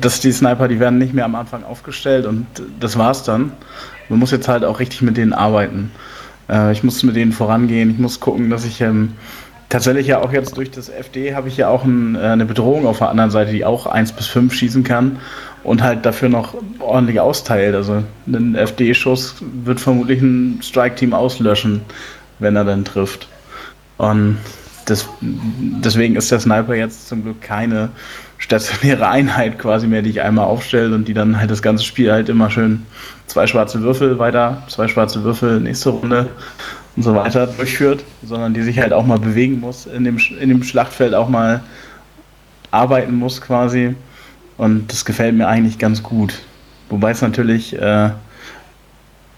dass 0.00 0.18
die 0.20 0.32
Sniper, 0.32 0.66
die 0.66 0.80
werden 0.80 0.98
nicht 0.98 1.12
mehr 1.12 1.26
am 1.26 1.34
Anfang 1.34 1.62
aufgestellt 1.62 2.24
und 2.24 2.46
das 2.80 2.96
war's 2.96 3.22
dann. 3.22 3.52
Man 4.08 4.18
muss 4.18 4.30
jetzt 4.30 4.48
halt 4.48 4.64
auch 4.64 4.80
richtig 4.80 5.02
mit 5.02 5.18
denen 5.18 5.34
arbeiten. 5.34 5.92
Äh, 6.48 6.72
ich 6.72 6.84
muss 6.84 7.02
mit 7.02 7.16
denen 7.16 7.32
vorangehen, 7.32 7.90
ich 7.90 7.98
muss 7.98 8.18
gucken, 8.18 8.48
dass 8.48 8.64
ich 8.64 8.80
ähm, 8.80 9.12
tatsächlich 9.68 10.06
ja 10.06 10.22
auch 10.22 10.32
jetzt 10.32 10.56
durch 10.56 10.70
das 10.70 10.88
FD 10.88 11.34
habe 11.34 11.48
ich 11.48 11.58
ja 11.58 11.68
auch 11.68 11.84
ein, 11.84 12.14
äh, 12.14 12.20
eine 12.20 12.46
Bedrohung 12.46 12.86
auf 12.86 12.98
der 12.98 13.10
anderen 13.10 13.30
Seite, 13.30 13.52
die 13.52 13.66
auch 13.66 13.84
1 13.84 14.12
bis 14.12 14.26
5 14.28 14.54
schießen 14.54 14.84
kann 14.84 15.18
und 15.64 15.82
halt 15.82 16.06
dafür 16.06 16.30
noch 16.30 16.54
ordentlich 16.78 17.20
austeilt. 17.20 17.74
Also 17.74 18.02
ein 18.26 18.54
FD-Schuss 18.54 19.34
wird 19.64 19.80
vermutlich 19.80 20.22
ein 20.22 20.60
Strike-Team 20.62 21.12
auslöschen, 21.12 21.82
wenn 22.38 22.56
er 22.56 22.64
dann 22.64 22.82
trifft. 22.82 23.28
Und 23.98 24.38
das, 24.86 25.08
deswegen 25.20 26.16
ist 26.16 26.30
der 26.30 26.40
Sniper 26.40 26.74
jetzt 26.74 27.08
zum 27.08 27.22
Glück 27.22 27.40
keine 27.40 27.90
stationäre 28.38 29.08
Einheit 29.08 29.58
quasi 29.58 29.86
mehr, 29.86 30.02
die 30.02 30.10
ich 30.10 30.20
einmal 30.20 30.44
aufstelle 30.44 30.94
und 30.94 31.08
die 31.08 31.14
dann 31.14 31.38
halt 31.38 31.50
das 31.50 31.62
ganze 31.62 31.84
Spiel 31.84 32.12
halt 32.12 32.28
immer 32.28 32.50
schön 32.50 32.82
zwei 33.26 33.46
schwarze 33.46 33.82
Würfel 33.82 34.18
weiter, 34.18 34.62
zwei 34.68 34.88
schwarze 34.88 35.24
Würfel, 35.24 35.60
nächste 35.60 35.90
Runde 35.90 36.28
und 36.96 37.02
so 37.02 37.14
weiter 37.14 37.46
durchführt, 37.46 38.04
sondern 38.22 38.54
die 38.54 38.62
sich 38.62 38.78
halt 38.78 38.92
auch 38.92 39.04
mal 39.04 39.18
bewegen 39.18 39.60
muss, 39.60 39.86
in 39.86 40.04
dem, 40.04 40.18
in 40.40 40.48
dem 40.48 40.62
Schlachtfeld 40.62 41.14
auch 41.14 41.28
mal 41.28 41.62
arbeiten 42.70 43.16
muss 43.16 43.40
quasi. 43.40 43.94
Und 44.56 44.90
das 44.90 45.04
gefällt 45.04 45.34
mir 45.34 45.48
eigentlich 45.48 45.78
ganz 45.78 46.02
gut. 46.02 46.40
Wobei 46.88 47.10
es 47.10 47.20
natürlich 47.20 47.74
äh, 47.74 48.10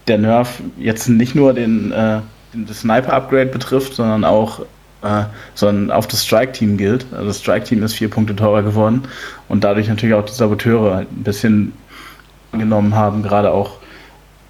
der 0.07 0.17
Nerf 0.17 0.61
jetzt 0.77 1.09
nicht 1.09 1.35
nur 1.35 1.53
den, 1.53 1.91
äh, 1.91 2.19
den 2.19 2.23
das 2.53 2.81
Sniper-Upgrade 2.81 3.47
betrifft, 3.47 3.95
sondern 3.95 4.23
auch 4.23 4.61
äh, 5.01 5.23
sondern 5.55 5.91
auf 5.91 6.07
das 6.07 6.25
Strike-Team 6.25 6.77
gilt. 6.77 7.05
Also 7.11 7.27
das 7.27 7.39
Strike-Team 7.39 7.83
ist 7.83 7.93
vier 7.93 8.09
Punkte 8.09 8.35
teurer 8.35 8.63
geworden 8.63 9.03
und 9.47 9.63
dadurch 9.63 9.87
natürlich 9.87 10.15
auch 10.15 10.25
die 10.25 10.33
Saboteure 10.33 10.97
ein 10.97 11.23
bisschen 11.23 11.73
genommen 12.51 12.95
haben, 12.95 13.23
gerade 13.23 13.51
auch, 13.51 13.77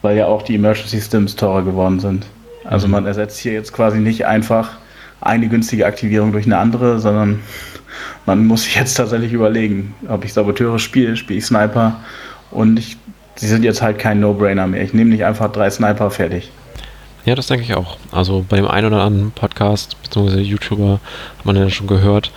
weil 0.02 0.18
ja 0.18 0.26
auch 0.26 0.42
die 0.42 0.56
Emergency 0.56 1.02
Stims 1.02 1.36
teurer 1.36 1.64
geworden 1.64 2.00
sind. 2.00 2.26
Also 2.64 2.88
man 2.88 3.06
ersetzt 3.06 3.40
hier 3.40 3.54
jetzt 3.54 3.74
quasi 3.74 4.00
nicht 4.00 4.26
einfach 4.26 4.78
eine 5.22 5.50
günstige 5.50 5.86
Aktivierung 5.86 6.32
durch 6.32 6.46
eine 6.46 6.58
andere, 6.58 7.00
sondern 7.00 7.42
man 8.26 8.46
muss 8.48 8.64
sich 8.64 8.76
jetzt 8.76 8.96
tatsächlich 8.96 9.34
überlegen, 9.34 9.94
ob 10.08 10.24
ich 10.24 10.34
Saboteure 10.34 10.80
spiele, 10.80 11.16
spiele 11.16 11.40
ich 11.40 11.46
Sniper 11.46 12.00
und 12.52 12.80
ich, 12.80 12.98
sie 13.36 13.48
sind 13.48 13.64
jetzt 13.64 13.82
halt 13.82 14.00
kein 14.00 14.20
No-Brainer 14.20 14.68
mehr. 14.68 14.82
Ich 14.82 14.94
nehme 14.94 15.10
nicht 15.10 15.26
einfach 15.26 15.52
drei 15.52 15.70
Sniper 15.70 16.10
fertig. 16.10 16.52
Ja, 17.26 17.36
das 17.36 17.48
denke 17.48 17.64
ich 17.64 17.76
auch. 17.76 17.98
Also 18.12 18.46
bei 18.48 18.58
dem 18.58 18.68
einen 18.68 18.88
oder 18.88 19.04
anderen 19.04 19.32
Podcast 19.32 20.02
bzw. 20.04 20.40
YouTuber 20.40 21.00
hat 21.38 21.46
man 21.46 21.56
ja 21.56 21.70
schon 21.70 21.88
gehört, 21.88 22.32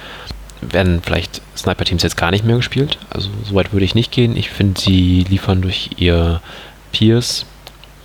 werden 0.61 1.01
vielleicht 1.03 1.41
Sniper-Teams 1.57 2.03
jetzt 2.03 2.17
gar 2.17 2.31
nicht 2.31 2.45
mehr 2.45 2.57
gespielt. 2.57 2.99
Also 3.11 3.31
so 3.45 3.55
weit 3.55 3.73
würde 3.73 3.85
ich 3.85 3.95
nicht 3.95 4.13
gehen. 4.13 4.37
Ich 4.37 4.51
finde, 4.51 4.81
sie 4.81 5.25
liefern 5.29 5.63
durch 5.63 5.91
ihr 5.97 6.41
Peers 6.93 7.47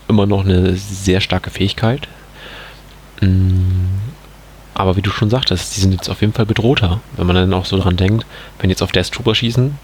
immer 0.08 0.26
noch 0.26 0.46
eine 0.46 0.76
sehr 0.76 1.22
starke 1.22 1.50
Fähigkeit. 1.50 2.08
Mm, 3.22 3.88
aber 4.74 4.96
wie 4.96 5.02
du 5.02 5.10
schon 5.10 5.30
sagtest, 5.30 5.76
die 5.76 5.82
sind 5.82 5.92
jetzt 5.92 6.10
auf 6.10 6.22
jeden 6.22 6.34
Fall 6.34 6.46
bedrohter. 6.46 7.02
Wenn 7.16 7.28
man 7.28 7.36
dann 7.36 7.54
auch 7.54 7.66
so 7.66 7.78
dran 7.78 7.98
denkt, 7.98 8.26
wenn 8.60 8.70
jetzt 8.70 8.84
auf 8.84 8.92
Death 8.92 9.12
Trooper 9.12 9.36
schießen, 9.36 9.78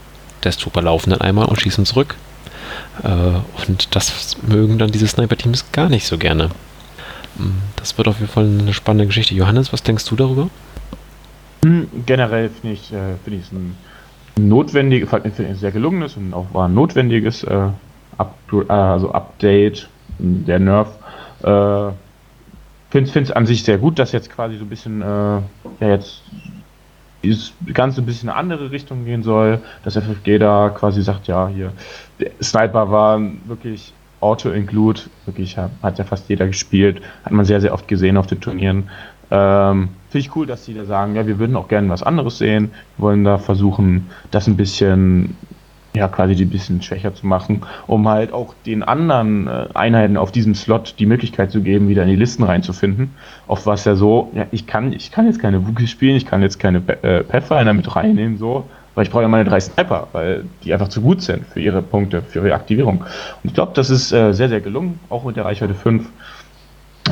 Death 0.44 0.60
Trooper 0.60 0.82
laufen 0.82 1.10
dann 1.10 1.22
einmal 1.22 1.46
und 1.46 1.60
schießen 1.60 1.86
zurück. 1.86 2.16
Äh, 3.04 3.08
und 3.68 3.96
das 3.96 4.38
mögen 4.44 4.78
dann 4.78 4.92
diese 4.92 5.08
Sniper-Teams 5.08 5.72
gar 5.72 5.90
nicht 5.90 6.06
so 6.06 6.18
gerne. 6.18 6.50
Das 7.76 7.98
wird 7.98 8.08
auf 8.08 8.20
jeden 8.20 8.32
Fall 8.32 8.46
eine 8.46 8.74
spannende 8.74 9.08
Geschichte. 9.08 9.34
Johannes, 9.34 9.74
was 9.74 9.84
denkst 9.84 10.06
du 10.06 10.16
darüber? 10.16 10.50
Hm, 11.64 11.88
generell 12.06 12.50
finde 12.50 12.74
ich, 12.74 12.92
äh, 12.94 13.16
find 13.24 13.38
ich 13.38 13.44
es 13.44 13.52
ein 13.52 13.76
notwendiges, 14.38 15.14
ein 15.14 15.56
sehr 15.56 15.72
gelungenes 15.72 16.18
und 16.18 16.34
auch 16.34 16.48
war 16.54 16.68
ein 16.68 16.74
notwendiges 16.74 17.44
äh, 17.44 17.70
Up, 18.18 18.36
äh, 18.52 18.72
also 18.72 19.12
Update 19.12 19.88
der 20.20 20.60
Nerf. 20.60 20.90
Äh, 21.42 21.92
finde 22.90 23.22
es 23.22 23.32
an 23.32 23.46
sich 23.46 23.64
sehr 23.64 23.78
gut, 23.80 23.98
dass 23.98 24.12
jetzt 24.12 24.30
quasi 24.30 24.58
so 24.58 24.66
ein 24.66 24.70
bisschen, 24.70 25.02
äh, 25.02 25.06
ja 25.06 25.42
jetzt 25.80 26.22
dieses 27.24 27.54
Ganze 27.74 28.02
ein 28.02 28.06
bisschen 28.06 28.28
in 28.28 28.30
eine 28.32 28.40
andere 28.40 28.72
Richtung 28.72 29.06
gehen 29.06 29.24
soll, 29.24 29.60
dass 29.84 29.96
FFG 29.96 30.38
da 30.38 30.70
quasi 30.70 31.02
sagt, 31.02 31.28
ja, 31.28 31.48
hier, 31.48 31.72
Sniper 32.42 32.92
war 32.92 33.20
wirklich 33.46 33.94
Auto-Include, 34.24 35.02
wirklich 35.26 35.58
hat 35.58 36.00
ja 36.00 36.04
fast 36.06 36.30
jeder 36.30 36.48
gespielt, 36.48 37.02
hat 37.24 37.32
man 37.32 37.46
sehr, 37.46 37.62
sehr 37.62 37.74
oft 37.74 37.88
gesehen 37.88 38.18
auf 38.18 38.28
den 38.28 38.42
Turnieren. 38.42 38.90
Ähm, 39.32 39.90
Finde 40.10 40.28
ich 40.28 40.36
cool, 40.36 40.46
dass 40.46 40.66
die 40.66 40.74
da 40.74 40.86
sagen, 40.86 41.16
ja, 41.16 41.26
wir 41.26 41.40
würden 41.40 41.56
auch 41.56 41.68
gerne 41.68 41.90
was 41.90 42.04
anderes 42.04 42.38
sehen, 42.38 42.72
wir 42.98 43.06
wollen 43.06 43.24
da 43.24 43.38
versuchen, 43.40 44.10
das 44.30 44.48
ein 44.48 44.58
bisschen, 44.58 45.36
ja, 45.96 46.08
quasi 46.08 46.40
ein 46.40 46.50
bisschen 46.50 46.82
schwächer 46.82 47.16
zu 47.16 47.26
machen, 47.26 47.64
um 47.88 48.08
halt 48.08 48.32
auch 48.32 48.54
den 48.66 48.84
anderen 48.84 49.48
äh, 49.48 49.68
Einheiten 49.74 50.18
auf 50.18 50.32
diesem 50.32 50.54
Slot 50.54 50.96
die 51.00 51.06
Möglichkeit 51.06 51.52
zu 51.52 51.62
geben, 51.62 51.88
wieder 51.88 52.04
in 52.04 52.10
die 52.10 52.16
Listen 52.16 52.44
reinzufinden. 52.44 53.16
War 53.48 53.74
es 53.74 53.86
ja 53.86 53.96
so, 53.96 54.32
ja, 54.36 54.46
ich 54.52 54.68
kann, 54.68 54.94
ich 54.94 55.12
kann 55.12 55.26
jetzt 55.26 55.40
keine 55.40 55.68
Wookies 55.68 55.90
spielen, 55.90 56.16
ich 56.16 56.26
kann 56.26 56.42
jetzt 56.42 56.60
keine 56.60 56.78
äh, 57.02 57.24
Pathfinder 57.24 57.74
mit 57.74 57.96
reinnehmen, 57.96 58.38
so, 58.38 58.66
weil 58.96 59.06
ich 59.06 59.12
brauche 59.12 59.24
ja 59.24 59.28
meine 59.28 59.50
drei 59.50 59.60
Sniper, 59.60 60.08
weil 60.12 60.46
die 60.64 60.74
einfach 60.74 60.90
zu 60.90 61.02
gut 61.02 61.22
sind 61.22 61.46
für 61.48 61.60
ihre 61.60 61.82
Punkte, 61.82 62.22
für 62.22 62.40
ihre 62.40 62.54
Aktivierung. 62.54 63.00
Und 63.00 63.08
ich 63.44 63.54
glaube, 63.54 63.72
das 63.76 63.90
ist 63.90 64.12
äh, 64.12 64.34
sehr, 64.34 64.50
sehr 64.50 64.62
gelungen, 64.62 65.00
auch 65.10 65.24
mit 65.24 65.36
der 65.36 65.46
Reichweite 65.46 65.74
5, 65.74 66.08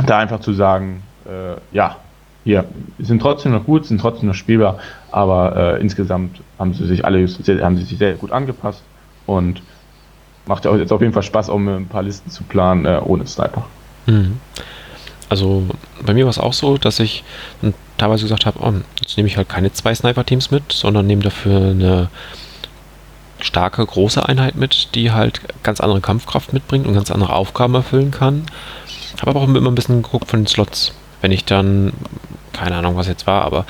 da 0.06 0.20
einfach 0.20 0.40
zu 0.40 0.54
sagen, 0.54 1.04
äh, 1.26 1.60
ja, 1.76 1.98
hier, 2.44 2.66
sind 3.00 3.22
trotzdem 3.22 3.52
noch 3.52 3.66
gut, 3.66 3.86
sind 3.86 4.02
trotzdem 4.02 4.28
noch 4.28 4.36
spielbar, 4.36 4.80
aber 5.12 5.76
äh, 5.76 5.82
insgesamt 5.82 6.42
haben 6.58 6.74
sie 6.74 6.88
sich 6.88 7.06
alle 7.06 7.28
sehr, 7.28 7.64
haben 7.64 7.78
sie 7.78 7.84
sich 7.84 7.98
sehr 7.98 8.14
gut 8.14 8.32
angepasst 8.32 8.82
und 9.28 9.62
macht 10.48 10.66
ja 10.66 10.76
jetzt 10.76 10.92
auf 10.92 11.02
jeden 11.02 11.14
Fall 11.14 11.24
Spaß, 11.24 11.50
um 11.50 11.68
ein 11.68 11.88
paar 11.88 12.02
Listen 12.02 12.32
zu 12.32 12.44
planen 12.44 12.86
äh, 12.86 13.00
ohne 13.04 13.28
Sniper. 13.28 13.66
Mhm. 14.08 14.40
Also 15.30 15.64
bei 16.06 16.14
mir 16.14 16.26
war 16.26 16.32
es 16.32 16.40
auch 16.40 16.54
so, 16.54 16.78
dass 16.78 17.00
ich 17.00 17.24
teilweise 18.02 18.24
gesagt 18.24 18.46
habe, 18.46 18.60
oh, 18.62 18.74
jetzt 19.00 19.16
nehme 19.16 19.28
ich 19.30 19.38
halt 19.38 19.48
keine 19.48 19.72
zwei 19.72 19.94
Sniper-Teams 19.94 20.50
mit, 20.50 20.72
sondern 20.72 21.06
nehme 21.06 21.22
dafür 21.22 21.58
eine 21.58 22.10
starke, 23.40 23.86
große 23.86 24.28
Einheit 24.28 24.56
mit, 24.56 24.96
die 24.96 25.12
halt 25.12 25.42
ganz 25.64 25.80
andere 25.80 26.02
Kampfkraft 26.02 26.52
mitbringt 26.52 26.88
und 26.88 26.96
ganz 26.96 27.12
andere 27.12 27.34
Aufgaben 27.34 27.76
erfüllen 27.76 28.12
kann. 28.12 28.46
Habe 29.20 29.32
aber 29.32 29.42
auch 29.42 29.48
immer 29.48 29.70
ein 29.70 29.76
bisschen 29.76 30.02
geguckt 30.02 30.30
von 30.30 30.42
den 30.42 30.48
Slots. 30.48 30.94
Wenn 31.22 31.32
ich 31.32 31.46
dann, 31.46 31.94
keine 32.54 32.76
Ahnung, 32.76 32.96
was 32.96 33.08
jetzt 33.08 33.28
war, 33.28 33.44
aber 33.44 33.66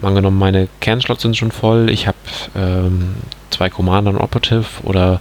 angenommen, 0.00 0.38
meine 0.38 0.68
Kernslots 0.80 1.22
sind 1.22 1.36
schon 1.36 1.52
voll, 1.52 1.90
ich 1.90 2.06
habe 2.06 2.16
ähm, 2.56 3.16
zwei 3.50 3.68
Commander 3.68 4.10
und 4.12 4.18
Operative 4.18 4.64
oder 4.82 5.20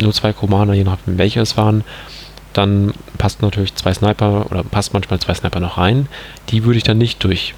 nur 0.00 0.12
zwei 0.12 0.32
Commander, 0.32 0.74
je 0.74 0.84
nachdem 0.84 1.18
welche 1.18 1.40
es 1.40 1.56
waren, 1.56 1.82
dann 2.52 2.94
passt 3.18 3.42
natürlich 3.42 3.74
zwei 3.74 3.92
Sniper 3.92 4.46
oder 4.50 4.62
passt 4.62 4.92
manchmal 4.92 5.18
zwei 5.18 5.34
Sniper 5.34 5.58
noch 5.58 5.76
rein. 5.76 6.08
Die 6.50 6.64
würde 6.64 6.76
ich 6.76 6.84
dann 6.84 6.98
nicht 6.98 7.24
durch 7.24 7.54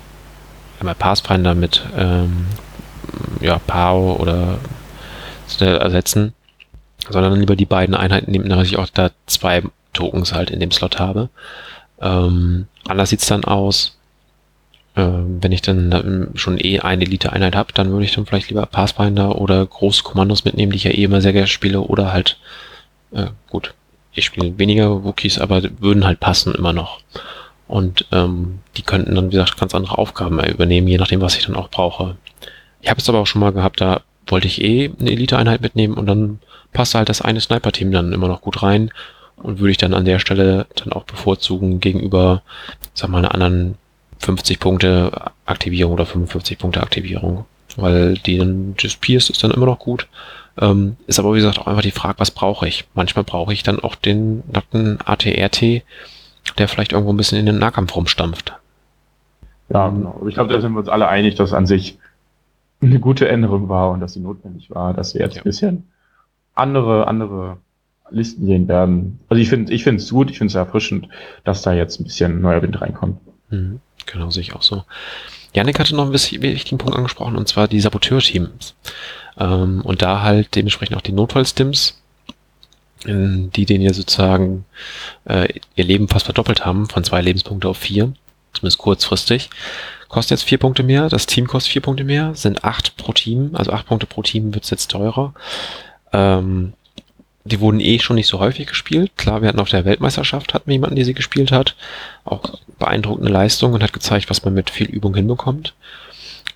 einmal 0.79 0.95
Pathfinder 0.95 1.55
mit 1.55 1.83
ähm, 1.97 2.47
ja, 3.41 3.59
PAO 3.59 4.17
oder 4.21 4.59
ersetzen, 5.61 6.35
sondern 7.09 7.39
lieber 7.39 7.57
die 7.57 7.67
beiden 7.67 7.95
Einheiten 7.95 8.31
nehmen, 8.31 8.49
dass 8.49 8.67
ich 8.67 8.79
auch 8.79 8.89
da 8.89 9.11
zwei 9.27 9.63
Tokens 9.93 10.33
halt 10.33 10.51
in 10.51 10.61
dem 10.61 10.71
Slot 10.71 10.99
habe. 10.99 11.29
Ähm, 12.01 12.67
anders 12.87 13.11
sieht 13.11 13.21
es 13.21 13.27
dann 13.27 13.45
aus. 13.45 13.97
Ähm, 14.97 15.39
wenn 15.43 15.53
ich 15.53 15.63
dann 15.63 16.31
schon 16.35 16.59
eh 16.59 16.81
eine 16.81 17.05
Elite-Einheit 17.05 17.55
habe, 17.55 17.73
dann 17.73 17.91
würde 17.91 18.05
ich 18.05 18.15
dann 18.15 18.27
vielleicht 18.27 18.49
lieber 18.49 18.65
Pathfinder 18.67 19.39
oder 19.41 19.65
große 19.65 20.03
Kommandos 20.03 20.45
mitnehmen, 20.45 20.73
die 20.73 20.79
ich 20.79 20.85
ja 20.85 20.91
eh 20.91 21.05
immer 21.05 21.21
sehr 21.21 21.33
gerne 21.35 21.47
spiele, 21.47 21.81
oder 21.83 22.13
halt, 22.13 22.39
äh, 23.13 23.27
gut, 23.51 23.75
ich 24.13 24.25
spiele 24.25 24.59
weniger 24.59 25.05
Wookies, 25.05 25.39
aber 25.39 25.63
würden 25.81 26.07
halt 26.07 26.21
passen 26.21 26.55
immer 26.55 26.73
noch. 26.73 27.01
Und 27.69 28.07
ähm, 28.13 28.61
die 28.77 28.83
könnten 28.83 29.15
dann, 29.15 29.27
wie 29.27 29.33
gesagt, 29.33 29.59
ganz 29.59 29.75
andere 29.75 29.99
Aufgaben 29.99 30.39
übernehmen, 30.45 30.89
je 30.89 30.99
nachdem, 30.99 31.21
was 31.21 31.37
ich 31.37 31.47
dann 31.47 31.57
auch 31.57 31.69
brauche. 31.69 32.17
Ich 32.81 32.89
habe 32.89 33.01
es 33.01 33.09
aber 33.09 33.19
auch 33.19 33.27
schon 33.27 33.41
mal 33.41 33.53
gehabt, 33.53 33.81
da 33.81 34.03
wollte 34.29 34.47
ich 34.47 34.63
eh 34.63 34.91
eine 35.01 35.11
Elite-Einheit 35.11 35.61
mitnehmen 35.61 35.95
und 35.95 36.07
dann 36.07 36.39
passte 36.73 36.99
halt 36.99 37.09
das 37.09 37.23
eine 37.23 37.41
Sniper-Team 37.41 37.91
dann 37.91 38.13
immer 38.13 38.29
noch 38.29 38.43
gut 38.43 38.63
rein 38.63 38.91
und 39.37 39.59
würde 39.59 39.71
ich 39.71 39.77
dann 39.77 39.95
an 39.95 40.05
der 40.05 40.19
Stelle 40.19 40.67
dann 40.77 40.93
auch 40.93 41.05
bevorzugen 41.05 41.81
gegenüber, 41.81 42.43
sag 42.95 43.11
mal, 43.11 43.19
einer 43.19 43.35
anderen 43.35 43.77
50 44.19 44.61
Punkte 44.61 45.31
Aktivierung 45.45 45.93
oder 45.95 46.07
55 46.07 46.59
Punkte 46.59 46.83
Aktivierung. 46.83 47.45
weil 47.77 48.15
die 48.15 48.39
dann, 48.39 48.75
das 48.81 48.97
Pierce 48.97 49.29
ist 49.31 49.45
dann 49.45 49.51
immer 49.51 49.67
noch 49.67 49.79
gut. 49.79 50.07
Ähm, 50.59 50.97
ist 51.07 51.19
aber 51.19 51.35
wie 51.35 51.39
gesagt 51.39 51.59
auch 51.59 51.67
einfach 51.67 51.83
die 51.83 51.91
Frage, 51.91 52.19
was 52.19 52.31
brauche 52.31 52.67
ich? 52.67 52.85
Manchmal 52.95 53.25
brauche 53.25 53.53
ich 53.53 53.63
dann 53.63 53.81
auch 53.81 53.95
den 53.95 54.43
nackten 54.51 54.99
ATRT, 55.05 55.83
der 56.59 56.69
vielleicht 56.69 56.93
irgendwo 56.93 57.13
ein 57.13 57.17
bisschen 57.17 57.39
in 57.39 57.47
den 57.47 57.59
Nahkampf 57.59 57.95
rumstampft. 57.97 58.55
Ja, 59.69 59.89
genau. 59.89 60.17
Aber 60.21 60.29
ich 60.29 60.35
glaube, 60.35 60.53
da 60.53 60.61
sind 60.61 60.73
wir 60.73 60.79
uns 60.81 60.89
alle 60.89 61.09
einig, 61.09 61.35
dass 61.35 61.53
an 61.53 61.67
sich 61.67 61.99
eine 62.81 63.01
gute 63.01 63.29
Änderung 63.29 63.69
war 63.69 63.91
und 63.91 64.01
dass 64.01 64.13
sie 64.13 64.21
notwendig 64.21 64.71
war, 64.71 64.95
dass 64.95 65.15
wir 65.15 65.23
jetzt 65.23 65.37
Ja. 65.37 65.43
ein 65.43 65.45
bisschen 65.45 65.89
andere, 66.55 67.07
andere 67.09 67.57
Listen 68.11 68.47
sehen 68.47 68.69
werden. 68.69 69.19
Also 69.29 69.41
ich 69.43 69.49
finde, 69.49 69.73
ich 69.73 69.83
finde 69.83 70.03
es 70.03 70.11
gut, 70.11 70.31
ich 70.31 70.39
finde 70.39 70.51
es 70.53 70.55
erfrischend, 70.55 71.09
dass 71.45 71.63
da 71.63 71.73
jetzt 71.73 71.99
ein 72.01 72.05
bisschen 72.05 72.41
neuer 72.41 72.63
Wind 72.63 72.81
reinkommt. 72.81 73.19
Mhm, 73.51 73.81
genau, 74.07 74.31
sehe 74.31 74.43
ich 74.43 74.55
auch 74.55 74.63
so. 74.63 74.85
Janik 75.55 75.81
hatte 75.81 75.97
noch 75.97 76.05
einen 76.05 76.13
wichtig- 76.13 76.41
wichtigen 76.43 76.79
Punkt 76.79 76.97
angesprochen, 76.97 77.37
und 77.37 77.49
zwar 77.49 77.67
die 77.67 77.81
Saboteur-Teams. 77.81 78.75
Ähm, 79.39 79.81
und 79.83 80.03
da 80.03 80.23
halt 80.23 80.55
dementsprechend 80.55 80.97
auch 80.97 81.01
die 81.03 81.13
Notfallstims, 81.13 82.01
die 83.05 83.67
den 83.67 83.83
ja 83.83 83.93
sozusagen 83.93 84.65
äh, 85.27 85.49
ihr 85.75 85.85
Leben 85.85 86.09
fast 86.09 86.25
verdoppelt 86.25 86.65
haben, 86.65 86.89
von 86.89 87.05
zwei 87.05 87.21
Lebenspunkte 87.21 87.69
auf 87.69 87.79
vier, 87.79 88.13
zumindest 88.53 88.79
kurzfristig. 88.79 89.51
Kostet 90.09 90.39
jetzt 90.39 90.49
vier 90.49 90.59
Punkte 90.59 90.83
mehr, 90.83 91.09
das 91.09 91.27
Team 91.27 91.47
kostet 91.47 91.73
vier 91.73 91.83
Punkte 91.83 92.05
mehr, 92.05 92.35
sind 92.35 92.65
acht 92.65 92.97
pro 92.97 93.13
Team, 93.13 93.51
also 93.55 93.73
acht 93.73 93.87
Punkte 93.87 94.07
pro 94.07 94.23
Team 94.23 94.55
wird's 94.55 94.71
jetzt 94.71 94.91
teurer. 94.91 95.35
Ähm, 96.13 96.73
die 97.45 97.61
wurden 97.61 97.81
eh 97.81 97.99
schon 98.01 98.17
nicht 98.17 98.27
so 98.27 98.41
häufig 98.41 98.67
gespielt. 98.67 99.13
Klar, 99.17 99.41
wir 99.41 99.49
hatten 99.49 99.61
auf 99.61 99.69
der 99.69 99.85
Weltmeisterschaft 99.85 100.53
hatten 100.53 100.67
wir 100.67 100.75
jemanden, 100.75 100.97
der 100.97 101.05
sie 101.05 101.15
gespielt 101.15 101.53
hat. 101.53 101.77
Auch 102.25 102.59
beeindruckende 102.79 103.31
Leistung 103.31 103.73
und 103.73 103.83
hat 103.85 103.93
gezeigt, 103.93 104.29
was 104.31 104.45
man 104.45 104.55
mit 104.55 104.71
viel 104.71 104.89
Übung 104.89 105.15
hinbekommt. 105.15 105.75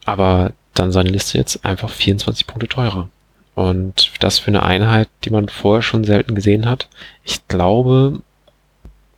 Aber 0.04 0.52
dann 0.74 0.90
seine 0.90 1.10
Liste 1.10 1.38
jetzt 1.38 1.64
einfach 1.64 1.90
24 1.90 2.46
Punkte 2.46 2.66
teurer. 2.66 3.08
Und 3.54 4.12
das 4.20 4.38
für 4.38 4.48
eine 4.48 4.62
Einheit, 4.62 5.08
die 5.24 5.30
man 5.30 5.48
vorher 5.48 5.82
schon 5.82 6.04
selten 6.04 6.34
gesehen 6.34 6.68
hat. 6.68 6.88
Ich 7.24 7.46
glaube, 7.48 8.22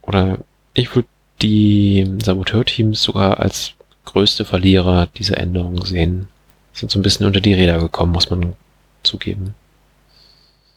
oder 0.03 0.39
ich 0.75 0.95
würde 0.95 1.09
die 1.43 2.11
Saboteur-Teams 2.23 3.03
sogar 3.03 3.41
als 3.41 3.75
größte 4.05 4.45
Verlierer 4.45 5.07
dieser 5.07 5.39
Änderung 5.39 5.85
sehen. 5.85 6.29
Sind 6.73 6.91
so 6.91 6.99
ein 6.99 7.03
bisschen 7.03 7.27
unter 7.27 7.41
die 7.41 7.55
Räder 7.55 7.79
gekommen, 7.79 8.13
muss 8.13 8.31
man 8.31 8.55
zugeben. 9.03 9.55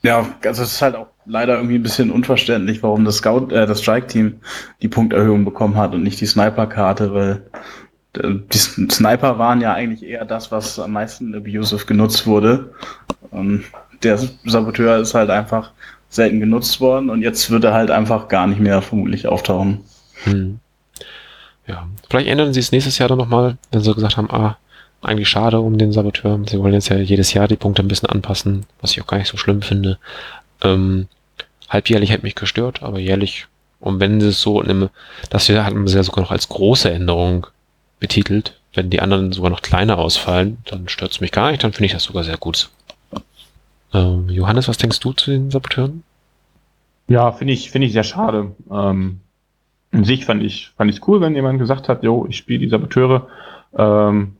Ja, 0.03 0.35
also 0.43 0.63
es 0.63 0.73
ist 0.73 0.81
halt 0.81 0.95
auch 0.95 1.07
leider 1.25 1.55
irgendwie 1.55 1.75
ein 1.75 1.83
bisschen 1.83 2.11
unverständlich, 2.11 2.83
warum 2.83 3.05
das 3.05 3.17
Scout, 3.17 3.47
äh, 3.51 3.65
das 3.65 3.81
Strike-Team 3.81 4.39
die 4.81 4.87
Punkterhöhung 4.87 5.45
bekommen 5.45 5.77
hat 5.77 5.95
und 5.95 6.03
nicht 6.03 6.21
die 6.21 6.27
Sniper-Karte, 6.27 7.13
weil 7.13 7.41
äh, 8.17 8.35
die 8.53 8.57
Sniper 8.57 9.39
waren 9.39 9.61
ja 9.61 9.73
eigentlich 9.73 10.03
eher 10.03 10.25
das, 10.25 10.51
was 10.51 10.77
am 10.77 10.91
meisten 10.91 11.33
abusive 11.33 11.85
genutzt 11.85 12.27
wurde. 12.27 12.71
Und 13.35 13.65
der 14.03 14.17
Saboteur 14.45 14.97
ist 14.97 15.13
halt 15.13 15.29
einfach 15.29 15.71
selten 16.09 16.39
genutzt 16.39 16.79
worden 16.79 17.09
und 17.09 17.21
jetzt 17.21 17.49
wird 17.51 17.63
er 17.63 17.73
halt 17.73 17.91
einfach 17.91 18.27
gar 18.27 18.47
nicht 18.47 18.59
mehr 18.59 18.81
vermutlich 18.81 19.27
auftauchen. 19.27 19.81
Hm. 20.23 20.59
Ja, 21.67 21.87
vielleicht 22.09 22.27
ändern 22.27 22.53
sie 22.53 22.59
es 22.59 22.71
nächstes 22.71 22.97
Jahr 22.99 23.09
dann 23.09 23.17
nochmal, 23.17 23.57
wenn 23.71 23.81
sie 23.81 23.93
gesagt 23.93 24.17
haben, 24.17 24.29
ah, 24.31 24.57
eigentlich 25.01 25.29
schade 25.29 25.59
um 25.59 25.77
den 25.77 25.91
Saboteur. 25.91 26.39
Sie 26.47 26.59
wollen 26.59 26.73
jetzt 26.73 26.89
ja 26.89 26.97
jedes 26.97 27.33
Jahr 27.33 27.47
die 27.47 27.55
Punkte 27.55 27.83
ein 27.83 27.87
bisschen 27.87 28.09
anpassen, 28.09 28.65
was 28.81 28.91
ich 28.91 29.01
auch 29.01 29.07
gar 29.07 29.17
nicht 29.17 29.29
so 29.29 29.37
schlimm 29.37 29.61
finde. 29.61 29.97
Ähm, 30.61 31.07
halbjährlich 31.69 32.11
hätte 32.11 32.23
mich 32.23 32.35
gestört, 32.35 32.83
aber 32.83 32.99
jährlich, 32.99 33.47
und 33.79 33.99
wenn 33.99 34.21
sie 34.21 34.29
es 34.29 34.41
so 34.41 34.61
einem, 34.61 34.89
das 35.29 35.47
hier 35.47 35.65
hatten 35.65 35.87
sie 35.87 35.97
ja 35.97 36.03
sogar 36.03 36.23
noch 36.23 36.31
als 36.31 36.49
große 36.49 36.91
Änderung 36.91 37.47
betitelt, 37.99 38.59
wenn 38.73 38.89
die 38.89 38.99
anderen 38.99 39.31
sogar 39.31 39.49
noch 39.49 39.61
kleiner 39.61 39.97
ausfallen, 39.97 40.57
dann 40.65 40.89
stört 40.89 41.11
es 41.11 41.21
mich 41.21 41.31
gar 41.31 41.51
nicht, 41.51 41.63
dann 41.63 41.73
finde 41.73 41.87
ich 41.87 41.93
das 41.93 42.03
sogar 42.03 42.23
sehr 42.23 42.37
gut. 42.37 42.69
Ähm, 43.95 44.27
Johannes, 44.29 44.67
was 44.67 44.77
denkst 44.77 44.99
du 44.99 45.13
zu 45.13 45.31
den 45.31 45.51
Saboteuren? 45.51 46.03
Ja, 47.07 47.31
finde 47.31 47.53
ich, 47.53 47.71
finde 47.71 47.87
ich 47.87 47.93
sehr 47.93 48.03
schade. 48.03 48.51
Ähm, 48.69 49.21
in 49.91 50.03
sich 50.03 50.25
fand 50.25 50.43
ich, 50.43 50.71
fand 50.75 51.07
cool, 51.07 51.21
wenn 51.21 51.35
jemand 51.35 51.59
gesagt 51.59 51.87
hat, 51.87 52.03
jo, 52.03 52.25
ich 52.27 52.35
spiele 52.35 52.59
die 52.59 52.69
Saboteure, 52.69 53.27
ähm, 53.77 54.35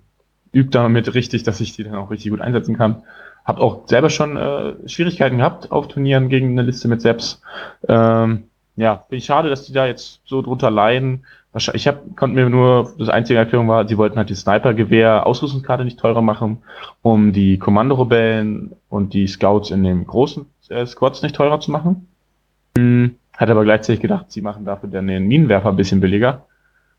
übt 0.51 0.71
damit 0.71 1.13
richtig, 1.13 1.43
dass 1.43 1.61
ich 1.61 1.73
die 1.73 1.83
dann 1.83 1.95
auch 1.95 2.11
richtig 2.11 2.31
gut 2.31 2.41
einsetzen 2.41 2.75
kann. 2.75 3.03
Hab 3.45 3.59
auch 3.59 3.87
selber 3.87 4.09
schon 4.09 4.35
äh, 4.35 4.73
Schwierigkeiten 4.89 5.37
gehabt 5.37 5.71
auf 5.71 5.87
Turnieren 5.87 6.27
gegen 6.29 6.51
eine 6.51 6.63
Liste 6.63 6.87
mit 6.87 7.01
Seps. 7.01 7.41
Ähm, 7.87 8.45
ja, 8.75 9.05
finde 9.07 9.17
ich 9.17 9.25
schade, 9.25 9.49
dass 9.49 9.65
die 9.65 9.73
da 9.73 9.85
jetzt 9.85 10.21
so 10.25 10.41
drunter 10.41 10.71
leiden. 10.71 11.25
Ich 11.55 11.87
hab, 11.87 12.17
konnte 12.17 12.35
mir 12.35 12.49
nur, 12.49 12.93
das 12.97 13.07
einzige 13.07 13.39
Erklärung 13.39 13.69
war, 13.69 13.87
sie 13.87 13.97
wollten 13.97 14.17
halt 14.17 14.29
die 14.29 14.35
Sniper-Gewehr 14.35 15.25
Ausrüstungskarte 15.25 15.85
nicht 15.85 15.97
teurer 15.99 16.21
machen, 16.21 16.63
um 17.01 17.31
die 17.31 17.57
Kommandorobellen 17.57 18.73
und 18.89 19.13
die 19.13 19.27
Scouts 19.27 19.71
in 19.71 19.83
den 19.83 20.05
großen 20.05 20.45
äh, 20.69 20.85
Squads 20.85 21.21
nicht 21.21 21.35
teurer 21.35 21.61
zu 21.61 21.71
machen. 21.71 22.07
Hm, 22.77 23.15
Hat 23.37 23.49
aber 23.49 23.63
gleichzeitig 23.63 24.01
gedacht, 24.01 24.31
sie 24.31 24.41
machen 24.41 24.65
dafür 24.65 24.89
dann 24.89 25.07
den 25.07 25.27
Minenwerfer 25.27 25.69
ein 25.69 25.77
bisschen 25.77 26.01
billiger. 26.01 26.45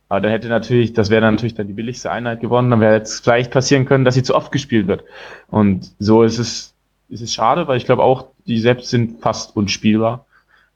Aber 0.09 0.21
dann 0.21 0.31
hätte 0.31 0.49
natürlich, 0.49 0.93
das 0.93 1.11
wäre 1.11 1.21
dann 1.21 1.35
natürlich 1.35 1.55
dann 1.55 1.67
die 1.67 1.73
billigste 1.73 2.11
Einheit 2.11 2.41
gewonnen, 2.41 2.71
dann 2.71 2.81
wäre 2.81 2.95
jetzt 2.95 3.25
vielleicht 3.25 3.51
passieren 3.51 3.87
können, 3.87 4.05
dass 4.05 4.15
sie 4.15 4.23
zu 4.23 4.35
oft 4.35 4.53
gespielt 4.53 4.87
wird. 4.87 5.05
Und 5.49 5.91
so 5.99 6.23
ist 6.23 6.39
es, 6.39 6.75
ist 7.09 7.23
es 7.23 7.35
schade, 7.35 7.69
weil 7.69 7.77
ich 7.77 7.85
glaube 7.85 8.03
auch, 8.03 8.29
die 8.47 8.59
selbst 8.61 8.89
sind 8.89 9.21
fast 9.21 9.57
unspielbar. 9.57 10.25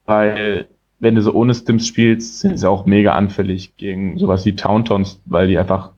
Weil, 0.05 0.67
wenn 1.01 1.15
du 1.15 1.21
so 1.21 1.33
ohne 1.33 1.53
Stims 1.53 1.87
spielst, 1.87 2.39
sind 2.39 2.57
sie 2.57 2.69
auch 2.69 2.85
mega 2.85 3.13
anfällig 3.13 3.75
gegen 3.75 4.19
sowas 4.19 4.45
wie 4.45 4.55
Tauntons, 4.55 5.19
weil 5.25 5.47
die 5.47 5.57
einfach 5.57 5.91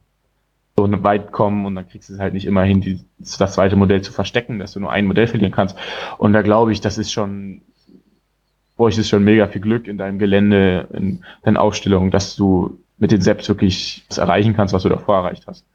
so 0.78 0.88
weit 1.04 1.32
kommen 1.32 1.66
und 1.66 1.76
dann 1.76 1.88
kriegst 1.88 2.10
du 2.10 2.14
es 2.14 2.20
halt 2.20 2.34
nicht 2.34 2.46
immer 2.46 2.64
hin, 2.64 2.80
die, 2.80 3.02
das 3.20 3.54
zweite 3.54 3.76
Modell 3.76 4.02
zu 4.02 4.14
verstecken, 4.14 4.60
dass 4.60 4.72
du 4.72 4.80
nur 4.80 4.92
ein 4.92 5.06
Modell 5.06 5.28
verlieren 5.28 5.52
kannst. 5.52 5.78
Und 6.18 6.32
da 6.32 6.42
glaube 6.42 6.72
ich, 6.72 6.80
das 6.80 6.98
ist 6.98 7.12
schon, 7.12 7.62
bräuchtest 8.78 9.10
schon 9.10 9.26
mega 9.26 9.48
viel 9.48 9.62
Glück 9.62 9.88
in 9.88 9.98
deinem 9.98 10.20
Gelände, 10.20 10.88
in 10.94 11.24
deinen 11.44 11.58
Aufstellungen, 11.58 12.10
dass 12.10 12.38
du 12.38 12.80
mit 12.98 13.12
den 13.12 13.22
Seps 13.22 13.50
wirklich 13.50 14.06
das 14.08 14.18
erreichen 14.18 14.56
kannst, 14.56 14.74
was 14.74 14.84
du 14.84 14.90
davor 14.90 15.18
erreicht 15.18 15.48
hast. 15.48 15.66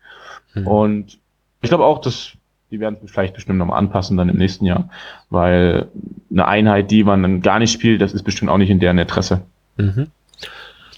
Hm. 0.54 0.66
Und 0.66 1.18
ich 1.60 1.68
glaube 1.68 1.84
auch, 1.84 2.00
dass 2.00 2.32
die 2.70 2.80
werden 2.80 2.98
vielleicht 3.06 3.34
bestimmt 3.34 3.58
nochmal 3.58 3.78
anpassen 3.78 4.16
dann 4.16 4.28
im 4.28 4.36
nächsten 4.36 4.64
Jahr, 4.64 4.88
weil 5.30 5.88
eine 6.30 6.46
Einheit, 6.46 6.90
die 6.90 7.04
man 7.04 7.22
dann 7.22 7.40
gar 7.40 7.58
nicht 7.58 7.72
spielt, 7.72 8.00
das 8.00 8.12
ist 8.12 8.24
bestimmt 8.24 8.50
auch 8.50 8.58
nicht 8.58 8.70
in 8.70 8.80
deren 8.80 8.98
Interesse. 8.98 9.42
Mhm. 9.76 10.08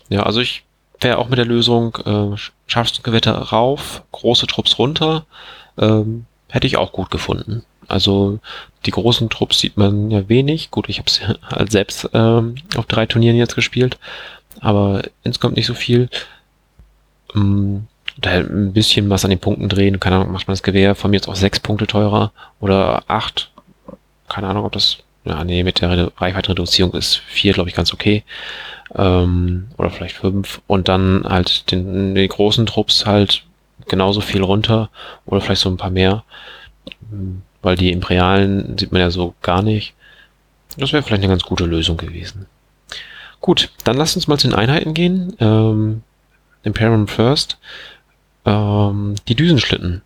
Ja, 0.09 0.25
also 0.25 0.41
ich 0.41 0.65
wäre 1.01 1.19
auch 1.19 1.29
mit 1.29 1.39
der 1.39 1.47
Lösung 1.47 1.97
äh, 2.05 2.37
Scharfstgewitter 2.67 3.33
rauf, 3.33 4.03
große 4.13 4.47
Trupps 4.47 4.79
runter, 4.79 5.25
ähm, 5.79 6.27
hätte 6.49 6.67
ich 6.67 6.77
auch 6.77 6.93
gut 6.93 7.11
gefunden. 7.11 7.65
Also 7.87 8.39
die 8.87 8.91
großen 8.91 9.29
Trupps 9.31 9.59
sieht 9.59 9.77
man 9.77 10.11
ja 10.11 10.29
wenig. 10.29 10.71
Gut, 10.71 10.89
ich 10.89 10.99
habe 10.99 11.09
es 11.09 11.21
halt 11.27 11.71
selbst 11.73 12.09
ähm, 12.13 12.57
auf 12.77 12.87
drei 12.87 13.07
Turnieren 13.07 13.37
jetzt 13.37 13.55
gespielt, 13.55 13.99
aber 14.61 15.03
insgesamt 15.23 15.57
nicht 15.57 15.67
so 15.67 15.75
viel. 15.75 16.09
Ähm, 17.35 17.87
da 18.21 18.31
ein 18.31 18.73
bisschen 18.73 19.09
was 19.11 19.25
an 19.25 19.31
den 19.31 19.39
Punkten 19.39 19.69
drehen, 19.69 20.01
keine 20.01 20.17
Ahnung, 20.17 20.33
macht 20.33 20.47
man 20.47 20.53
das 20.53 20.63
Gewehr 20.63 20.95
von 20.95 21.11
mir 21.11 21.17
jetzt 21.17 21.29
auch 21.29 21.37
sechs 21.37 21.61
Punkte 21.61 21.87
teurer 21.87 22.33
oder 22.61 23.05
acht. 23.09 23.51
Keine 24.29 24.49
Ahnung, 24.49 24.65
ob 24.65 24.73
das, 24.73 24.99
ja, 25.25 25.43
nee, 25.45 25.65
mit 25.65 25.81
der 25.81 25.91
Redu- 25.91 26.13
Reichweitenreduzierung 26.17 26.95
ist 26.95 27.17
vier, 27.17 27.53
glaube 27.53 27.69
ich, 27.69 27.75
ganz 27.75 27.93
okay 27.93 28.25
ähm, 28.95 29.69
oder 29.77 29.91
vielleicht 29.91 30.17
fünf 30.17 30.61
und 30.67 30.89
dann 30.89 31.25
halt 31.29 31.71
den, 31.71 32.15
den 32.15 32.29
großen 32.29 32.67
Trupps 32.67 33.07
halt 33.07 33.45
genauso 33.89 34.21
viel 34.21 34.43
runter 34.43 34.91
oder 35.27 35.41
vielleicht 35.41 35.63
so 35.63 35.71
ein 35.71 35.77
paar 35.77 35.91
mehr, 35.91 36.23
weil 37.63 37.77
die 37.77 37.93
Imperialen 37.93 38.79
sieht 38.79 38.93
man 38.93 39.01
ja 39.01 39.11
so 39.11 39.35
gar 39.43 39.63
nicht. 39.63 39.95
Das 40.77 40.93
wäre 40.93 41.03
vielleicht 41.03 41.23
eine 41.23 41.33
ganz 41.33 41.43
gute 41.43 41.65
Lösung 41.65 41.97
gewesen. 41.97 42.47
Gut, 43.41 43.71
dann 43.85 43.97
lasst 43.97 44.17
uns 44.17 44.29
mal 44.29 44.39
zu 44.39 44.49
den 44.49 44.57
Einheiten 44.57 44.95
gehen. 44.95 45.35
Ähm, 45.41 46.03
Imperium 46.63 47.09
First. 47.09 47.59
Ähm, 48.45 49.15
die 49.29 49.35
Düsenschlitten. 49.35 50.03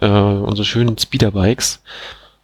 Äh, 0.00 0.06
unsere 0.08 0.64
schönen 0.64 0.98
Speederbikes. 0.98 1.82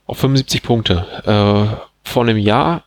Auf 0.06 0.18
75 0.18 0.62
Punkte. 0.62 1.06
Äh, 1.24 2.08
vor 2.08 2.22
einem 2.22 2.38
Jahr 2.38 2.84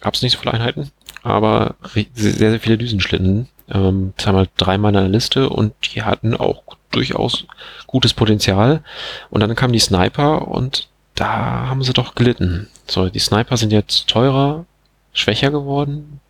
gab 0.00 0.14
es 0.14 0.22
nicht 0.22 0.32
so 0.32 0.38
viele 0.38 0.54
Einheiten 0.54 0.90
aber 1.22 1.76
sehr, 2.14 2.50
sehr 2.50 2.60
viele 2.60 2.78
Düsenschlitten. 2.78 3.48
Ähm, 3.70 4.12
das 4.16 4.26
haben 4.26 4.36
wir 4.36 4.48
dreimal 4.56 4.94
in 4.94 5.00
der 5.00 5.08
Liste 5.08 5.48
und 5.48 5.72
die 5.84 6.02
hatten 6.02 6.34
auch 6.34 6.62
durchaus 6.90 7.46
gutes 7.86 8.14
Potenzial. 8.14 8.82
Und 9.30 9.40
dann 9.40 9.54
kamen 9.54 9.72
die 9.72 9.78
Sniper 9.78 10.48
und 10.48 10.88
da 11.14 11.66
haben 11.68 11.82
sie 11.82 11.92
doch 11.92 12.14
gelitten. 12.14 12.68
So, 12.86 13.08
die 13.08 13.18
Sniper 13.18 13.56
sind 13.56 13.72
jetzt 13.72 14.08
teurer, 14.08 14.64
schwächer 15.12 15.50
geworden, 15.50 16.20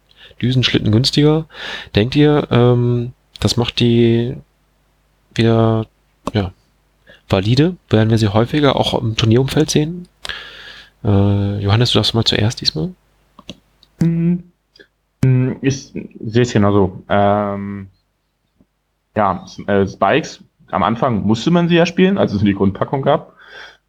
Düsenschlitten 0.42 0.90
günstiger. 0.90 1.46
Denkt 1.94 2.16
ihr, 2.16 2.48
ähm, 2.50 3.12
das 3.38 3.56
macht 3.56 3.80
die 3.80 4.36
wieder, 5.40 5.86
ja, 6.32 6.52
valide? 7.28 7.76
Werden 7.88 8.10
wir 8.10 8.18
sie 8.18 8.28
häufiger 8.28 8.76
auch 8.76 8.94
im 9.00 9.16
Turnierumfeld 9.16 9.70
sehen? 9.70 10.06
Äh, 11.04 11.58
Johannes, 11.62 11.92
du 11.92 11.98
darfst 11.98 12.14
mal 12.14 12.24
zuerst 12.24 12.60
diesmal. 12.60 12.90
Hm, 14.00 14.44
Ich 15.62 15.92
sehe 15.92 16.42
es 16.42 16.52
genauso. 16.52 17.02
Ähm, 17.08 17.88
ja, 19.16 19.44
äh, 19.66 19.86
Spikes, 19.86 20.42
am 20.70 20.82
Anfang 20.82 21.22
musste 21.22 21.50
man 21.50 21.68
sie 21.68 21.76
ja 21.76 21.86
spielen, 21.86 22.18
als 22.18 22.32
es 22.32 22.42
die 22.42 22.54
Grundpackung 22.54 23.02
gab. 23.02 23.34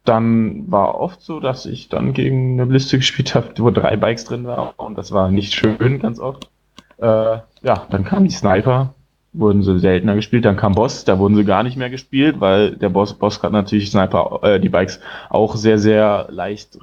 Dann 0.04 0.70
war 0.70 0.96
oft 0.98 1.22
so, 1.22 1.38
dass 1.38 1.64
ich 1.64 1.88
dann 1.88 2.12
gegen 2.12 2.60
eine 2.60 2.70
Liste 2.72 2.96
gespielt 3.02 3.34
habe, 3.34 3.52
wo 3.58 3.70
drei 3.70 3.96
Bikes 3.96 4.24
drin 4.24 4.44
waren 4.46 4.70
und 4.76 4.96
das 4.98 5.12
war 5.12 5.30
nicht 5.30 5.54
schön 5.54 6.00
ganz 6.00 6.18
oft. 6.18 6.50
Äh, 6.98 7.38
ja, 7.62 7.86
dann 7.90 8.04
kamen 8.04 8.24
die 8.26 8.34
Sniper, 8.34 8.94
wurden 9.32 9.62
sie 9.62 9.78
seltener 9.78 10.14
gespielt, 10.14 10.44
dann 10.44 10.56
kam 10.56 10.74
Boss, 10.74 11.04
da 11.04 11.18
wurden 11.18 11.36
sie 11.36 11.44
gar 11.44 11.62
nicht 11.62 11.76
mehr 11.76 11.90
gespielt, 11.90 12.40
weil 12.40 12.76
der 12.76 12.90
Boss, 12.90 13.14
Boss 13.14 13.42
hat 13.42 13.52
natürlich 13.52 13.90
Sniper, 13.90 14.40
äh, 14.42 14.60
die 14.60 14.68
Bikes 14.68 15.00
auch 15.30 15.56
sehr, 15.56 15.78
sehr 15.78 16.28
leicht 16.30 16.78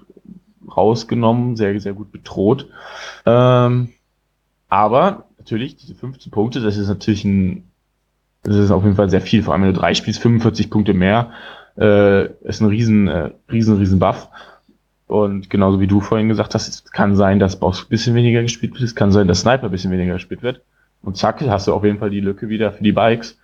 rausgenommen, 0.75 1.55
sehr, 1.55 1.79
sehr 1.79 1.93
gut 1.93 2.11
bedroht. 2.11 2.67
Ähm, 3.25 3.89
aber 4.67 5.25
natürlich, 5.37 5.75
diese 5.75 5.95
15 5.95 6.31
Punkte, 6.31 6.59
das 6.59 6.77
ist 6.77 6.87
natürlich 6.87 7.23
ein, 7.23 7.69
das 8.43 8.55
ist 8.55 8.71
auf 8.71 8.83
jeden 8.83 8.95
Fall 8.95 9.09
sehr 9.09 9.21
viel, 9.21 9.43
vor 9.43 9.53
allem 9.53 9.63
wenn 9.63 9.73
du 9.73 9.79
drei 9.79 9.93
spielst, 9.93 10.21
45 10.21 10.69
Punkte 10.69 10.93
mehr, 10.93 11.31
äh, 11.77 12.25
ist 12.43 12.61
ein 12.61 12.67
riesen, 12.67 13.07
äh, 13.07 13.31
riesen, 13.51 13.77
riesen 13.77 13.99
Buff. 13.99 14.29
Und 15.07 15.49
genauso 15.49 15.79
wie 15.79 15.87
du 15.87 16.01
vorhin 16.01 16.29
gesagt 16.29 16.53
hast, 16.53 16.67
es 16.67 16.85
kann 16.91 17.15
sein, 17.15 17.39
dass 17.39 17.59
Boss 17.59 17.83
ein 17.83 17.89
bisschen 17.89 18.15
weniger 18.15 18.43
gespielt 18.43 18.73
wird, 18.73 18.83
es 18.83 18.95
kann 18.95 19.11
sein, 19.11 19.27
dass 19.27 19.41
Sniper 19.41 19.65
ein 19.65 19.71
bisschen 19.71 19.91
weniger 19.91 20.13
gespielt 20.13 20.43
wird. 20.43 20.61
Und 21.01 21.17
zack, 21.17 21.41
hast 21.41 21.67
du 21.67 21.73
auf 21.73 21.83
jeden 21.83 21.99
Fall 21.99 22.09
die 22.09 22.19
Lücke 22.19 22.49
wieder 22.49 22.71
für 22.71 22.83
die 22.83 22.91
Bikes. 22.91 23.39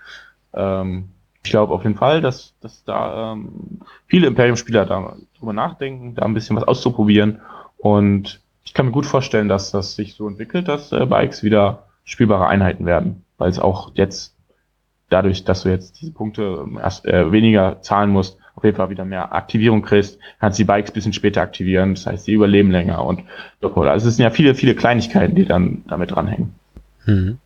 Ähm, 0.53 1.09
ich 1.43 1.51
glaube 1.51 1.73
auf 1.73 1.83
jeden 1.83 1.95
Fall, 1.95 2.21
dass, 2.21 2.53
dass 2.59 2.83
da 2.83 3.33
ähm, 3.33 3.81
viele 4.07 4.27
Imperium-Spieler 4.27 4.85
da 4.85 5.15
drüber 5.37 5.53
nachdenken, 5.53 6.15
da 6.15 6.23
ein 6.23 6.33
bisschen 6.33 6.55
was 6.55 6.63
auszuprobieren. 6.63 7.39
Und 7.77 8.41
ich 8.63 8.73
kann 8.73 8.87
mir 8.87 8.91
gut 8.91 9.05
vorstellen, 9.05 9.47
dass 9.47 9.71
das 9.71 9.95
sich 9.95 10.15
so 10.15 10.27
entwickelt, 10.27 10.67
dass 10.67 10.91
äh, 10.91 11.05
Bikes 11.05 11.43
wieder 11.43 11.83
spielbare 12.03 12.47
Einheiten 12.47 12.85
werden, 12.85 13.23
weil 13.37 13.49
es 13.49 13.59
auch 13.59 13.91
jetzt 13.93 14.35
dadurch, 15.09 15.43
dass 15.43 15.63
du 15.63 15.69
jetzt 15.69 16.01
diese 16.01 16.11
Punkte 16.11 16.63
ähm, 16.65 16.79
erst 16.81 17.05
äh, 17.05 17.31
weniger 17.31 17.81
zahlen 17.81 18.09
musst, 18.09 18.39
auf 18.55 18.63
jeden 18.63 18.75
Fall 18.75 18.89
wieder 18.89 19.05
mehr 19.05 19.33
Aktivierung 19.33 19.81
kriegst, 19.81 20.17
kannst 20.39 20.57
die 20.57 20.63
Bikes 20.63 20.91
bisschen 20.91 21.13
später 21.13 21.41
aktivieren, 21.41 21.95
das 21.95 22.05
heißt, 22.05 22.25
die 22.27 22.33
überleben 22.33 22.71
länger 22.71 23.03
und 23.05 23.23
also 23.61 24.07
es 24.07 24.15
sind 24.15 24.23
ja 24.23 24.29
viele, 24.29 24.55
viele 24.55 24.75
Kleinigkeiten, 24.75 25.35
die 25.35 25.45
dann 25.45 25.83
damit 25.87 26.11
dranhängen. 26.11 26.55
Hm. 27.03 27.37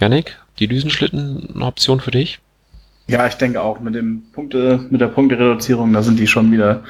Janik, 0.00 0.38
die 0.58 0.68
Düsenschlitten 0.68 1.50
eine 1.54 1.64
Option 1.64 2.00
für 2.00 2.10
dich? 2.10 2.40
Ja, 3.08 3.26
ich 3.26 3.34
denke 3.34 3.62
auch 3.62 3.80
mit 3.80 3.94
dem 3.94 4.24
Punkte, 4.32 4.84
mit 4.90 5.00
der 5.00 5.06
Punktereduzierung, 5.06 5.92
da 5.92 6.02
sind 6.02 6.18
die 6.18 6.26
schon 6.26 6.50
wieder 6.50 6.82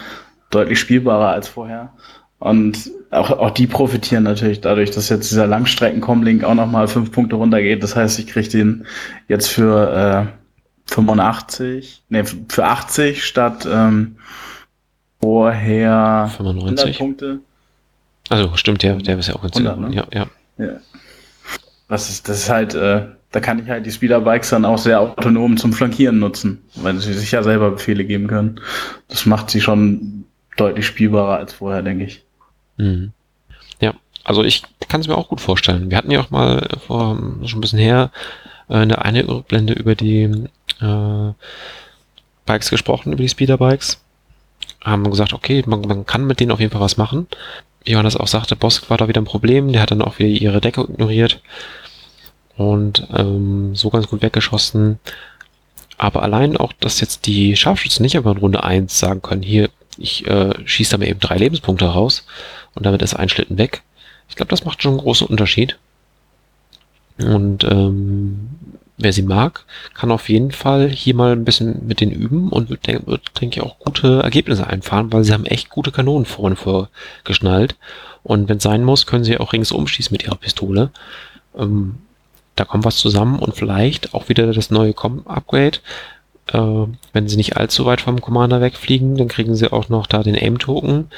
deutlich 0.50 0.80
spielbarer 0.80 1.30
als 1.30 1.48
vorher. 1.48 1.92
Und 2.38 2.90
auch, 3.10 3.30
auch 3.30 3.50
die 3.50 3.66
profitieren 3.66 4.24
natürlich 4.24 4.60
dadurch, 4.60 4.90
dass 4.90 5.08
jetzt 5.08 5.30
dieser 5.30 5.46
Langstrecken-Com-Link 5.46 6.44
auch 6.44 6.54
nochmal 6.54 6.88
fünf 6.88 7.12
Punkte 7.12 7.36
runtergeht. 7.36 7.82
Das 7.82 7.96
heißt, 7.96 8.18
ich 8.18 8.26
kriege 8.26 8.48
den 8.48 8.86
jetzt 9.28 9.48
für 9.48 10.28
äh, 10.28 10.92
85, 10.92 12.02
nee, 12.08 12.24
für 12.24 12.64
80 12.64 13.24
statt 13.24 13.66
ähm, 13.70 14.16
vorher 15.20 16.30
95 16.36 16.98
Punkte. 16.98 17.40
Also 18.28 18.56
stimmt, 18.56 18.82
der, 18.82 18.96
der 18.96 19.18
ist 19.18 19.28
ja 19.28 19.34
auch 19.34 19.42
ganz 19.42 19.56
100, 19.56 19.78
ne? 19.78 19.94
ja, 19.94 20.06
ja. 20.12 20.26
ja. 20.58 20.80
Das 21.88 22.10
ist, 22.10 22.28
das 22.28 22.38
ist 22.38 22.50
halt, 22.50 22.74
äh, 22.74 23.06
da 23.30 23.40
kann 23.40 23.58
ich 23.58 23.68
halt 23.68 23.86
die 23.86 23.92
Speederbikes 23.92 24.50
dann 24.50 24.64
auch 24.64 24.78
sehr 24.78 25.00
autonom 25.00 25.56
zum 25.56 25.72
Flankieren 25.72 26.18
nutzen, 26.18 26.62
weil 26.74 26.98
sie 26.98 27.12
sich 27.12 27.30
ja 27.32 27.42
selber 27.42 27.70
Befehle 27.70 28.04
geben 28.04 28.26
können. 28.26 28.60
Das 29.08 29.26
macht 29.26 29.50
sie 29.50 29.60
schon 29.60 30.24
deutlich 30.56 30.86
spielbarer 30.86 31.38
als 31.38 31.52
vorher, 31.52 31.82
denke 31.82 32.04
ich. 32.04 32.24
Mhm. 32.76 33.12
Ja, 33.80 33.94
also 34.24 34.42
ich 34.42 34.62
kann 34.88 35.00
es 35.00 35.08
mir 35.08 35.16
auch 35.16 35.28
gut 35.28 35.40
vorstellen. 35.40 35.90
Wir 35.90 35.98
hatten 35.98 36.10
ja 36.10 36.20
auch 36.20 36.30
mal 36.30 36.68
vor 36.86 37.16
schon 37.44 37.58
ein 37.58 37.60
bisschen 37.60 37.78
her 37.78 38.10
äh, 38.68 38.74
eine 38.74 39.04
eine 39.04 39.28
Rückblende 39.28 39.74
über 39.74 39.94
die 39.94 40.48
äh, 40.80 41.32
Bikes 42.46 42.70
gesprochen, 42.70 43.12
über 43.12 43.22
die 43.22 43.28
Speederbikes. 43.28 44.00
Haben 44.82 45.10
gesagt, 45.10 45.32
okay, 45.32 45.62
man, 45.66 45.80
man 45.82 46.06
kann 46.06 46.26
mit 46.26 46.40
denen 46.40 46.52
auf 46.52 46.60
jeden 46.60 46.72
Fall 46.72 46.80
was 46.80 46.96
machen. 46.96 47.26
Johannes 47.86 48.16
auch 48.16 48.26
sagte, 48.26 48.56
Bosk 48.56 48.90
war 48.90 48.96
da 48.96 49.08
wieder 49.08 49.20
ein 49.20 49.26
Problem, 49.26 49.72
der 49.72 49.82
hat 49.82 49.90
dann 49.90 50.02
auch 50.02 50.18
wieder 50.18 50.28
ihre 50.28 50.60
Decke 50.60 50.82
ignoriert 50.82 51.40
und 52.56 53.06
ähm, 53.14 53.74
so 53.74 53.90
ganz 53.90 54.08
gut 54.08 54.22
weggeschossen. 54.22 54.98
Aber 55.98 56.22
allein 56.22 56.56
auch, 56.56 56.72
dass 56.74 57.00
jetzt 57.00 57.26
die 57.26 57.56
Scharfschützen 57.56 58.02
nicht 58.02 58.16
aber 58.16 58.32
in 58.32 58.38
Runde 58.38 58.64
1 58.64 58.98
sagen 58.98 59.22
können, 59.22 59.42
hier, 59.42 59.70
ich 59.98 60.26
äh, 60.26 60.52
schieße 60.64 60.90
da 60.90 60.98
mal 60.98 61.08
eben 61.08 61.20
drei 61.20 61.36
Lebenspunkte 61.36 61.86
raus 61.86 62.26
und 62.74 62.84
damit 62.84 63.02
ist 63.02 63.14
ein 63.14 63.28
Schlitten 63.28 63.56
weg. 63.56 63.82
Ich 64.28 64.36
glaube, 64.36 64.50
das 64.50 64.64
macht 64.64 64.82
schon 64.82 64.92
einen 64.92 65.00
großen 65.00 65.26
Unterschied. 65.26 65.78
Und 67.18 67.64
ähm, 67.64 68.50
wer 68.98 69.12
sie 69.12 69.22
mag, 69.22 69.64
kann 69.94 70.10
auf 70.10 70.28
jeden 70.28 70.52
Fall 70.52 70.88
hier 70.88 71.14
mal 71.14 71.32
ein 71.32 71.44
bisschen 71.44 71.86
mit 71.86 72.00
denen 72.00 72.12
üben 72.12 72.50
und 72.50 72.70
wird, 72.70 72.86
denke 72.86 73.56
ich, 73.56 73.62
auch 73.62 73.78
gute 73.78 74.20
Ergebnisse 74.22 74.66
einfahren, 74.66 75.12
weil 75.12 75.24
sie 75.24 75.32
haben 75.32 75.44
echt 75.44 75.68
gute 75.68 75.92
Kanonen 75.92 76.24
vorne 76.24 76.56
vorgeschnallt. 76.56 77.76
Und 78.22 78.48
wenn 78.48 78.56
es 78.56 78.62
sein 78.62 78.84
muss, 78.84 79.06
können 79.06 79.24
sie 79.24 79.38
auch 79.38 79.52
ringsum 79.52 79.86
schießen 79.86 80.12
mit 80.12 80.24
ihrer 80.24 80.36
Pistole. 80.36 80.90
Ähm, 81.56 81.96
da 82.56 82.64
kommt 82.64 82.84
was 82.84 82.96
zusammen 82.96 83.38
und 83.38 83.54
vielleicht 83.54 84.14
auch 84.14 84.28
wieder 84.28 84.52
das 84.52 84.70
neue 84.70 84.94
Com-Upgrade 84.94 85.78
äh, 86.52 86.86
wenn 87.12 87.28
sie 87.28 87.36
nicht 87.36 87.56
allzu 87.56 87.84
weit 87.86 88.00
vom 88.00 88.20
Commander 88.20 88.60
wegfliegen, 88.60 89.16
dann 89.16 89.28
kriegen 89.28 89.54
sie 89.54 89.72
auch 89.72 89.88
noch 89.88 90.06
da 90.06 90.22
den 90.22 90.36
Aim-Token, 90.36 91.10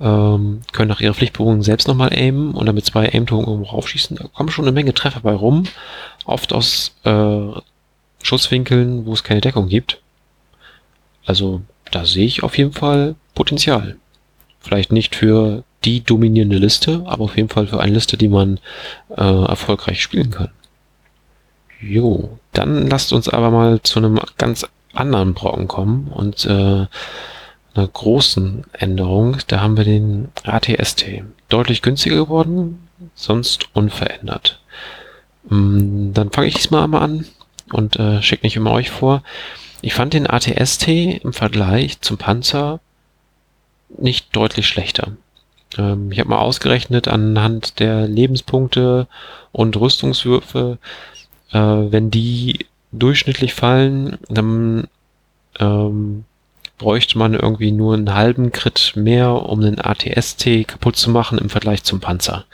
ähm, 0.00 0.60
können 0.72 0.88
nach 0.88 1.00
ihrer 1.00 1.14
Pflichtberufung 1.14 1.62
selbst 1.62 1.88
nochmal 1.88 2.12
aimen 2.12 2.54
und 2.54 2.66
damit 2.66 2.86
zwei 2.86 3.12
Aim-Token 3.12 3.46
irgendwo 3.46 3.70
raufschießen. 3.70 4.16
Da 4.16 4.28
kommen 4.28 4.50
schon 4.50 4.64
eine 4.64 4.72
Menge 4.72 4.94
Treffer 4.94 5.20
bei 5.20 5.34
rum. 5.34 5.64
Oft 6.24 6.52
aus 6.52 6.94
äh, 7.04 7.40
Schusswinkeln, 8.22 9.06
wo 9.06 9.12
es 9.12 9.24
keine 9.24 9.40
Deckung 9.40 9.68
gibt. 9.68 10.00
Also 11.26 11.62
da 11.90 12.04
sehe 12.04 12.26
ich 12.26 12.42
auf 12.42 12.56
jeden 12.56 12.72
Fall 12.72 13.14
Potenzial. 13.34 13.96
Vielleicht 14.60 14.92
nicht 14.92 15.14
für 15.14 15.64
die 15.84 16.02
dominierende 16.02 16.58
Liste, 16.58 17.02
aber 17.06 17.24
auf 17.24 17.36
jeden 17.36 17.48
Fall 17.48 17.66
für 17.66 17.80
eine 17.80 17.94
Liste, 17.94 18.16
die 18.16 18.28
man 18.28 18.60
äh, 19.16 19.22
erfolgreich 19.22 20.02
spielen 20.02 20.30
kann. 20.30 20.50
Jo, 21.80 22.38
dann 22.52 22.88
lasst 22.88 23.12
uns 23.12 23.28
aber 23.28 23.50
mal 23.50 23.80
zu 23.82 23.98
einem 23.98 24.20
ganz 24.36 24.66
anderen 24.92 25.34
Brocken 25.34 25.68
kommen 25.68 26.08
und 26.08 26.44
äh, 26.44 26.86
einer 27.74 27.88
großen 27.92 28.64
Änderung. 28.72 29.38
Da 29.46 29.60
haben 29.60 29.76
wir 29.76 29.84
den 29.84 30.28
ATST. 30.44 31.22
Deutlich 31.48 31.82
günstiger 31.82 32.16
geworden, 32.16 32.88
sonst 33.14 33.68
unverändert. 33.74 34.60
Mm, 35.48 36.12
dann 36.12 36.30
fange 36.30 36.48
ich 36.48 36.54
diesmal 36.54 36.84
einmal 36.84 37.02
an 37.02 37.26
und 37.72 37.96
äh, 37.96 38.22
schicke 38.22 38.46
nicht 38.46 38.56
immer 38.56 38.72
euch 38.72 38.90
vor. 38.90 39.22
Ich 39.80 39.94
fand 39.94 40.12
den 40.12 40.28
ATST 40.28 40.88
im 40.88 41.32
Vergleich 41.32 42.00
zum 42.00 42.18
Panzer 42.18 42.80
nicht 43.96 44.36
deutlich 44.36 44.66
schlechter. 44.66 45.12
Ähm, 45.78 46.12
ich 46.12 46.18
habe 46.18 46.28
mal 46.28 46.38
ausgerechnet 46.38 47.08
anhand 47.08 47.80
der 47.80 48.06
Lebenspunkte 48.06 49.06
und 49.52 49.76
Rüstungswürfe, 49.76 50.78
äh, 51.52 51.58
wenn 51.58 52.10
die 52.10 52.66
durchschnittlich 52.92 53.54
fallen, 53.54 54.18
dann 54.28 54.88
ähm, 55.58 56.24
bräuchte 56.78 57.18
man 57.18 57.34
irgendwie 57.34 57.72
nur 57.72 57.94
einen 57.94 58.14
halben 58.14 58.52
Crit 58.52 58.94
mehr, 58.96 59.30
um 59.30 59.60
den 59.60 59.80
ATST 59.80 60.66
kaputt 60.66 60.96
zu 60.96 61.10
machen 61.10 61.38
im 61.38 61.50
Vergleich 61.50 61.84
zum 61.84 62.00
Panzer. 62.00 62.44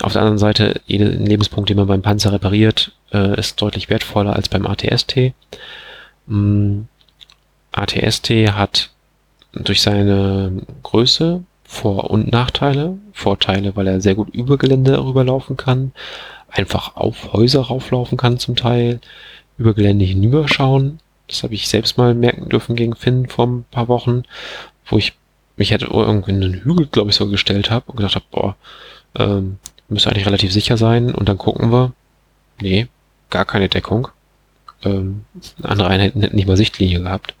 Auf 0.00 0.12
der 0.12 0.22
anderen 0.22 0.38
Seite, 0.38 0.80
jeden 0.86 1.26
Lebenspunkt, 1.26 1.68
den 1.68 1.76
man 1.76 1.88
beim 1.88 2.02
Panzer 2.02 2.32
repariert, 2.32 2.92
äh, 3.12 3.38
ist 3.38 3.60
deutlich 3.60 3.90
wertvoller 3.90 4.36
als 4.36 4.48
beim 4.48 4.64
ATST. 4.64 5.32
Ähm, 6.28 6.86
ATST 7.72 8.30
hat 8.52 8.90
durch 9.52 9.82
seine 9.82 10.52
Größe 10.84 11.42
vor- 11.64 12.10
und 12.10 12.30
Nachteile. 12.30 12.96
Vorteile, 13.12 13.74
weil 13.74 13.88
er 13.88 14.00
sehr 14.00 14.14
gut 14.14 14.28
über 14.30 14.56
Gelände 14.56 15.04
rüberlaufen 15.04 15.56
kann, 15.56 15.92
einfach 16.48 16.96
auf 16.96 17.32
Häuser 17.32 17.62
rauflaufen 17.62 18.18
kann 18.18 18.38
zum 18.38 18.56
Teil, 18.56 19.00
über 19.58 19.74
Gelände 19.74 20.04
hinüberschauen. 20.04 21.00
Das 21.26 21.42
habe 21.42 21.54
ich 21.54 21.68
selbst 21.68 21.98
mal 21.98 22.14
merken 22.14 22.48
dürfen 22.48 22.76
gegen 22.76 22.94
Finn 22.94 23.28
vor 23.28 23.46
ein 23.46 23.64
paar 23.70 23.88
Wochen, 23.88 24.22
wo 24.86 24.96
ich 24.96 25.14
mich 25.56 25.72
hätte 25.72 25.86
irgendwie 25.86 26.30
in 26.30 26.42
einen 26.42 26.62
Hügel, 26.62 26.86
glaube 26.86 27.10
ich, 27.10 27.16
so 27.16 27.28
gestellt 27.28 27.70
habe 27.70 27.90
und 27.90 27.96
gedacht 27.96 28.14
habe, 28.14 28.24
boah, 28.30 28.56
ähm, 29.16 29.58
müsste 29.88 30.10
eigentlich 30.10 30.26
relativ 30.26 30.52
sicher 30.52 30.76
sein. 30.76 31.14
Und 31.14 31.28
dann 31.28 31.38
gucken 31.38 31.72
wir, 31.72 31.92
nee, 32.60 32.86
gar 33.30 33.44
keine 33.44 33.68
Deckung. 33.68 34.08
Ähm, 34.84 35.24
andere 35.62 35.88
Einheiten 35.88 36.20
hätten 36.20 36.36
nicht 36.36 36.46
mal 36.46 36.56
Sichtlinie 36.56 37.00
gehabt. 37.00 37.34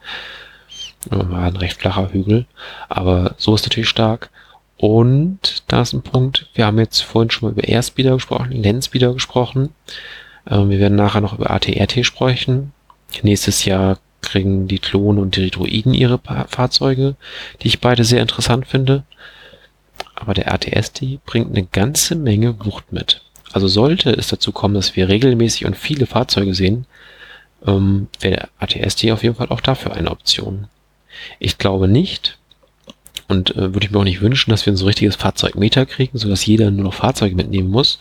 War 1.10 1.44
ein 1.44 1.56
recht 1.56 1.80
flacher 1.80 2.12
Hügel. 2.12 2.46
Aber 2.88 3.34
so 3.38 3.54
ist 3.54 3.64
natürlich 3.64 3.88
stark. 3.88 4.30
Und 4.78 5.64
da 5.66 5.82
ist 5.82 5.92
ein 5.92 6.02
Punkt, 6.02 6.48
wir 6.54 6.64
haben 6.64 6.78
jetzt 6.78 7.02
vorhin 7.02 7.30
schon 7.30 7.48
mal 7.48 7.52
über 7.52 7.68
Airspeeder 7.68 8.14
gesprochen, 8.14 8.62
Landspeeder 8.62 9.12
gesprochen. 9.12 9.70
Ähm, 10.48 10.70
wir 10.70 10.78
werden 10.78 10.96
nachher 10.96 11.20
noch 11.20 11.36
über 11.36 11.50
ATRT 11.50 12.06
sprechen. 12.06 12.72
Nächstes 13.22 13.64
Jahr 13.64 13.98
kriegen 14.22 14.68
die 14.68 14.78
Klonen 14.78 15.20
und 15.20 15.36
die 15.36 15.50
Droiden 15.50 15.94
ihre 15.94 16.20
Fahrzeuge, 16.48 17.16
die 17.62 17.68
ich 17.68 17.80
beide 17.80 18.04
sehr 18.04 18.22
interessant 18.22 18.66
finde. 18.66 19.02
Aber 20.14 20.34
der 20.34 20.52
ATST 20.52 21.24
bringt 21.26 21.50
eine 21.50 21.66
ganze 21.66 22.14
Menge 22.14 22.64
Wucht 22.64 22.92
mit. 22.92 23.22
Also 23.52 23.66
sollte 23.66 24.10
es 24.10 24.28
dazu 24.28 24.52
kommen, 24.52 24.74
dass 24.74 24.94
wir 24.94 25.08
regelmäßig 25.08 25.66
und 25.66 25.76
viele 25.76 26.06
Fahrzeuge 26.06 26.54
sehen, 26.54 26.86
ähm, 27.66 28.08
wäre 28.20 28.36
der 28.36 28.48
ATST 28.60 29.10
auf 29.10 29.24
jeden 29.24 29.34
Fall 29.34 29.48
auch 29.48 29.60
dafür 29.60 29.94
eine 29.94 30.10
Option. 30.10 30.68
Ich 31.40 31.58
glaube 31.58 31.88
nicht, 31.88 32.37
und 33.28 33.54
äh, 33.56 33.74
würde 33.74 33.86
ich 33.86 33.90
mir 33.90 33.98
auch 33.98 34.04
nicht 34.04 34.22
wünschen, 34.22 34.50
dass 34.50 34.66
wir 34.66 34.72
ein 34.72 34.76
so 34.76 34.86
richtiges 34.86 35.16
Fahrzeugmeter 35.16 35.86
kriegen, 35.86 36.18
sodass 36.18 36.46
jeder 36.46 36.70
nur 36.70 36.84
noch 36.84 36.94
Fahrzeuge 36.94 37.36
mitnehmen 37.36 37.70
muss. 37.70 37.98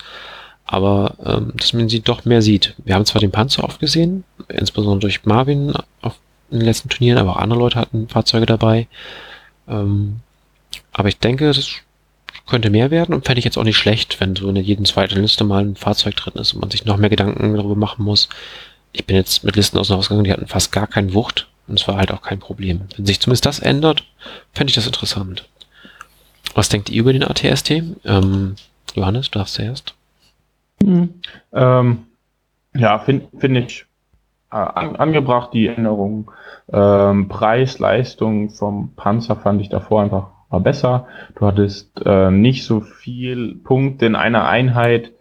Aber 0.66 1.16
ähm, 1.24 1.54
dass 1.56 1.74
man 1.74 1.90
sie 1.90 2.02
doch 2.02 2.26
mehr 2.26 2.42
sieht. 2.42 2.76
Wir 2.84 2.96
haben 2.96 3.06
zwar 3.06 3.22
den 3.22 3.32
Panzer 3.32 3.64
oft 3.64 3.80
gesehen, 3.80 4.24
insbesondere 4.50 5.00
durch 5.00 5.26
Marvin 5.26 5.74
auf 6.02 6.16
den 6.52 6.62
letzten 6.62 6.90
Turnieren, 6.90 7.20
aber 7.20 7.32
auch 7.32 7.38
andere 7.38 7.60
Leute 7.60 7.80
hatten 7.80 8.08
Fahrzeuge 8.08 8.46
dabei. 8.46 8.88
Ähm, 9.68 10.18
aber 10.92 11.10
ich 11.10 11.20
denke, 11.20 11.48
das 11.48 11.70
könnte 12.48 12.70
mehr 12.70 12.92
werden 12.92 13.14
und 13.14 13.26
fände 13.26 13.40
ich 13.40 13.46
jetzt 13.46 13.58
auch 13.58 13.64
nicht 13.64 13.78
schlecht, 13.78 14.20
wenn 14.20 14.36
so 14.36 14.50
in 14.50 14.56
jedem 14.56 14.86
zweiten 14.86 15.22
Liste 15.22 15.44
mal 15.44 15.64
ein 15.64 15.76
Fahrzeug 15.76 16.16
drin 16.16 16.34
ist 16.36 16.54
und 16.54 16.62
man 16.62 16.72
sich 16.72 16.86
noch 16.86 16.98
mehr 16.98 17.10
Gedanken 17.10 17.56
darüber 17.56 17.76
machen 17.76 18.04
muss. 18.04 18.30
Ich 18.94 19.06
bin 19.06 19.16
jetzt 19.16 19.44
mit 19.44 19.56
Listen 19.56 19.78
aus 19.78 19.92
ausgegangen, 19.92 20.24
die 20.24 20.32
hatten 20.32 20.48
fast 20.48 20.72
gar 20.72 20.88
keinen 20.88 21.14
Wucht 21.14 21.48
und 21.68 21.80
es 21.80 21.88
war 21.88 21.98
halt 21.98 22.12
auch 22.12 22.22
kein 22.22 22.40
Problem. 22.40 22.82
Wenn 22.96 23.06
sich 23.06 23.20
zumindest 23.20 23.46
das 23.46 23.60
ändert, 23.60 24.06
fände 24.54 24.70
ich 24.70 24.76
das 24.76 24.88
interessant. 24.88 25.48
Was 26.56 26.70
denkt 26.70 26.90
ihr 26.90 27.02
über 27.02 27.14
den 27.14 27.24
ATST? 27.24 27.72
Ähm, 28.06 28.56
Johannes, 28.96 29.30
du 29.30 29.40
darfst 29.40 29.56
zuerst. 29.56 29.94
Mhm. 30.82 31.16
Ähm, 31.54 32.06
ja, 32.76 33.00
finde 33.00 33.28
find 33.38 33.58
ich 33.58 33.86
äh, 34.52 34.56
an, 34.56 34.96
angebracht, 34.96 35.54
die 35.54 35.68
Änderung. 35.68 36.32
Ähm, 36.72 37.28
Preis, 37.28 37.80
Leistung 37.80 38.50
vom 38.50 38.94
Panzer 38.96 39.36
fand 39.36 39.62
ich 39.62 39.70
davor 39.70 40.02
einfach 40.02 40.28
war 40.50 40.60
besser. 40.60 41.08
Du 41.36 41.46
hattest 41.46 42.02
äh, 42.06 42.32
nicht 42.32 42.66
so 42.66 42.82
viel 42.82 43.56
Punkte 43.56 44.06
in 44.06 44.16
einer 44.16 44.48
Einheit, 44.48 45.12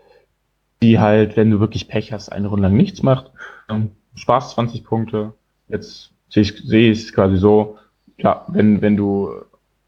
die 0.83 0.99
halt, 0.99 1.37
wenn 1.37 1.51
du 1.51 1.61
wirklich 1.61 1.89
Pech 1.89 2.13
hast, 2.13 2.29
eine 2.31 2.49
Runde 2.49 2.69
lang 2.69 2.77
nichts 2.77 3.03
macht. 3.03 3.31
Ähm, 3.69 3.93
Spaß 4.15 4.53
20 4.53 4.85
Punkte. 4.85 5.35
Jetzt 5.69 6.13
sehe 6.29 6.43
ich, 6.43 6.57
sehe 6.57 6.93
ich 6.93 6.99
es 7.01 7.13
quasi 7.13 7.37
so, 7.37 7.79
ja, 8.19 8.45
wenn, 8.49 8.83
wenn 8.83 8.97
du 8.97 9.31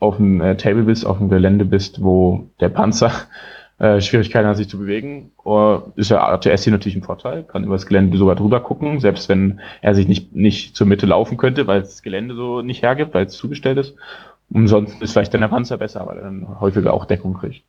auf 0.00 0.16
dem 0.16 0.40
äh, 0.40 0.56
Table 0.56 0.84
bist, 0.84 1.06
auf 1.06 1.18
dem 1.18 1.28
Gelände 1.28 1.64
bist, 1.64 2.02
wo 2.02 2.48
der 2.60 2.68
Panzer 2.68 3.10
äh, 3.78 4.00
Schwierigkeiten 4.00 4.46
hat, 4.46 4.56
sich 4.56 4.68
zu 4.68 4.78
bewegen, 4.78 5.32
oder 5.42 5.84
ist 5.96 6.10
ja 6.10 6.26
ATS 6.26 6.64
hier 6.64 6.72
natürlich 6.72 6.96
ein 6.96 7.02
Vorteil, 7.02 7.44
kann 7.44 7.64
über 7.64 7.74
das 7.74 7.86
Gelände 7.86 8.16
sogar 8.18 8.36
drüber 8.36 8.60
gucken, 8.60 9.00
selbst 9.00 9.28
wenn 9.28 9.60
er 9.82 9.94
sich 9.94 10.06
nicht, 10.06 10.34
nicht 10.34 10.76
zur 10.76 10.86
Mitte 10.86 11.06
laufen 11.06 11.36
könnte, 11.36 11.66
weil 11.66 11.80
das 11.80 12.02
Gelände 12.02 12.34
so 12.34 12.62
nicht 12.62 12.82
hergibt, 12.82 13.14
weil 13.14 13.26
es 13.26 13.36
zugestellt 13.36 13.78
ist. 13.78 13.94
Umsonst 14.50 15.02
ist 15.02 15.12
vielleicht 15.12 15.34
dann 15.34 15.42
der 15.42 15.48
Panzer 15.48 15.76
besser, 15.76 16.06
weil 16.06 16.18
er 16.18 16.24
dann 16.24 16.60
häufiger 16.60 16.94
auch 16.94 17.04
Deckung 17.04 17.34
kriegt. 17.34 17.64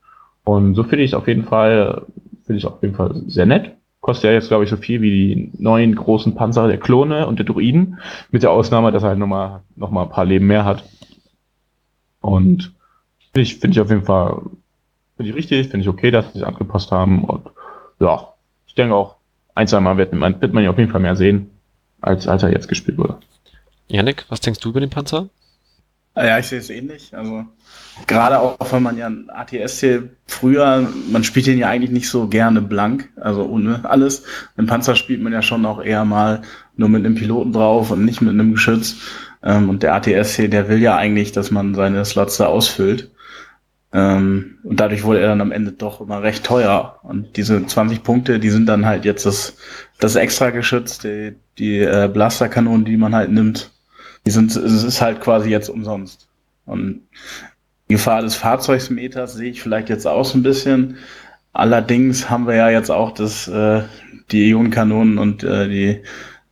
Und 0.46 0.76
so 0.76 0.84
finde 0.84 1.04
ich 1.04 1.12
es 1.12 1.16
auf 1.16 1.28
jeden 1.28 1.44
Fall, 1.44 2.04
finde 2.46 2.58
ich 2.58 2.66
auf 2.66 2.82
jeden 2.82 2.96
Fall 2.96 3.22
sehr 3.28 3.46
nett. 3.46 3.76
Kostet 4.02 4.26
ja 4.26 4.32
jetzt, 4.32 4.48
glaube 4.48 4.64
ich, 4.64 4.70
so 4.70 4.78
viel 4.78 5.02
wie 5.02 5.12
die 5.12 5.52
neuen 5.58 5.94
großen 5.94 6.36
Panzer 6.36 6.68
der 6.68 6.80
Klone 6.80 7.28
und 7.28 7.38
der 7.38 7.46
Druiden, 7.46 8.00
mit 8.32 8.44
der 8.44 8.52
Ausnahme, 8.52 8.92
dass 8.92 9.04
er 9.04 9.10
halt 9.10 9.20
nochmal 9.20 9.62
noch 9.76 9.92
mal 9.92 10.04
ein 10.04 10.10
paar 10.10 10.26
Leben 10.26 10.48
mehr 10.48 10.66
hat. 10.66 10.84
Und 12.22 12.74
finde 13.34 13.42
ich, 13.42 13.58
finde 13.58 13.76
ich 13.76 13.82
auf 13.82 13.90
jeden 13.90 14.06
Fall, 14.06 14.42
finde 15.18 15.32
ich 15.32 15.36
richtig, 15.36 15.68
finde 15.68 15.82
ich 15.82 15.90
okay, 15.90 16.12
dass 16.12 16.32
sie 16.32 16.40
es 16.40 16.46
angepasst 16.46 16.92
haben. 16.92 17.26
Und 17.26 17.50
ja, 18.00 18.34
ich 18.68 18.76
denke 18.76 18.96
auch, 18.96 19.16
ein, 19.56 19.68
zwei 19.68 19.80
Mal 19.82 19.98
wird 19.98 20.14
man, 20.14 20.42
wird 20.42 20.54
man 20.54 20.64
ja 20.64 20.70
auf 20.70 20.78
jeden 20.78 20.92
Fall 20.92 21.02
mehr 21.02 21.16
sehen, 21.16 21.50
als, 22.00 22.28
als 22.28 22.44
er 22.44 22.52
jetzt 22.52 22.70
gespielt 22.70 22.98
wurde. 22.98 23.18
Janik, 23.88 24.26
was 24.30 24.40
denkst 24.40 24.60
du 24.62 24.70
über 24.70 24.80
den 24.80 24.90
Panzer? 24.90 25.28
Ja, 26.26 26.38
ich 26.38 26.48
sehe 26.48 26.60
es 26.60 26.70
ähnlich. 26.70 27.16
Also 27.16 27.46
gerade 28.06 28.40
auch, 28.40 28.58
wenn 28.72 28.84
man 28.84 28.98
ja 28.98 29.08
ein 29.08 29.30
ATS 29.30 29.80
hier 29.80 30.10
früher, 30.28 30.88
man 31.10 31.24
spielt 31.24 31.48
den 31.48 31.58
ja 31.58 31.70
eigentlich 31.70 31.92
nicht 31.92 32.10
so 32.10 32.28
gerne 32.28 32.62
blank, 32.62 33.10
also 33.16 33.46
ohne 33.46 33.90
alles. 33.90 34.24
Im 34.58 34.68
Panzer 34.68 34.96
spielt 34.96 35.22
man 35.22 35.32
ja 35.32 35.42
schon 35.42 35.66
auch 35.66 35.82
eher 35.82 36.04
mal 36.04 36.42
nur 36.76 36.90
mit 36.90 37.06
einem 37.06 37.16
Piloten 37.16 37.54
drauf 37.54 37.92
und 37.92 38.04
nicht 38.04 38.22
mit 38.22 38.34
einem 38.34 38.52
Geschütz. 38.52 38.98
Ähm, 39.42 39.70
und 39.70 39.82
der 39.82 39.96
ATS 39.96 40.36
hier, 40.36 40.50
der 40.50 40.68
will 40.68 40.80
ja 40.80 40.98
eigentlich, 40.98 41.32
dass 41.32 41.52
man 41.52 41.74
seine 41.74 42.04
Slots 42.04 42.36
da 42.36 42.48
ausfüllt. 42.48 43.12
Ähm, 43.94 44.58
und 44.64 44.80
dadurch 44.80 45.04
wurde 45.04 45.22
er 45.22 45.30
dann 45.30 45.42
am 45.42 45.54
Ende 45.54 45.72
doch 45.72 46.02
immer 46.02 46.22
recht 46.22 46.44
teuer. 46.44 47.00
Und 47.04 47.38
diese 47.38 47.66
20 47.66 48.04
Punkte, 48.04 48.40
die 48.40 48.50
sind 48.50 48.66
dann 48.68 48.86
halt 48.86 49.06
jetzt 49.06 49.26
das, 49.26 49.56
das 50.00 50.16
extra 50.16 50.50
Geschütz, 50.50 51.00
die, 51.00 51.36
die 51.58 51.80
äh, 51.80 52.10
Blasterkanonen, 52.12 52.84
die 52.84 52.98
man 52.98 53.16
halt 53.16 53.32
nimmt 53.32 53.72
die 54.30 54.34
sind, 54.34 54.56
es 54.56 54.84
ist 54.84 55.02
halt 55.02 55.22
quasi 55.22 55.50
jetzt 55.50 55.70
umsonst. 55.70 56.28
Und 56.68 57.02
die 57.90 57.96
Gefahr 57.96 58.22
des 58.22 58.36
Fahrzeugsmeters 58.36 59.34
sehe 59.34 59.50
ich 59.50 59.60
vielleicht 59.60 59.90
jetzt 59.90 60.06
auch 60.06 60.24
so 60.24 60.38
ein 60.38 60.44
bisschen. 60.44 60.98
Allerdings 61.52 62.30
haben 62.30 62.46
wir 62.46 62.54
ja 62.54 62.70
jetzt 62.70 62.92
auch, 62.92 63.12
dass 63.12 63.48
äh, 63.48 63.82
die 64.30 64.50
Ionenkanonen 64.50 65.18
und 65.18 65.44
äh, 65.44 65.68
die, 65.68 66.04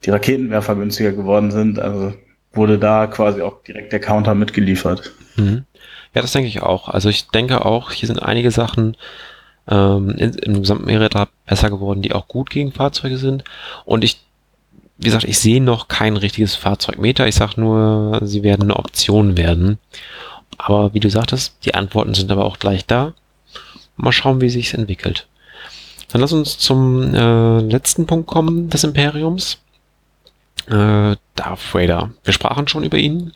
die 0.03 0.09
Raketenwerfer 0.09 0.73
günstiger 0.73 1.11
geworden 1.11 1.51
sind. 1.51 1.77
Also 1.77 2.15
wurde 2.51 2.79
da 2.79 3.05
quasi 3.05 3.43
auch 3.43 3.61
direkt 3.61 3.93
der 3.93 3.99
Counter 3.99 4.33
mitgeliefert. 4.33 5.11
Mhm. 5.35 5.65
Ja, 6.15 6.23
das 6.23 6.31
denke 6.31 6.47
ich 6.47 6.63
auch. 6.63 6.89
Also 6.89 7.09
ich 7.09 7.27
denke 7.27 7.63
auch, 7.63 7.91
hier 7.91 8.07
sind 8.07 8.23
einige 8.23 8.49
Sachen 8.49 8.97
ähm, 9.67 10.15
in, 10.17 10.33
im 10.33 10.61
gesamten 10.61 10.85
Mehrräder 10.85 11.27
besser 11.45 11.69
geworden, 11.69 12.01
die 12.01 12.13
auch 12.13 12.27
gut 12.27 12.49
gegen 12.49 12.71
Fahrzeuge 12.71 13.19
sind. 13.19 13.43
Und 13.85 14.03
ich 14.03 14.26
wie 14.97 15.05
gesagt, 15.05 15.25
ich 15.25 15.39
sehe 15.39 15.61
noch 15.61 15.87
kein 15.87 16.17
richtiges 16.17 16.55
Fahrzeugmeter. 16.55 17.27
Ich 17.27 17.35
sage 17.35 17.59
nur, 17.61 18.19
sie 18.23 18.43
werden 18.43 18.63
eine 18.63 18.77
Option 18.77 19.37
werden. 19.37 19.77
Aber 20.57 20.93
wie 20.93 20.99
du 20.99 21.09
sagtest, 21.09 21.55
die 21.65 21.75
Antworten 21.75 22.15
sind 22.15 22.31
aber 22.31 22.45
auch 22.45 22.57
gleich 22.57 22.85
da. 22.85 23.13
Mal 23.95 24.11
schauen, 24.11 24.41
wie 24.41 24.49
sich 24.49 24.73
entwickelt. 24.73 25.27
Dann 26.09 26.21
lass 26.21 26.33
uns 26.33 26.57
zum 26.57 27.13
äh, 27.13 27.59
letzten 27.59 28.07
Punkt 28.07 28.27
kommen 28.27 28.69
des 28.69 28.83
Imperiums. 28.83 29.59
Äh, 30.67 31.15
Darth 31.35 31.73
Vader. 31.73 32.11
Wir 32.23 32.33
sprachen 32.33 32.67
schon 32.67 32.83
über 32.83 32.97
ihn. 32.97 33.33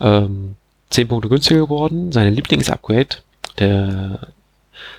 Ähm, 0.00 0.56
10 0.90 1.08
Punkte 1.08 1.28
günstiger 1.28 1.60
geworden. 1.60 2.12
Seine 2.12 2.30
Lieblingsupgrade, 2.30 3.16
der 3.58 4.28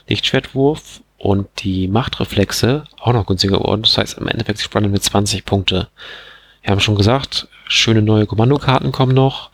Lichtschwertwurf 0.08 1.02
und 1.20 1.48
die 1.60 1.88
Machtreflexe 1.88 2.86
auch 3.00 3.14
noch 3.14 3.26
günstiger 3.26 3.58
geworden. 3.58 3.84
Das 3.84 3.98
heißt, 3.98 4.18
im 4.18 4.28
Endeffekt 4.28 4.62
spannt 4.62 4.88
er 4.88 4.90
mit 4.90 5.04
20 5.04 5.46
Punkte. 5.46 5.90
Wir 6.64 6.72
haben 6.72 6.80
schon 6.80 6.96
gesagt, 6.96 7.48
schöne 7.68 8.02
neue 8.02 8.26
Kommandokarten 8.26 8.92
kommen 8.92 9.14
noch. 9.14 9.52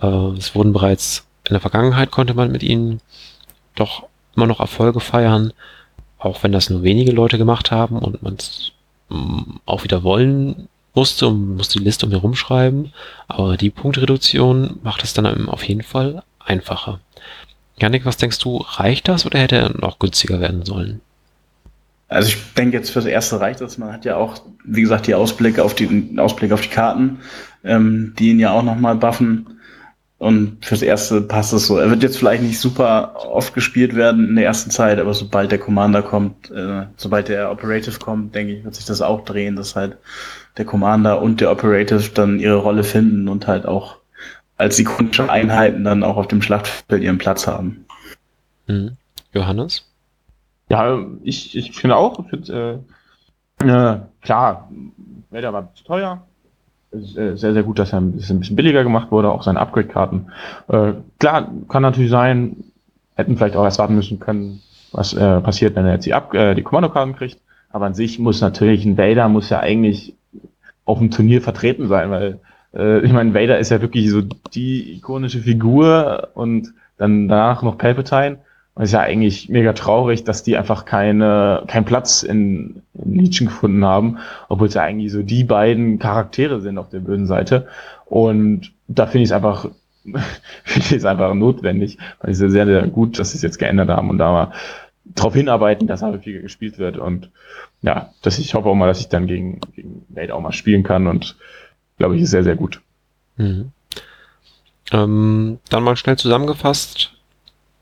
Äh, 0.00 0.06
es 0.06 0.54
wurden 0.54 0.72
bereits 0.72 1.26
in 1.48 1.54
der 1.54 1.60
Vergangenheit 1.60 2.10
konnte 2.10 2.34
man 2.34 2.50
mit 2.52 2.62
ihnen 2.62 3.00
doch 3.74 4.04
immer 4.36 4.46
noch 4.46 4.60
Erfolge 4.60 5.00
feiern, 5.00 5.52
auch 6.18 6.42
wenn 6.42 6.52
das 6.52 6.70
nur 6.70 6.82
wenige 6.82 7.12
Leute 7.12 7.36
gemacht 7.36 7.70
haben 7.70 7.98
und 7.98 8.22
man 8.22 8.34
es 8.34 8.72
mm, 9.08 9.56
auch 9.66 9.84
wieder 9.84 10.02
wollen 10.02 10.68
musste 10.94 11.26
und 11.28 11.56
musste 11.56 11.78
die 11.78 11.84
Liste 11.84 12.06
um 12.06 12.12
herumschreiben. 12.12 12.92
Aber 13.28 13.56
die 13.56 13.70
Punktreduktion 13.70 14.78
macht 14.82 15.02
es 15.02 15.14
dann 15.14 15.48
auf 15.48 15.64
jeden 15.64 15.82
Fall 15.82 16.22
einfacher. 16.38 17.00
Janik, 17.82 18.06
was 18.06 18.16
denkst 18.16 18.38
du, 18.38 18.58
reicht 18.58 19.08
das 19.08 19.26
oder 19.26 19.40
hätte 19.40 19.56
er 19.56 19.70
noch 19.76 19.98
günstiger 19.98 20.40
werden 20.40 20.64
sollen? 20.64 21.00
Also 22.08 22.28
ich 22.28 22.54
denke 22.54 22.76
jetzt 22.76 22.90
fürs 22.90 23.06
erste 23.06 23.40
reicht 23.40 23.60
das. 23.60 23.76
Man 23.76 23.92
hat 23.92 24.04
ja 24.04 24.16
auch, 24.16 24.36
wie 24.64 24.82
gesagt, 24.82 25.08
die 25.08 25.14
Ausblicke 25.14 25.64
auf 25.64 25.74
die 25.74 26.16
Ausblick 26.16 26.52
auf 26.52 26.60
die 26.60 26.68
Karten, 26.68 27.18
ähm, 27.64 28.14
die 28.18 28.30
ihn 28.30 28.38
ja 28.38 28.52
auch 28.52 28.62
nochmal 28.62 28.94
buffen. 28.94 29.58
Und 30.18 30.64
fürs 30.64 30.82
erste 30.82 31.20
passt 31.22 31.52
es 31.52 31.66
so. 31.66 31.78
Er 31.78 31.90
wird 31.90 32.04
jetzt 32.04 32.16
vielleicht 32.16 32.44
nicht 32.44 32.60
super 32.60 33.16
oft 33.16 33.54
gespielt 33.54 33.96
werden 33.96 34.28
in 34.28 34.36
der 34.36 34.44
ersten 34.44 34.70
Zeit, 34.70 35.00
aber 35.00 35.12
sobald 35.14 35.50
der 35.50 35.58
Commander 35.58 36.02
kommt, 36.02 36.52
äh, 36.52 36.82
sobald 36.96 37.26
der 37.26 37.50
Operative 37.50 37.98
kommt, 37.98 38.32
denke 38.32 38.52
ich, 38.52 38.64
wird 38.64 38.76
sich 38.76 38.84
das 38.84 39.02
auch 39.02 39.24
drehen, 39.24 39.56
dass 39.56 39.74
halt 39.74 39.96
der 40.56 40.66
Commander 40.66 41.20
und 41.20 41.40
der 41.40 41.50
Operative 41.50 42.10
dann 42.14 42.38
ihre 42.38 42.58
Rolle 42.58 42.84
finden 42.84 43.26
und 43.26 43.48
halt 43.48 43.66
auch 43.66 43.96
als 44.56 44.78
ikonische 44.78 45.30
Einheiten 45.30 45.84
dann 45.84 46.02
auch 46.02 46.16
auf 46.16 46.28
dem 46.28 46.42
Schlachtfeld 46.42 47.02
ihren 47.02 47.18
Platz 47.18 47.46
haben. 47.46 47.84
Mhm. 48.66 48.96
Johannes? 49.32 49.88
Ja, 50.68 50.98
ich, 51.22 51.56
ich 51.56 51.72
finde 51.72 51.96
auch, 51.96 52.18
ich 52.20 52.30
find, 52.30 52.48
äh, 52.48 52.74
äh, 53.64 54.00
klar, 54.20 54.70
Vader 55.30 55.52
war 55.52 55.74
zu 55.74 55.84
teuer. 55.84 56.22
Äh, 56.92 57.36
sehr, 57.36 57.52
sehr 57.52 57.62
gut, 57.62 57.78
dass 57.78 57.92
er 57.92 58.00
ein 58.00 58.12
bisschen, 58.12 58.36
ein 58.36 58.40
bisschen 58.40 58.56
billiger 58.56 58.82
gemacht 58.82 59.10
wurde, 59.10 59.30
auch 59.30 59.42
seine 59.42 59.60
Upgrade-Karten. 59.60 60.30
Äh, 60.68 60.92
klar, 61.18 61.50
kann 61.68 61.82
natürlich 61.82 62.10
sein, 62.10 62.64
hätten 63.14 63.36
vielleicht 63.36 63.56
auch 63.56 63.64
erst 63.64 63.78
warten 63.78 63.94
müssen 63.94 64.20
können, 64.20 64.62
was 64.92 65.14
äh, 65.14 65.40
passiert, 65.40 65.74
wenn 65.74 65.86
er 65.86 65.94
jetzt 65.94 66.06
die, 66.06 66.14
Up 66.14 66.34
äh, 66.34 66.54
die 66.54 66.62
Kommandokarten 66.62 67.16
kriegt. 67.16 67.38
Aber 67.70 67.86
an 67.86 67.94
sich 67.94 68.18
muss 68.18 68.40
natürlich 68.40 68.84
ein 68.84 68.98
Vader 68.98 69.28
muss 69.28 69.48
ja 69.48 69.60
eigentlich 69.60 70.14
auf 70.84 70.98
dem 70.98 71.10
Turnier 71.10 71.40
vertreten 71.40 71.88
sein, 71.88 72.10
weil 72.10 72.40
äh, 72.74 73.00
ich 73.00 73.12
meine, 73.12 73.34
Vader 73.34 73.58
ist 73.58 73.70
ja 73.70 73.80
wirklich 73.80 74.10
so 74.10 74.22
die 74.54 74.94
ikonische 74.96 75.40
Figur 75.40 76.28
und 76.34 76.72
dann 76.98 77.28
danach 77.28 77.62
noch 77.62 77.78
Palpatine. 77.78 78.38
Und 78.74 78.84
es 78.84 78.88
ist 78.90 78.94
ja 78.94 79.00
eigentlich 79.00 79.48
mega 79.50 79.74
traurig, 79.74 80.24
dass 80.24 80.42
die 80.42 80.56
einfach 80.56 80.86
keine, 80.86 81.64
keinen 81.66 81.84
Platz 81.84 82.22
in, 82.22 82.82
in 82.94 83.14
Legion 83.16 83.48
gefunden 83.48 83.84
haben, 83.84 84.18
obwohl 84.48 84.68
es 84.68 84.74
ja 84.74 84.82
eigentlich 84.82 85.12
so 85.12 85.22
die 85.22 85.44
beiden 85.44 85.98
Charaktere 85.98 86.60
sind 86.60 86.78
auf 86.78 86.88
der 86.88 87.00
bösen 87.00 87.26
Seite. 87.26 87.66
Und 88.06 88.72
da 88.88 89.06
finde 89.06 89.24
ich 89.24 89.28
es 89.28 89.32
einfach, 89.32 89.68
finde 90.04 90.86
ich 90.86 90.92
es 90.92 91.04
einfach 91.04 91.34
notwendig, 91.34 91.98
weil 92.20 92.30
ich 92.30 92.40
es 92.40 92.50
sehr, 92.50 92.66
sehr 92.66 92.86
gut, 92.86 93.18
dass 93.18 93.32
sie 93.32 93.36
es 93.36 93.42
jetzt 93.42 93.58
geändert 93.58 93.90
haben 93.90 94.08
und 94.08 94.18
da 94.18 94.32
mal 94.32 94.52
darauf 95.04 95.34
hinarbeiten, 95.34 95.86
dass 95.86 96.00
er 96.00 96.08
häufiger 96.08 96.40
gespielt 96.40 96.78
wird. 96.78 96.96
Und 96.96 97.30
ja, 97.82 98.10
dass 98.22 98.38
ich 98.38 98.54
hoffe 98.54 98.68
auch 98.68 98.74
mal, 98.74 98.86
dass 98.86 99.00
ich 99.00 99.08
dann 99.08 99.26
gegen, 99.26 99.60
gegen 99.74 100.06
Wade 100.08 100.34
auch 100.34 100.40
mal 100.40 100.52
spielen 100.52 100.82
kann 100.82 101.06
und 101.06 101.36
glaube 102.02 102.16
ich, 102.16 102.22
ist 102.22 102.30
sehr, 102.30 102.42
sehr 102.42 102.56
gut. 102.56 102.80
Mhm. 103.36 103.70
Ähm, 104.90 105.58
dann 105.70 105.84
mal 105.84 105.96
schnell 105.96 106.18
zusammengefasst. 106.18 107.12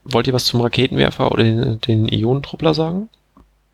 Wollt 0.04 0.26
ihr 0.26 0.34
was 0.34 0.44
zum 0.44 0.60
Raketenwerfer 0.60 1.32
oder 1.32 1.42
den, 1.42 1.80
den 1.80 2.06
Ionentruppler 2.06 2.74
sagen? 2.74 3.08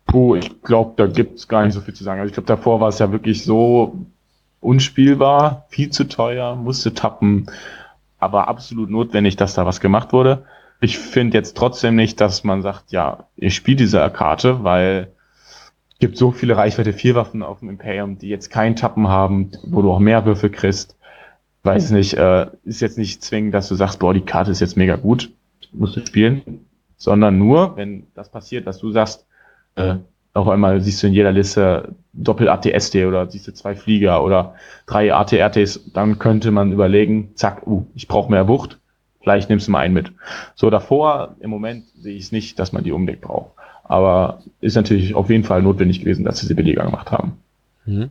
Puh, 0.05 0.35
ich 0.35 0.61
glaube, 0.61 0.93
da 0.95 1.07
gibt's 1.07 1.49
gar 1.49 1.65
nicht 1.65 1.73
so 1.73 1.81
viel 1.81 1.93
zu 1.93 2.05
sagen. 2.05 2.21
Also 2.21 2.29
ich 2.29 2.33
glaube, 2.33 2.47
davor 2.47 2.79
war 2.79 2.87
es 2.87 2.99
ja 2.99 3.11
wirklich 3.11 3.43
so 3.43 4.05
unspielbar, 4.61 5.65
viel 5.67 5.89
zu 5.89 6.05
teuer, 6.05 6.55
musste 6.55 6.93
tappen, 6.93 7.51
aber 8.17 8.47
absolut 8.47 8.89
notwendig, 8.89 9.35
dass 9.35 9.53
da 9.53 9.65
was 9.65 9.81
gemacht 9.81 10.13
wurde. 10.13 10.45
Ich 10.79 10.97
finde 10.97 11.37
jetzt 11.37 11.57
trotzdem 11.57 11.97
nicht, 11.97 12.21
dass 12.21 12.45
man 12.45 12.61
sagt, 12.61 12.93
ja, 12.93 13.25
ihr 13.35 13.51
spielt 13.51 13.81
diese 13.81 14.09
Karte, 14.11 14.63
weil 14.63 15.11
es 15.11 15.16
gibt 15.99 16.17
so 16.17 16.31
viele 16.31 16.57
Reichweite 16.57 16.93
vier 16.93 17.15
Waffen 17.15 17.43
auf 17.43 17.59
dem 17.59 17.69
Imperium, 17.69 18.17
die 18.17 18.29
jetzt 18.29 18.49
keinen 18.49 18.75
Tappen 18.75 19.07
haben, 19.07 19.51
wo 19.63 19.81
du 19.81 19.91
auch 19.91 19.99
mehr 19.99 20.25
Würfel 20.25 20.49
kriegst. 20.49 20.97
Weiß 21.63 21.91
nicht, 21.91 22.13
äh, 22.13 22.47
ist 22.63 22.81
jetzt 22.81 22.97
nicht 22.97 23.23
zwingend, 23.23 23.53
dass 23.53 23.67
du 23.67 23.75
sagst, 23.75 23.99
boah, 23.99 24.13
die 24.13 24.21
Karte 24.21 24.51
ist 24.51 24.61
jetzt 24.61 24.77
mega 24.77 24.95
gut, 24.95 25.31
musst 25.73 25.95
du 25.95 26.05
spielen, 26.05 26.65
sondern 26.95 27.37
nur, 27.37 27.75
wenn 27.75 28.07
das 28.13 28.31
passiert, 28.31 28.67
dass 28.67 28.79
du 28.79 28.91
sagst, 28.91 29.27
äh, 29.75 29.95
auf 30.33 30.47
einmal 30.47 30.81
siehst 30.81 31.01
du 31.01 31.07
in 31.07 31.13
jeder 31.13 31.31
Liste 31.31 31.95
Doppel 32.13 32.47
ATST 32.47 32.95
oder 32.97 33.29
siehst 33.29 33.47
du 33.47 33.53
zwei 33.53 33.75
Flieger 33.75 34.23
oder 34.23 34.53
drei 34.85 35.13
ATRTs, 35.13 35.91
dann 35.93 36.19
könnte 36.19 36.51
man 36.51 36.71
überlegen, 36.71 37.31
zack, 37.35 37.65
uh, 37.65 37.85
ich 37.95 38.07
brauche 38.07 38.31
mehr 38.31 38.47
Wucht, 38.47 38.79
vielleicht 39.21 39.49
nimmst 39.49 39.67
du 39.67 39.71
mal 39.71 39.79
einen 39.79 39.95
mit. 39.95 40.11
So 40.53 40.69
davor, 40.69 41.35
im 41.39 41.49
Moment 41.49 41.85
sehe 41.95 42.15
ich 42.15 42.25
es 42.25 42.31
nicht, 42.31 42.59
dass 42.59 42.71
man 42.71 42.83
die 42.83 42.91
unbedingt 42.91 43.21
braucht. 43.21 43.53
Aber 43.87 44.41
ist 44.61 44.75
natürlich 44.75 45.15
auf 45.15 45.29
jeden 45.29 45.43
Fall 45.43 45.61
notwendig 45.61 46.01
gewesen, 46.01 46.25
dass 46.25 46.39
sie 46.39 46.47
sie 46.47 46.53
billiger 46.53 46.83
gemacht 46.83 47.11
haben. 47.11 47.37
Mhm. 47.85 48.09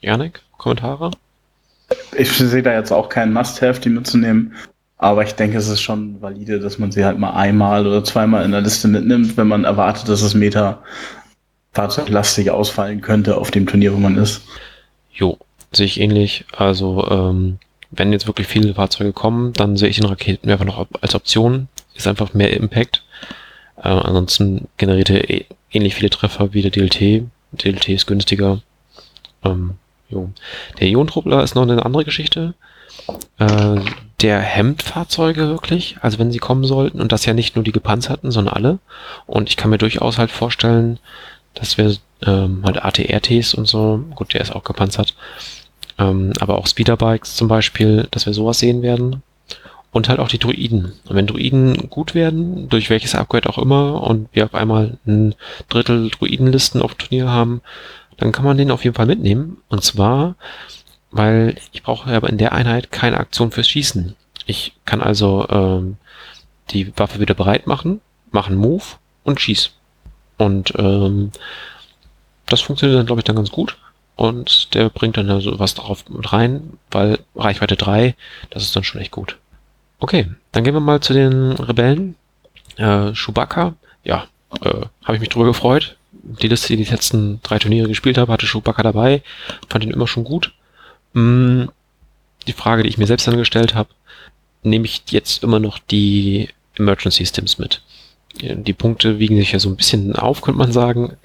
Janik, 0.00 0.42
Kommentare? 0.56 1.10
Ich 2.16 2.30
sehe 2.32 2.62
da 2.62 2.72
jetzt 2.72 2.92
auch 2.92 3.08
keinen 3.08 3.32
Must-Have, 3.32 3.80
die 3.80 3.88
mitzunehmen. 3.88 4.54
Aber 4.98 5.22
ich 5.22 5.32
denke, 5.34 5.56
es 5.58 5.68
ist 5.68 5.80
schon 5.80 6.20
valide, 6.20 6.58
dass 6.58 6.78
man 6.78 6.90
sie 6.90 7.04
halt 7.04 7.18
mal 7.18 7.30
einmal 7.30 7.86
oder 7.86 8.02
zweimal 8.02 8.44
in 8.44 8.50
der 8.50 8.62
Liste 8.62 8.88
mitnimmt, 8.88 9.36
wenn 9.36 9.46
man 9.46 9.64
erwartet, 9.64 10.08
dass 10.08 10.22
das 10.22 10.34
Meta 10.34 10.82
fahrzeuglastig 11.72 12.50
ausfallen 12.50 13.00
könnte 13.00 13.36
auf 13.36 13.52
dem 13.52 13.66
Turnier, 13.66 13.94
wo 13.94 13.98
man 13.98 14.16
ist. 14.16 14.42
Jo, 15.12 15.38
sehe 15.72 15.86
ich 15.86 16.00
ähnlich. 16.00 16.44
Also, 16.56 17.08
ähm, 17.08 17.58
wenn 17.90 18.12
jetzt 18.12 18.26
wirklich 18.26 18.48
viele 18.48 18.74
Fahrzeuge 18.74 19.12
kommen, 19.12 19.52
dann 19.52 19.76
sehe 19.76 19.88
ich 19.88 19.96
den 19.96 20.06
Raketenwerfer 20.06 20.64
noch 20.64 20.86
als 21.00 21.14
Option. 21.14 21.68
Ist 21.94 22.08
einfach 22.08 22.34
mehr 22.34 22.54
Impact. 22.54 23.04
Äh, 23.82 23.88
ansonsten 23.88 24.68
generiert 24.76 25.10
er 25.10 25.30
eh, 25.30 25.46
ähnlich 25.70 25.94
viele 25.94 26.10
Treffer 26.10 26.52
wie 26.52 26.62
der 26.62 26.70
DLT. 26.70 27.24
DLT 27.52 27.88
ist 27.88 28.06
günstiger. 28.06 28.60
Ähm, 29.44 29.74
jo. 30.08 30.30
Der 30.80 30.88
Iontruppler 30.88 31.42
ist 31.42 31.54
noch 31.54 31.62
eine 31.62 31.84
andere 31.84 32.04
Geschichte. 32.04 32.54
Äh, 33.38 33.80
der 34.20 34.40
hemmt 34.40 34.82
Fahrzeuge 34.82 35.48
wirklich, 35.48 35.96
also 36.00 36.18
wenn 36.18 36.32
sie 36.32 36.38
kommen 36.38 36.64
sollten 36.64 37.00
und 37.00 37.12
das 37.12 37.24
ja 37.24 37.34
nicht 37.34 37.54
nur 37.54 37.64
die 37.64 37.72
gepanzerten, 37.72 38.32
sondern 38.32 38.54
alle. 38.54 38.78
Und 39.26 39.48
ich 39.48 39.56
kann 39.56 39.70
mir 39.70 39.78
durchaus 39.78 40.18
halt 40.18 40.32
vorstellen, 40.32 40.98
dass 41.54 41.78
wir 41.78 41.96
ähm, 42.26 42.62
halt 42.64 42.84
ATRTs 42.84 43.54
und 43.54 43.66
so, 43.66 44.04
gut, 44.16 44.34
der 44.34 44.40
ist 44.40 44.54
auch 44.54 44.64
gepanzert, 44.64 45.14
ähm, 45.98 46.32
aber 46.40 46.58
auch 46.58 46.66
Speederbikes 46.66 47.36
zum 47.36 47.46
Beispiel, 47.46 48.08
dass 48.10 48.26
wir 48.26 48.34
sowas 48.34 48.58
sehen 48.58 48.82
werden. 48.82 49.22
Und 49.90 50.08
halt 50.08 50.20
auch 50.20 50.28
die 50.28 50.38
Druiden. 50.38 50.92
Und 51.08 51.16
wenn 51.16 51.26
Druiden 51.26 51.88
gut 51.88 52.14
werden, 52.14 52.68
durch 52.68 52.90
welches 52.90 53.14
Upgrade 53.14 53.48
auch 53.48 53.58
immer, 53.58 54.02
und 54.02 54.28
wir 54.32 54.44
auf 54.44 54.54
einmal 54.54 54.98
ein 55.06 55.34
Drittel 55.68 56.10
Druidenlisten 56.10 56.82
auf 56.82 56.94
Turnier 56.94 57.28
haben, 57.30 57.62
dann 58.18 58.32
kann 58.32 58.44
man 58.44 58.58
den 58.58 58.70
auf 58.70 58.84
jeden 58.84 58.96
Fall 58.96 59.06
mitnehmen. 59.06 59.58
Und 59.68 59.82
zwar, 59.82 60.34
weil 61.10 61.56
ich 61.72 61.82
brauche 61.82 62.10
aber 62.10 62.28
in 62.28 62.38
der 62.38 62.52
Einheit 62.52 62.92
keine 62.92 63.18
Aktion 63.18 63.50
fürs 63.50 63.68
Schießen. 63.68 64.14
Ich 64.46 64.74
kann 64.84 65.00
also 65.00 65.46
ähm, 65.48 65.96
die 66.70 66.96
Waffe 66.98 67.20
wieder 67.20 67.34
bereit 67.34 67.66
machen, 67.66 68.00
machen 68.30 68.56
Move 68.56 68.84
und 69.24 69.40
schieß. 69.40 69.70
Und 70.36 70.72
ähm, 70.76 71.32
das 72.46 72.60
funktioniert 72.60 72.98
dann, 72.98 73.06
glaube 73.06 73.20
ich, 73.20 73.24
dann 73.24 73.36
ganz 73.36 73.50
gut. 73.50 73.76
Und 74.16 74.74
der 74.74 74.88
bringt 74.90 75.16
dann 75.16 75.30
also 75.30 75.58
was 75.58 75.74
darauf 75.74 76.08
mit 76.08 76.32
rein, 76.32 76.78
weil 76.90 77.20
Reichweite 77.36 77.76
3, 77.76 78.16
das 78.50 78.64
ist 78.64 78.74
dann 78.74 78.84
schon 78.84 79.00
echt 79.00 79.12
gut. 79.12 79.38
Okay, 80.00 80.30
dann 80.52 80.64
gehen 80.64 80.74
wir 80.74 80.80
mal 80.80 81.00
zu 81.00 81.12
den 81.12 81.52
Rebellen. 81.52 82.14
Äh, 82.76 83.12
Chewbacca, 83.12 83.74
ja, 84.04 84.26
äh, 84.62 84.86
habe 85.04 85.14
ich 85.14 85.20
mich 85.20 85.28
drüber 85.28 85.46
gefreut. 85.46 85.96
Die 86.12 86.48
Liste, 86.48 86.68
die 86.68 86.84
die 86.84 86.90
letzten 86.90 87.40
drei 87.42 87.58
Turniere 87.58 87.88
gespielt 87.88 88.18
habe, 88.18 88.32
hatte 88.32 88.46
Chewbacca 88.46 88.82
dabei. 88.82 89.22
Fand 89.68 89.84
ihn 89.84 89.90
immer 89.90 90.06
schon 90.06 90.24
gut. 90.24 90.52
Hm, 91.14 91.70
die 92.46 92.52
Frage, 92.52 92.82
die 92.82 92.88
ich 92.88 92.98
mir 92.98 93.06
selbst 93.06 93.26
dann 93.26 93.36
gestellt 93.36 93.74
habe, 93.74 93.90
nehme 94.62 94.84
ich 94.84 95.02
jetzt 95.10 95.42
immer 95.42 95.58
noch 95.58 95.78
die 95.78 96.48
Emergency 96.76 97.26
Stims 97.26 97.58
mit. 97.58 97.82
Die 98.40 98.72
Punkte 98.72 99.18
wiegen 99.18 99.36
sich 99.36 99.52
ja 99.52 99.58
so 99.58 99.68
ein 99.68 99.76
bisschen 99.76 100.14
auf, 100.14 100.42
könnte 100.42 100.58
man 100.58 100.72
sagen. 100.72 101.16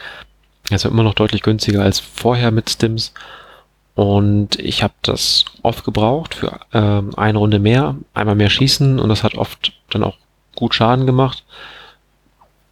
Also 0.71 0.89
immer 0.89 1.03
noch 1.03 1.13
deutlich 1.13 1.43
günstiger 1.43 1.83
als 1.83 1.99
vorher 1.99 2.51
mit 2.51 2.69
Stims. 2.69 3.13
Und 3.95 4.59
ich 4.59 4.81
habe 4.81 4.93
das 5.03 5.45
oft 5.61 5.85
gebraucht 5.85 6.33
für 6.33 6.59
ähm, 6.73 7.11
eine 7.15 7.37
Runde 7.37 7.59
mehr, 7.59 7.95
einmal 8.13 8.35
mehr 8.35 8.49
schießen 8.49 8.99
und 8.99 9.09
das 9.09 9.23
hat 9.23 9.35
oft 9.35 9.73
dann 9.91 10.03
auch 10.03 10.17
gut 10.55 10.73
Schaden 10.73 11.05
gemacht. 11.05 11.43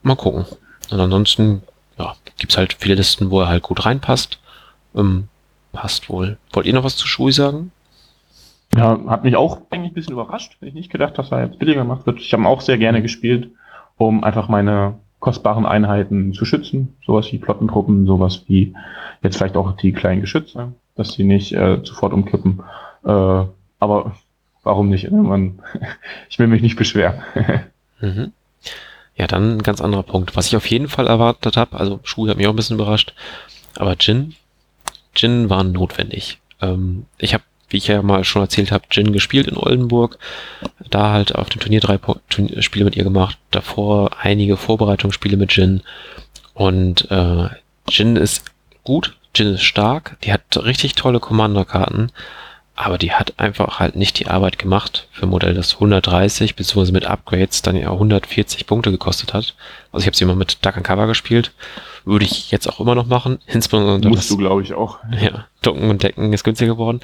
Mal 0.01 0.15
gucken. 0.15 0.45
Und 0.89 0.99
ansonsten 0.99 1.61
ja, 1.99 2.15
gibt's 2.37 2.57
halt 2.57 2.75
viele 2.79 2.95
Listen, 2.95 3.29
wo 3.29 3.41
er 3.41 3.49
halt 3.49 3.61
gut 3.61 3.85
reinpasst. 3.85 4.39
Ähm, 4.95 5.27
passt 5.71 6.09
wohl. 6.09 6.37
Wollt 6.53 6.65
ihr 6.65 6.73
noch 6.73 6.83
was 6.83 6.97
zu 6.97 7.07
Shui 7.07 7.31
sagen? 7.31 7.71
Ja, 8.75 8.99
hat 9.07 9.23
mich 9.23 9.35
auch 9.35 9.61
eigentlich 9.69 9.91
ein 9.91 9.93
bisschen 9.93 10.13
überrascht. 10.13 10.53
Hätte 10.55 10.67
ich 10.67 10.73
nicht 10.73 10.91
gedacht, 10.91 11.17
dass 11.17 11.31
er 11.31 11.45
jetzt 11.45 11.59
billiger 11.59 11.81
gemacht 11.81 12.07
wird. 12.07 12.19
Ich 12.19 12.33
habe 12.33 12.47
auch 12.47 12.61
sehr 12.61 12.79
gerne 12.79 13.01
gespielt, 13.01 13.51
um 13.97 14.23
einfach 14.23 14.47
meine 14.47 14.95
kostbaren 15.19 15.67
Einheiten 15.67 16.33
zu 16.33 16.45
schützen. 16.45 16.95
Sowas 17.05 17.31
wie 17.31 17.37
Plottentruppen, 17.37 18.07
sowas 18.07 18.43
wie 18.47 18.73
jetzt 19.21 19.37
vielleicht 19.37 19.55
auch 19.55 19.73
die 19.73 19.91
kleinen 19.91 20.21
Geschütze 20.21 20.73
dass 20.95 21.13
sie 21.13 21.23
nicht 21.23 21.53
äh, 21.53 21.79
sofort 21.83 22.13
umkippen. 22.13 22.61
Äh, 23.03 23.45
aber 23.79 24.15
warum 24.63 24.89
nicht? 24.89 25.09
Man, 25.11 25.59
ich 26.29 26.39
will 26.39 26.47
mich 26.47 26.61
nicht 26.61 26.75
beschweren. 26.75 27.21
mhm. 28.01 28.33
Ja, 29.15 29.27
dann 29.27 29.57
ein 29.57 29.63
ganz 29.63 29.81
anderer 29.81 30.03
Punkt. 30.03 30.35
Was 30.35 30.47
ich 30.47 30.55
auf 30.55 30.67
jeden 30.67 30.87
Fall 30.87 31.07
erwartet 31.07 31.57
habe, 31.57 31.77
also 31.77 31.99
Schuh 32.03 32.27
hat 32.27 32.37
mich 32.37 32.47
auch 32.47 32.53
ein 32.53 32.55
bisschen 32.55 32.77
überrascht, 32.77 33.13
aber 33.75 33.95
Jin, 33.99 34.35
Jin 35.15 35.49
war 35.49 35.63
notwendig. 35.63 36.39
Ähm, 36.61 37.05
ich 37.17 37.33
habe, 37.33 37.43
wie 37.69 37.77
ich 37.77 37.87
ja 37.87 38.01
mal 38.01 38.23
schon 38.23 38.41
erzählt 38.41 38.71
habe, 38.71 38.85
Jin 38.91 39.13
gespielt 39.13 39.47
in 39.47 39.57
Oldenburg, 39.57 40.17
da 40.89 41.11
halt 41.11 41.35
auf 41.35 41.49
dem 41.49 41.59
Turnier 41.59 41.81
drei 41.81 41.99
Turnier 42.29 42.61
Spiele 42.61 42.85
mit 42.85 42.95
ihr 42.95 43.03
gemacht, 43.03 43.37
davor 43.51 44.11
einige 44.19 44.57
Vorbereitungsspiele 44.57 45.37
mit 45.37 45.55
Jin 45.55 45.81
und 46.53 47.09
äh, 47.11 47.49
Jin 47.89 48.15
ist 48.15 48.45
gut, 48.83 49.17
Jin 49.35 49.55
ist 49.55 49.63
stark, 49.63 50.17
die 50.23 50.33
hat 50.33 50.41
richtig 50.57 50.95
tolle 50.95 51.19
Commander-Karten, 51.19 52.11
aber 52.75 52.97
die 52.97 53.13
hat 53.13 53.39
einfach 53.39 53.79
halt 53.79 53.95
nicht 53.95 54.19
die 54.19 54.27
Arbeit 54.27 54.57
gemacht 54.57 55.07
für 55.11 55.23
ein 55.23 55.29
Modell, 55.29 55.53
das 55.53 55.75
130 55.75 56.55
beziehungsweise 56.55 56.91
mit 56.91 57.05
Upgrades 57.05 57.61
dann 57.61 57.75
ja 57.75 57.91
140 57.91 58.65
Punkte 58.65 58.91
gekostet 58.91 59.33
hat. 59.33 59.55
Also 59.91 60.03
ich 60.03 60.07
habe 60.07 60.17
sie 60.17 60.23
immer 60.23 60.35
mit 60.35 60.65
Duck 60.65 60.77
and 60.77 60.85
Cover 60.85 61.07
gespielt, 61.07 61.51
würde 62.05 62.25
ich 62.25 62.51
jetzt 62.51 62.67
auch 62.67 62.79
immer 62.79 62.95
noch 62.95 63.05
machen. 63.05 63.39
Insbesondere 63.45 64.09
musst 64.09 64.23
das, 64.23 64.29
du 64.29 64.37
glaube 64.37 64.63
ich 64.63 64.73
auch. 64.73 64.99
Ja, 65.21 65.45
Ducken 65.61 65.89
und 65.89 66.03
Decken 66.03 66.33
ist 66.33 66.43
günstiger 66.43 66.73
geworden. 66.73 67.01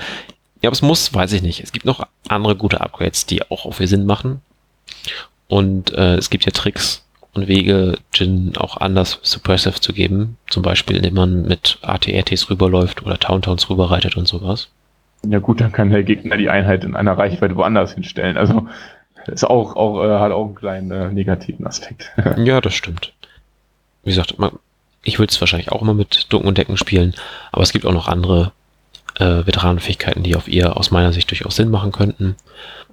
Ja, 0.61 0.69
aber 0.69 0.73
es 0.73 0.81
muss, 0.81 1.13
weiß 1.13 1.33
ich 1.33 1.43
nicht. 1.43 1.63
Es 1.63 1.71
gibt 1.71 1.85
noch 1.85 2.07
andere 2.27 2.55
gute 2.55 2.81
Upgrades, 2.81 3.25
die 3.25 3.49
auch 3.51 3.71
viel 3.73 3.87
Sinn 3.87 4.05
machen. 4.05 4.41
Und 5.47 5.93
äh, 5.93 6.15
es 6.15 6.29
gibt 6.29 6.45
ja 6.45 6.51
Tricks, 6.51 7.05
und 7.37 7.47
Wege, 7.47 7.97
Jin 8.13 8.53
auch 8.57 8.77
anders 8.77 9.19
Suppressive 9.21 9.79
zu 9.79 9.93
geben. 9.93 10.37
Zum 10.49 10.63
Beispiel, 10.63 10.97
indem 10.97 11.13
man 11.13 11.43
mit 11.43 11.79
ATRTs 11.81 12.49
rüberläuft 12.49 13.03
oder 13.03 13.17
Towntowns 13.17 13.69
rüberreitet 13.69 14.17
und 14.17 14.27
sowas. 14.27 14.69
Ja 15.25 15.39
gut, 15.39 15.61
dann 15.61 15.71
kann 15.71 15.89
der 15.89 16.03
Gegner 16.03 16.37
die 16.37 16.49
Einheit 16.49 16.83
in 16.83 16.95
einer 16.95 17.17
Reichweite 17.17 17.55
woanders 17.55 17.93
hinstellen. 17.93 18.37
Also 18.37 18.67
ist 19.27 19.43
auch, 19.43 19.75
auch 19.75 20.03
äh, 20.03 20.19
hat 20.19 20.31
auch 20.31 20.45
einen 20.45 20.55
kleinen 20.55 20.91
äh, 20.91 21.11
negativen 21.11 21.65
Aspekt. 21.65 22.11
ja, 22.37 22.61
das 22.61 22.73
stimmt. 22.73 23.13
Wie 24.03 24.11
gesagt, 24.11 24.39
man, 24.39 24.51
ich 25.03 25.19
würde 25.19 25.31
es 25.31 25.41
wahrscheinlich 25.41 25.71
auch 25.71 25.81
immer 25.81 25.93
mit 25.93 26.27
Ducken 26.29 26.47
und 26.47 26.57
Decken 26.57 26.77
spielen, 26.77 27.13
aber 27.51 27.63
es 27.63 27.73
gibt 27.73 27.85
auch 27.85 27.93
noch 27.93 28.07
andere 28.07 28.51
äh, 29.19 29.45
Veteranenfähigkeiten, 29.45 30.23
die 30.23 30.35
auf 30.35 30.47
ihr 30.47 30.77
aus 30.77 30.91
meiner 30.91 31.13
Sicht 31.13 31.29
durchaus 31.29 31.55
Sinn 31.55 31.69
machen 31.69 31.91
könnten. 31.91 32.35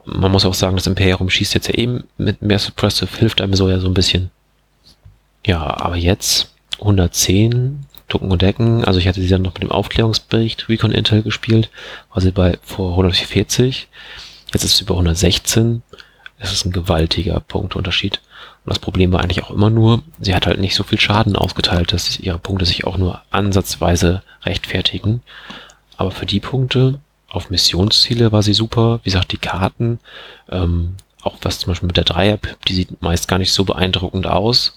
Man 0.04 0.32
muss 0.32 0.44
auch 0.44 0.54
sagen, 0.54 0.76
das 0.76 0.86
Imperium 0.86 1.30
schießt 1.30 1.54
jetzt 1.54 1.68
ja 1.68 1.74
eben 1.74 2.04
mit 2.18 2.42
mehr 2.42 2.58
Suppressive, 2.58 3.16
hilft 3.16 3.40
einem 3.40 3.54
so 3.54 3.68
ja 3.68 3.78
so 3.78 3.88
ein 3.88 3.94
bisschen. 3.94 4.30
Ja, 5.46 5.78
aber 5.80 5.96
jetzt 5.96 6.52
110 6.80 7.86
Ducken 8.08 8.30
und 8.30 8.42
Decken. 8.42 8.84
Also 8.84 8.98
ich 8.98 9.08
hatte 9.08 9.20
sie 9.20 9.28
dann 9.28 9.42
noch 9.42 9.54
mit 9.54 9.62
dem 9.62 9.72
Aufklärungsbericht 9.72 10.68
Recon 10.68 10.92
Intel 10.92 11.22
gespielt, 11.22 11.70
war 12.12 12.20
sie 12.20 12.30
bei 12.30 12.58
vor 12.62 12.90
140. 12.90 13.88
Jetzt 14.52 14.64
ist 14.64 14.76
sie 14.76 14.84
bei 14.84 14.94
116. 14.94 15.82
Das 16.38 16.52
ist 16.52 16.64
ein 16.64 16.72
gewaltiger 16.72 17.40
Punktunterschied. 17.40 18.20
Und 18.64 18.70
das 18.70 18.78
Problem 18.78 19.12
war 19.12 19.20
eigentlich 19.20 19.44
auch 19.44 19.50
immer 19.50 19.70
nur, 19.70 20.02
sie 20.20 20.34
hat 20.34 20.46
halt 20.46 20.60
nicht 20.60 20.74
so 20.74 20.84
viel 20.84 21.00
Schaden 21.00 21.36
ausgeteilt, 21.36 21.92
dass 21.92 22.18
ihre 22.18 22.38
Punkte 22.38 22.66
sich 22.66 22.86
auch 22.86 22.96
nur 22.96 23.22
ansatzweise 23.30 24.22
rechtfertigen. 24.42 25.22
Aber 25.96 26.10
für 26.10 26.26
die 26.26 26.40
Punkte 26.40 27.00
auf 27.28 27.50
Missionsziele 27.50 28.32
war 28.32 28.42
sie 28.42 28.54
super. 28.54 29.00
Wie 29.02 29.10
gesagt, 29.10 29.32
die 29.32 29.38
Karten, 29.38 29.98
ähm, 30.50 30.96
auch 31.22 31.36
was 31.42 31.58
zum 31.58 31.70
Beispiel 31.70 31.86
mit 31.86 31.96
der 31.96 32.04
Dreier-Pip, 32.04 32.64
die 32.66 32.74
sieht 32.74 33.02
meist 33.02 33.28
gar 33.28 33.38
nicht 33.38 33.52
so 33.52 33.64
beeindruckend 33.64 34.26
aus. 34.26 34.76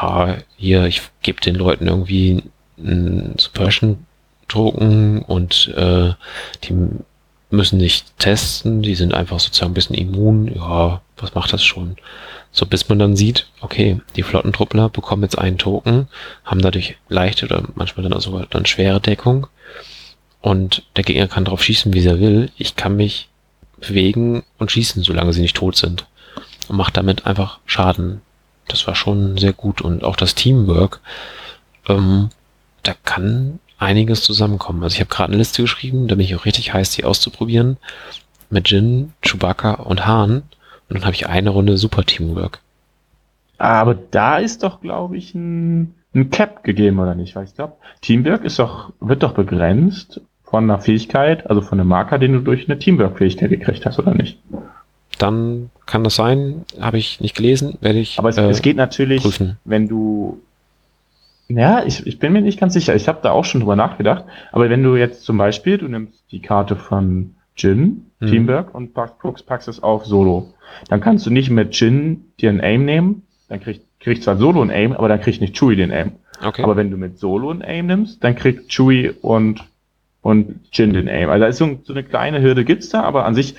Ja, 0.00 0.36
hier, 0.56 0.84
ich 0.84 1.02
gebe 1.22 1.40
den 1.40 1.54
Leuten 1.54 1.88
irgendwie 1.88 2.42
einen 2.78 3.38
Suppression-Token 3.38 5.22
und 5.22 5.68
äh, 5.76 6.12
die 6.64 6.74
müssen 7.50 7.78
nicht 7.78 8.18
testen, 8.18 8.82
die 8.82 8.94
sind 8.94 9.14
einfach 9.14 9.40
sozusagen 9.40 9.70
ein 9.70 9.74
bisschen 9.74 9.96
immun. 9.96 10.52
Ja, 10.54 11.00
was 11.16 11.34
macht 11.34 11.52
das 11.52 11.64
schon? 11.64 11.96
So 12.52 12.66
bis 12.66 12.88
man 12.88 12.98
dann 12.98 13.16
sieht, 13.16 13.46
okay, 13.60 14.00
die 14.16 14.22
Flottentruppler 14.22 14.88
bekommen 14.88 15.22
jetzt 15.22 15.38
einen 15.38 15.58
Token, 15.58 16.08
haben 16.44 16.60
dadurch 16.60 16.96
leichte 17.08 17.46
oder 17.46 17.62
manchmal 17.74 18.02
dann 18.02 18.12
auch 18.12 18.20
sogar 18.20 18.46
dann 18.46 18.66
schwere 18.66 19.00
Deckung. 19.00 19.46
Und 20.40 20.84
der 20.96 21.04
Gegner 21.04 21.28
kann 21.28 21.44
drauf 21.44 21.62
schießen, 21.62 21.92
wie 21.92 22.06
er 22.06 22.20
will. 22.20 22.50
Ich 22.56 22.76
kann 22.76 22.96
mich 22.96 23.28
bewegen 23.80 24.42
und 24.58 24.70
schießen, 24.70 25.02
solange 25.02 25.32
sie 25.32 25.40
nicht 25.40 25.56
tot 25.56 25.76
sind. 25.76 26.06
Und 26.68 26.76
macht 26.76 26.96
damit 26.96 27.26
einfach 27.26 27.58
Schaden. 27.66 28.20
Das 28.68 28.86
war 28.86 28.94
schon 28.94 29.36
sehr 29.38 29.52
gut. 29.52 29.80
Und 29.80 30.04
auch 30.04 30.16
das 30.16 30.34
Teamwork, 30.34 31.00
ähm, 31.88 32.30
da 32.82 32.94
kann 33.04 33.58
einiges 33.78 34.22
zusammenkommen. 34.22 34.82
Also 34.82 34.94
ich 34.94 35.00
habe 35.00 35.10
gerade 35.10 35.30
eine 35.30 35.38
Liste 35.38 35.62
geschrieben, 35.62 36.08
da 36.08 36.14
bin 36.14 36.24
ich 36.24 36.34
auch 36.34 36.44
richtig 36.44 36.72
heiß, 36.72 36.90
die 36.90 37.04
auszuprobieren. 37.04 37.76
Mit 38.48 38.70
Jin, 38.70 39.12
Chewbacca 39.22 39.74
und 39.74 40.06
Hahn. 40.06 40.42
Und 40.88 40.98
dann 40.98 41.04
habe 41.04 41.14
ich 41.14 41.26
eine 41.26 41.50
Runde 41.50 41.76
Super 41.76 42.04
Teamwork. 42.04 42.60
Aber 43.58 43.94
da 43.94 44.38
ist 44.38 44.62
doch, 44.62 44.80
glaube 44.80 45.16
ich, 45.16 45.34
ein, 45.34 45.94
ein 46.14 46.30
Cap 46.30 46.62
gegeben, 46.62 46.98
oder 46.98 47.14
nicht? 47.14 47.34
Weil 47.34 47.44
ich 47.44 47.54
glaube, 47.54 47.74
Teamwork 48.02 48.44
ist 48.44 48.58
doch, 48.58 48.92
wird 49.00 49.22
doch 49.22 49.32
begrenzt 49.32 50.20
von 50.44 50.64
einer 50.64 50.78
Fähigkeit, 50.78 51.48
also 51.48 51.60
von 51.60 51.80
einem 51.80 51.88
Marker, 51.88 52.18
den 52.18 52.34
du 52.34 52.40
durch 52.40 52.68
eine 52.68 52.78
Teamwork-Fähigkeit 52.78 53.50
gekriegt 53.50 53.84
hast, 53.84 53.98
oder 53.98 54.14
nicht? 54.14 54.38
Dann 55.18 55.70
kann 55.86 56.04
das 56.04 56.16
sein, 56.16 56.64
habe 56.80 56.98
ich 56.98 57.20
nicht 57.20 57.36
gelesen, 57.36 57.78
werde 57.80 57.98
ich. 57.98 58.18
Aber 58.18 58.28
es, 58.28 58.36
äh, 58.36 58.48
es 58.48 58.62
geht 58.62 58.76
natürlich, 58.76 59.22
prüfen. 59.22 59.58
wenn 59.64 59.88
du 59.88 60.40
ja, 61.48 61.84
ich, 61.84 62.06
ich 62.06 62.18
bin 62.18 62.32
mir 62.32 62.42
nicht 62.42 62.58
ganz 62.58 62.72
sicher. 62.72 62.94
Ich 62.94 63.06
habe 63.06 63.20
da 63.22 63.30
auch 63.30 63.44
schon 63.44 63.60
drüber 63.60 63.76
nachgedacht. 63.76 64.24
Aber 64.52 64.68
wenn 64.68 64.82
du 64.82 64.96
jetzt 64.96 65.22
zum 65.22 65.38
Beispiel, 65.38 65.78
du 65.78 65.86
nimmst 65.86 66.24
die 66.32 66.40
Karte 66.40 66.74
von 66.74 67.34
Jin, 67.56 68.06
mhm. 68.20 68.26
Teamwork, 68.26 68.74
und 68.74 68.94
packst, 68.94 69.46
packst 69.46 69.68
es 69.68 69.82
auf 69.82 70.04
Solo, 70.06 70.52
dann 70.88 71.00
kannst 71.00 71.24
du 71.26 71.30
nicht 71.30 71.50
mit 71.50 71.78
Jin 71.78 72.24
dir 72.40 72.50
ein 72.50 72.60
Aim 72.60 72.84
nehmen. 72.84 73.22
Dann 73.48 73.60
kriegt, 73.60 73.82
kriegt 74.00 74.24
zwar 74.24 74.36
Solo 74.36 74.60
ein 74.60 74.70
Aim, 74.70 74.92
aber 74.92 75.08
dann 75.08 75.20
kriegt 75.20 75.40
nicht 75.40 75.56
Chewie 75.56 75.76
den 75.76 75.92
Aim. 75.92 76.12
Okay. 76.44 76.62
Aber 76.62 76.76
wenn 76.76 76.90
du 76.90 76.96
mit 76.96 77.18
Solo 77.18 77.50
ein 77.50 77.62
Aim 77.62 77.86
nimmst, 77.86 78.22
dann 78.24 78.34
kriegt 78.34 78.68
Chewie 78.68 79.14
und 79.22 79.64
und 80.26 80.60
Jin 80.72 80.92
den 80.92 81.08
Aim. 81.08 81.30
Also 81.30 81.46
ist 81.46 81.58
so, 81.58 81.78
so, 81.84 81.92
eine 81.92 82.02
kleine 82.02 82.42
Hürde 82.42 82.64
gibt's 82.64 82.88
da, 82.88 83.02
aber 83.02 83.24
an 83.26 83.36
sich 83.36 83.54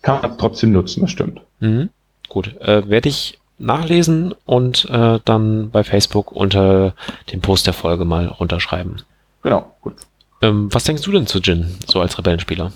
kann 0.00 0.22
man 0.22 0.38
trotzdem 0.38 0.72
nutzen, 0.72 1.02
das 1.02 1.10
stimmt. 1.10 1.42
Mhm. 1.60 1.90
Gut, 2.30 2.58
äh, 2.62 2.88
werde 2.88 3.10
ich 3.10 3.38
nachlesen 3.58 4.34
und 4.46 4.88
äh, 4.90 5.20
dann 5.24 5.70
bei 5.70 5.84
Facebook 5.84 6.32
unter 6.32 6.94
dem 7.30 7.42
Post 7.42 7.66
der 7.66 7.74
Folge 7.74 8.06
mal 8.06 8.28
runterschreiben. 8.28 9.02
Genau, 9.42 9.76
gut. 9.82 9.94
Ähm, 10.40 10.72
was 10.72 10.84
denkst 10.84 11.02
du 11.02 11.12
denn 11.12 11.26
zu 11.26 11.38
Jin, 11.38 11.66
so 11.86 12.00
als 12.00 12.16
Rebellenspieler? 12.16 12.72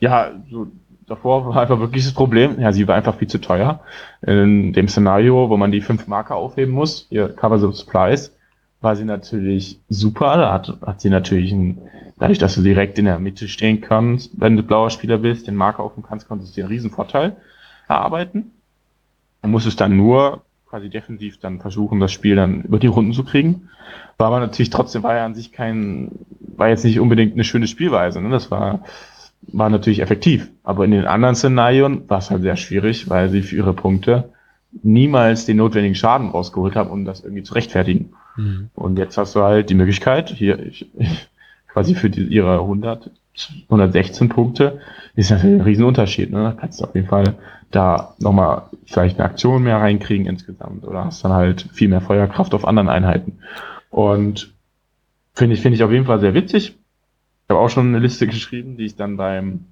Ja, 0.00 0.30
so 0.50 0.66
davor 1.06 1.46
war 1.46 1.60
einfach 1.60 1.78
wirklich 1.78 2.04
das 2.04 2.14
Problem, 2.14 2.58
ja, 2.58 2.72
sie 2.72 2.88
war 2.88 2.94
einfach 2.94 3.16
viel 3.16 3.28
zu 3.28 3.38
teuer. 3.38 3.80
In 4.22 4.72
dem 4.72 4.88
Szenario, 4.88 5.50
wo 5.50 5.58
man 5.58 5.72
die 5.72 5.82
fünf 5.82 6.06
Marker 6.06 6.36
aufheben 6.36 6.72
muss, 6.72 7.06
ihr 7.10 7.28
Cover 7.28 7.58
the 7.58 7.66
Supplies, 7.70 8.32
war 8.80 8.96
sie 8.96 9.04
natürlich 9.04 9.78
super. 9.88 10.36
Da 10.36 10.52
hat, 10.52 10.78
hat 10.84 11.00
sie 11.00 11.10
natürlich 11.10 11.52
ein, 11.52 11.78
dadurch, 12.18 12.38
dass 12.38 12.54
du 12.54 12.62
direkt 12.62 12.98
in 12.98 13.04
der 13.04 13.18
Mitte 13.18 13.48
stehen 13.48 13.80
kannst, 13.80 14.32
wenn 14.40 14.56
du 14.56 14.62
blauer 14.62 14.90
Spieler 14.90 15.18
bist, 15.18 15.46
den 15.46 15.56
Marker 15.56 15.82
aufheben 15.82 16.04
kannst, 16.08 16.28
konntest 16.28 16.52
du 16.52 16.54
dir 16.56 16.64
einen 16.64 16.72
riesen 16.72 16.90
Vorteil 16.90 17.36
erarbeiten. 17.88 18.52
Man 19.42 19.50
muss 19.50 19.66
es 19.66 19.76
dann 19.76 19.96
nur 19.96 20.42
quasi 20.68 20.88
defensiv 20.88 21.38
dann 21.38 21.60
versuchen, 21.60 21.98
das 21.98 22.12
Spiel 22.12 22.36
dann 22.36 22.62
über 22.62 22.78
die 22.78 22.86
Runden 22.86 23.12
zu 23.12 23.24
kriegen. 23.24 23.68
War 24.18 24.28
aber 24.28 24.40
natürlich 24.40 24.70
trotzdem, 24.70 25.02
war 25.02 25.16
ja 25.16 25.24
an 25.24 25.34
sich 25.34 25.50
kein, 25.50 26.12
war 26.40 26.68
jetzt 26.68 26.84
nicht 26.84 27.00
unbedingt 27.00 27.34
eine 27.34 27.44
schöne 27.44 27.66
Spielweise. 27.66 28.20
Ne? 28.20 28.30
Das 28.30 28.50
war, 28.50 28.84
war 29.42 29.68
natürlich 29.68 30.00
effektiv. 30.00 30.48
Aber 30.62 30.84
in 30.84 30.92
den 30.92 31.06
anderen 31.06 31.34
Szenarien 31.34 32.08
war 32.08 32.18
es 32.18 32.30
halt 32.30 32.42
sehr 32.42 32.56
schwierig, 32.56 33.10
weil 33.10 33.30
sie 33.30 33.42
für 33.42 33.56
ihre 33.56 33.72
Punkte 33.72 34.30
niemals 34.82 35.46
den 35.46 35.56
notwendigen 35.56 35.96
Schaden 35.96 36.28
rausgeholt 36.28 36.76
haben, 36.76 36.90
um 36.90 37.04
das 37.04 37.20
irgendwie 37.24 37.42
zu 37.42 37.54
rechtfertigen. 37.54 38.12
Mhm. 38.40 38.70
Und 38.74 38.98
jetzt 38.98 39.18
hast 39.18 39.36
du 39.36 39.42
halt 39.42 39.70
die 39.70 39.74
Möglichkeit, 39.74 40.30
hier 40.30 40.58
ich, 40.58 40.86
quasi 41.68 41.94
für 41.94 42.10
die, 42.10 42.24
ihre 42.24 42.60
100, 42.60 43.10
116 43.64 44.28
Punkte, 44.28 44.80
ist 45.14 45.30
natürlich 45.30 45.56
ein 45.56 45.64
Riesenunterschied. 45.64 46.30
Ne? 46.30 46.42
Da 46.42 46.52
kannst 46.52 46.80
du 46.80 46.84
auf 46.84 46.94
jeden 46.94 47.08
Fall 47.08 47.34
da 47.70 48.14
nochmal 48.18 48.62
vielleicht 48.86 49.18
eine 49.18 49.28
Aktion 49.28 49.62
mehr 49.62 49.76
reinkriegen 49.76 50.26
insgesamt 50.26 50.84
oder 50.84 51.04
hast 51.04 51.24
dann 51.24 51.32
halt 51.32 51.68
viel 51.72 51.88
mehr 51.88 52.00
Feuerkraft 52.00 52.54
auf 52.54 52.66
anderen 52.66 52.88
Einheiten. 52.88 53.38
Und 53.90 54.52
finde 55.34 55.54
ich, 55.54 55.62
finde 55.62 55.76
ich 55.76 55.84
auf 55.84 55.92
jeden 55.92 56.06
Fall 56.06 56.20
sehr 56.20 56.34
witzig. 56.34 56.76
Ich 57.44 57.50
habe 57.50 57.60
auch 57.60 57.70
schon 57.70 57.88
eine 57.88 57.98
Liste 57.98 58.26
geschrieben, 58.26 58.76
die 58.76 58.86
ich 58.86 58.96
dann 58.96 59.16
beim, 59.16 59.66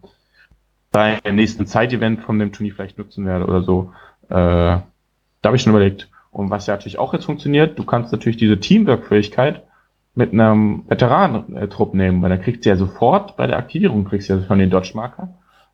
beim 0.93 1.35
nächsten 1.35 1.67
Zeitevent 1.67 2.21
von 2.21 2.39
dem 2.39 2.53
Turnier 2.53 2.75
vielleicht 2.75 2.99
nutzen 2.99 3.27
werde 3.27 3.47
oder 3.47 3.63
so. 3.63 3.93
Äh, 4.29 4.35
da 4.35 5.45
habe 5.45 5.57
ich 5.57 5.63
schon 5.63 5.73
überlegt. 5.73 6.09
Und 6.31 6.51
was 6.51 6.67
ja 6.67 6.75
natürlich 6.75 6.99
auch 6.99 7.15
jetzt 7.15 7.25
funktioniert, 7.25 7.79
du 7.79 7.85
kannst 7.85 8.13
natürlich 8.13 8.37
diese 8.37 8.61
Teamwork-Fähigkeit 8.61 9.63
mit 10.15 10.33
einem 10.33 10.85
Veteranentrupp 10.89 11.95
nehmen, 11.95 12.23
weil 12.23 12.31
dann 12.31 12.43
kriegst 12.43 12.65
du 12.65 12.69
ja 12.69 12.77
sofort 12.77 13.37
bei 13.37 13.47
der 13.47 13.57
Aktivierung 13.57 14.05
kriegst 14.05 14.29
du 14.29 14.35
ja 14.35 14.45
schon 14.45 14.59
den 14.59 14.71
Dodge-Marker, 14.71 15.29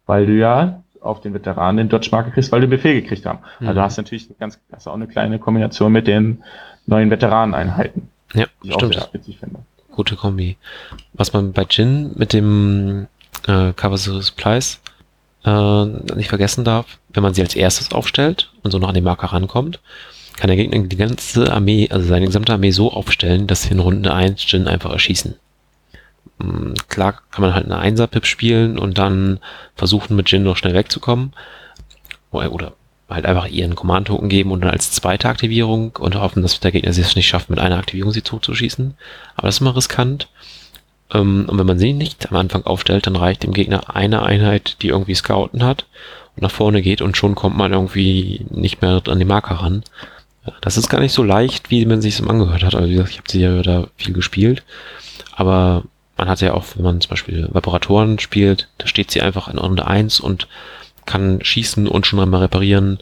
weil 0.07 0.27
du 0.27 0.33
ja 0.33 0.83
auf 1.01 1.21
den 1.21 1.35
Veteranen 1.35 1.79
den 1.79 1.89
Dodge-Marker 1.89 2.31
kriegst, 2.31 2.53
weil 2.53 2.61
du 2.61 2.69
Befehl 2.69 3.01
gekriegt 3.01 3.27
haben. 3.27 3.39
Mhm. 3.61 3.69
Also 3.69 3.81
hast 3.81 3.99
du 3.99 4.03
natürlich 4.03 4.29
ganz, 4.39 4.59
hast 4.73 4.87
auch 4.87 4.95
eine 4.95 5.07
kleine 5.07 5.39
Kombination 5.39 5.93
mit 5.93 6.07
den 6.07 6.43
neuen 6.87 7.11
Veteraneneinheiten. 7.11 8.09
Ja, 8.35 8.47
die 8.63 8.69
ich 8.69 8.75
stimmt. 8.75 8.97
auch 8.97 9.03
sehr 9.03 9.15
witzig 9.15 9.39
finde. 9.39 9.61
Gute 9.93 10.17
Kombi. 10.17 10.57
Was 11.13 11.33
man 11.33 11.53
bei 11.53 11.67
Jin 11.69 12.13
mit 12.17 12.33
dem 12.33 13.07
äh, 13.47 13.73
Cover 13.73 13.97
Supplies 13.97 14.81
äh, 15.45 15.85
nicht 15.85 16.29
vergessen 16.29 16.65
darf, 16.65 16.99
wenn 17.13 17.23
man 17.23 17.33
sie 17.35 17.43
als 17.43 17.55
erstes 17.55 17.93
aufstellt 17.93 18.53
und 18.63 18.71
so 18.71 18.79
noch 18.79 18.89
an 18.89 18.95
den 18.95 19.05
Marker 19.05 19.29
rankommt, 19.29 19.81
kann 20.37 20.49
der 20.49 20.57
Gegner 20.57 20.79
die 20.87 20.97
ganze 20.97 21.53
Armee, 21.53 21.89
also 21.91 22.07
seine 22.07 22.27
gesamte 22.27 22.53
Armee 22.53 22.71
so 22.71 22.93
aufstellen, 22.93 23.47
dass 23.47 23.63
sie 23.63 23.71
in 23.71 23.81
Runde 23.81 24.13
1 24.13 24.51
Jin 24.51 24.69
einfach 24.69 24.91
erschießen. 24.91 25.37
Mm, 26.39 26.75
klar 26.89 27.21
kann 27.31 27.43
man 27.43 27.55
halt 27.55 27.67
eine 27.67 27.79
Einser-Pip 27.79 28.27
spielen 28.27 28.79
und 28.79 28.99
dann 28.99 29.41
versuchen 29.77 30.17
mit 30.17 30.31
Jin 30.31 30.43
noch 30.43 30.57
schnell 30.57 30.75
wegzukommen. 30.75 31.33
Oder 32.31 32.73
halt 33.09 33.27
einfach 33.27 33.47
ihren 33.47 33.77
Command-Token 33.77 34.29
geben 34.29 34.51
und 34.51 34.63
dann 34.63 34.71
als 34.71 34.91
zweite 34.91 35.29
Aktivierung 35.29 35.93
und 35.99 36.17
hoffen, 36.17 36.43
dass 36.43 36.59
der 36.59 36.73
Gegner 36.73 36.91
es 36.91 37.17
nicht 37.17 37.29
schafft, 37.29 37.51
mit 37.51 37.59
einer 37.59 37.79
Aktivierung 37.79 38.13
sie 38.13 38.23
totzuschießen. 38.23 38.95
Aber 39.37 39.47
das 39.47 39.57
ist 39.57 39.61
immer 39.61 39.77
riskant. 39.77 40.29
Ähm, 41.13 41.47
und 41.49 41.59
wenn 41.59 41.67
man 41.67 41.79
sie 41.79 41.93
nicht 41.93 42.31
am 42.31 42.37
Anfang 42.37 42.65
aufstellt, 42.65 43.07
dann 43.07 43.17
reicht 43.17 43.43
dem 43.43 43.53
Gegner 43.53 43.95
eine 43.95 44.23
Einheit, 44.23 44.79
die 44.83 44.89
irgendwie 44.89 45.15
Scouten 45.15 45.63
hat 45.63 45.87
und 46.35 46.43
nach 46.43 46.51
vorne 46.51 46.83
geht 46.83 47.03
und 47.03 47.17
schon 47.17 47.35
kommt 47.35 47.57
man 47.57 47.73
irgendwie 47.73 48.45
nicht 48.51 48.83
mehr 48.83 49.01
an 49.07 49.19
die 49.19 49.25
Marker 49.25 49.57
ran. 49.57 49.85
Das 50.61 50.77
ist 50.77 50.89
gar 50.89 51.01
nicht 51.01 51.13
so 51.13 51.23
leicht, 51.23 51.71
wie 51.71 51.87
man 51.87 52.03
sich 52.03 52.19
es 52.19 52.27
angehört 52.27 52.63
hat. 52.63 52.75
Also 52.75 52.89
wie 52.89 52.93
gesagt, 52.93 53.11
ich 53.11 53.19
habe 53.19 53.31
sie 53.31 53.41
ja 53.41 53.63
da 53.63 53.89
viel 53.97 54.13
gespielt. 54.13 54.63
Aber 55.35 55.85
man 56.17 56.29
hat 56.29 56.41
ja 56.41 56.55
auch, 56.55 56.65
wenn 56.75 56.85
man 56.85 57.01
zum 57.01 57.11
Beispiel 57.11 57.49
Vaporatoren 57.51 58.19
spielt, 58.19 58.69
da 58.79 58.87
steht 58.87 59.11
sie 59.11 59.23
einfach 59.23 59.49
in 59.49 59.59
Runde 59.59 59.87
1 59.87 60.21
und 60.21 60.49
kann 61.07 61.43
schießen 61.43 61.89
und 61.89 62.07
schon 62.07 62.21
einmal 62.21 62.43
reparieren. 62.43 62.99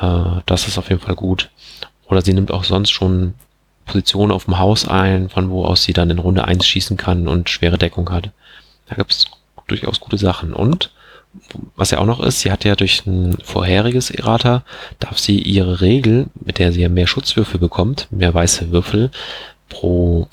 Äh, 0.00 0.40
das 0.46 0.68
ist 0.68 0.78
auf 0.78 0.88
jeden 0.88 1.00
Fall 1.00 1.14
gut. 1.14 1.50
Oder 2.06 2.22
sie 2.22 2.34
nimmt 2.34 2.50
auch 2.50 2.64
sonst 2.64 2.90
schon 2.90 3.34
Positionen 3.86 4.32
auf 4.32 4.44
dem 4.44 4.58
Haus 4.58 4.86
ein, 4.86 5.28
von 5.28 5.50
wo 5.50 5.64
aus 5.64 5.82
sie 5.82 5.92
dann 5.92 6.10
in 6.10 6.18
Runde 6.18 6.44
1 6.44 6.66
schießen 6.66 6.96
kann 6.96 7.28
und 7.28 7.48
schwere 7.48 7.78
Deckung 7.78 8.10
hat. 8.10 8.30
Da 8.88 8.96
gibt 8.96 9.12
es 9.12 9.26
durchaus 9.66 10.00
gute 10.00 10.18
Sachen. 10.18 10.52
Und 10.52 10.90
was 11.76 11.90
ja 11.90 11.98
auch 11.98 12.06
noch 12.06 12.20
ist, 12.20 12.40
sie 12.40 12.50
hat 12.50 12.64
ja 12.64 12.76
durch 12.76 13.06
ein 13.06 13.36
vorheriges 13.42 14.10
Errata, 14.10 14.64
darf 14.98 15.18
sie 15.18 15.38
ihre 15.38 15.80
Regel, 15.80 16.26
mit 16.44 16.58
der 16.58 16.72
sie 16.72 16.82
ja 16.82 16.88
mehr 16.88 17.06
Schutzwürfel 17.06 17.58
bekommt, 17.58 18.08
mehr 18.10 18.32
weiße 18.32 18.70
Würfel 18.70 19.10
pro 19.68 20.28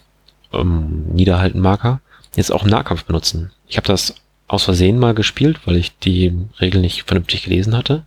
ähm, 0.54 1.06
Niederhaltenmarker, 1.14 2.02
jetzt 2.36 2.52
auch 2.52 2.64
im 2.64 2.70
Nahkampf 2.70 3.06
benutzen. 3.06 3.52
Ich 3.68 3.78
habe 3.78 3.88
das 3.88 4.16
aus 4.48 4.64
Versehen 4.64 5.00
mal 5.00 5.14
gespielt, 5.14 5.62
weil 5.66 5.78
ich 5.78 5.98
die 6.00 6.34
Regel 6.60 6.82
nicht 6.82 7.04
vernünftig 7.04 7.44
gelesen 7.44 7.78
hatte 7.78 8.04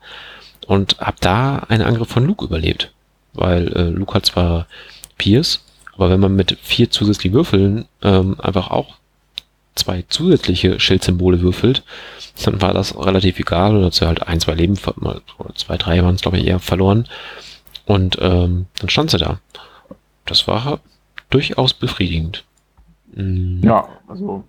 und 0.67 0.99
habe 0.99 1.17
da 1.21 1.59
einen 1.69 1.83
Angriff 1.83 2.09
von 2.09 2.27
Luke 2.27 2.45
überlebt, 2.45 2.93
weil 3.33 3.69
äh, 3.73 3.83
Luke 3.89 4.15
hat 4.15 4.27
zwar 4.27 4.67
Pierce, 5.19 5.65
aber 5.95 6.11
wenn 6.11 6.21
man 6.21 6.35
mit 6.35 6.59
vier 6.63 6.91
zusätzlichen 6.91 7.35
Würfeln 7.35 7.87
ähm, 8.03 8.41
einfach 8.41 8.71
auch 8.71 8.97
zwei 9.75 10.05
zusätzliche 10.09 10.79
Schildsymbole 10.81 11.41
würfelt, 11.41 11.83
dann 12.45 12.61
war 12.61 12.75
das 12.75 12.97
relativ 12.99 13.39
egal. 13.39 13.77
Oder 13.77 13.87
dazu 13.87 14.07
halt 14.07 14.27
ein, 14.27 14.41
zwei 14.41 14.55
Leben, 14.55 14.77
zwei, 14.77 15.77
drei 15.77 16.03
waren 16.03 16.15
es 16.15 16.23
glaube 16.23 16.39
ich 16.39 16.47
eher 16.47 16.59
verloren. 16.59 17.07
Und 17.87 18.19
ähm, 18.21 18.67
dann 18.79 18.89
stand 18.89 19.11
sie 19.11 19.19
da. 19.19 19.39
Das 20.25 20.47
war 20.47 20.81
durchaus 21.31 21.75
befriedigend. 21.75 22.45
Mhm. 23.15 23.61
Ja, 23.63 23.89
also 24.09 24.45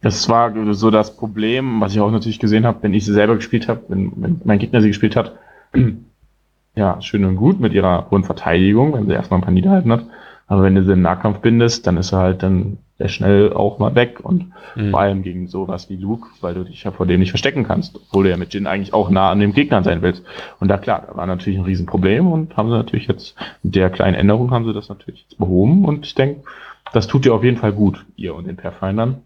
das 0.00 0.28
war 0.28 0.52
so 0.74 0.90
das 0.90 1.16
Problem, 1.16 1.80
was 1.80 1.94
ich 1.94 2.00
auch 2.00 2.10
natürlich 2.10 2.40
gesehen 2.40 2.66
habe, 2.66 2.82
wenn 2.82 2.92
ich 2.92 3.04
sie 3.04 3.12
selber 3.12 3.36
gespielt 3.36 3.68
habe, 3.68 3.82
wenn, 3.88 4.12
wenn 4.16 4.40
mein 4.44 4.58
Gegner 4.58 4.82
sie 4.82 4.88
gespielt 4.88 5.14
hat. 5.14 5.32
ja, 6.74 7.00
schön 7.00 7.24
und 7.24 7.36
gut 7.36 7.60
mit 7.60 7.72
ihrer 7.72 8.10
hohen 8.10 8.24
Verteidigung, 8.24 8.94
wenn 8.94 9.06
sie 9.06 9.12
erstmal 9.12 9.38
ein 9.38 9.44
paar 9.44 9.52
Niederhalten 9.52 9.92
hat. 9.92 10.04
Aber 10.48 10.64
wenn 10.64 10.74
du 10.74 10.84
sie 10.84 10.92
im 10.92 11.02
Nahkampf 11.02 11.38
bindest, 11.38 11.86
dann 11.86 11.96
ist 11.96 12.08
sie 12.08 12.16
halt 12.16 12.42
dann 12.42 12.78
sehr 13.02 13.08
schnell 13.08 13.52
auch 13.52 13.80
mal 13.80 13.96
weg 13.96 14.20
und 14.22 14.52
mhm. 14.76 14.92
vor 14.92 15.00
allem 15.00 15.22
gegen 15.22 15.48
sowas 15.48 15.90
wie 15.90 15.96
Luke, 15.96 16.28
weil 16.40 16.54
du 16.54 16.64
dich 16.64 16.84
ja 16.84 16.92
vor 16.92 17.04
dem 17.04 17.18
nicht 17.18 17.30
verstecken 17.30 17.64
kannst, 17.64 17.96
obwohl 17.96 18.24
du 18.24 18.30
ja 18.30 18.36
mit 18.36 18.54
Jin 18.54 18.68
eigentlich 18.68 18.94
auch 18.94 19.10
nah 19.10 19.30
an 19.30 19.40
dem 19.40 19.52
Gegner 19.52 19.82
sein 19.82 20.02
willst. 20.02 20.22
Und 20.60 20.68
da 20.68 20.78
klar, 20.78 21.04
da 21.08 21.16
war 21.16 21.26
natürlich 21.26 21.58
ein 21.58 21.64
Riesenproblem 21.64 22.30
und 22.30 22.56
haben 22.56 22.68
sie 22.68 22.76
natürlich 22.76 23.08
jetzt 23.08 23.34
mit 23.64 23.74
der 23.74 23.90
kleinen 23.90 24.14
Änderung 24.14 24.52
haben 24.52 24.64
sie 24.64 24.72
das 24.72 24.88
natürlich 24.88 25.22
jetzt 25.22 25.38
behoben 25.38 25.84
und 25.84 26.06
ich 26.06 26.14
denke, 26.14 26.44
das 26.92 27.08
tut 27.08 27.24
dir 27.24 27.34
auf 27.34 27.42
jeden 27.42 27.56
Fall 27.56 27.72
gut, 27.72 28.06
ihr 28.14 28.36
und 28.36 28.46
den 28.46 28.56
Pathfindern, 28.56 29.22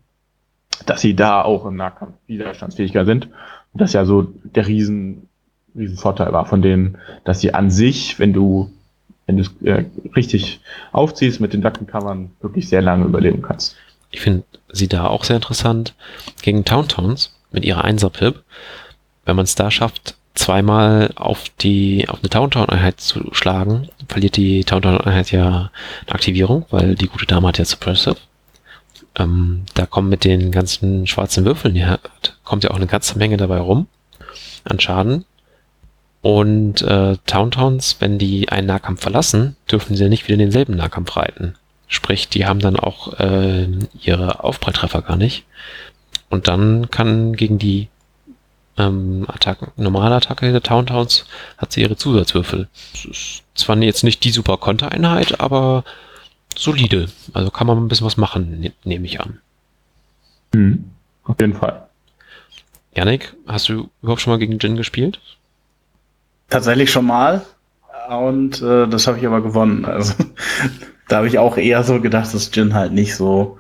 dass 0.86 1.03
sie 1.03 1.15
da 1.15 1.43
auch 1.43 1.66
im 1.66 1.77
Nahkampf 1.77 2.15
widerstandsfähiger 2.27 3.05
sind. 3.05 3.27
Und 3.73 3.81
das 3.82 3.93
ja 3.93 4.07
so 4.07 4.23
der 4.23 4.66
Riesen, 4.66 5.28
Riesenvorteil 5.77 6.32
war 6.32 6.47
von 6.47 6.62
denen, 6.62 6.97
dass 7.24 7.40
sie 7.40 7.53
an 7.53 7.70
sich, 7.70 8.19
wenn 8.19 8.32
du 8.32 8.70
wenn 9.27 9.36
du 9.36 9.43
es 9.43 9.51
äh, 9.62 9.85
richtig 10.15 10.61
aufziehst 10.93 11.40
mit 11.40 11.53
den 11.53 11.62
Dackencovern, 11.62 12.31
wirklich 12.40 12.69
sehr 12.69 12.82
lange 12.82 13.05
überleben 13.05 13.43
kannst. 13.43 13.77
Ich 14.11 14.20
finde 14.20 14.44
sie 14.73 14.89
da 14.89 15.07
auch 15.07 15.24
sehr 15.24 15.36
interessant 15.36 15.94
gegen 16.43 16.65
Towntowns 16.65 17.35
mit 17.51 17.65
ihrer 17.65 17.85
Einser-Pip. 17.85 18.43
Wenn 19.24 19.36
man 19.36 19.44
es 19.44 19.57
da 19.57 19.70
schafft, 19.70 20.16
zweimal 20.35 21.11
auf 21.16 21.48
die 21.61 22.09
auf 22.09 22.20
eine 22.20 22.31
Towntown-Einheit 22.31 23.01
zu 23.01 23.32
schlagen, 23.32 23.89
verliert 24.09 24.36
die 24.36 24.65
Towntown-Einheit 24.65 25.32
ja 25.32 25.70
eine 26.07 26.15
Aktivierung, 26.15 26.66
weil 26.70 26.94
die 26.94 27.09
gute 27.09 27.27
Dame 27.27 27.48
hat 27.48 27.59
ja 27.59 27.65
Suppressive. 27.65 28.16
Ähm, 29.19 29.65
da 29.74 29.86
kommen 29.86 30.09
mit 30.09 30.24
den 30.24 30.53
ganzen 30.53 31.07
schwarzen 31.07 31.44
Würfeln, 31.44 31.74
ja, 31.74 31.98
kommt 32.44 32.65
ja 32.65 32.70
auch 32.70 32.77
eine 32.77 32.86
ganze 32.86 33.19
Menge 33.19 33.36
dabei 33.39 33.59
rum 33.59 33.89
an 34.65 34.78
Schaden. 34.78 35.24
Und 36.27 36.82
äh, 36.82 37.19
Towntowns, 37.24 37.98
wenn 38.01 38.19
die 38.19 38.48
einen 38.48 38.66
Nahkampf 38.66 39.01
verlassen, 39.01 39.55
dürfen 39.70 39.94
sie 39.94 40.09
nicht 40.09 40.24
wieder 40.24 40.32
in 40.35 40.40
denselben 40.40 40.74
Nahkampf 40.74 41.16
reiten. 41.16 41.55
Sprich, 41.86 42.28
die 42.28 42.47
haben 42.47 42.59
dann 42.59 42.74
auch 42.74 43.20
äh, 43.20 43.69
ihre 44.03 44.43
Aufpralltreffer 44.43 45.03
gar 45.03 45.16
nicht. 45.16 45.44
Und 46.28 46.48
dann 46.48 46.90
kann 46.90 47.36
gegen 47.36 47.61
die 47.61 47.86
ähm, 48.77 49.24
Attacken, 49.28 49.70
normale 49.77 50.16
Attacke 50.16 50.51
der 50.51 50.65
Towntowns 50.65 51.27
hat 51.59 51.73
sie 51.73 51.82
ihre 51.82 51.97
Zusatzwürfel. 51.97 52.66
Das 52.90 53.05
ist 53.05 53.44
zwar 53.55 53.77
jetzt 53.77 54.03
nicht 54.03 54.24
die 54.24 54.32
super 54.32 54.57
Kontereinheit, 54.57 55.39
aber 55.39 55.85
solide. 56.57 57.09
Also 57.35 57.53
kann 57.53 57.69
man 57.69 57.78
ein 57.78 57.86
bisschen 57.86 58.05
was 58.07 58.16
machen, 58.16 58.59
ne 58.59 58.73
nehme 58.82 59.07
ich 59.07 59.20
an. 59.20 59.39
Mhm, 60.53 60.90
auf 61.23 61.40
jeden 61.40 61.55
Fall. 61.55 61.86
Janik, 62.97 63.32
hast 63.47 63.69
du 63.69 63.90
überhaupt 64.03 64.23
schon 64.23 64.32
mal 64.32 64.40
gegen 64.40 64.59
Jin 64.59 64.74
gespielt? 64.74 65.20
Tatsächlich 66.48 66.90
schon 66.90 67.06
mal. 67.06 67.43
Und 68.09 68.62
äh, 68.62 68.86
das 68.86 69.06
habe 69.06 69.18
ich 69.18 69.27
aber 69.27 69.43
gewonnen. 69.43 69.85
Also 69.85 70.14
da 71.09 71.16
habe 71.16 71.28
ich 71.28 71.39
auch 71.39 71.56
eher 71.56 71.82
so 71.82 72.01
gedacht, 72.01 72.32
dass 72.32 72.51
Jin 72.55 72.74
halt 72.74 72.93
nicht 72.93 73.14
so 73.14 73.59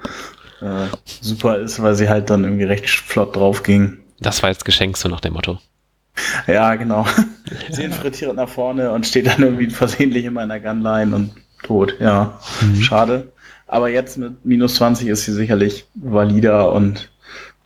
äh, 0.60 0.86
super 1.20 1.58
ist, 1.58 1.82
weil 1.82 1.94
sie 1.94 2.08
halt 2.08 2.30
dann 2.30 2.44
irgendwie 2.44 2.64
recht 2.64 2.88
flott 2.88 3.36
drauf 3.36 3.62
ging. 3.62 3.98
Das 4.20 4.42
war 4.42 4.50
jetzt 4.50 4.64
geschenkt, 4.64 4.98
so 4.98 5.08
nach 5.08 5.20
dem 5.20 5.34
Motto. 5.34 5.58
Ja, 6.46 6.74
genau. 6.76 7.06
sie 7.70 7.84
infiltriert 7.84 8.34
nach 8.34 8.48
vorne 8.48 8.90
und 8.92 9.06
steht 9.06 9.26
dann 9.26 9.42
irgendwie 9.42 9.70
versehentlich 9.70 10.24
in 10.24 10.32
meiner 10.32 10.60
Gunline 10.60 11.14
und 11.14 11.32
tot. 11.62 11.96
Ja, 12.00 12.38
mhm. 12.60 12.80
schade. 12.80 13.32
Aber 13.66 13.88
jetzt 13.88 14.16
mit 14.16 14.44
minus 14.44 14.76
20 14.76 15.08
ist 15.08 15.24
sie 15.24 15.32
sicherlich 15.32 15.86
valider 15.94 16.72
und 16.72 17.10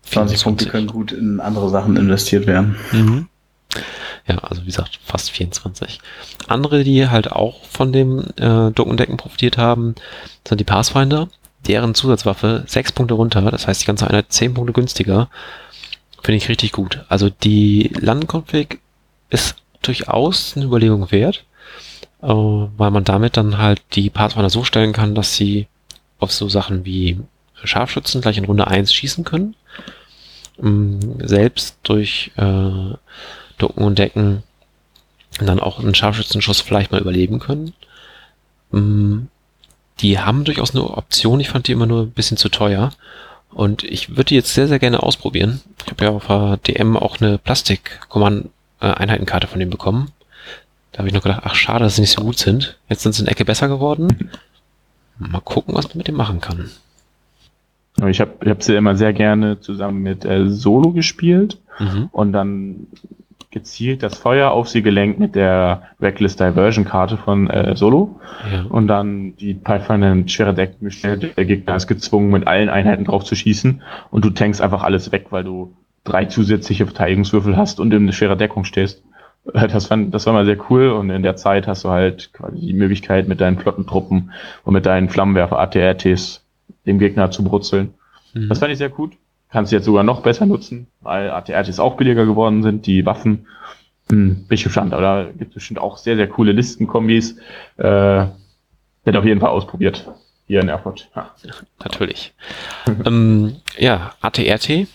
20 0.02 0.42
Punkte 0.42 0.66
können 0.66 0.86
gut 0.86 1.12
in 1.12 1.40
andere 1.40 1.68
Sachen 1.68 1.96
investiert 1.96 2.46
werden. 2.46 2.76
Mhm. 2.90 3.28
Ja, 4.30 4.38
also 4.38 4.62
wie 4.62 4.66
gesagt, 4.66 5.00
fast 5.04 5.32
24. 5.32 5.98
Andere, 6.46 6.84
die 6.84 7.08
halt 7.08 7.32
auch 7.32 7.64
von 7.64 7.92
dem 7.92 8.26
äh, 8.36 8.70
Duckendecken 8.70 9.16
profitiert 9.16 9.58
haben, 9.58 9.96
sind 10.46 10.60
die 10.60 10.64
Pathfinder. 10.64 11.28
Deren 11.66 11.96
Zusatzwaffe 11.96 12.62
6 12.64 12.92
Punkte 12.92 13.14
runter, 13.14 13.42
das 13.50 13.66
heißt 13.66 13.82
die 13.82 13.86
ganze 13.86 14.06
Einheit 14.06 14.26
10 14.28 14.54
Punkte 14.54 14.72
günstiger. 14.72 15.28
Finde 16.22 16.36
ich 16.36 16.48
richtig 16.48 16.70
gut. 16.70 17.04
Also 17.08 17.28
die 17.28 17.90
Landkonfig 17.98 18.78
ist 19.30 19.56
durchaus 19.82 20.56
eine 20.56 20.66
Überlegung 20.66 21.10
wert, 21.10 21.44
äh, 22.22 22.28
weil 22.28 22.92
man 22.92 23.02
damit 23.02 23.36
dann 23.36 23.58
halt 23.58 23.82
die 23.94 24.10
Pathfinder 24.10 24.48
so 24.48 24.62
stellen 24.62 24.92
kann, 24.92 25.16
dass 25.16 25.34
sie 25.34 25.66
auf 26.20 26.30
so 26.30 26.48
Sachen 26.48 26.84
wie 26.84 27.18
Scharfschützen 27.64 28.20
gleich 28.20 28.38
in 28.38 28.44
Runde 28.44 28.68
1 28.68 28.94
schießen 28.94 29.24
können. 29.24 29.56
Ähm, 30.62 31.00
selbst 31.18 31.78
durch 31.82 32.30
äh, 32.36 32.94
Ducken 33.60 33.84
und 33.84 33.98
Decken 33.98 34.42
dann 35.38 35.60
auch 35.60 35.78
einen 35.78 35.94
Scharfschützenschuss 35.94 36.60
vielleicht 36.60 36.92
mal 36.92 37.00
überleben 37.00 37.38
können. 37.38 37.72
Mm, 38.72 39.28
die 40.00 40.18
haben 40.18 40.44
durchaus 40.44 40.74
eine 40.74 40.84
Option. 40.84 41.40
Ich 41.40 41.50
fand 41.50 41.68
die 41.68 41.72
immer 41.72 41.86
nur 41.86 42.02
ein 42.02 42.10
bisschen 42.10 42.36
zu 42.36 42.48
teuer. 42.48 42.90
Und 43.50 43.84
ich 43.84 44.10
würde 44.10 44.24
die 44.24 44.36
jetzt 44.36 44.54
sehr, 44.54 44.68
sehr 44.68 44.78
gerne 44.78 45.02
ausprobieren. 45.02 45.60
Ich 45.84 45.90
habe 45.90 46.04
ja 46.04 46.10
auf 46.10 46.26
der 46.26 46.58
DM 46.58 46.96
auch 46.96 47.20
eine 47.20 47.38
Plastik-Einheitenkarte 47.38 49.46
von 49.46 49.58
denen 49.58 49.70
bekommen. 49.70 50.10
Da 50.92 50.98
habe 50.98 51.08
ich 51.08 51.14
noch 51.14 51.22
gedacht, 51.22 51.42
ach 51.44 51.54
schade, 51.54 51.84
dass 51.84 51.96
sie 51.96 52.02
nicht 52.02 52.12
so 52.12 52.22
gut 52.22 52.38
sind. 52.38 52.78
Jetzt 52.88 53.02
sind 53.02 53.14
sie 53.14 53.22
eine 53.22 53.30
Ecke 53.30 53.44
besser 53.44 53.68
geworden. 53.68 54.30
Mal 55.18 55.40
gucken, 55.40 55.74
was 55.74 55.88
man 55.88 55.98
mit 55.98 56.08
dem 56.08 56.16
machen 56.16 56.40
kann. 56.40 56.70
Ich 58.08 58.20
habe 58.20 58.32
ich 58.42 58.48
hab 58.48 58.62
sie 58.62 58.76
immer 58.76 58.96
sehr 58.96 59.12
gerne 59.12 59.60
zusammen 59.60 60.02
mit 60.02 60.24
äh, 60.24 60.48
Solo 60.48 60.92
gespielt 60.92 61.58
mhm. 61.78 62.08
und 62.12 62.32
dann 62.32 62.86
gezielt 63.50 64.02
das 64.02 64.16
Feuer 64.16 64.52
auf 64.52 64.68
sie 64.68 64.82
gelenkt 64.82 65.18
mit 65.18 65.34
der 65.34 65.82
Reckless 66.00 66.36
Diversion 66.36 66.84
Karte 66.84 67.16
von 67.16 67.50
äh, 67.50 67.74
Solo. 67.76 68.20
Ja. 68.50 68.62
Und 68.68 68.86
dann 68.86 69.34
die 69.36 69.54
Pathfinder 69.54 70.12
in 70.12 70.28
schwere 70.28 70.54
Deck 70.54 70.78
gestellt. 70.80 71.36
Der 71.36 71.44
Gegner 71.44 71.74
ist 71.74 71.88
gezwungen, 71.88 72.30
mit 72.30 72.46
allen 72.46 72.68
Einheiten 72.68 73.04
drauf 73.04 73.24
zu 73.24 73.34
schießen. 73.34 73.82
Und 74.10 74.24
du 74.24 74.30
tankst 74.30 74.60
einfach 74.60 74.82
alles 74.82 75.10
weg, 75.10 75.26
weil 75.30 75.42
du 75.42 75.74
drei 76.04 76.26
zusätzliche 76.26 76.86
Verteidigungswürfel 76.86 77.56
hast 77.56 77.80
und 77.80 77.92
in 77.92 78.04
eine 78.04 78.12
schwere 78.12 78.36
Deckung 78.36 78.64
stehst. 78.64 79.02
Äh, 79.52 79.66
das, 79.66 79.86
fand, 79.86 80.14
das 80.14 80.26
war 80.26 80.32
mal 80.32 80.46
sehr 80.46 80.58
cool 80.70 80.90
und 80.90 81.10
in 81.10 81.22
der 81.22 81.34
Zeit 81.36 81.66
hast 81.66 81.84
du 81.84 81.90
halt 81.90 82.32
quasi 82.32 82.60
die 82.60 82.72
Möglichkeit, 82.72 83.26
mit 83.26 83.40
deinen 83.40 83.58
Flottentruppen 83.58 84.30
und 84.64 84.74
mit 84.74 84.86
deinen 84.86 85.08
Flammenwerfer 85.08 85.58
ATRTs 85.58 86.44
dem 86.86 87.00
Gegner 87.00 87.32
zu 87.32 87.42
brutzeln. 87.42 87.94
Mhm. 88.32 88.48
Das 88.48 88.60
fand 88.60 88.70
ich 88.70 88.78
sehr 88.78 88.90
gut 88.90 89.12
kannst 89.50 89.72
du 89.72 89.76
jetzt 89.76 89.84
sogar 89.84 90.02
noch 90.02 90.22
besser 90.22 90.46
nutzen, 90.46 90.86
weil 91.00 91.30
ATRTs 91.30 91.80
auch 91.80 91.96
billiger 91.96 92.24
geworden 92.24 92.62
sind, 92.62 92.86
die 92.86 93.04
Waffen. 93.06 93.46
Hm, 94.10 94.46
bin 94.46 94.54
ich 94.54 94.64
gespannt, 94.64 94.92
aber 94.92 95.02
da 95.02 95.24
gibt 95.24 95.50
es 95.50 95.54
bestimmt 95.54 95.80
auch 95.80 95.96
sehr, 95.96 96.16
sehr 96.16 96.28
coole 96.28 96.52
Listenkombis. 96.52 97.36
Äh, 97.76 98.26
wird 99.04 99.16
auf 99.16 99.24
jeden 99.24 99.40
Fall 99.40 99.50
ausprobiert 99.50 100.10
hier 100.46 100.60
in 100.60 100.68
Erfurt. 100.68 101.08
Ja. 101.14 101.30
Natürlich. 101.82 102.32
ähm, 103.04 103.56
ja, 103.78 104.12
ATRT, 104.20 104.88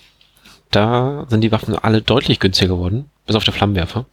da 0.72 1.26
sind 1.30 1.42
die 1.42 1.52
Waffen 1.52 1.76
alle 1.76 2.02
deutlich 2.02 2.40
günstiger 2.40 2.76
geworden, 2.76 3.10
bis 3.26 3.36
auf 3.36 3.44
der 3.44 3.54
Flammenwerfer. 3.54 4.06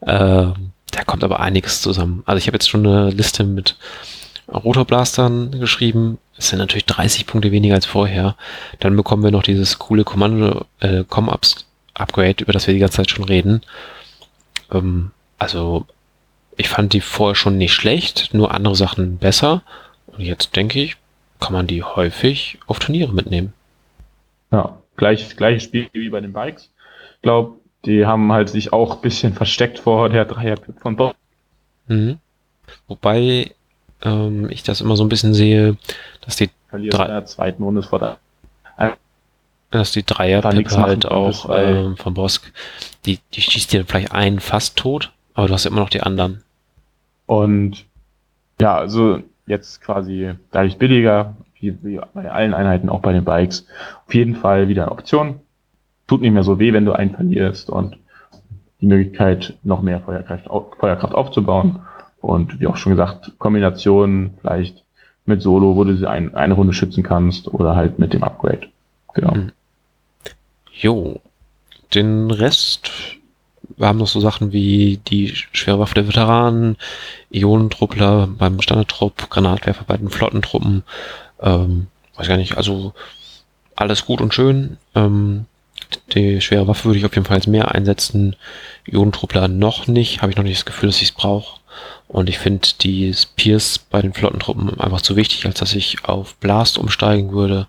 Äh, 0.00 0.52
da 0.90 1.04
kommt 1.04 1.24
aber 1.24 1.40
einiges 1.40 1.82
zusammen. 1.82 2.22
Also 2.24 2.38
ich 2.38 2.46
habe 2.46 2.54
jetzt 2.54 2.68
schon 2.68 2.86
eine 2.86 3.10
Liste 3.10 3.44
mit 3.44 3.76
Rotorblastern 4.52 5.52
geschrieben. 5.58 6.18
Das 6.36 6.48
sind 6.48 6.58
natürlich 6.58 6.86
30 6.86 7.26
Punkte 7.26 7.52
weniger 7.52 7.74
als 7.74 7.86
vorher. 7.86 8.36
Dann 8.80 8.96
bekommen 8.96 9.22
wir 9.22 9.30
noch 9.30 9.42
dieses 9.42 9.78
coole 9.78 10.04
Kommando 10.04 10.64
äh, 10.80 11.04
Com-Ups 11.04 11.66
Upgrade, 11.94 12.42
über 12.42 12.52
das 12.52 12.66
wir 12.66 12.74
die 12.74 12.80
ganze 12.80 12.98
Zeit 12.98 13.10
schon 13.10 13.24
reden. 13.24 13.62
Ähm, 14.72 15.10
also 15.38 15.86
ich 16.56 16.68
fand 16.68 16.92
die 16.92 17.00
vorher 17.00 17.34
schon 17.34 17.58
nicht 17.58 17.72
schlecht, 17.72 18.32
nur 18.32 18.54
andere 18.54 18.76
Sachen 18.76 19.18
besser. 19.18 19.62
Und 20.06 20.20
jetzt 20.20 20.56
denke 20.56 20.80
ich, 20.80 20.96
kann 21.40 21.52
man 21.52 21.66
die 21.66 21.82
häufig 21.82 22.58
auf 22.66 22.78
Turniere 22.78 23.12
mitnehmen. 23.12 23.52
Ja, 24.50 24.78
gleich, 24.96 25.36
gleiches 25.36 25.64
Spiel 25.64 25.88
wie 25.92 26.08
bei 26.08 26.20
den 26.20 26.32
Bikes. 26.32 26.70
Ich 27.16 27.22
glaube, 27.22 27.56
die 27.84 28.06
haben 28.06 28.32
halt 28.32 28.48
sich 28.48 28.72
auch 28.72 28.96
ein 28.96 29.02
bisschen 29.02 29.34
versteckt 29.34 29.78
vor 29.78 30.08
der 30.08 30.24
Dreier 30.24 30.56
von 30.80 30.96
Bob. 30.96 31.14
Mhm. 31.86 32.18
Wobei 32.86 33.52
ähm, 34.02 34.48
ich 34.50 34.62
das 34.62 34.80
immer 34.80 34.96
so 34.96 35.04
ein 35.04 35.08
bisschen 35.08 35.34
sehe, 35.34 35.76
dass 36.24 36.36
die 36.36 36.50
drei, 36.70 36.78
in 36.78 36.90
der 36.90 37.26
zweiten 37.26 37.62
Runde 37.62 37.82
vor 37.82 37.98
der 37.98 38.18
dass 39.70 39.92
die 39.92 40.04
Dreier 40.04 40.42
halt 40.42 41.06
auch 41.06 41.50
ähm, 41.52 41.96
von 41.96 42.14
Bosk, 42.14 42.52
die, 43.04 43.18
die 43.34 43.42
schießt 43.42 43.72
dir 43.72 43.84
vielleicht 43.84 44.12
einen 44.12 44.40
fast 44.40 44.76
tot, 44.76 45.12
aber 45.34 45.48
du 45.48 45.54
hast 45.54 45.66
immer 45.66 45.80
noch 45.80 45.90
die 45.90 46.02
anderen. 46.02 46.42
Und 47.26 47.84
ja, 48.60 48.76
also 48.76 49.20
jetzt 49.46 49.82
quasi 49.82 50.32
dadurch 50.50 50.78
billiger, 50.78 51.36
wie, 51.60 51.76
wie 51.82 52.00
bei 52.14 52.30
allen 52.30 52.54
Einheiten, 52.54 52.88
auch 52.88 53.00
bei 53.00 53.12
den 53.12 53.24
Bikes, 53.24 53.66
auf 54.06 54.14
jeden 54.14 54.36
Fall 54.36 54.68
wieder 54.68 54.84
eine 54.84 54.92
Option. 54.92 55.40
Tut 56.06 56.22
nicht 56.22 56.32
mehr 56.32 56.44
so 56.44 56.58
weh, 56.58 56.72
wenn 56.72 56.86
du 56.86 56.92
einen 56.92 57.14
verlierst 57.14 57.68
und 57.68 57.98
die 58.80 58.86
Möglichkeit, 58.86 59.54
noch 59.64 59.82
mehr 59.82 60.00
Feuerkraft, 60.00 60.46
Feuerkraft 60.78 61.14
aufzubauen 61.14 61.80
Und 62.20 62.60
wie 62.60 62.66
auch 62.66 62.76
schon 62.76 62.92
gesagt, 62.92 63.32
Kombinationen 63.38 64.34
vielleicht 64.40 64.84
mit 65.24 65.42
Solo, 65.42 65.76
wo 65.76 65.84
du 65.84 65.96
sie 65.96 66.08
ein, 66.08 66.34
eine 66.34 66.54
Runde 66.54 66.72
schützen 66.72 67.02
kannst 67.02 67.48
oder 67.48 67.76
halt 67.76 67.98
mit 67.98 68.12
dem 68.12 68.24
Upgrade. 68.24 68.68
Genau. 69.14 69.34
Mhm. 69.34 69.52
Jo. 70.72 71.20
Den 71.94 72.30
Rest, 72.30 72.90
wir 73.76 73.86
haben 73.86 73.98
noch 73.98 74.08
so 74.08 74.20
Sachen 74.20 74.52
wie 74.52 74.98
die 75.08 75.34
schwere 75.52 75.78
Waffe 75.78 75.94
der 75.94 76.08
Veteranen, 76.08 76.76
Ionentruppler 77.30 78.26
beim 78.26 78.60
Standardtrupp, 78.60 79.30
Granatwerfer 79.30 79.84
bei 79.86 79.96
den 79.96 80.10
Flottentruppen. 80.10 80.82
Ähm, 81.40 81.86
weiß 82.16 82.28
gar 82.28 82.36
nicht, 82.36 82.56
also 82.56 82.92
alles 83.76 84.04
gut 84.04 84.20
und 84.20 84.34
schön. 84.34 84.76
Ähm, 84.94 85.46
die 86.12 86.40
schwere 86.40 86.66
Waffe 86.66 86.86
würde 86.86 86.98
ich 86.98 87.04
auf 87.04 87.14
jeden 87.14 87.26
Fall 87.26 87.36
als 87.36 87.46
mehr 87.46 87.74
einsetzen. 87.74 88.36
Ionentruppler 88.86 89.48
noch 89.48 89.86
nicht, 89.86 90.20
habe 90.20 90.30
ich 90.30 90.36
noch 90.36 90.44
nicht 90.44 90.58
das 90.58 90.66
Gefühl, 90.66 90.88
dass 90.88 90.96
ich 90.96 91.08
es 91.08 91.12
brauche. 91.12 91.60
Und 92.08 92.28
ich 92.28 92.38
finde 92.38 92.66
die 92.80 93.12
Spears 93.12 93.78
bei 93.78 94.00
den 94.00 94.14
Flottentruppen 94.14 94.80
einfach 94.80 95.02
zu 95.02 95.16
wichtig, 95.16 95.44
als 95.46 95.58
dass 95.58 95.74
ich 95.74 96.04
auf 96.04 96.36
Blast 96.36 96.78
umsteigen 96.78 97.32
würde. 97.32 97.66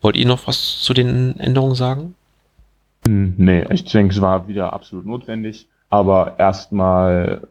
Wollt 0.00 0.16
ihr 0.16 0.26
noch 0.26 0.46
was 0.46 0.80
zu 0.80 0.92
den 0.92 1.38
Änderungen 1.40 1.74
sagen? 1.74 2.14
Hm, 3.06 3.34
nee, 3.38 3.64
ich 3.70 3.84
denke, 3.84 4.14
es 4.14 4.20
war 4.20 4.46
wieder 4.48 4.72
absolut 4.72 5.06
notwendig. 5.06 5.68
Aber 5.88 6.34
erstmal, 6.38 7.48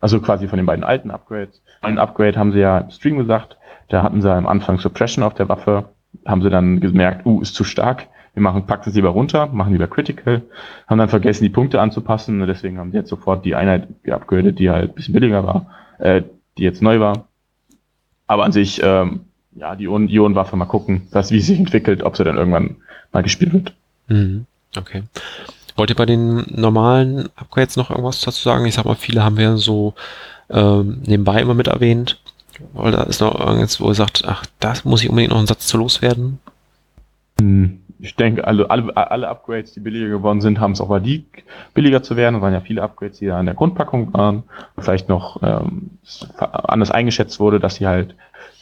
also 0.00 0.20
quasi 0.20 0.48
von 0.48 0.58
den 0.58 0.66
beiden 0.66 0.84
alten 0.84 1.10
Upgrades. 1.10 1.60
Ein 1.82 1.98
Upgrade 1.98 2.38
haben 2.38 2.52
sie 2.52 2.60
ja 2.60 2.78
im 2.78 2.90
Stream 2.90 3.18
gesagt. 3.18 3.56
Da 3.88 4.02
hatten 4.02 4.22
sie 4.22 4.32
am 4.32 4.46
Anfang 4.46 4.78
Suppression 4.78 5.24
auf 5.24 5.34
der 5.34 5.48
Waffe. 5.48 5.90
Haben 6.24 6.42
sie 6.42 6.50
dann 6.50 6.80
gemerkt, 6.80 7.26
uh, 7.26 7.40
ist 7.40 7.54
zu 7.54 7.64
stark 7.64 8.08
wir 8.36 8.42
machen, 8.42 8.66
packen 8.66 8.90
es 8.90 8.94
lieber 8.94 9.08
runter, 9.08 9.46
machen 9.46 9.72
lieber 9.72 9.88
Critical, 9.88 10.42
haben 10.86 10.98
dann 10.98 11.08
vergessen, 11.08 11.42
die 11.42 11.50
Punkte 11.50 11.80
anzupassen 11.80 12.42
und 12.42 12.46
deswegen 12.46 12.78
haben 12.78 12.90
sie 12.90 12.98
jetzt 12.98 13.08
sofort 13.08 13.46
die 13.46 13.54
Einheit 13.54 13.88
geupgradet, 14.02 14.58
die 14.58 14.68
halt 14.68 14.90
ein 14.90 14.94
bisschen 14.94 15.14
billiger 15.14 15.44
war, 15.46 15.70
äh, 15.98 16.22
die 16.58 16.62
jetzt 16.62 16.82
neu 16.82 17.00
war. 17.00 17.28
Aber 18.26 18.44
an 18.44 18.52
sich, 18.52 18.82
ähm, 18.82 19.20
ja, 19.52 19.74
die 19.74 19.84
Ionenwaffe 19.84 20.54
mal 20.54 20.66
gucken, 20.66 21.08
was, 21.12 21.30
wie 21.30 21.40
sie 21.40 21.52
sich 21.52 21.58
entwickelt, 21.58 22.02
ob 22.02 22.18
sie 22.18 22.24
dann 22.24 22.36
irgendwann 22.36 22.76
mal 23.10 23.22
gespielt 23.22 23.54
wird. 23.54 23.72
Mhm. 24.08 24.44
Okay. 24.76 25.04
Wollt 25.74 25.88
ihr 25.88 25.96
bei 25.96 26.04
den 26.04 26.44
normalen 26.50 27.30
Upgrades 27.36 27.76
noch 27.76 27.88
irgendwas 27.88 28.20
dazu 28.20 28.42
sagen? 28.42 28.66
Ich 28.66 28.74
sag 28.74 28.84
mal, 28.84 28.96
viele 28.96 29.24
haben 29.24 29.38
wir 29.38 29.56
so 29.56 29.94
ähm, 30.50 31.00
nebenbei 31.06 31.40
immer 31.40 31.54
mit 31.54 31.68
erwähnt. 31.68 32.20
Weil 32.74 32.92
da 32.92 33.02
ist 33.04 33.20
noch 33.22 33.38
irgendwas, 33.40 33.80
wo 33.80 33.88
ihr 33.88 33.94
sagt, 33.94 34.24
ach, 34.26 34.44
das 34.60 34.84
muss 34.84 35.02
ich 35.02 35.08
unbedingt 35.08 35.30
noch 35.30 35.38
einen 35.38 35.46
Satz 35.46 35.66
zu 35.68 35.78
loswerden. 35.78 36.38
Hm 37.40 37.80
ich 37.98 38.14
denke, 38.16 38.46
alle, 38.46 38.70
alle, 38.70 38.96
alle 38.96 39.28
Upgrades, 39.28 39.72
die 39.72 39.80
billiger 39.80 40.08
geworden 40.08 40.40
sind, 40.40 40.60
haben 40.60 40.72
es 40.72 40.80
auch 40.80 40.88
verdient, 40.88 41.26
billiger 41.74 42.02
zu 42.02 42.16
werden. 42.16 42.36
Es 42.36 42.42
waren 42.42 42.52
ja 42.52 42.60
viele 42.60 42.82
Upgrades, 42.82 43.18
die 43.18 43.26
da 43.26 43.40
in 43.40 43.46
der 43.46 43.54
Grundpackung 43.54 44.12
waren. 44.12 44.44
Vielleicht 44.78 45.08
noch 45.08 45.42
ähm, 45.42 45.98
anders 46.38 46.90
eingeschätzt 46.90 47.40
wurde, 47.40 47.60
dass 47.60 47.76
sie 47.76 47.86
halt 47.86 48.14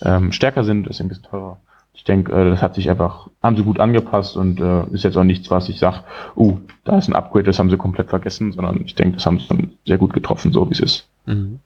ähm, 0.03 0.33
stärker 0.33 0.65
sind, 0.65 0.87
ist 0.87 1.01
ein 1.01 1.09
bisschen 1.09 1.25
teurer. 1.25 1.59
Ich 1.95 2.05
denke, 2.05 2.33
äh, 2.33 2.51
das 2.51 2.63
hat 2.63 2.75
sich 2.75 2.91
einfach, 2.91 3.29
haben 3.43 3.57
sie 3.57 3.63
gut 3.63 3.81
angepasst 3.81 4.37
und 4.37 4.61
äh, 4.61 4.85
ist 4.93 5.05
jetzt 5.05 5.17
auch 5.17 5.25
nichts, 5.25 5.51
was 5.51 5.69
ich 5.69 5.79
sage, 5.79 6.01
uh, 6.37 6.59
da 6.85 6.99
ist 6.99 7.09
ein 7.09 7.15
Upgrade, 7.15 7.45
das 7.45 7.59
haben 7.59 7.71
sie 7.71 7.77
komplett 7.77 8.11
vergessen, 8.11 8.53
sondern 8.53 8.83
ich 8.85 8.95
denke, 8.95 9.17
das 9.17 9.27
haben 9.27 9.39
sie 9.39 9.49
dann 9.49 9.73
sehr 9.87 9.99
gut 9.99 10.13
getroffen, 10.13 10.53
so 10.53 10.69
wie 10.69 10.75
es 10.75 10.81
ist. 10.81 11.09
Mhm. 11.27 11.61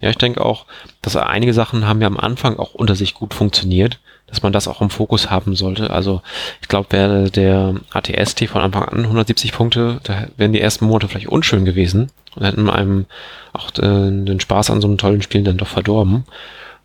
Ja, 0.00 0.10
ich 0.10 0.18
denke 0.18 0.44
auch, 0.44 0.66
dass 1.02 1.16
einige 1.16 1.54
Sachen 1.54 1.86
haben 1.86 2.00
ja 2.00 2.06
am 2.06 2.18
Anfang 2.18 2.58
auch 2.58 2.74
unter 2.74 2.94
sich 2.94 3.14
gut 3.14 3.34
funktioniert 3.34 3.98
dass 4.30 4.42
man 4.42 4.52
das 4.52 4.68
auch 4.68 4.80
im 4.80 4.90
Fokus 4.90 5.30
haben 5.30 5.54
sollte. 5.56 5.90
Also 5.90 6.22
ich 6.62 6.68
glaube, 6.68 6.92
wäre 6.92 7.30
der 7.30 7.74
ATST 7.90 8.46
von 8.46 8.62
Anfang 8.62 8.84
an 8.84 9.00
170 9.00 9.52
Punkte, 9.52 10.00
da 10.04 10.28
wären 10.36 10.52
die 10.52 10.60
ersten 10.60 10.86
Monate 10.86 11.08
vielleicht 11.08 11.28
unschön 11.28 11.64
gewesen 11.64 12.10
und 12.36 12.44
hätten 12.44 12.70
einem 12.70 13.06
auch 13.52 13.70
äh, 13.78 14.10
den 14.10 14.40
Spaß 14.40 14.70
an 14.70 14.80
so 14.80 14.88
einem 14.88 14.98
tollen 14.98 15.22
Spiel 15.22 15.42
dann 15.42 15.56
doch 15.56 15.66
verdorben. 15.66 16.24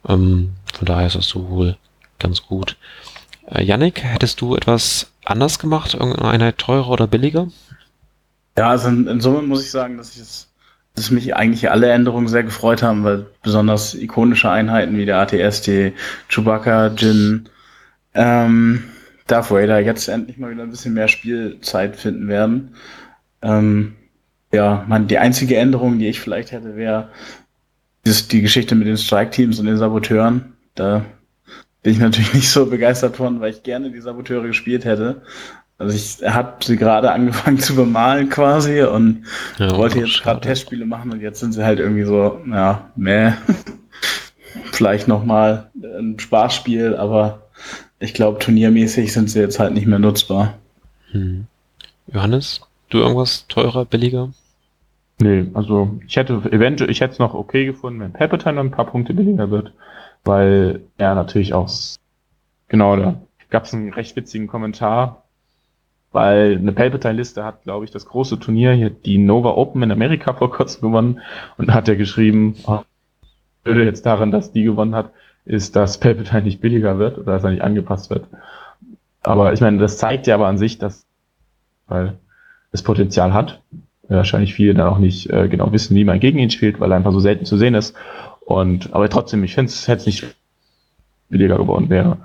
Ähm, 0.08 0.54
von 0.74 0.86
daher 0.86 1.08
ist 1.08 1.16
das 1.16 1.28
so 1.28 1.50
wohl 1.50 1.78
ganz 2.20 2.44
gut. 2.44 2.76
Äh, 3.48 3.64
Yannick, 3.64 4.04
hättest 4.04 4.42
du 4.42 4.56
etwas 4.56 5.12
anders 5.24 5.60
gemacht? 5.60 5.94
Irgendeine 5.94 6.30
Einheit 6.30 6.58
teurer 6.58 6.90
oder 6.90 7.08
billiger? 7.08 7.48
Ja, 8.58 8.70
also 8.72 8.88
in, 8.88 9.08
in 9.08 9.22
Summe 9.22 9.44
muss 9.44 9.64
ich 9.64 9.70
sagen, 9.70 9.98
dass 9.98 10.16
ich 10.16 10.22
es 10.22 10.50
dass 10.96 11.12
mich 11.12 11.36
eigentlich 11.36 11.70
alle 11.70 11.90
Änderungen 11.90 12.28
sehr 12.28 12.44
gefreut 12.44 12.82
haben, 12.82 13.04
weil 13.04 13.26
besonders 13.44 13.94
ikonische 13.94 14.50
Einheiten 14.50 14.98
wie 14.98 15.06
der 15.06 15.18
ATST, 15.20 15.94
Chewbacca, 16.30 16.88
Jin, 16.88 17.50
ähm, 18.14 18.84
Darth 19.28 19.52
Vader 19.52 19.80
jetzt 19.80 20.08
endlich 20.08 20.38
mal 20.38 20.52
wieder 20.52 20.64
ein 20.64 20.70
bisschen 20.70 20.94
mehr 20.94 21.08
Spielzeit 21.08 21.96
finden 21.98 22.28
werden. 22.28 22.76
Ähm, 23.42 23.96
ja, 24.54 24.86
man, 24.88 25.08
die 25.08 25.18
einzige 25.18 25.58
Änderung, 25.58 26.00
die 26.00 26.08
ich 26.08 26.22
vielleicht 26.22 26.52
hätte, 26.52 26.76
wäre 26.76 27.10
die 28.06 28.42
Geschichte 28.42 28.76
mit 28.76 28.88
den 28.88 28.98
Strike-Teams 28.98 29.60
und 29.60 29.66
den 29.66 29.78
Saboteuren. 29.78 30.54
Da 30.76 31.06
bin 31.84 31.94
ich 31.94 32.00
natürlich 32.00 32.34
nicht 32.36 32.50
so 32.50 32.68
begeistert 32.68 33.18
von, 33.18 33.42
weil 33.42 33.52
ich 33.52 33.64
gerne 33.64 33.92
die 33.92 34.00
Saboteure 34.00 34.48
gespielt 34.48 34.86
hätte. 34.86 35.24
Also 35.78 35.96
ich 35.96 36.28
habe 36.28 36.64
sie 36.64 36.78
gerade 36.78 37.12
angefangen 37.14 37.60
zu 37.60 37.76
bemalen 37.76 38.30
quasi 38.30 38.82
und 38.84 39.26
ja, 39.58 39.76
wollte 39.76 40.00
jetzt 40.00 40.24
gerade 40.24 40.42
Testspiele 40.42 40.86
machen 40.86 41.12
und 41.12 41.22
jetzt 41.22 41.40
sind 41.40 41.54
sie 41.54 41.64
halt 41.64 41.80
irgendwie 41.80 42.06
so, 42.06 42.42
ja, 42.50 42.92
meh. 42.96 43.34
Vielleicht 44.72 45.08
nochmal 45.08 45.70
ein 45.82 46.20
Spaßspiel, 46.20 46.96
aber 46.96 47.44
ich 48.00 48.14
glaube, 48.14 48.40
turniermäßig 48.40 49.12
sind 49.12 49.30
sie 49.30 49.40
jetzt 49.40 49.60
halt 49.60 49.74
nicht 49.74 49.88
mehr 49.88 50.00
nutzbar. 50.00 50.56
Hm. 51.12 51.48
Johannes, 52.08 52.62
du 52.90 53.00
irgendwas 53.00 53.48
teurer, 53.48 53.86
billiger? 53.86 54.32
Nee, 55.20 55.48
also 55.54 55.98
ich 56.06 56.18
hätte 56.18 56.42
eventuell, 56.52 56.90
ich 56.90 57.00
hätte 57.00 57.14
es 57.14 57.20
noch 57.20 57.34
okay 57.34 57.66
gefunden, 57.66 58.02
wenn 58.02 58.14
Palpatine 58.14 58.60
ein 58.60 58.72
paar 58.72 58.86
Punkte 58.86 59.14
billiger 59.14 59.50
wird, 59.50 59.72
weil 60.26 60.82
er 60.98 61.16
natürlich 61.16 61.54
auch, 61.54 61.70
genau, 62.68 62.98
da 62.98 63.16
gab 63.50 63.64
es 63.64 63.74
einen 63.74 63.94
recht 63.94 64.16
witzigen 64.16 64.48
Kommentar, 64.48 65.24
weil 66.16 66.58
eine 66.58 66.72
Palpatine-Liste 66.72 67.44
hat, 67.44 67.64
glaube 67.64 67.86
ich, 67.86 67.92
das 67.92 68.06
große 68.06 68.40
Turnier 68.40 68.72
hier, 68.72 68.90
die 68.90 69.18
Nova 69.18 69.52
Open 69.52 69.84
in 69.84 69.92
Amerika 69.92 70.34
vor 70.38 70.52
kurzem 70.52 70.82
gewonnen 70.82 71.22
und 71.58 71.74
hat 71.74 71.88
er 71.88 71.96
geschrieben, 71.96 72.56
oh, 72.66 72.80
würde 73.64 73.84
jetzt 73.84 74.06
daran, 74.06 74.32
dass 74.32 74.52
die 74.52 74.64
gewonnen 74.64 74.96
hat, 74.96 75.12
ist, 75.44 75.76
dass 75.76 76.00
Palpatine 76.00 76.44
nicht 76.44 76.62
billiger 76.62 76.98
wird 76.98 77.18
oder 77.18 77.34
dass 77.34 77.44
er 77.44 77.52
nicht 77.52 77.62
angepasst 77.62 78.10
wird. 78.10 78.28
Aber 79.22 79.54
ich 79.54 79.62
meine, 79.62 79.78
das 79.78 79.98
zeigt 79.98 80.26
ja 80.26 80.36
aber 80.36 80.48
an 80.48 80.58
sich, 80.58 80.78
dass 80.78 81.06
weil 81.88 82.18
es 82.72 82.82
Potenzial 82.82 83.34
hat. 83.34 83.62
Wahrscheinlich 84.08 84.54
viele 84.54 84.74
dann 84.74 84.88
auch 84.88 85.00
nicht 85.00 85.30
äh, 85.32 85.48
genau 85.50 85.72
wissen, 85.72 85.96
wie 85.96 86.04
man 86.04 86.20
gegen 86.20 86.40
ihn 86.40 86.52
spielt, 86.52 86.80
weil 86.80 86.92
er 86.92 86.98
einfach 86.98 87.12
so 87.12 87.20
selten 87.20 87.46
zu 87.46 87.58
sehen 87.58 87.74
ist. 87.76 87.96
Und 88.42 88.94
aber 88.94 89.10
trotzdem, 89.10 89.44
ich 89.44 89.56
finde 89.56 89.70
es 89.70 89.88
hätte 89.88 90.06
nicht 90.06 90.36
billiger 91.30 91.58
geworden 91.58 91.90
wäre. 91.90 92.18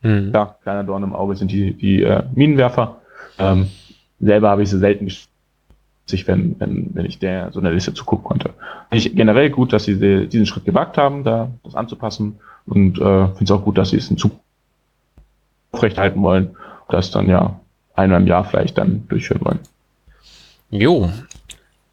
Mhm. 0.00 0.32
Ja, 0.34 0.56
kleiner 0.62 0.84
Dorn 0.84 1.02
im 1.02 1.14
Auge 1.14 1.36
sind 1.36 1.52
die, 1.52 1.74
die 1.74 2.02
äh, 2.02 2.22
Minenwerfer. 2.34 3.01
Ähm, 3.38 3.68
selber 4.20 4.50
habe 4.50 4.62
ich 4.62 4.70
sie 4.70 4.78
selten 4.78 5.10
sich, 6.06 6.26
wenn, 6.26 6.58
wenn, 6.58 6.90
wenn 6.94 7.06
ich 7.06 7.18
der 7.18 7.52
so 7.52 7.60
einer 7.60 7.70
Liste 7.70 7.94
zugucken 7.94 8.24
konnte. 8.24 8.50
Ich 8.90 9.14
generell 9.14 9.50
gut, 9.50 9.72
dass 9.72 9.84
sie 9.84 10.28
diesen 10.28 10.46
Schritt 10.46 10.64
gewagt 10.64 10.98
haben, 10.98 11.24
da 11.24 11.50
das 11.64 11.74
anzupassen 11.74 12.40
und 12.66 12.98
äh, 12.98 13.28
finde 13.28 13.44
es 13.44 13.50
auch 13.50 13.64
gut, 13.64 13.78
dass 13.78 13.90
sie 13.90 13.96
es 13.96 14.10
in 14.10 14.18
Zukunft 14.18 14.42
aufrechterhalten 15.72 16.22
wollen 16.22 16.56
das 16.92 17.10
dann 17.10 17.28
ja 17.28 17.60
einmal 17.94 18.20
im 18.20 18.26
Jahr 18.26 18.44
vielleicht 18.44 18.78
dann 18.78 19.06
durchführen 19.08 19.44
wollen. 19.44 19.58
Jo, 20.70 21.10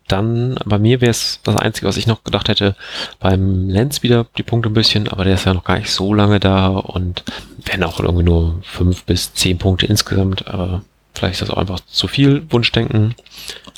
dann 0.07 0.57
bei 0.65 0.79
mir 0.79 1.01
wäre 1.01 1.11
es 1.11 1.39
das 1.43 1.55
Einzige, 1.57 1.87
was 1.87 1.97
ich 1.97 2.07
noch 2.07 2.23
gedacht 2.23 2.49
hätte, 2.49 2.75
beim 3.19 3.69
Lenz 3.69 4.01
wieder 4.01 4.25
die 4.37 4.43
Punkte 4.43 4.69
ein 4.69 4.73
bisschen, 4.73 5.07
aber 5.07 5.23
der 5.23 5.35
ist 5.35 5.45
ja 5.45 5.53
noch 5.53 5.65
gar 5.65 5.77
nicht 5.77 5.91
so 5.91 6.13
lange 6.13 6.39
da 6.39 6.67
und 6.67 7.23
werden 7.65 7.83
auch 7.83 7.99
irgendwie 7.99 8.23
nur 8.23 8.59
fünf 8.63 9.03
bis 9.03 9.33
zehn 9.33 9.57
Punkte 9.57 9.85
insgesamt, 9.85 10.47
aber 10.47 10.81
Vielleicht 11.19 11.33
ist 11.33 11.41
das 11.41 11.49
auch 11.49 11.57
einfach 11.57 11.81
zu 11.81 12.07
viel 12.07 12.49
Wunschdenken. 12.49 13.13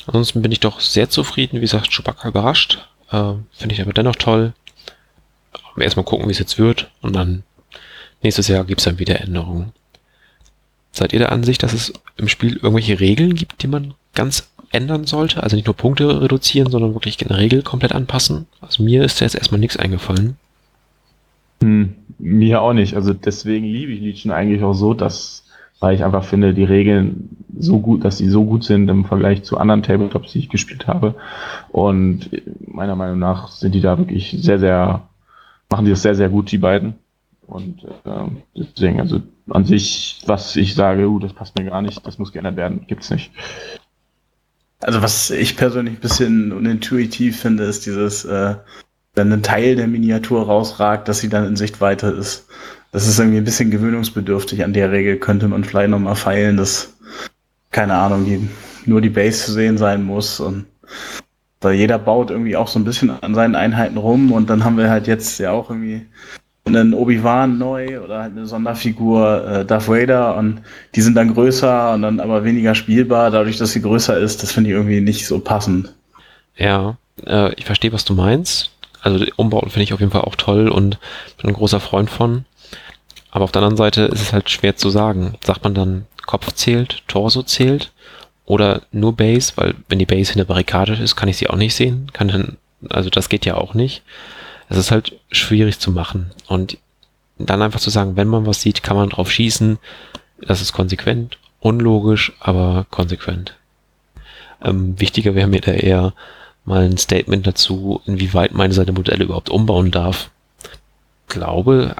Ansonsten 0.06 0.42
bin 0.42 0.52
ich 0.52 0.60
doch 0.60 0.78
sehr 0.78 1.10
zufrieden. 1.10 1.56
Wie 1.56 1.62
gesagt, 1.62 1.92
Chewbacca 1.92 2.28
überrascht. 2.28 2.86
Äh, 3.10 3.32
Finde 3.50 3.74
ich 3.74 3.82
aber 3.82 3.92
dennoch 3.92 4.14
toll. 4.14 4.52
Erstmal 5.76 6.04
gucken, 6.04 6.28
wie 6.28 6.30
es 6.30 6.38
jetzt 6.38 6.60
wird. 6.60 6.88
Und 7.00 7.16
dann 7.16 7.42
nächstes 8.22 8.46
Jahr 8.46 8.64
gibt 8.64 8.80
es 8.80 8.84
dann 8.84 9.00
wieder 9.00 9.20
Änderungen. 9.20 9.72
Seid 10.92 11.12
ihr 11.12 11.18
der 11.18 11.32
Ansicht, 11.32 11.64
dass 11.64 11.72
es 11.72 11.92
im 12.16 12.28
Spiel 12.28 12.54
irgendwelche 12.54 13.00
Regeln 13.00 13.34
gibt, 13.34 13.64
die 13.64 13.66
man 13.66 13.94
ganz 14.14 14.48
ändern 14.70 15.04
sollte? 15.04 15.42
Also 15.42 15.56
nicht 15.56 15.66
nur 15.66 15.76
Punkte 15.76 16.22
reduzieren, 16.22 16.70
sondern 16.70 16.94
wirklich 16.94 17.26
eine 17.26 17.38
Regel 17.38 17.62
komplett 17.62 17.90
anpassen? 17.90 18.46
Also 18.60 18.84
mir 18.84 19.02
ist 19.02 19.20
da 19.20 19.24
jetzt 19.24 19.34
erstmal 19.34 19.58
nichts 19.58 19.76
eingefallen. 19.76 20.36
Hm, 21.60 21.96
mir 22.20 22.62
auch 22.62 22.72
nicht. 22.72 22.94
Also 22.94 23.12
deswegen 23.12 23.66
liebe 23.66 23.90
ich 23.90 24.00
Legion 24.00 24.32
eigentlich 24.32 24.62
auch 24.62 24.74
so, 24.74 24.94
dass 24.94 25.42
weil 25.82 25.96
ich 25.96 26.04
einfach 26.04 26.24
finde, 26.24 26.54
die 26.54 26.64
Regeln 26.64 27.36
so 27.58 27.80
gut, 27.80 28.04
dass 28.04 28.18
sie 28.18 28.28
so 28.28 28.44
gut 28.44 28.64
sind 28.64 28.88
im 28.88 29.04
Vergleich 29.04 29.42
zu 29.42 29.58
anderen 29.58 29.82
Tabletops, 29.82 30.32
die 30.32 30.38
ich 30.38 30.48
gespielt 30.48 30.86
habe. 30.86 31.16
Und 31.70 32.30
meiner 32.66 32.96
Meinung 32.96 33.18
nach 33.18 33.48
sind 33.48 33.74
die 33.74 33.80
da 33.80 33.98
wirklich 33.98 34.36
sehr, 34.40 34.58
sehr, 34.58 35.08
machen 35.68 35.84
die 35.84 35.90
das 35.90 36.02
sehr, 36.02 36.14
sehr 36.14 36.28
gut, 36.28 36.50
die 36.52 36.58
beiden. 36.58 36.94
Und 37.46 37.84
äh, 37.84 38.28
deswegen, 38.56 39.00
also 39.00 39.20
an 39.50 39.64
sich, 39.64 40.22
was 40.26 40.54
ich 40.54 40.74
sage, 40.74 41.08
uh, 41.08 41.18
das 41.18 41.32
passt 41.32 41.58
mir 41.58 41.64
gar 41.64 41.82
nicht, 41.82 42.06
das 42.06 42.18
muss 42.18 42.32
geändert 42.32 42.56
werden, 42.56 42.84
gibt's 42.86 43.10
nicht. 43.10 43.32
Also 44.80 45.02
was 45.02 45.30
ich 45.30 45.56
persönlich 45.56 45.94
ein 45.94 46.00
bisschen 46.00 46.52
unintuitiv 46.52 47.40
finde, 47.40 47.64
ist 47.64 47.86
dieses, 47.86 48.24
äh, 48.24 48.54
wenn 49.14 49.32
ein 49.32 49.42
Teil 49.42 49.76
der 49.76 49.88
Miniatur 49.88 50.46
rausragt, 50.46 51.08
dass 51.08 51.18
sie 51.18 51.28
dann 51.28 51.44
in 51.44 51.56
Sichtweite 51.56 52.06
ist. 52.06 52.46
Das 52.92 53.08
ist 53.08 53.18
irgendwie 53.18 53.38
ein 53.38 53.44
bisschen 53.44 53.70
gewöhnungsbedürftig. 53.70 54.62
An 54.62 54.74
der 54.74 54.92
Regel 54.92 55.18
könnte 55.18 55.48
man 55.48 55.64
vielleicht 55.64 55.90
nochmal 55.90 56.14
feilen, 56.14 56.56
dass, 56.56 56.94
keine 57.70 57.94
Ahnung, 57.94 58.24
die, 58.24 58.48
nur 58.86 59.00
die 59.00 59.10
Base 59.10 59.44
zu 59.44 59.52
sehen 59.52 59.78
sein 59.78 60.04
muss 60.04 60.40
und 60.40 60.66
weil 61.62 61.74
jeder 61.74 61.98
baut 61.98 62.30
irgendwie 62.30 62.56
auch 62.56 62.68
so 62.68 62.78
ein 62.78 62.84
bisschen 62.84 63.10
an 63.10 63.34
seinen 63.34 63.54
Einheiten 63.54 63.96
rum 63.96 64.32
und 64.32 64.50
dann 64.50 64.64
haben 64.64 64.76
wir 64.76 64.90
halt 64.90 65.06
jetzt 65.06 65.38
ja 65.38 65.52
auch 65.52 65.70
irgendwie 65.70 66.06
einen 66.64 66.94
Obi-Wan 66.94 67.58
neu 67.58 68.00
oder 68.00 68.22
halt 68.22 68.32
eine 68.32 68.46
Sonderfigur 68.46 69.46
äh, 69.46 69.64
Darth 69.64 69.88
Vader 69.88 70.36
und 70.36 70.62
die 70.94 71.00
sind 71.00 71.14
dann 71.14 71.34
größer 71.34 71.94
und 71.94 72.02
dann 72.02 72.20
aber 72.20 72.44
weniger 72.44 72.74
spielbar, 72.74 73.30
dadurch, 73.30 73.58
dass 73.58 73.72
sie 73.72 73.82
größer 73.82 74.18
ist. 74.18 74.42
Das 74.42 74.52
finde 74.52 74.70
ich 74.70 74.76
irgendwie 74.76 75.00
nicht 75.00 75.26
so 75.26 75.40
passend. 75.40 75.92
Ja, 76.56 76.96
äh, 77.26 77.52
ich 77.54 77.64
verstehe, 77.64 77.92
was 77.92 78.04
du 78.04 78.14
meinst. 78.14 78.70
Also 79.00 79.24
Umbauten 79.36 79.70
finde 79.70 79.84
ich 79.84 79.92
auf 79.92 80.00
jeden 80.00 80.12
Fall 80.12 80.22
auch 80.22 80.36
toll 80.36 80.68
und 80.68 80.98
bin 81.40 81.50
ein 81.50 81.54
großer 81.54 81.80
Freund 81.80 82.10
von. 82.10 82.44
Aber 83.32 83.44
auf 83.44 83.52
der 83.52 83.62
anderen 83.62 83.78
Seite 83.78 84.02
ist 84.02 84.20
es 84.20 84.32
halt 84.32 84.50
schwer 84.50 84.76
zu 84.76 84.90
sagen. 84.90 85.34
Sagt 85.42 85.64
man 85.64 85.74
dann, 85.74 86.06
Kopf 86.26 86.52
zählt, 86.52 87.02
Torso 87.08 87.42
zählt 87.42 87.90
oder 88.44 88.82
nur 88.92 89.16
Base, 89.16 89.54
weil 89.56 89.74
wenn 89.88 89.98
die 89.98 90.06
Base 90.06 90.32
hinter 90.32 90.44
Barrikade 90.44 90.92
ist, 90.94 91.16
kann 91.16 91.28
ich 91.28 91.38
sie 91.38 91.48
auch 91.48 91.56
nicht 91.56 91.74
sehen. 91.74 92.10
Kann 92.12 92.28
dann, 92.28 92.56
also 92.90 93.10
das 93.10 93.28
geht 93.28 93.46
ja 93.46 93.56
auch 93.56 93.74
nicht. 93.74 94.02
Es 94.68 94.76
ist 94.76 94.90
halt 94.90 95.18
schwierig 95.30 95.80
zu 95.80 95.90
machen. 95.90 96.30
Und 96.46 96.78
dann 97.38 97.62
einfach 97.62 97.80
zu 97.80 97.90
sagen, 97.90 98.16
wenn 98.16 98.28
man 98.28 98.46
was 98.46 98.60
sieht, 98.60 98.82
kann 98.82 98.96
man 98.96 99.08
drauf 99.08 99.30
schießen. 99.30 99.78
Das 100.40 100.60
ist 100.60 100.72
konsequent, 100.72 101.38
unlogisch, 101.60 102.32
aber 102.38 102.86
konsequent. 102.90 103.56
Ähm, 104.62 105.00
wichtiger 105.00 105.34
wäre 105.34 105.48
mir 105.48 105.60
da 105.60 105.72
eher 105.72 106.12
mal 106.64 106.84
ein 106.84 106.98
Statement 106.98 107.46
dazu, 107.46 108.02
inwieweit 108.06 108.52
man 108.52 108.72
seine 108.72 108.92
Modelle 108.92 109.24
überhaupt 109.24 109.50
umbauen 109.50 109.90
darf. 109.90 110.30
Glaube, 111.28 111.96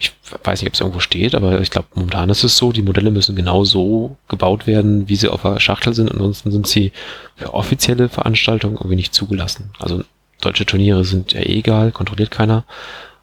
ich 0.00 0.12
weiß 0.44 0.60
nicht, 0.60 0.68
ob 0.68 0.74
es 0.74 0.80
irgendwo 0.80 1.00
steht, 1.00 1.34
aber 1.34 1.60
ich 1.60 1.70
glaube, 1.70 1.88
momentan 1.94 2.30
ist 2.30 2.44
es 2.44 2.56
so, 2.56 2.72
die 2.72 2.82
Modelle 2.82 3.10
müssen 3.10 3.34
genau 3.34 3.64
so 3.64 4.16
gebaut 4.28 4.66
werden, 4.66 5.08
wie 5.08 5.16
sie 5.16 5.28
auf 5.28 5.42
der 5.42 5.58
Schachtel 5.60 5.94
sind. 5.94 6.10
Ansonsten 6.10 6.50
sind 6.50 6.66
sie 6.66 6.92
für 7.36 7.54
offizielle 7.54 8.08
Veranstaltungen 8.08 8.76
irgendwie 8.76 8.96
nicht 8.96 9.14
zugelassen. 9.14 9.70
Also 9.78 10.04
deutsche 10.40 10.66
Turniere 10.66 11.04
sind 11.04 11.32
ja 11.32 11.40
eh 11.40 11.58
egal, 11.58 11.90
kontrolliert 11.90 12.30
keiner. 12.30 12.64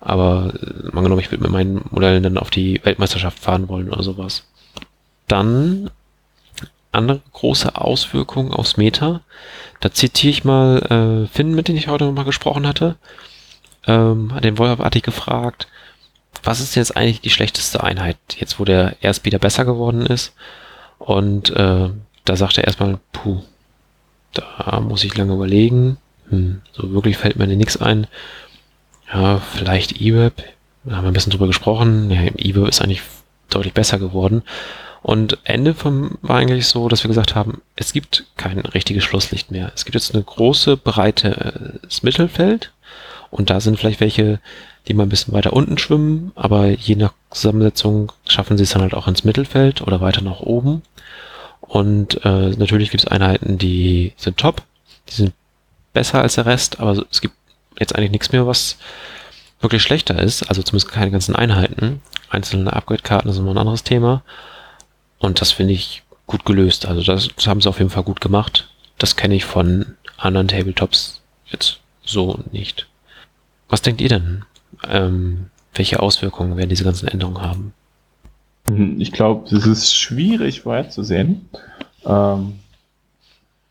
Aber 0.01 0.53
äh, 0.61 0.93
mal 0.93 1.01
genommen, 1.01 1.21
ich 1.21 1.31
würde 1.31 1.43
mit 1.43 1.51
meinen 1.51 1.85
Modellen 1.91 2.23
dann 2.23 2.37
auf 2.37 2.49
die 2.49 2.81
Weltmeisterschaft 2.83 3.39
fahren 3.39 3.69
wollen 3.69 3.89
oder 3.89 4.03
sowas. 4.03 4.45
Dann 5.27 5.89
andere 6.91 7.21
große 7.33 7.75
Auswirkungen 7.75 8.51
aufs 8.51 8.77
Meta. 8.77 9.21
Da 9.79 9.91
zitiere 9.91 10.31
ich 10.31 10.43
mal 10.43 11.25
äh, 11.25 11.27
Finn, 11.33 11.55
mit 11.55 11.67
dem 11.67 11.75
ich 11.75 11.87
heute 11.87 12.05
nochmal 12.05 12.25
gesprochen 12.25 12.67
hatte. 12.67 12.95
Ähm, 13.87 14.33
den 14.43 14.57
Wolf 14.57 14.79
hatte 14.79 14.97
ich 14.97 15.03
gefragt, 15.03 15.67
was 16.45 16.59
ist 16.59 16.75
jetzt 16.75 16.95
eigentlich 16.95 17.21
die 17.21 17.29
schlechteste 17.29 17.83
Einheit, 17.83 18.17
jetzt 18.37 18.59
wo 18.59 18.65
der 18.65 18.95
Airspeeder 19.01 19.39
besser 19.39 19.65
geworden 19.65 20.05
ist? 20.05 20.33
Und 20.97 21.49
äh, 21.51 21.89
da 22.25 22.35
sagt 22.35 22.57
er 22.57 22.65
erstmal, 22.65 22.99
puh, 23.11 23.41
da 24.33 24.79
muss 24.79 25.03
ich 25.03 25.15
lange 25.15 25.33
überlegen. 25.33 25.97
Hm, 26.29 26.61
so 26.71 26.91
wirklich 26.91 27.17
fällt 27.17 27.37
mir 27.37 27.47
nichts 27.47 27.77
ein. 27.77 28.07
Ja, 29.13 29.39
vielleicht 29.39 30.01
eWeb. 30.01 30.43
Da 30.83 30.97
haben 30.97 31.03
wir 31.03 31.11
ein 31.11 31.13
bisschen 31.13 31.31
drüber 31.31 31.47
gesprochen. 31.47 32.09
Ja, 32.11 32.21
eWeb 32.21 32.67
ist 32.67 32.81
eigentlich 32.81 33.01
deutlich 33.49 33.73
besser 33.73 33.99
geworden. 33.99 34.43
Und 35.05 35.37
Ende 35.43 35.75
vom 35.75 36.17
war 36.23 36.37
eigentlich 36.37 36.67
so, 36.67 36.89
dass 36.89 37.03
wir 37.03 37.09
gesagt 37.09 37.35
haben, 37.35 37.61
es 37.75 37.93
gibt 37.93 38.25
kein 38.37 38.57
richtiges 38.59 39.03
Schlusslicht 39.03 39.51
mehr. 39.51 39.71
Es 39.75 39.85
gibt 39.85 39.93
jetzt 39.93 40.15
eine 40.15 40.23
große, 40.23 40.77
breite 40.77 41.79
äh, 41.83 41.87
Mittelfeld 42.01 42.71
und 43.29 43.51
da 43.51 43.59
sind 43.59 43.77
vielleicht 43.77 43.99
welche, 43.99 44.39
die 44.87 44.93
mal 44.93 45.03
ein 45.03 45.09
bisschen 45.09 45.33
weiter 45.33 45.53
unten 45.53 45.77
schwimmen, 45.77 46.31
aber 46.35 46.69
je 46.69 46.95
nach 46.95 47.13
Zusammensetzung 47.31 48.11
schaffen 48.27 48.57
sie 48.57 48.63
es 48.63 48.71
dann 48.71 48.81
halt 48.81 48.93
auch 48.93 49.07
ins 49.07 49.23
Mittelfeld 49.23 49.81
oder 49.81 50.01
weiter 50.01 50.21
nach 50.21 50.41
oben. 50.41 50.83
Und 51.61 52.23
äh, 52.23 52.49
natürlich 52.51 52.91
gibt 52.91 53.03
es 53.03 53.09
Einheiten, 53.09 53.57
die 53.57 54.13
sind 54.17 54.37
top, 54.37 54.61
die 55.09 55.15
sind 55.15 55.33
besser 55.93 56.21
als 56.21 56.35
der 56.35 56.45
Rest, 56.45 56.79
aber 56.79 57.05
es 57.09 57.21
gibt 57.21 57.35
jetzt 57.79 57.95
eigentlich 57.95 58.11
nichts 58.11 58.31
mehr, 58.31 58.45
was 58.45 58.77
wirklich 59.61 59.81
schlechter 59.81 60.21
ist, 60.21 60.43
also 60.43 60.61
zumindest 60.61 60.91
keine 60.91 61.11
ganzen 61.11 61.35
Einheiten. 61.35 62.01
Einzelne 62.29 62.73
Upgrade-Karten 62.73 63.31
sind 63.31 63.43
immer 63.43 63.55
ein 63.55 63.57
anderes 63.57 63.83
Thema. 63.83 64.23
Und 65.17 65.41
das 65.41 65.51
finde 65.51 65.73
ich 65.73 66.03
gut 66.27 66.45
gelöst. 66.45 66.85
Also 66.85 67.01
das, 67.01 67.29
das 67.35 67.47
haben 67.47 67.61
sie 67.61 67.69
auf 67.69 67.79
jeden 67.79 67.89
Fall 67.89 68.03
gut 68.03 68.21
gemacht. 68.21 68.67
Das 68.97 69.15
kenne 69.15 69.35
ich 69.35 69.45
von 69.45 69.95
anderen 70.17 70.47
Tabletops 70.47 71.21
jetzt 71.47 71.79
so 72.03 72.39
nicht. 72.51 72.87
Was 73.69 73.81
denkt 73.81 74.01
ihr 74.01 74.09
denn? 74.09 74.45
Ähm, 74.87 75.47
welche 75.73 75.99
Auswirkungen 75.99 76.57
werden 76.57 76.69
diese 76.69 76.83
ganzen 76.83 77.07
Änderungen 77.07 77.41
haben? 77.41 77.73
Hm, 78.67 78.99
ich 78.99 79.11
glaube, 79.11 79.53
es 79.55 79.65
ist 79.65 79.95
schwierig 79.95 80.61
vorherzusehen. 80.61 81.49
Ähm, 82.05 82.59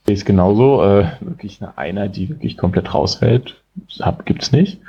ist 0.06 0.26
genauso. 0.26 0.82
Äh, 0.82 1.06
wirklich 1.20 1.62
eine 1.62 1.76
Einheit, 1.78 2.16
die 2.16 2.28
wirklich 2.28 2.56
komplett 2.56 2.92
rausfällt, 2.92 3.56
gibt 4.24 4.42
es 4.42 4.52
nicht. 4.52 4.80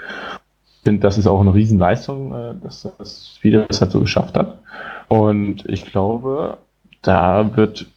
Ich 0.78 0.84
finde, 0.84 1.02
das 1.02 1.18
ist 1.18 1.28
auch 1.28 1.42
eine 1.42 1.54
Riesenleistung, 1.54 2.34
äh, 2.34 2.54
dass 2.62 2.88
das 2.98 3.34
Spiel 3.36 3.66
das 3.68 3.82
halt 3.82 3.92
so 3.92 4.02
geschafft 4.02 4.36
hat. 4.38 4.60
Und 5.08 5.68
ich 5.68 5.86
glaube, 5.86 6.58
da 7.02 7.56
wird, 7.56 7.88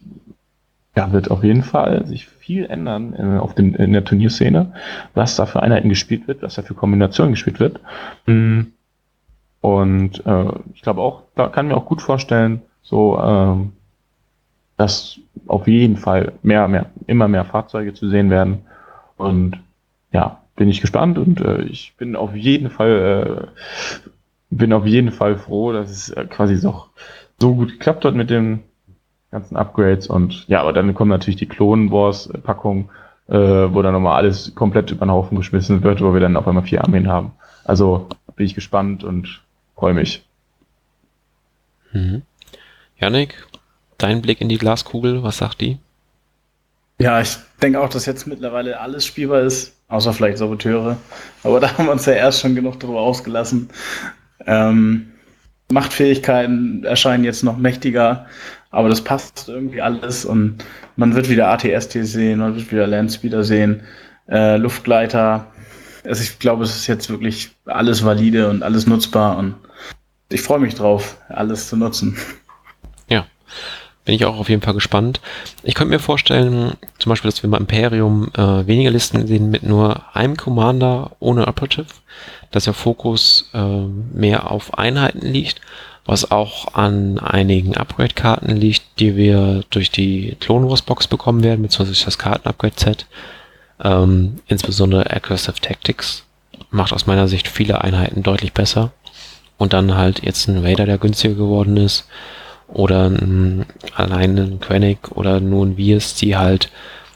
ja, 0.99 1.13
wird 1.13 1.31
auf 1.31 1.45
jeden 1.45 1.63
Fall 1.63 2.05
sich 2.07 2.27
viel 2.27 2.67
ändern 2.67 3.13
in, 3.13 3.39
auf 3.39 3.55
dem, 3.55 3.73
in 3.77 3.93
der 3.93 4.05
Turnierszene, 4.05 4.73
was 5.15 5.37
da 5.37 5.47
für 5.47 5.63
Einheiten 5.63 5.89
gespielt 5.89 6.27
wird, 6.27 6.43
was 6.43 6.57
da 6.57 6.63
für 6.63 6.75
Kombinationen 6.75 7.35
gespielt 7.35 7.61
wird. 7.61 7.79
Mm. 8.27 8.63
Und 9.61 10.27
äh, 10.27 10.53
ich 10.75 10.83
glaube 10.83 11.01
auch, 11.01 11.23
da 11.37 11.47
kann 11.47 11.69
mir 11.69 11.77
auch 11.77 11.87
gut 11.87 12.03
vorstellen, 12.03 12.63
so, 12.83 13.17
ähm, 13.21 13.75
dass 14.77 15.21
auf 15.47 15.69
jeden 15.69 15.97
Fall 15.97 16.33
mehr, 16.43 16.67
mehr, 16.67 16.87
immer 17.07 17.29
mehr 17.29 17.45
Fahrzeuge 17.45 17.95
zu 17.95 18.09
sehen 18.09 18.29
werden. 18.29 18.63
Und 19.17 19.61
ja, 20.11 20.43
bin 20.57 20.69
ich 20.69 20.81
gespannt 20.81 21.17
und 21.17 21.41
äh, 21.41 21.63
ich 21.63 21.95
bin 21.97 22.17
auf 22.17 22.35
jeden 22.35 22.71
Fall 22.71 23.51
äh, 23.55 24.09
bin 24.51 24.73
auf 24.73 24.85
jeden 24.85 25.13
Fall 25.13 25.37
froh, 25.37 25.73
dass 25.73 25.91
es 25.91 26.11
äh, 26.11 26.25
quasi 26.25 26.57
so, 26.57 26.87
so 27.39 27.55
gut 27.55 27.71
geklappt 27.71 28.05
hat 28.05 28.17
mit 28.17 28.31
den 28.31 28.65
ganzen 29.31 29.57
Upgrades 29.57 30.07
und 30.07 30.47
ja, 30.49 30.61
aber 30.61 30.73
dann 30.73 30.95
kommen 30.95 31.11
natürlich 31.11 31.37
die 31.37 31.49
Clone 31.49 31.91
Wars 31.91 32.31
Packung, 32.43 32.91
äh, 33.29 33.35
wo 33.35 33.83
dann 33.83 33.93
nochmal 33.93 34.17
alles 34.17 34.55
komplett 34.55 34.91
über 34.91 35.07
den 35.07 35.13
Haufen 35.13 35.37
geschmissen 35.37 35.83
wird, 35.83 36.01
wo 36.01 36.13
wir 36.15 36.21
dann 36.21 36.37
auf 36.37 36.49
einmal 36.49 36.65
vier 36.65 36.83
Armeen 36.83 37.09
haben. 37.09 37.33
Also 37.65 38.09
bin 38.37 38.47
ich 38.47 38.55
gespannt 38.55 39.05
und 39.05 39.43
freue 39.75 39.95
mich. 39.95 40.25
Mhm. 41.93 42.23
Janik, 42.97 43.47
dein 43.99 44.23
Blick 44.23 44.41
in 44.41 44.49
die 44.49 44.59
Glaskugel, 44.59 45.23
was 45.23 45.39
sagt 45.39 45.61
die? 45.61 45.79
Ja, 47.01 47.21
ich 47.21 47.37
denke 47.63 47.81
auch, 47.81 47.89
dass 47.89 48.07
jetzt 48.07 48.27
mittlerweile 48.27 48.81
alles 48.81 49.07
spielbar 49.07 49.43
ist, 49.43 49.77
außer 49.89 50.13
vielleicht 50.13 50.39
Saboteure. 50.39 50.97
Aber 51.45 51.61
da 51.61 51.77
haben 51.77 51.87
wir 51.87 51.93
uns 51.93 52.07
ja 52.07 52.15
erst 52.15 52.41
schon 52.41 52.55
genug 52.55 52.81
darüber 52.81 53.01
ausgelassen. 53.01 53.69
Ähm, 54.47 55.13
Machtfähigkeiten 55.71 56.85
erscheinen 56.85 57.25
jetzt 57.25 57.45
noch 57.45 57.59
mächtiger, 57.59 58.27
aber 58.71 58.89
das 58.89 59.03
passt 59.03 59.49
irgendwie 59.49 59.81
alles 59.81 60.25
und 60.25 60.65
man 60.97 61.15
wird 61.15 61.29
wieder 61.29 61.49
ATST 61.49 61.99
sehen, 62.03 62.41
man 62.41 62.55
wird 62.55 62.71
wieder 62.71 62.87
Landspeeder 62.87 63.45
sehen, 63.45 63.83
äh, 64.29 64.57
Luftgleiter. 64.57 65.47
Also 66.05 66.23
ich 66.23 66.39
glaube, 66.39 66.65
es 66.65 66.77
ist 66.77 66.87
jetzt 66.87 67.11
wirklich 67.11 67.51
alles 67.67 68.05
valide 68.05 68.51
und 68.51 68.63
alles 68.63 68.87
nutzbar 68.87 69.39
und 69.39 69.55
ich 70.31 70.43
freue 70.43 70.59
mich 70.59 70.75
drauf, 70.75 71.17
alles 71.29 71.69
zu 71.69 71.77
nutzen. 71.77 72.17
Ja, 73.09 73.27
bin 74.05 74.15
ich 74.15 74.27
auch 74.27 74.39
auf 74.39 74.51
jeden 74.51 74.61
Fall 74.61 74.75
gespannt. 74.75 75.23
Ich 75.63 75.75
könnte 75.75 75.93
mir 75.95 75.99
vorstellen, 75.99 76.75
zum 76.99 77.11
Beispiel, 77.11 77.31
dass 77.31 77.43
wir 77.43 77.49
mal 77.49 77.61
Imperium 77.61 78.31
äh, 78.37 78.67
weniger 78.67 78.91
Listen 78.91 79.27
sehen 79.27 79.51
mit 79.51 79.63
nur 79.63 80.15
einem 80.15 80.37
Commander 80.37 81.17
ohne 81.21 81.47
Operative 81.49 81.87
dass 82.51 82.65
der 82.65 82.75
Fokus 82.75 83.51
äh, 83.53 83.59
mehr 83.59 84.51
auf 84.51 84.79
Einheiten 84.79 85.27
liegt, 85.27 85.61
was 86.09 86.31
auch 86.31 86.73
an 86.73 87.19
einigen 87.19 87.77
Upgrade-Karten 87.77 88.57
liegt, 88.57 88.83
die 88.99 89.15
wir 89.15 89.63
durch 89.69 89.91
die 89.91 90.39
Clone 90.41 90.67
Wars 90.71 90.81
Box 90.81 91.07
bekommen 91.07 91.45
werden, 91.45 91.61
beziehungsweise 91.61 92.03
das 92.03 92.17
Karten-Upgrade-Set. 92.17 93.05
Ähm, 93.85 94.39
insbesondere 94.47 95.15
Aggressive 95.15 95.61
Tactics 95.61 96.25
macht 96.71 96.95
aus 96.95 97.07
meiner 97.07 97.29
Sicht 97.29 97.47
viele 97.47 97.83
Einheiten 97.83 98.23
deutlich 98.23 98.55
besser. 98.55 98.91
Und 99.59 99.75
dann 99.75 99.97
halt 99.97 100.23
jetzt 100.25 100.49
ein 100.49 100.65
Vader, 100.65 100.87
der 100.87 100.97
günstiger 100.97 101.35
geworden 101.35 101.77
ist. 101.77 102.09
Oder 102.69 103.11
ein, 103.11 103.67
allein 103.95 104.39
ein 104.39 104.61
Quenic 104.61 105.11
oder 105.11 105.41
nur 105.41 105.67
ein 105.67 105.77
Virs, 105.77 106.15
die 106.15 106.39
halt 106.39 106.71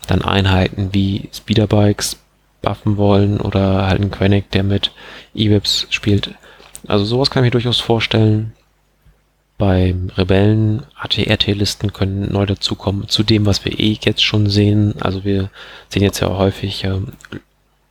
dann 0.06 0.20
Einheiten 0.20 0.90
wie 0.92 1.30
Speederbikes 1.32 2.18
buffen 2.60 2.98
wollen 2.98 3.40
oder 3.40 3.86
halt 3.86 4.02
ein 4.02 4.10
Quenic, 4.10 4.50
der 4.50 4.64
mit 4.64 4.90
E-Whips 5.34 5.86
spielt. 5.88 6.34
Also 6.86 7.06
sowas 7.06 7.30
kann 7.30 7.42
ich 7.42 7.46
mir 7.46 7.52
durchaus 7.52 7.80
vorstellen. 7.80 8.52
Beim 9.58 10.10
Rebellen 10.16 10.84
ATRT-Listen 10.96 11.92
können 11.92 12.32
neu 12.32 12.46
dazukommen, 12.46 13.08
zu 13.08 13.22
dem, 13.22 13.46
was 13.46 13.64
wir 13.64 13.78
eh 13.78 13.98
jetzt 14.00 14.24
schon 14.24 14.48
sehen. 14.48 14.94
Also 15.00 15.24
wir 15.24 15.50
sehen 15.88 16.02
jetzt 16.02 16.20
ja 16.20 16.28
häufig 16.28 16.84
ähm, 16.84 17.12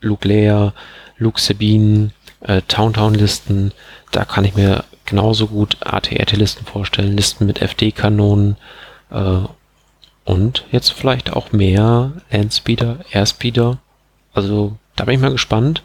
Luke 0.01 0.27
Leia, 0.27 0.73
Luke 1.17 1.39
Sabine, 1.39 2.11
äh, 2.41 2.61
Town-Town-Listen. 2.67 3.71
Da 4.11 4.25
kann 4.25 4.43
ich 4.43 4.55
mir 4.55 4.83
genauso 5.05 5.47
gut 5.47 5.77
ATRT-Listen 5.81 6.65
vorstellen, 6.65 7.15
Listen 7.15 7.45
mit 7.45 7.61
FD-Kanonen 7.61 8.57
äh, 9.11 9.39
und 10.23 10.65
jetzt 10.71 10.91
vielleicht 10.91 11.33
auch 11.33 11.51
mehr 11.51 12.13
Landspeeder, 12.31 12.99
Airspeeder. 13.11 13.79
Also 14.33 14.77
da 14.95 15.05
bin 15.05 15.15
ich 15.15 15.21
mal 15.21 15.31
gespannt. 15.31 15.83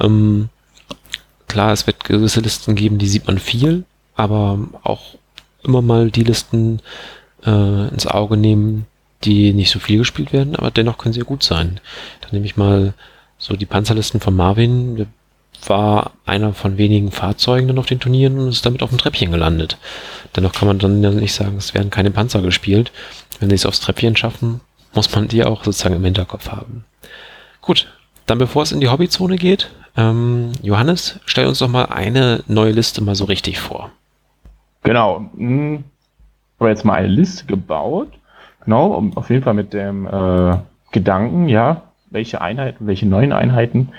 Ähm, 0.00 0.48
klar, 1.48 1.72
es 1.72 1.86
wird 1.86 2.04
gewisse 2.04 2.40
Listen 2.40 2.74
geben, 2.74 2.98
die 2.98 3.08
sieht 3.08 3.26
man 3.26 3.38
viel, 3.38 3.84
aber 4.16 4.58
auch 4.82 5.16
immer 5.62 5.82
mal 5.82 6.10
die 6.10 6.24
Listen 6.24 6.80
äh, 7.44 7.88
ins 7.88 8.06
Auge 8.06 8.36
nehmen, 8.36 8.86
die 9.24 9.52
nicht 9.52 9.70
so 9.70 9.78
viel 9.78 9.98
gespielt 9.98 10.32
werden, 10.32 10.56
aber 10.56 10.70
dennoch 10.70 10.98
können 10.98 11.14
sie 11.14 11.20
gut 11.20 11.42
sein. 11.42 11.80
Dann 12.20 12.30
nehme 12.32 12.46
ich 12.46 12.56
mal 12.56 12.94
so 13.38 13.56
die 13.56 13.66
Panzerlisten 13.66 14.20
von 14.20 14.34
Marvin, 14.34 15.06
war 15.66 16.12
einer 16.26 16.52
von 16.52 16.78
wenigen 16.78 17.10
Fahrzeugen 17.10 17.68
dann 17.68 17.78
auf 17.78 17.86
den 17.86 18.00
Turnieren 18.00 18.38
und 18.38 18.48
ist 18.48 18.66
damit 18.66 18.82
auf 18.82 18.90
dem 18.90 18.98
Treppchen 18.98 19.30
gelandet. 19.30 19.78
Dennoch 20.36 20.52
kann 20.52 20.68
man 20.68 20.78
dann 20.78 21.02
ja 21.02 21.10
nicht 21.10 21.32
sagen, 21.32 21.56
es 21.56 21.74
werden 21.74 21.90
keine 21.90 22.10
Panzer 22.10 22.42
gespielt. 22.42 22.92
Wenn 23.40 23.48
sie 23.48 23.54
es 23.54 23.66
aufs 23.66 23.80
Treppchen 23.80 24.16
schaffen, 24.16 24.60
muss 24.92 25.12
man 25.14 25.28
die 25.28 25.44
auch 25.44 25.64
sozusagen 25.64 25.96
im 25.96 26.04
Hinterkopf 26.04 26.50
haben. 26.50 26.84
Gut, 27.60 27.88
dann 28.26 28.38
bevor 28.38 28.62
es 28.62 28.72
in 28.72 28.80
die 28.80 28.88
Hobbyzone 28.88 29.36
geht, 29.36 29.70
ähm, 29.96 30.52
Johannes, 30.62 31.20
stell 31.24 31.46
uns 31.46 31.58
doch 31.58 31.68
mal 31.68 31.86
eine 31.86 32.42
neue 32.46 32.72
Liste 32.72 33.02
mal 33.02 33.14
so 33.14 33.24
richtig 33.24 33.58
vor. 33.58 33.90
Genau. 34.84 35.30
Hm, 35.36 35.84
habe 36.60 36.70
jetzt 36.70 36.84
mal 36.84 36.94
eine 36.94 37.08
Liste 37.08 37.46
gebaut. 37.46 38.08
Genau, 38.64 39.10
auf 39.14 39.28
jeden 39.28 39.42
Fall 39.42 39.54
mit 39.54 39.74
dem 39.74 40.06
äh, 40.06 40.56
Gedanken, 40.92 41.48
ja, 41.48 41.82
welche 42.10 42.40
Einheiten, 42.40 42.86
welche 42.86 43.06
neuen 43.06 43.32
Einheiten 43.32 43.90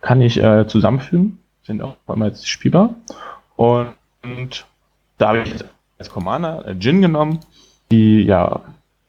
kann 0.00 0.20
ich 0.20 0.42
äh, 0.42 0.66
zusammenfügen, 0.66 1.38
sind 1.62 1.82
auch 1.82 1.96
einmal 2.06 2.28
jetzt 2.28 2.48
spielbar. 2.48 2.94
Und, 3.56 3.94
da 5.18 5.28
habe 5.28 5.42
ich 5.42 5.54
als 5.98 6.10
Commander 6.10 6.66
äh, 6.66 6.72
Jin 6.72 7.02
genommen, 7.02 7.40
die 7.90 8.22
ja, 8.22 8.60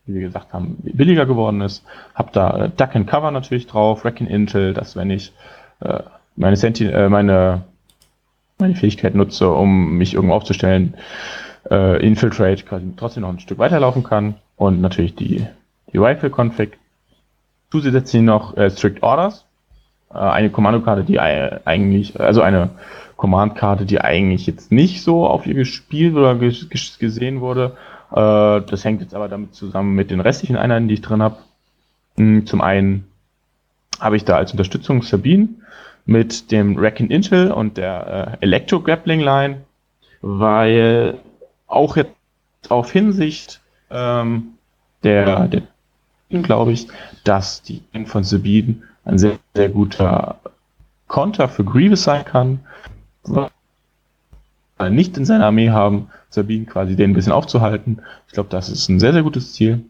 wie 0.05 0.15
wir 0.15 0.21
gesagt 0.21 0.53
haben, 0.53 0.77
billiger 0.79 1.25
geworden 1.25 1.61
ist. 1.61 1.83
Habe 2.13 2.29
da 2.33 2.65
äh, 2.65 2.69
Duck 2.69 2.95
and 2.95 3.07
Cover 3.07 3.31
natürlich 3.31 3.67
drauf, 3.67 4.03
Wrecking 4.03 4.27
Intel, 4.27 4.73
dass 4.73 4.95
wenn 4.95 5.09
ich 5.09 5.33
äh, 5.79 6.01
meine, 6.35 6.55
Senti 6.55 6.85
äh, 6.85 7.09
meine, 7.09 7.63
meine 8.59 8.75
Fähigkeit 8.75 9.15
nutze, 9.15 9.49
um 9.51 9.97
mich 9.97 10.13
irgendwo 10.13 10.35
aufzustellen, 10.35 10.95
äh, 11.69 12.05
Infiltrate 12.05 12.63
quasi 12.63 12.85
trotzdem 12.95 13.21
noch 13.21 13.29
ein 13.29 13.39
Stück 13.39 13.59
weiterlaufen 13.59 14.03
kann. 14.03 14.35
Und 14.55 14.81
natürlich 14.81 15.15
die, 15.15 15.45
die 15.93 15.97
Rifle-Config. 15.97 16.77
Zusätzlich 17.69 18.21
noch 18.21 18.55
äh, 18.57 18.69
Strict 18.71 19.01
Orders, 19.01 19.45
äh, 20.09 20.17
eine 20.17 20.49
Kommandokarte, 20.49 21.03
die 21.03 21.19
eigentlich, 21.19 22.19
also 22.19 22.41
eine 22.41 22.71
Command-Karte, 23.17 23.85
die 23.85 23.99
eigentlich 23.99 24.47
jetzt 24.47 24.71
nicht 24.71 25.03
so 25.03 25.27
auf 25.27 25.45
ihr 25.45 25.53
gespielt 25.53 26.15
oder 26.15 26.35
gesehen 26.35 27.41
wurde. 27.41 27.75
Äh, 28.11 28.15
das 28.61 28.85
hängt 28.85 29.01
jetzt 29.01 29.13
aber 29.13 29.27
damit 29.27 29.53
zusammen 29.53 29.95
mit 29.95 30.09
den 30.09 30.21
restlichen 30.21 30.55
Einheiten, 30.55 30.87
die 30.87 30.95
ich 30.95 31.01
drin 31.01 31.21
habe. 31.21 31.37
Hm, 32.15 32.45
zum 32.45 32.61
einen 32.61 33.05
habe 33.99 34.15
ich 34.15 34.23
da 34.23 34.37
als 34.37 34.51
Unterstützung 34.51 35.01
Sabine 35.03 35.49
mit 36.07 36.51
dem 36.51 36.77
Wrecking 36.77 37.09
Intel 37.09 37.51
und 37.51 37.77
der 37.77 38.37
äh, 38.41 38.43
Electro 38.43 38.79
Grappling 38.79 39.19
Line, 39.19 39.61
weil 40.21 41.19
auch 41.67 41.97
jetzt 41.97 42.11
auf 42.69 42.91
Hinsicht 42.91 43.61
ähm, 43.91 44.53
der, 45.03 45.47
der 45.47 45.61
glaube 46.29 46.71
ich, 46.71 46.87
dass 47.23 47.61
die 47.61 47.83
von 48.05 48.23
Sabine 48.23 48.77
ein 49.05 49.17
sehr, 49.17 49.37
sehr 49.53 49.69
guter 49.69 50.39
Konter 51.07 51.47
für 51.47 51.63
Grievous 51.63 52.03
sein 52.03 52.25
kann. 52.25 52.59
Nicht 54.89 55.17
in 55.17 55.25
seiner 55.25 55.45
Armee 55.45 55.69
haben, 55.69 56.09
Sabine 56.29 56.65
quasi 56.65 56.95
den 56.95 57.11
ein 57.11 57.13
bisschen 57.13 57.31
aufzuhalten. 57.31 58.01
Ich 58.27 58.33
glaube, 58.33 58.49
das 58.49 58.69
ist 58.69 58.89
ein 58.89 58.99
sehr, 58.99 59.13
sehr 59.13 59.23
gutes 59.23 59.53
Ziel. 59.53 59.83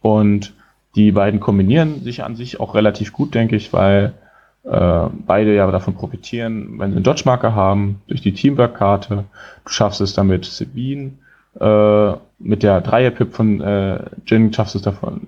Und 0.00 0.54
die 0.94 1.12
beiden 1.12 1.40
kombinieren 1.40 2.02
sich 2.02 2.24
an 2.24 2.36
sich 2.36 2.60
auch 2.60 2.74
relativ 2.74 3.12
gut, 3.12 3.34
denke 3.34 3.56
ich, 3.56 3.72
weil 3.72 4.14
äh, 4.64 5.06
beide 5.26 5.54
ja 5.54 5.70
davon 5.70 5.94
profitieren, 5.94 6.78
wenn 6.78 6.90
sie 6.90 6.96
einen 6.96 7.04
Dodge-Marker 7.04 7.54
haben, 7.54 8.00
durch 8.06 8.20
die 8.20 8.32
Teamwork-Karte. 8.32 9.24
Du 9.64 9.70
schaffst 9.70 10.00
es 10.00 10.14
damit, 10.14 10.44
Sabine 10.44 11.12
äh, 11.58 12.12
mit 12.38 12.62
der 12.62 12.80
Dreier-Pip 12.80 13.32
von 13.32 13.60
äh, 13.60 14.04
Jin 14.26 14.52
schaffst 14.52 14.74
es 14.74 14.82
davon, 14.82 15.20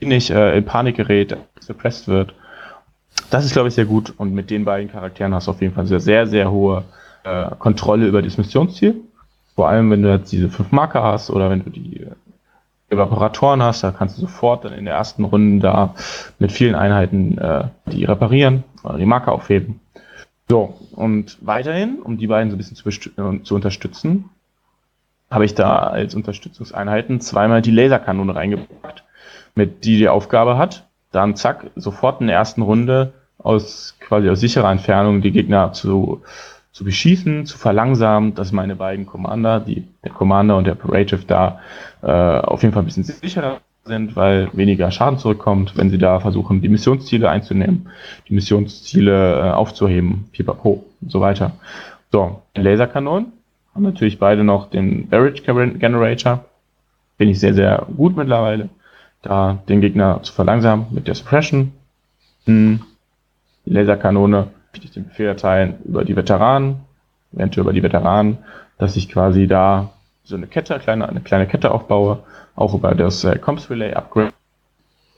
nicht 0.00 0.30
äh, 0.30 0.56
in 0.56 0.64
Panik 0.64 0.96
gerät, 0.96 1.36
suppressed 1.60 2.08
wird. 2.08 2.34
Das 3.30 3.44
ist, 3.44 3.52
glaube 3.52 3.68
ich, 3.68 3.74
sehr 3.74 3.84
gut. 3.84 4.12
Und 4.16 4.32
mit 4.32 4.50
den 4.50 4.64
beiden 4.64 4.90
Charakteren 4.90 5.34
hast 5.34 5.46
du 5.46 5.52
auf 5.52 5.60
jeden 5.60 5.74
Fall 5.74 5.86
eine 5.86 6.00
sehr, 6.00 6.26
sehr 6.26 6.50
hohe 6.50 6.84
äh, 7.24 7.50
Kontrolle 7.58 8.06
über 8.06 8.22
das 8.22 8.38
Missionsziel. 8.38 8.96
Vor 9.54 9.68
allem, 9.68 9.90
wenn 9.90 10.02
du 10.02 10.10
jetzt 10.12 10.30
diese 10.30 10.48
fünf 10.48 10.70
Marker 10.70 11.02
hast 11.02 11.30
oder 11.30 11.50
wenn 11.50 11.64
du 11.64 11.70
die 11.70 12.02
äh, 12.02 12.10
Evaporatoren 12.90 13.62
hast, 13.62 13.82
da 13.82 13.90
kannst 13.90 14.16
du 14.16 14.22
sofort 14.22 14.64
dann 14.64 14.72
in 14.72 14.86
der 14.86 14.94
ersten 14.94 15.24
Runde 15.24 15.60
da 15.62 15.94
mit 16.38 16.52
vielen 16.52 16.74
Einheiten 16.74 17.36
äh, 17.38 17.64
die 17.86 18.04
reparieren 18.04 18.64
oder 18.82 18.96
die 18.96 19.06
Marker 19.06 19.32
aufheben. 19.32 19.80
So, 20.48 20.78
und 20.92 21.36
weiterhin, 21.42 22.00
um 22.02 22.16
die 22.16 22.26
beiden 22.26 22.50
so 22.50 22.56
ein 22.56 22.58
bisschen 22.58 22.76
zu, 22.76 22.88
äh, 22.88 23.42
zu 23.42 23.54
unterstützen, 23.54 24.30
habe 25.30 25.44
ich 25.44 25.54
da 25.54 25.78
als 25.78 26.14
Unterstützungseinheiten 26.14 27.20
zweimal 27.20 27.60
die 27.60 27.70
Laserkanone 27.70 28.34
reingepackt, 28.34 29.04
mit 29.54 29.84
die 29.84 29.98
die 29.98 30.08
Aufgabe 30.08 30.56
hat, 30.56 30.86
dann 31.12 31.36
zack, 31.36 31.70
sofort 31.76 32.22
in 32.22 32.28
der 32.28 32.36
ersten 32.36 32.62
Runde 32.62 33.12
aus 33.36 33.96
quasi 34.00 34.30
aus 34.30 34.40
sicherer 34.40 34.70
Entfernung 34.70 35.20
die 35.20 35.32
Gegner 35.32 35.72
zu, 35.72 36.22
zu 36.78 36.84
beschießen, 36.84 37.44
zu 37.44 37.58
verlangsamen, 37.58 38.36
dass 38.36 38.52
meine 38.52 38.76
beiden 38.76 39.04
Commander, 39.04 39.58
die, 39.58 39.82
der 40.04 40.12
Commander 40.12 40.56
und 40.56 40.64
der 40.64 40.74
Operative 40.74 41.22
da 41.26 41.58
äh, 42.02 42.06
auf 42.06 42.62
jeden 42.62 42.72
Fall 42.72 42.84
ein 42.84 42.86
bisschen 42.86 43.02
sicherer 43.02 43.58
sind, 43.82 44.14
weil 44.14 44.48
weniger 44.52 44.92
Schaden 44.92 45.18
zurückkommt, 45.18 45.76
wenn 45.76 45.90
sie 45.90 45.98
da 45.98 46.20
versuchen, 46.20 46.60
die 46.60 46.68
Missionsziele 46.68 47.28
einzunehmen, 47.28 47.88
die 48.28 48.34
Missionsziele 48.34 49.40
äh, 49.40 49.50
aufzuheben, 49.50 50.28
pipapo 50.30 50.84
und 51.00 51.10
so 51.10 51.20
weiter. 51.20 51.50
So, 52.12 52.42
Laserkanonen 52.54 53.32
haben 53.74 53.82
natürlich 53.82 54.20
beide 54.20 54.44
noch 54.44 54.70
den 54.70 55.08
Barrage 55.08 55.42
Generator. 55.42 56.44
Bin 57.16 57.28
ich 57.28 57.40
sehr, 57.40 57.54
sehr 57.54 57.88
gut 57.96 58.16
mittlerweile 58.16 58.68
da 59.22 59.58
den 59.68 59.80
Gegner 59.80 60.22
zu 60.22 60.32
verlangsamen 60.32 60.86
mit 60.90 61.08
der 61.08 61.16
Suppression. 61.16 61.72
Hm. 62.44 62.82
Laserkanone 63.64 64.46
ich 64.84 64.92
den 64.92 65.08
Befehl 65.08 65.26
erteilen 65.26 65.76
über 65.84 66.04
die 66.04 66.16
Veteranen, 66.16 66.80
eventuell 67.32 67.64
über 67.64 67.72
die 67.72 67.82
Veteranen, 67.82 68.38
dass 68.78 68.96
ich 68.96 69.08
quasi 69.08 69.46
da 69.46 69.90
so 70.24 70.36
eine 70.36 70.46
Kette, 70.46 70.78
kleine, 70.78 71.08
eine 71.08 71.20
kleine 71.20 71.46
Kette 71.46 71.70
aufbaue, 71.70 72.20
auch 72.54 72.74
über 72.74 72.94
das 72.94 73.24
äh, 73.24 73.38
Comps 73.38 73.70
Relay 73.70 73.94
Upgrade, 73.94 74.32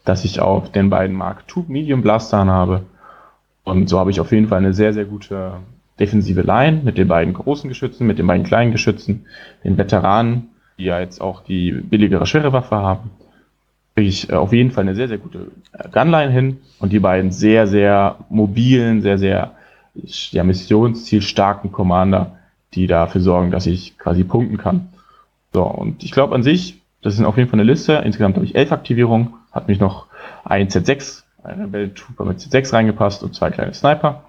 dass 0.04 0.24
ich 0.24 0.40
auf 0.40 0.70
den 0.72 0.90
beiden 0.90 1.16
Mark 1.16 1.44
II 1.54 1.64
Medium 1.68 2.02
Blastern 2.02 2.50
habe. 2.50 2.82
Und 3.64 3.88
so 3.88 3.98
habe 3.98 4.10
ich 4.10 4.20
auf 4.20 4.32
jeden 4.32 4.48
Fall 4.48 4.58
eine 4.58 4.72
sehr, 4.72 4.92
sehr 4.92 5.04
gute 5.04 5.54
defensive 5.98 6.42
Line 6.42 6.80
mit 6.82 6.96
den 6.96 7.08
beiden 7.08 7.34
großen 7.34 7.68
Geschützen, 7.68 8.06
mit 8.06 8.18
den 8.18 8.26
beiden 8.26 8.46
kleinen 8.46 8.72
Geschützen, 8.72 9.26
den 9.64 9.76
Veteranen, 9.76 10.48
die 10.78 10.84
ja 10.84 11.00
jetzt 11.00 11.20
auch 11.20 11.42
die 11.42 11.72
billigere 11.72 12.26
schwere 12.26 12.52
Waffe 12.52 12.76
haben 12.76 13.10
kriege 13.94 14.08
ich 14.08 14.30
äh, 14.30 14.34
auf 14.34 14.52
jeden 14.52 14.70
Fall 14.70 14.82
eine 14.82 14.94
sehr, 14.94 15.08
sehr 15.08 15.18
gute 15.18 15.50
äh, 15.72 15.88
Gunline 15.90 16.30
hin 16.30 16.58
und 16.78 16.92
die 16.92 17.00
beiden 17.00 17.32
sehr, 17.32 17.66
sehr 17.66 18.16
mobilen, 18.28 19.02
sehr, 19.02 19.18
sehr 19.18 19.52
ja, 19.94 20.44
missionszielstarken 20.44 21.72
Commander, 21.72 22.36
die 22.74 22.86
dafür 22.86 23.20
sorgen, 23.20 23.50
dass 23.50 23.66
ich 23.66 23.98
quasi 23.98 24.24
punkten 24.24 24.56
kann. 24.56 24.88
So, 25.52 25.64
und 25.64 26.04
ich 26.04 26.12
glaube 26.12 26.34
an 26.34 26.42
sich, 26.42 26.80
das 27.02 27.14
ist 27.14 27.24
auf 27.24 27.36
jeden 27.36 27.48
Fall 27.48 27.58
eine 27.58 27.70
Liste. 27.70 27.94
Insgesamt 28.04 28.36
habe 28.36 28.44
ich 28.44 28.54
elf 28.54 28.72
Aktivierungen, 28.72 29.34
hat 29.52 29.68
mich 29.68 29.80
noch 29.80 30.06
ein 30.44 30.68
Z6, 30.68 31.24
ein 31.42 31.62
Rebel 31.62 31.92
Trooper 31.94 32.24
mit 32.24 32.38
Z6 32.38 32.72
reingepasst 32.72 33.22
und 33.22 33.34
zwei 33.34 33.50
kleine 33.50 33.74
Sniper, 33.74 34.22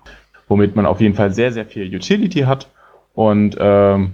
womit 0.47 0.75
man 0.75 0.85
auf 0.85 0.99
jeden 0.99 1.15
Fall 1.15 1.31
sehr, 1.33 1.51
sehr 1.51 1.65
viel 1.65 1.93
Utility 1.93 2.41
hat 2.41 2.67
und 3.13 3.55
ähm, 3.59 4.13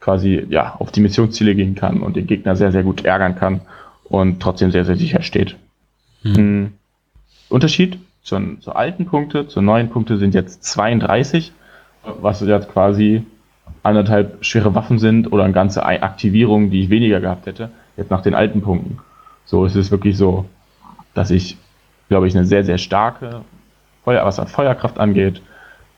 quasi 0.00 0.46
ja 0.50 0.76
auf 0.78 0.92
die 0.92 1.00
Missionsziele 1.00 1.54
gehen 1.54 1.74
kann 1.74 2.02
und 2.02 2.16
den 2.16 2.26
Gegner 2.26 2.56
sehr, 2.56 2.72
sehr 2.72 2.82
gut 2.82 3.04
ärgern 3.04 3.36
kann 3.36 3.62
und 4.08 4.40
trotzdem 4.40 4.70
sehr, 4.70 4.84
sehr 4.84 4.96
sicher 4.96 5.22
steht. 5.22 5.56
Hm. 6.22 6.72
Unterschied 7.48 7.98
zur, 8.22 8.42
zur 8.60 8.76
alten 8.76 9.06
Punkte, 9.06 9.48
zur 9.48 9.62
neuen 9.62 9.90
Punkte 9.90 10.18
sind 10.18 10.34
jetzt 10.34 10.64
32, 10.64 11.52
was 12.20 12.40
jetzt 12.40 12.70
quasi 12.70 13.24
anderthalb 13.82 14.44
schwere 14.44 14.74
Waffen 14.74 14.98
sind 14.98 15.32
oder 15.32 15.44
eine 15.44 15.52
ganze 15.52 15.84
Aktivierung, 15.84 16.70
die 16.70 16.82
ich 16.82 16.90
weniger 16.90 17.20
gehabt 17.20 17.46
hätte, 17.46 17.70
jetzt 17.96 18.10
nach 18.10 18.22
den 18.22 18.34
alten 18.34 18.60
Punkten. 18.60 18.98
So 19.44 19.64
ist 19.64 19.76
es 19.76 19.90
wirklich 19.90 20.16
so, 20.16 20.44
dass 21.14 21.30
ich, 21.30 21.56
glaube 22.08 22.28
ich, 22.28 22.36
eine 22.36 22.46
sehr, 22.46 22.64
sehr 22.64 22.78
starke, 22.78 23.42
Feuer, 24.04 24.24
was 24.24 24.38
an 24.38 24.48
Feuerkraft 24.48 24.98
angeht 24.98 25.42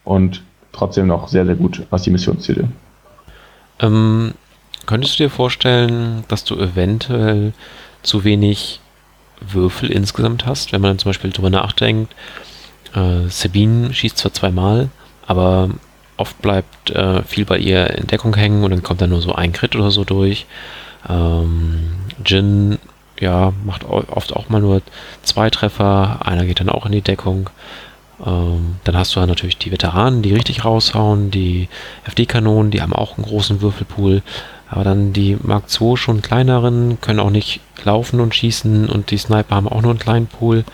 und 0.04 0.42
trotzdem 0.72 1.06
noch 1.06 1.28
sehr, 1.28 1.46
sehr 1.46 1.54
gut, 1.54 1.82
was 1.90 2.02
die 2.02 2.10
Missionsziele. 2.10 2.68
Ähm, 3.80 4.34
könntest 4.86 5.18
du 5.18 5.24
dir 5.24 5.30
vorstellen, 5.30 6.24
dass 6.28 6.44
du 6.44 6.56
eventuell 6.56 7.52
zu 8.02 8.24
wenig 8.24 8.80
Würfel 9.40 9.90
insgesamt 9.90 10.46
hast, 10.46 10.72
wenn 10.72 10.80
man 10.80 10.90
dann 10.90 10.98
zum 10.98 11.10
Beispiel 11.10 11.30
drüber 11.30 11.50
nachdenkt, 11.50 12.14
Äh, 12.94 13.28
Sabine 13.28 13.94
schießt 13.94 14.18
zwar 14.18 14.32
zweimal, 14.32 14.88
aber 15.26 15.70
oft 16.16 16.40
bleibt 16.42 16.90
äh, 16.90 17.22
viel 17.22 17.44
bei 17.44 17.56
ihr 17.58 17.90
in 17.96 18.08
Deckung 18.08 18.34
hängen 18.34 18.64
und 18.64 18.70
dann 18.72 18.82
kommt 18.82 19.00
dann 19.00 19.10
nur 19.10 19.22
so 19.22 19.32
ein 19.32 19.52
Crit 19.52 19.76
oder 19.76 19.90
so 19.92 20.04
durch. 20.04 20.46
Ähm, 21.08 21.92
Jin, 22.26 22.78
ja, 23.20 23.52
macht 23.64 23.84
oft 23.84 24.34
auch 24.34 24.48
mal 24.48 24.60
nur 24.60 24.82
zwei 25.22 25.50
Treffer, 25.50 26.20
einer 26.26 26.44
geht 26.46 26.60
dann 26.60 26.68
auch 26.68 26.84
in 26.86 26.92
die 26.92 27.00
Deckung. 27.00 27.48
Ähm, 28.26 28.76
dann 28.84 28.96
hast 28.96 29.14
du 29.14 29.20
ja 29.20 29.26
natürlich 29.26 29.56
die 29.56 29.70
Veteranen, 29.72 30.22
die 30.22 30.34
richtig 30.34 30.64
raushauen, 30.64 31.30
die 31.30 31.68
FD-Kanonen, 32.04 32.70
die 32.70 32.82
haben 32.82 32.92
auch 32.92 33.16
einen 33.16 33.26
großen 33.26 33.60
Würfelpool. 33.62 34.22
Aber 34.70 34.84
dann 34.84 35.12
die 35.12 35.36
Mark 35.42 35.64
II 35.80 35.96
schon 35.96 36.22
kleineren 36.22 37.00
können 37.00 37.18
auch 37.18 37.30
nicht 37.30 37.60
laufen 37.84 38.20
und 38.20 38.34
schießen 38.34 38.88
und 38.88 39.10
die 39.10 39.18
Sniper 39.18 39.56
haben 39.56 39.68
auch 39.68 39.82
nur 39.82 39.90
einen 39.90 39.98
kleinen 39.98 40.26
Pool. 40.28 40.64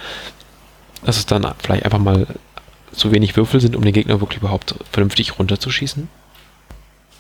Dass 1.05 1.16
es 1.16 1.24
dann 1.24 1.47
vielleicht 1.59 1.85
einfach 1.85 1.98
mal 1.98 2.27
zu 2.93 3.10
wenig 3.10 3.36
Würfel 3.36 3.60
sind, 3.60 3.74
um 3.74 3.82
den 3.82 3.94
Gegner 3.94 4.20
wirklich 4.20 4.40
überhaupt 4.40 4.74
vernünftig 4.90 5.39
runterzuschießen? 5.39 6.09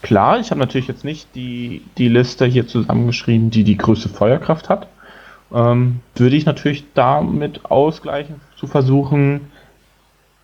Klar, 0.02 0.38
ich 0.38 0.50
habe 0.50 0.60
natürlich 0.60 0.86
jetzt 0.86 1.04
nicht 1.04 1.34
die, 1.34 1.82
die 1.96 2.08
Liste 2.08 2.44
hier 2.44 2.66
zusammengeschrieben, 2.66 3.50
die 3.50 3.64
die 3.64 3.78
größte 3.78 4.10
Feuerkraft 4.10 4.68
hat. 4.68 4.88
Ähm, 5.52 6.00
würde 6.14 6.36
ich 6.36 6.44
natürlich 6.44 6.84
damit 6.94 7.64
ausgleichen, 7.64 8.40
zu 8.56 8.66
versuchen. 8.66 9.50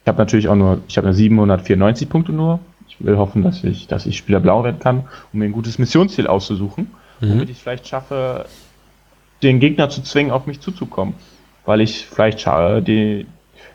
Ich 0.03 0.09
habe 0.09 0.19
natürlich 0.19 0.49
auch 0.49 0.55
nur, 0.55 0.81
ich 0.89 0.97
habe 0.97 1.09
eine 1.09 1.15
794 1.17 2.09
Punkte 2.09 2.33
nur. 2.33 2.59
Ich 3.03 3.07
will 3.09 3.17
hoffen, 3.17 3.43
dass 3.43 3.65
ich, 3.65 3.89
dass 3.89 4.07
ich 4.07 4.17
Spieler 4.17 4.39
blau 4.39 4.63
werden 4.63 4.79
kann, 4.79 5.09
um 5.33 5.41
mir 5.41 5.47
ein 5.47 5.53
gutes 5.53 5.77
Missionsziel 5.77 6.29
auszusuchen, 6.29 6.93
mhm. 7.21 7.31
damit 7.31 7.51
ich 7.51 7.59
vielleicht 7.59 7.89
schaffe, 7.89 8.47
den 9.43 9.59
Gegner 9.59 9.91
zu 9.91 10.03
zwingen, 10.03 10.31
auf 10.31 10.47
mich 10.47 10.61
zuzukommen. 10.61 11.15
Weil 11.65 11.81
ich 11.81 12.07
vielleicht 12.07 12.47
die, 12.87 13.27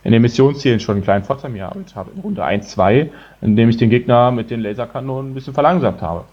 in 0.06 0.12
den 0.14 0.22
Missionszielen 0.22 0.80
schon 0.80 0.96
einen 0.96 1.04
kleinen 1.04 1.26
Vorteil 1.26 1.52
mir 1.52 1.64
erarbeitet 1.64 1.94
habe, 1.98 2.12
in 2.16 2.22
Runde 2.22 2.42
1, 2.42 2.70
2, 2.70 3.12
indem 3.42 3.68
ich 3.68 3.76
den 3.76 3.90
Gegner 3.90 4.32
mit 4.32 4.50
den 4.50 4.62
Laserkanonen 4.62 5.32
ein 5.32 5.34
bisschen 5.34 5.54
verlangsamt 5.54 6.02
habe. 6.02 6.24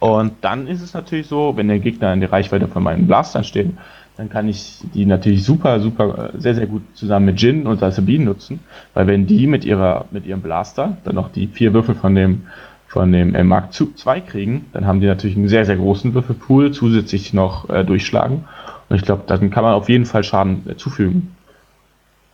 Und 0.00 0.32
dann 0.40 0.66
ist 0.66 0.82
es 0.82 0.94
natürlich 0.94 1.28
so, 1.28 1.56
wenn 1.56 1.68
der 1.68 1.78
Gegner 1.78 2.12
in 2.12 2.20
der 2.20 2.32
Reichweite 2.32 2.66
von 2.66 2.82
meinen 2.82 3.06
Blastern 3.06 3.44
steht, 3.44 3.70
dann 4.18 4.28
kann 4.28 4.48
ich 4.48 4.80
die 4.94 5.06
natürlich 5.06 5.44
super, 5.44 5.78
super, 5.78 6.32
äh, 6.34 6.40
sehr, 6.40 6.56
sehr 6.56 6.66
gut 6.66 6.82
zusammen 6.94 7.26
mit 7.26 7.40
Jin 7.40 7.68
und 7.68 7.78
Sabine 7.78 8.24
nutzen, 8.24 8.58
weil 8.92 9.06
wenn 9.06 9.28
die 9.28 9.46
mit 9.46 9.64
ihrer, 9.64 10.06
mit 10.10 10.26
ihrem 10.26 10.42
Blaster 10.42 10.98
dann 11.04 11.14
noch 11.14 11.30
die 11.30 11.46
vier 11.46 11.72
Würfel 11.72 11.94
von 11.94 12.16
dem, 12.16 12.42
von 12.88 13.12
dem 13.12 13.36
äh, 13.36 13.44
Mark 13.44 13.68
II 13.80 14.20
kriegen, 14.22 14.66
dann 14.72 14.86
haben 14.86 15.00
die 15.00 15.06
natürlich 15.06 15.36
einen 15.36 15.48
sehr, 15.48 15.64
sehr 15.64 15.76
großen 15.76 16.14
Würfelpool, 16.14 16.72
zusätzlich 16.72 17.32
noch 17.32 17.70
äh, 17.70 17.84
durchschlagen. 17.84 18.44
Und 18.88 18.96
ich 18.96 19.02
glaube, 19.02 19.22
dann 19.28 19.50
kann 19.50 19.62
man 19.62 19.74
auf 19.74 19.88
jeden 19.88 20.04
Fall 20.04 20.24
Schaden 20.24 20.68
äh, 20.68 20.74
zufügen. 20.74 21.36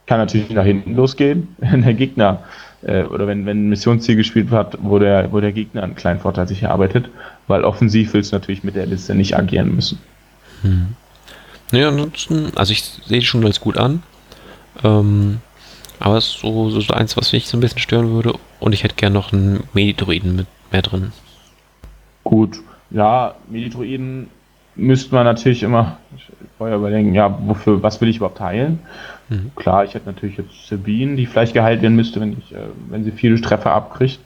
Kann 0.06 0.18
natürlich 0.18 0.48
nach 0.50 0.64
hinten 0.64 0.94
losgehen, 0.94 1.48
wenn 1.58 1.82
der 1.82 1.92
Gegner 1.92 2.44
äh, 2.80 3.02
oder 3.02 3.26
wenn, 3.26 3.44
wenn 3.44 3.66
ein 3.66 3.68
Missionsziel 3.68 4.16
gespielt 4.16 4.50
wird, 4.50 4.78
wo 4.80 4.98
der, 4.98 5.32
wo 5.32 5.40
der 5.40 5.52
Gegner 5.52 5.82
einen 5.82 5.96
kleinen 5.96 6.20
Vorteil 6.20 6.48
sich 6.48 6.62
erarbeitet, 6.62 7.10
weil 7.46 7.62
offensiv 7.62 8.14
willst 8.14 8.32
du 8.32 8.36
natürlich 8.36 8.64
mit 8.64 8.74
der 8.74 8.86
Liste 8.86 9.14
nicht 9.14 9.36
agieren 9.36 9.74
müssen. 9.74 9.98
Hm. 10.62 10.96
Nee, 11.74 11.82
ansonsten, 11.82 12.52
also 12.54 12.70
ich 12.70 12.84
sehe 12.84 13.18
die 13.18 13.26
schon 13.26 13.44
als 13.44 13.60
gut 13.60 13.76
an. 13.76 14.04
Ähm, 14.84 15.40
aber 15.98 16.16
es 16.16 16.26
ist 16.26 16.38
so, 16.38 16.70
so 16.70 16.94
eins, 16.94 17.16
was 17.16 17.32
mich 17.32 17.48
so 17.48 17.56
ein 17.56 17.60
bisschen 17.60 17.80
stören 17.80 18.10
würde. 18.12 18.34
Und 18.60 18.74
ich 18.74 18.84
hätte 18.84 18.94
gern 18.94 19.12
noch 19.12 19.32
einen 19.32 19.64
Medidroiden 19.72 20.36
mit 20.36 20.46
mehr 20.70 20.82
drin. 20.82 21.10
Gut, 22.22 22.60
ja, 22.90 23.34
Medidroiden 23.48 24.28
müsste 24.76 25.16
man 25.16 25.24
natürlich 25.24 25.64
immer 25.64 25.98
vorher 26.58 26.76
überlegen, 26.76 27.12
ja, 27.12 27.36
wofür, 27.44 27.82
was 27.82 28.00
will 28.00 28.08
ich 28.08 28.18
überhaupt 28.18 28.38
heilen? 28.38 28.78
Mhm. 29.28 29.50
Klar, 29.56 29.84
ich 29.84 29.94
hätte 29.94 30.06
natürlich 30.06 30.36
jetzt 30.36 30.68
Sabine, 30.68 31.16
die 31.16 31.26
vielleicht 31.26 31.54
geheilt 31.54 31.82
werden 31.82 31.96
müsste, 31.96 32.20
wenn 32.20 32.38
ich, 32.38 32.54
äh, 32.54 32.68
wenn 32.88 33.02
sie 33.02 33.10
viele 33.10 33.40
Treffer 33.40 33.72
abkriegt. 33.72 34.20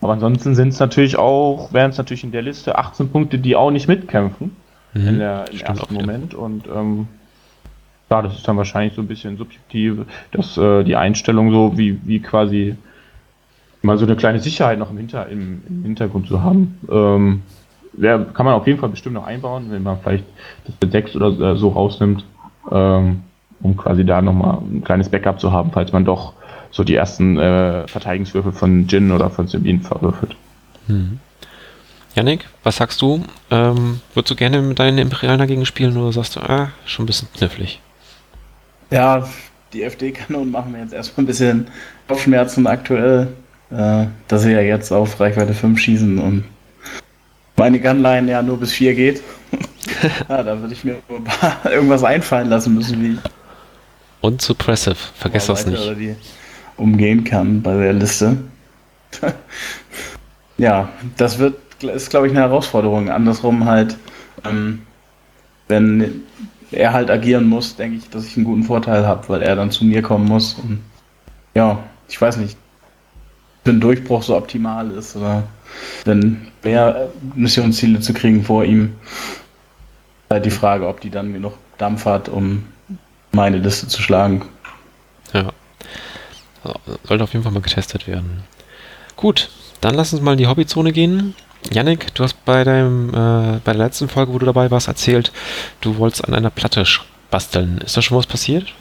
Aber 0.00 0.14
ansonsten 0.14 0.54
sind 0.54 0.68
es 0.68 0.78
natürlich 0.80 1.18
auch, 1.18 1.74
wären 1.74 1.90
es 1.90 1.98
natürlich 1.98 2.24
in 2.24 2.32
der 2.32 2.42
Liste 2.42 2.78
18 2.78 3.10
Punkte, 3.10 3.38
die 3.38 3.54
auch 3.54 3.70
nicht 3.70 3.86
mitkämpfen 3.86 4.56
mhm. 5.02 5.08
in 5.08 5.18
der, 5.18 5.44
im 5.50 5.60
ersten 5.60 5.94
Moment. 5.94 6.34
Und 6.34 6.66
ähm, 6.66 7.08
ja, 8.10 8.22
das 8.22 8.36
ist 8.36 8.46
dann 8.46 8.56
wahrscheinlich 8.56 8.94
so 8.94 9.02
ein 9.02 9.08
bisschen 9.08 9.36
subjektiv, 9.36 10.06
dass 10.32 10.56
äh, 10.56 10.84
die 10.84 10.96
Einstellung 10.96 11.50
so 11.50 11.76
wie, 11.76 11.98
wie 12.04 12.20
quasi 12.20 12.76
mal 13.82 13.98
so 13.98 14.04
eine 14.04 14.16
kleine 14.16 14.40
Sicherheit 14.40 14.78
noch 14.78 14.90
im, 14.90 14.98
Hinter, 14.98 15.28
im, 15.28 15.62
im 15.68 15.82
Hintergrund 15.82 16.28
zu 16.28 16.42
haben. 16.42 16.78
Ähm, 16.90 17.42
wär, 17.92 18.18
kann 18.18 18.46
man 18.46 18.54
auf 18.54 18.66
jeden 18.66 18.78
Fall 18.78 18.88
bestimmt 18.90 19.14
noch 19.14 19.26
einbauen, 19.26 19.70
wenn 19.70 19.82
man 19.82 19.98
vielleicht 20.00 20.24
das 20.66 20.74
mit 20.80 20.92
6 20.92 21.16
oder 21.16 21.52
äh, 21.52 21.56
so 21.56 21.68
rausnimmt, 21.68 22.24
ähm, 22.70 23.22
um 23.60 23.76
quasi 23.76 24.04
da 24.04 24.22
nochmal 24.22 24.58
ein 24.58 24.84
kleines 24.84 25.08
Backup 25.08 25.40
zu 25.40 25.52
haben, 25.52 25.70
falls 25.72 25.92
man 25.92 26.04
doch 26.04 26.34
so 26.70 26.84
die 26.84 26.94
ersten 26.94 27.38
äh, 27.38 27.88
Verteidigungswürfe 27.88 28.52
von 28.52 28.86
Jin 28.86 29.12
oder 29.12 29.30
von 29.30 29.46
Sabine 29.46 29.80
verwürfelt. 29.80 30.36
Mhm. 30.88 31.20
Janik, 32.16 32.46
was 32.62 32.76
sagst 32.76 33.02
du? 33.02 33.22
Ähm, 33.50 34.00
würdest 34.14 34.30
du 34.30 34.36
gerne 34.36 34.62
mit 34.62 34.78
deinen 34.78 34.96
Imperialen 34.96 35.38
dagegen 35.38 35.66
spielen 35.66 35.98
oder 35.98 36.12
sagst 36.12 36.36
du, 36.36 36.40
ah, 36.40 36.72
schon 36.86 37.02
ein 37.02 37.06
bisschen 37.06 37.28
knifflig? 37.36 37.78
Ja, 38.90 39.28
die 39.74 39.82
FD-Kanonen 39.82 40.50
machen 40.50 40.72
mir 40.72 40.80
jetzt 40.80 40.94
erstmal 40.94 41.24
ein 41.24 41.26
bisschen 41.26 41.66
Kopfschmerzen 42.08 42.66
aktuell, 42.66 43.28
äh, 43.70 44.06
dass 44.28 44.42
sie 44.42 44.52
ja 44.52 44.62
jetzt 44.62 44.92
auf 44.92 45.20
Reichweite 45.20 45.52
5 45.52 45.78
schießen 45.78 46.18
und 46.18 46.44
meine 47.58 47.78
Gunline 47.78 48.30
ja 48.30 48.40
nur 48.40 48.58
bis 48.58 48.72
4 48.72 48.94
geht. 48.94 49.22
ja, 50.30 50.42
da 50.42 50.58
würde 50.58 50.72
ich 50.72 50.84
mir 50.84 50.96
irgendwas 51.64 52.02
einfallen 52.02 52.48
lassen 52.48 52.74
müssen, 52.74 53.02
wie 53.02 53.18
und 54.22 54.40
Suppressive, 54.40 54.96
vergesst 54.96 55.50
das 55.50 55.66
nicht. 55.66 55.82
Die 55.98 56.16
umgehen 56.78 57.24
kann 57.24 57.60
bei 57.60 57.74
der 57.74 57.92
Liste. 57.92 58.38
ja, 60.56 60.88
das 61.18 61.38
wird 61.38 61.65
ist, 61.80 62.10
glaube 62.10 62.26
ich, 62.26 62.32
eine 62.32 62.42
Herausforderung. 62.42 63.10
Andersrum 63.10 63.64
halt, 63.64 63.96
ähm, 64.44 64.82
wenn 65.68 66.22
er 66.70 66.92
halt 66.92 67.10
agieren 67.10 67.48
muss, 67.48 67.76
denke 67.76 67.98
ich, 67.98 68.10
dass 68.10 68.26
ich 68.26 68.36
einen 68.36 68.44
guten 68.44 68.64
Vorteil 68.64 69.06
habe, 69.06 69.28
weil 69.28 69.42
er 69.42 69.56
dann 69.56 69.70
zu 69.70 69.84
mir 69.84 70.02
kommen 70.02 70.26
muss. 70.26 70.54
Und 70.54 70.80
ja, 71.54 71.82
ich 72.08 72.20
weiß 72.20 72.36
nicht, 72.38 72.56
wenn 73.64 73.80
Durchbruch 73.80 74.22
so 74.22 74.36
optimal 74.36 74.90
ist 74.92 75.16
oder 75.16 75.44
wenn 76.04 76.48
mehr 76.62 77.08
Missionsziele 77.34 78.00
zu 78.00 78.14
kriegen 78.14 78.44
vor 78.44 78.64
ihm, 78.64 78.94
halt 80.30 80.44
die 80.44 80.50
Frage, 80.50 80.86
ob 80.86 81.00
die 81.00 81.10
dann 81.10 81.32
genug 81.32 81.54
Dampf 81.78 82.04
hat, 82.04 82.28
um 82.28 82.64
meine 83.32 83.58
Liste 83.58 83.88
zu 83.88 84.02
schlagen. 84.02 84.44
Ja. 85.32 85.50
Sollte 87.04 87.24
auf 87.24 87.32
jeden 87.32 87.44
Fall 87.44 87.52
mal 87.52 87.62
getestet 87.62 88.08
werden. 88.08 88.42
Gut, 89.14 89.50
dann 89.80 89.94
lass 89.94 90.12
uns 90.12 90.22
mal 90.22 90.32
in 90.32 90.38
die 90.38 90.46
Hobbyzone 90.46 90.92
gehen. 90.92 91.34
Yannick, 91.72 92.14
du 92.14 92.24
hast 92.24 92.44
bei 92.44 92.64
deinem, 92.64 93.10
äh, 93.10 93.60
bei 93.64 93.72
der 93.72 93.84
letzten 93.84 94.08
Folge, 94.08 94.32
wo 94.32 94.38
du 94.38 94.46
dabei 94.46 94.70
warst, 94.70 94.88
erzählt, 94.88 95.32
du 95.80 95.98
wolltest 95.98 96.24
an 96.26 96.34
einer 96.34 96.50
Platte 96.50 96.84
basteln. 97.30 97.78
Ist 97.84 97.96
da 97.96 98.02
schon 98.02 98.18
was 98.18 98.26
passiert? 98.26 98.72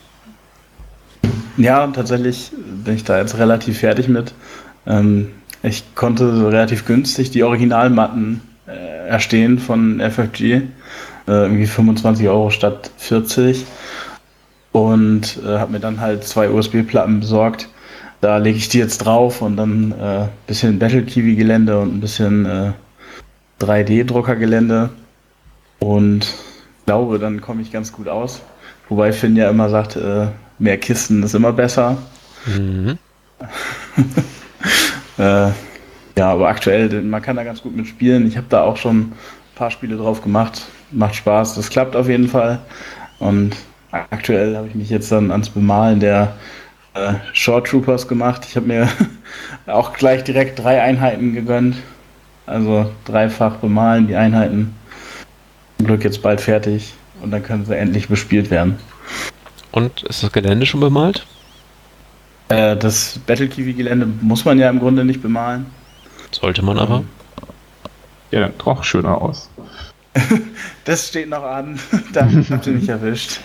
Ja, 1.58 1.88
tatsächlich 1.88 2.52
bin 2.84 2.96
ich 2.96 3.04
da 3.04 3.18
jetzt 3.18 3.38
relativ 3.38 3.80
fertig 3.80 4.08
mit. 4.08 4.34
Ähm, 4.86 5.32
ich 5.64 5.96
konnte 5.96 6.52
relativ 6.52 6.86
günstig 6.86 7.32
die 7.32 7.44
Originalmatten 7.44 8.42
äh, 8.68 9.08
erstehen 9.08 9.58
von 9.58 10.00
FFG. 10.00 10.44
Äh, 10.44 10.62
irgendwie 11.28 11.66
25 11.66 12.28
Euro 12.28 12.50
statt 12.50 12.92
40. 12.98 13.66
Und 14.72 15.40
äh, 15.46 15.58
habe 15.58 15.72
mir 15.72 15.80
dann 15.80 16.02
halt 16.02 16.24
zwei 16.26 16.50
USB-Platten 16.50 17.22
besorgt 17.22 17.70
da 18.26 18.38
lege 18.38 18.58
ich 18.58 18.70
die 18.70 18.80
jetzt 18.80 19.06
drauf 19.06 19.44
und 19.44 19.56
dann 19.56 19.92
ein 19.92 20.24
äh, 20.24 20.28
bisschen 20.48 20.80
Battle 20.80 21.04
Kiwi 21.04 21.36
Gelände 21.36 21.80
und 21.80 21.96
ein 21.96 22.02
bisschen 22.02 22.48
äh, 22.48 22.72
3D-Druckergelände. 23.62 24.90
Und 25.78 26.34
glaube, 26.88 27.20
dann 27.20 27.40
komme 27.40 27.62
ich 27.62 27.72
ganz 27.72 27.92
gut 27.92 28.08
aus. 28.08 28.42
Wobei 28.90 29.14
Finn 29.14 29.36
ja 29.36 29.48
immer 29.52 29.70
sagt, 29.70 29.96
äh, 29.96 30.26
mehr 30.58 30.80
Kisten 30.80 31.22
ist 31.22 31.36
immer 31.36 31.54
besser. 31.54 32.00
Mhm. 32.48 32.98
äh, 35.20 35.50
ja, 36.18 36.32
aber 36.32 36.48
aktuell, 36.48 37.04
man 37.04 37.22
kann 37.22 37.36
da 37.36 37.44
ganz 37.44 37.62
gut 37.62 37.76
mitspielen. 37.76 38.26
Ich 38.26 38.38
habe 38.38 38.48
da 38.50 38.64
auch 38.64 38.78
schon 38.78 39.02
ein 39.02 39.14
paar 39.54 39.70
Spiele 39.70 39.98
drauf 39.98 40.24
gemacht. 40.24 40.64
Macht 40.90 41.14
Spaß, 41.14 41.54
das 41.54 41.70
klappt 41.70 41.96
auf 41.96 42.10
jeden 42.10 42.28
Fall. 42.28 42.58
Und 43.20 43.56
aktuell 43.92 44.58
habe 44.58 44.68
ich 44.68 44.74
mich 44.74 44.90
jetzt 44.90 45.12
dann 45.12 45.30
ans 45.30 45.52
Bemalen 45.52 46.00
der 46.00 46.34
äh, 46.96 47.14
Short 47.34 47.68
Troopers 47.68 48.08
gemacht. 48.08 48.46
Ich 48.48 48.56
habe 48.56 48.68
mir 48.68 48.90
auch 49.68 49.94
gleich 49.94 50.24
direkt 50.24 50.60
drei 50.60 50.82
Einheiten 50.82 51.34
gegönnt. 51.34 51.78
Also 52.48 52.92
dreifach 53.06 53.58
bemalen 53.58 54.08
die 54.08 54.16
Einheiten. 54.16 54.76
Zum 55.78 55.88
Glück 55.88 56.04
jetzt 56.04 56.22
bald 56.22 56.42
fertig 56.42 56.94
und 57.22 57.32
dann 57.32 57.44
können 57.44 57.66
sie 57.66 57.76
endlich 57.76 58.08
bespielt 58.08 58.50
werden. 58.50 58.80
Und 59.72 60.04
ist 60.04 60.24
das 60.24 60.32
Gelände 60.32 60.66
schon 60.66 60.80
bemalt? 60.80 61.26
Äh, 62.50 62.78
das 62.78 63.20
Battle 63.26 63.48
Kiwi 63.48 63.74
Gelände 63.74 64.08
muss 64.22 64.46
man 64.46 64.58
ja 64.58 64.70
im 64.70 64.80
Grunde 64.80 65.04
nicht 65.04 65.22
bemalen. 65.22 65.66
Sollte 66.32 66.64
man 66.64 66.78
aber. 66.78 67.04
Ja, 68.32 68.42
dann 68.42 68.54
doch 68.58 68.84
schöner 68.84 69.22
aus. 69.22 69.50
das 70.86 71.10
steht 71.10 71.30
noch 71.30 71.44
an. 71.44 71.80
da 72.14 72.28
habt 72.50 72.68
ihr 72.68 72.74
mich 72.74 72.88
erwischt. 72.88 73.40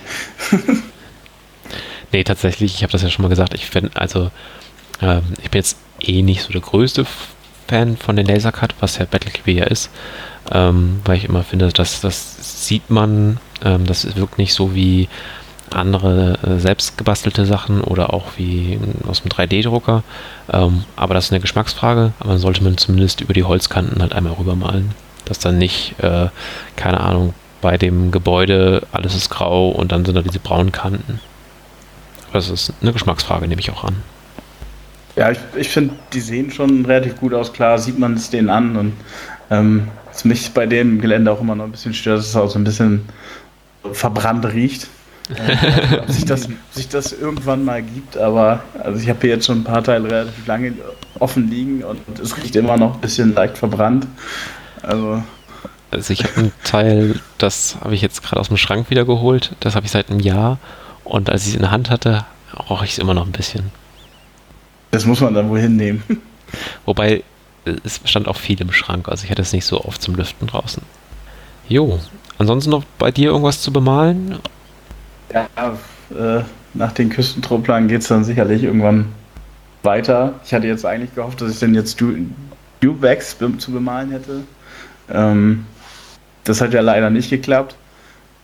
Nee, 2.13 2.25
tatsächlich, 2.25 2.75
ich 2.75 2.83
habe 2.83 2.93
das 2.93 3.03
ja 3.03 3.11
schon 3.11 3.23
mal 3.23 3.29
gesagt, 3.29 3.55
ich 3.55 3.67
finde, 3.67 3.91
also, 3.95 4.31
ähm, 5.01 5.23
ich 5.43 5.51
bin 5.51 5.61
jetzt 5.61 5.77
eh 6.01 6.23
nicht 6.23 6.43
so 6.43 6.53
der 6.53 6.61
größte 6.61 7.07
Fan 7.69 7.97
von 7.97 8.17
den 8.17 8.27
Lasercut, 8.27 8.75
was 8.81 8.99
ja 8.99 9.05
Battle 9.05 9.31
Cube 9.31 9.53
ja 9.53 9.65
ist, 9.65 9.91
ähm, 10.51 11.01
weil 11.05 11.19
ich 11.19 11.25
immer 11.25 11.45
finde, 11.45 11.69
dass 11.69 12.01
das 12.01 12.67
sieht 12.67 12.91
man, 12.91 13.39
ähm, 13.65 13.87
das 13.87 14.17
wirkt 14.17 14.39
nicht 14.39 14.55
so 14.55 14.75
wie 14.75 15.09
andere 15.73 16.39
äh, 16.43 16.59
selbst 16.59 16.99
gebastelte 16.99 17.47
Sachen 17.47 17.81
oder 17.81 18.13
auch 18.13 18.27
wie 18.37 18.79
aus 19.07 19.23
dem 19.23 19.31
3D-Drucker. 19.31 20.03
Ähm, 20.53 20.85
aber 20.97 21.15
das 21.15 21.27
ist 21.27 21.33
eine 21.33 21.41
Geschmacksfrage, 21.41 22.13
aber 22.19 22.31
dann 22.31 22.39
sollte 22.39 22.65
man 22.65 22.77
zumindest 22.77 23.21
über 23.21 23.35
die 23.35 23.45
Holzkanten 23.45 24.03
halt 24.03 24.13
einmal 24.13 24.33
rübermalen. 24.33 24.91
Dass 25.25 25.39
dann 25.39 25.59
nicht, 25.59 25.95
äh, 26.01 26.29
keine 26.77 27.01
Ahnung, 27.01 27.35
bei 27.61 27.79
dem 27.79 28.11
Gebäude 28.11 28.83
alles 28.91 29.15
ist 29.15 29.31
grau 29.31 29.69
und 29.69 29.93
dann 29.93 30.05
sind 30.05 30.17
da 30.17 30.23
diese 30.23 30.41
braunen 30.41 30.73
Kanten. 30.73 31.21
Das 32.33 32.49
ist 32.49 32.73
eine 32.81 32.93
Geschmacksfrage, 32.93 33.49
nehme 33.49 33.61
ich 33.61 33.71
auch 33.71 33.85
an. 33.85 33.97
Ja, 35.17 35.31
ich, 35.31 35.39
ich 35.57 35.69
finde, 35.69 35.95
die 36.13 36.21
sehen 36.21 36.51
schon 36.51 36.85
relativ 36.85 37.17
gut 37.17 37.35
aus. 37.35 37.53
Klar, 37.53 37.79
sieht 37.79 37.99
man 37.99 38.15
es 38.15 38.31
denen 38.31 38.49
an. 38.49 38.77
Und 38.77 38.93
ähm, 39.51 39.89
was 40.07 40.25
mich 40.25 40.53
bei 40.53 40.67
dem 40.67 41.01
Gelände 41.01 41.31
auch 41.33 41.41
immer 41.41 41.55
noch 41.55 41.65
ein 41.65 41.73
bisschen 41.73 41.95
stört, 41.95 42.21
ist, 42.21 42.27
dass 42.27 42.31
es 42.31 42.37
auch 42.37 42.51
so 42.51 42.59
ein 42.59 42.65
bisschen 42.65 43.09
verbrannt 43.93 44.45
riecht. 44.47 44.87
Äh, 45.31 45.99
ob, 45.99 46.11
sich 46.11 46.25
das, 46.25 46.47
ob 46.47 46.53
sich 46.73 46.89
das 46.89 47.13
irgendwann 47.13 47.65
mal 47.65 47.83
gibt, 47.83 48.17
aber 48.17 48.65
also 48.83 49.01
ich 49.01 49.09
habe 49.09 49.21
hier 49.21 49.31
jetzt 49.31 49.47
schon 49.47 49.61
ein 49.61 49.65
paar 49.65 49.85
Teile 49.85 50.11
relativ 50.11 50.47
lange 50.47 50.73
offen 51.21 51.49
liegen 51.49 51.85
und 51.85 52.19
es 52.19 52.37
riecht 52.37 52.57
immer 52.57 52.77
noch 52.77 52.95
ein 52.95 53.01
bisschen 53.01 53.35
leicht 53.35 53.57
verbrannt. 53.57 54.09
Also 54.83 55.23
also 55.91 56.13
ich 56.13 56.25
habe 56.25 56.41
ein 56.41 56.53
Teil, 56.63 57.21
das 57.39 57.77
habe 57.81 57.95
ich 57.95 58.01
jetzt 58.01 58.23
gerade 58.23 58.41
aus 58.41 58.49
dem 58.49 58.57
Schrank 58.57 58.91
wieder 58.91 59.05
geholt. 59.05 59.57
Das 59.61 59.75
habe 59.75 59.87
ich 59.87 59.93
seit 59.93 60.11
einem 60.11 60.21
Jahr. 60.21 60.59
Und 61.11 61.29
als 61.29 61.43
ich 61.43 61.49
es 61.49 61.55
in 61.55 61.63
der 61.63 61.73
Hand 61.73 61.91
hatte, 61.91 62.25
roch 62.71 62.85
ich 62.85 62.93
es 62.93 62.99
immer 62.99 63.15
noch 63.15 63.27
ein 63.27 63.33
bisschen. 63.33 63.73
Das 64.93 65.07
muss 65.07 65.21
man 65.21 65.35
dann 65.35 65.51
wohl 65.51 65.61
hinnehmen. 65.61 66.03
Wobei, 66.87 67.25
es 67.85 68.01
stand 68.05 68.29
auch 68.29 68.37
viel 68.37 68.61
im 68.61 68.73
Schrank. 68.73 69.09
Also 69.09 69.25
ich 69.25 69.31
hatte 69.31 69.43
es 69.43 69.53
nicht 69.53 69.65
so 69.65 69.85
oft 69.85 70.01
zum 70.01 70.15
Lüften 70.15 70.47
draußen. 70.47 70.83
Jo, 71.69 71.99
ansonsten 72.39 72.71
noch 72.71 72.85
bei 72.99 73.11
dir 73.11 73.31
irgendwas 73.31 73.61
zu 73.61 73.73
bemalen? 73.73 74.39
Ja, 75.33 75.49
äh, 76.17 76.45
nach 76.75 76.93
den 76.93 77.11
Küstentruppeln 77.11 77.89
geht 77.89 78.03
es 78.03 78.09
dann 78.09 78.23
sicherlich 78.23 78.63
irgendwann 78.63 79.13
weiter. 79.83 80.35
Ich 80.45 80.55
hatte 80.55 80.69
jetzt 80.69 80.87
eigentlich 80.87 81.15
gehofft, 81.15 81.41
dass 81.41 81.51
ich 81.51 81.59
dann 81.59 81.75
jetzt 81.75 82.01
du 82.01 82.15
zu 83.59 83.73
bemalen 83.73 84.13
hätte. 84.13 84.43
Ähm, 85.13 85.67
das 86.45 86.61
hat 86.61 86.73
ja 86.73 86.81
leider 86.81 87.11
nicht 87.11 87.31
geklappt. 87.31 87.75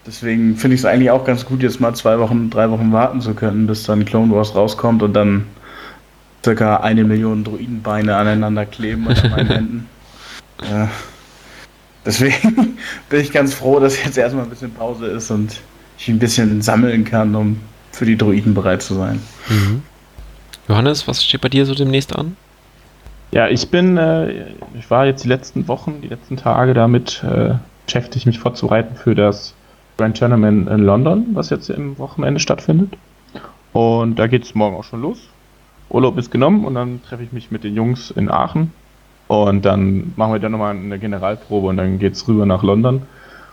Deswegen 0.07 0.57
finde 0.57 0.77
ich 0.77 0.83
es 0.83 0.85
eigentlich 0.85 1.11
auch 1.11 1.25
ganz 1.25 1.45
gut, 1.45 1.63
jetzt 1.63 1.81
mal 1.81 1.95
zwei 1.95 2.19
Wochen, 2.19 2.49
drei 2.49 2.71
Wochen 2.71 2.93
warten 2.93 3.21
zu 3.21 3.35
können, 3.35 3.67
bis 3.67 3.83
dann 3.83 4.05
Clone 4.05 4.33
Wars 4.33 4.55
rauskommt 4.55 5.03
und 5.03 5.15
dann 5.15 5.47
circa 6.45 6.77
eine 6.77 7.03
Million 7.03 7.43
Druidenbeine 7.43 8.15
aneinander 8.15 8.67
kleben 8.67 9.09
an 9.09 9.31
meinen 9.31 9.47
Händen. 9.51 9.89
Ja. 10.71 10.89
Deswegen 12.05 12.79
bin 13.09 13.21
ich 13.21 13.33
ganz 13.33 13.53
froh, 13.53 13.81
dass 13.81 14.03
jetzt 14.03 14.17
erstmal 14.17 14.45
ein 14.45 14.51
bisschen 14.51 14.73
Pause 14.73 15.07
ist 15.07 15.31
und 15.33 15.61
ich 15.99 16.09
ein 16.09 16.21
bisschen 16.21 16.63
sammeln 16.63 17.05
kann, 17.05 17.35
um 17.35 17.61
für 17.91 18.05
die 18.05 18.17
Druiden 18.17 18.55
bereit 18.55 18.83
zu 18.83 18.95
sein. 18.95 19.21
Mhm. 19.49 19.83
Johannes, 20.69 21.09
was 21.09 21.25
steht 21.25 21.41
bei 21.41 21.49
dir 21.49 21.67
so 21.67 21.75
demnächst 21.75 22.15
an? 22.15 22.37
Ja, 23.33 23.49
ich 23.49 23.69
bin, 23.71 23.97
äh, 23.97 24.47
ich 24.79 24.89
war 24.89 25.07
jetzt 25.07 25.25
die 25.25 25.29
letzten 25.29 25.67
Wochen, 25.67 26.01
die 26.01 26.09
letzten 26.09 26.37
Tage 26.37 26.75
damit 26.75 27.25
äh, 27.25 27.55
beschäftigt, 27.85 28.27
mich 28.27 28.39
vorzubereiten 28.39 28.95
für 28.97 29.15
das 29.17 29.55
Grand 29.97 30.17
Tournament 30.17 30.69
in 30.69 30.85
London, 30.85 31.27
was 31.33 31.51
jetzt 31.51 31.71
im 31.71 31.99
Wochenende 31.99 32.41
stattfindet. 32.41 32.97
Und 33.73 34.19
da 34.19 34.27
geht 34.27 34.45
es 34.45 34.55
morgen 34.55 34.77
auch 34.77 34.85
schon 34.85 35.03
los. 35.03 35.19
Urlaub 35.89 36.19
ist 36.19 36.31
genommen 36.31 36.65
und 36.65 36.75
dann 36.75 37.03
treffe 37.03 37.23
ich 37.23 37.33
mich 37.33 37.51
mit 37.51 37.65
den 37.65 37.75
Jungs 37.75 38.11
in 38.11 38.31
Aachen. 38.31 38.73
Und 39.29 39.65
dann 39.65 40.13
machen 40.17 40.33
wir 40.33 40.41
dann 40.41 40.53
nochmal 40.53 40.77
eine 40.77 40.99
Generalprobe 40.99 41.69
und 41.69 41.77
dann 41.77 41.99
geht 41.99 42.15
es 42.15 42.27
rüber 42.29 42.47
nach 42.47 42.63
London 42.63 43.03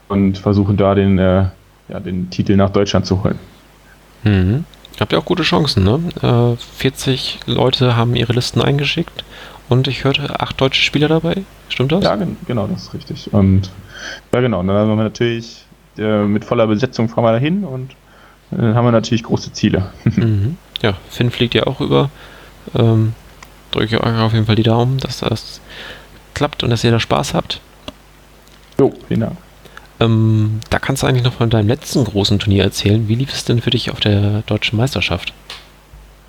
und 0.07 0.38
versuchen 0.38 0.78
da 0.78 0.95
den, 0.95 1.18
äh, 1.18 1.45
ja, 1.90 1.99
den 1.99 2.30
Titel 2.30 2.56
nach 2.56 2.70
Deutschland 2.70 3.06
zu 3.06 3.24
holen. 3.24 3.40
Mhm. 4.24 4.65
Habt 4.99 5.11
ihr 5.11 5.20
auch 5.20 5.26
gute 5.26 5.44
Chancen, 5.44 5.84
ne? 5.84 5.99
Äh, 6.22 6.56
40 6.78 7.40
Leute 7.48 7.95
haben 7.95 8.15
ihre 8.15 8.34
Listen 8.34 8.61
eingeschickt 8.61 9.24
und 9.70 9.88
ich 9.88 10.03
hörte 10.03 10.40
acht 10.40 10.61
deutsche 10.61 10.84
Spieler 10.84 11.07
dabei. 11.07 11.44
Stimmt 11.70 11.91
das? 11.91 12.03
Ja, 12.03 12.18
genau, 12.48 12.68
das 12.68 12.84
ist 12.84 12.94
richtig. 12.94 13.34
Und 13.34 13.72
ja, 14.32 14.41
genau, 14.41 14.61
dann 14.61 14.76
haben 14.76 14.90
wir 14.90 15.03
natürlich 15.03 15.65
äh, 15.98 16.24
mit 16.24 16.45
voller 16.45 16.68
Besetzung 16.68 17.10
fahren 17.10 17.24
wir 17.24 17.32
dahin 17.32 17.64
und 17.64 17.91
äh, 18.52 18.57
dann 18.57 18.76
haben 18.76 18.86
wir 18.86 18.91
natürlich 18.91 19.24
große 19.24 19.53
Ziele. 19.53 19.91
Mhm. 20.15 20.57
Ja, 20.82 20.95
Finn 21.10 21.32
fliegt 21.32 21.53
ja 21.53 21.65
auch 21.65 21.80
über. 21.80 22.10
Ähm, 22.76 23.14
drücke 23.72 24.03
euch 24.03 24.20
auf 24.20 24.34
jeden 24.34 24.45
Fall 24.45 24.56
die 24.56 24.64
Daumen, 24.64 24.98
dass 24.98 25.20
das 25.20 25.61
klappt 26.34 26.61
und 26.61 26.70
dass 26.70 26.84
ihr 26.84 26.91
da 26.91 26.99
Spaß 26.99 27.34
habt. 27.34 27.61
Jo, 28.80 28.94
vielen 29.07 29.22
Dank. 29.22 29.38
Ähm, 29.99 30.60
da 30.70 30.80
kannst 30.80 31.03
du 31.03 31.07
eigentlich 31.07 31.24
noch 31.24 31.34
von 31.34 31.49
deinem 31.49 31.68
letzten 31.68 32.03
großen 32.03 32.40
Turnier 32.40 32.64
erzählen. 32.64 33.07
Wie 33.07 33.15
lief 33.15 33.32
es 33.32 33.45
denn 33.45 33.61
für 33.61 33.70
dich 33.70 33.91
auf 33.91 33.99
der 33.99 34.41
deutschen 34.41 34.78
Meisterschaft? 34.78 35.34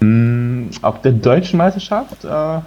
Mm, 0.00 0.66
auf 0.82 1.02
der 1.02 1.12
deutschen 1.12 1.56
Meisterschaft 1.56 2.24
äh, 2.24 2.60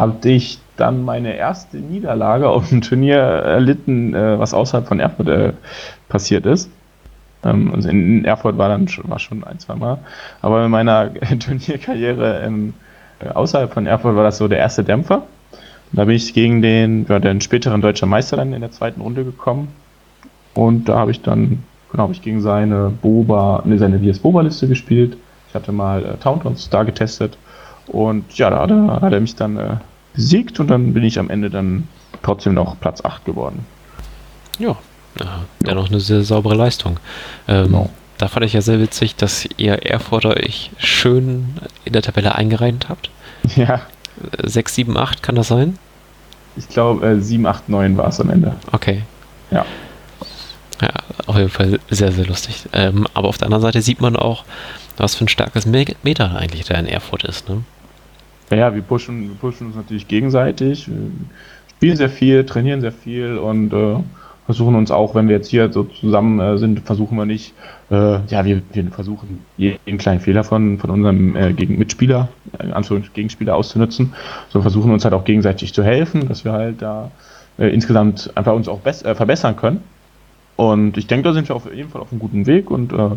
habe 0.00 0.30
ich 0.30 0.58
dann 0.76 1.04
meine 1.04 1.36
erste 1.36 1.76
Niederlage 1.76 2.48
auf 2.48 2.70
dem 2.70 2.80
Turnier 2.80 3.18
erlitten, 3.18 4.14
äh, 4.14 4.38
was 4.38 4.54
außerhalb 4.54 4.88
von 4.88 4.98
Erfurt 4.98 5.28
äh, 5.28 5.52
passiert 6.08 6.46
ist. 6.46 6.70
Ähm, 7.44 7.72
also 7.74 7.88
in 7.90 8.24
Erfurt 8.24 8.56
war 8.56 8.70
dann 8.70 8.88
schon, 8.88 9.10
war 9.10 9.18
schon 9.18 9.44
ein, 9.44 9.58
zwei 9.58 9.74
Mal. 9.74 9.98
Aber 10.40 10.64
in 10.64 10.70
meiner 10.70 11.12
Turnierkarriere 11.38 12.40
ähm, 12.40 12.72
außerhalb 13.34 13.72
von 13.72 13.86
Erfurt 13.86 14.16
war 14.16 14.24
das 14.24 14.38
so 14.38 14.48
der 14.48 14.58
erste 14.58 14.82
Dämpfer. 14.82 15.24
Da 15.92 16.04
bin 16.06 16.16
ich 16.16 16.32
gegen 16.32 16.62
den, 16.62 17.04
ja, 17.06 17.18
den 17.18 17.42
späteren 17.42 17.82
deutschen 17.82 18.08
Meister 18.08 18.38
dann 18.38 18.54
in 18.54 18.60
der 18.60 18.70
zweiten 18.70 19.02
Runde 19.02 19.24
gekommen. 19.24 19.68
Und 20.54 20.88
da 20.88 20.98
habe 20.98 21.10
ich 21.10 21.20
dann, 21.20 21.62
genau, 21.90 22.04
habe 22.04 22.12
ich 22.12 22.22
gegen 22.22 22.40
seine 22.40 22.90
Boba, 23.02 23.62
ne, 23.66 23.76
seine 23.76 23.98
VS 23.98 24.20
Boba-Liste 24.20 24.66
gespielt. 24.66 25.18
Ich 25.48 25.54
hatte 25.54 25.72
mal 25.72 26.04
äh, 26.04 26.16
Tauntons 26.16 26.70
da 26.70 26.84
getestet. 26.84 27.36
Und 27.86 28.38
ja, 28.38 28.48
da, 28.48 28.66
da 28.66 29.00
hat 29.02 29.12
er 29.12 29.20
mich 29.20 29.34
dann 29.34 29.58
äh, 29.58 29.76
besiegt 30.14 30.60
und 30.60 30.68
dann 30.68 30.92
bin 30.92 31.04
ich 31.04 31.18
am 31.18 31.30
Ende 31.30 31.50
dann 31.50 31.88
trotzdem 32.22 32.54
noch 32.54 32.78
Platz 32.80 33.04
8 33.04 33.24
geworden. 33.24 33.64
Ja, 34.58 34.76
ja 35.18 35.40
dennoch 35.60 35.88
eine 35.88 36.00
sehr 36.00 36.22
saubere 36.22 36.54
Leistung. 36.54 36.98
Ähm, 37.48 37.66
genau. 37.66 37.90
Da 38.18 38.28
fand 38.28 38.44
ich 38.44 38.52
ja 38.52 38.60
sehr 38.60 38.80
witzig, 38.80 39.16
dass 39.16 39.48
ihr 39.56 39.86
Erfurter 39.86 40.36
euch 40.36 40.70
schön 40.76 41.54
in 41.86 41.94
der 41.94 42.02
Tabelle 42.02 42.34
eingereiht 42.34 42.88
habt. 42.88 43.10
Ja. 43.56 43.80
6, 44.42 44.74
7, 44.74 44.96
8, 44.98 45.22
kann 45.22 45.34
das 45.34 45.48
sein? 45.48 45.78
Ich 46.56 46.68
glaube, 46.68 47.06
äh, 47.06 47.20
7, 47.20 47.46
8, 47.46 47.70
9 47.70 47.96
war 47.96 48.08
es 48.08 48.20
am 48.20 48.28
Ende. 48.28 48.54
Okay. 48.72 49.02
Ja. 49.50 49.64
Ja, 50.82 50.90
auf 51.26 51.36
jeden 51.36 51.50
Fall 51.50 51.78
sehr, 51.90 52.12
sehr 52.12 52.26
lustig. 52.26 52.64
Ähm, 52.72 53.06
aber 53.14 53.28
auf 53.28 53.38
der 53.38 53.46
anderen 53.46 53.62
Seite 53.62 53.80
sieht 53.82 54.00
man 54.00 54.16
auch, 54.16 54.44
was 54.96 55.14
für 55.14 55.24
ein 55.24 55.28
starkes 55.28 55.66
Meter 55.66 56.36
eigentlich 56.36 56.64
da 56.64 56.74
in 56.74 56.86
Erfurt 56.86 57.24
ist. 57.24 57.48
Ne? 57.48 57.64
Ja, 58.50 58.74
wir 58.74 58.82
pushen, 58.82 59.28
wir 59.28 59.36
pushen 59.36 59.68
uns 59.68 59.76
natürlich 59.76 60.08
gegenseitig, 60.08 60.90
spielen 61.76 61.96
sehr 61.96 62.10
viel, 62.10 62.44
trainieren 62.44 62.80
sehr 62.80 62.92
viel 62.92 63.38
und 63.38 63.72
äh, 63.72 63.96
versuchen 64.46 64.74
uns 64.74 64.90
auch, 64.90 65.14
wenn 65.14 65.28
wir 65.28 65.36
jetzt 65.36 65.48
hier 65.48 65.72
so 65.72 65.84
zusammen 65.84 66.40
äh, 66.40 66.58
sind, 66.58 66.80
versuchen 66.80 67.16
wir 67.16 67.26
nicht, 67.26 67.54
äh, 67.92 68.18
ja, 68.26 68.44
wir, 68.44 68.60
wir 68.72 68.90
versuchen 68.90 69.44
jeden 69.56 69.98
kleinen 69.98 70.18
Fehler 70.18 70.42
von, 70.42 70.78
von 70.78 70.90
unserem 70.90 71.36
äh, 71.36 71.52
gegen 71.52 71.78
Mitspieler, 71.78 72.28
äh, 72.58 72.72
Anführungszeichen 72.72 73.14
Gegenspieler 73.14 73.54
auszunutzen, 73.54 74.14
so 74.48 74.60
versuchen 74.60 74.90
uns 74.90 75.04
halt 75.04 75.14
auch 75.14 75.24
gegenseitig 75.24 75.72
zu 75.72 75.84
helfen, 75.84 76.26
dass 76.26 76.44
wir 76.44 76.52
halt 76.52 76.82
da 76.82 77.12
äh, 77.58 77.68
insgesamt 77.68 78.32
einfach 78.34 78.54
uns 78.54 78.66
auch 78.66 78.84
äh, 78.84 79.14
verbessern 79.14 79.54
können. 79.54 79.84
Und 80.56 80.98
ich 80.98 81.06
denke, 81.06 81.28
da 81.28 81.32
sind 81.32 81.48
wir 81.48 81.54
auf 81.54 81.72
jeden 81.72 81.88
Fall 81.88 82.00
auf 82.00 82.10
einem 82.10 82.18
guten 82.18 82.46
Weg 82.46 82.70
und 82.70 82.92
äh, 82.92 83.10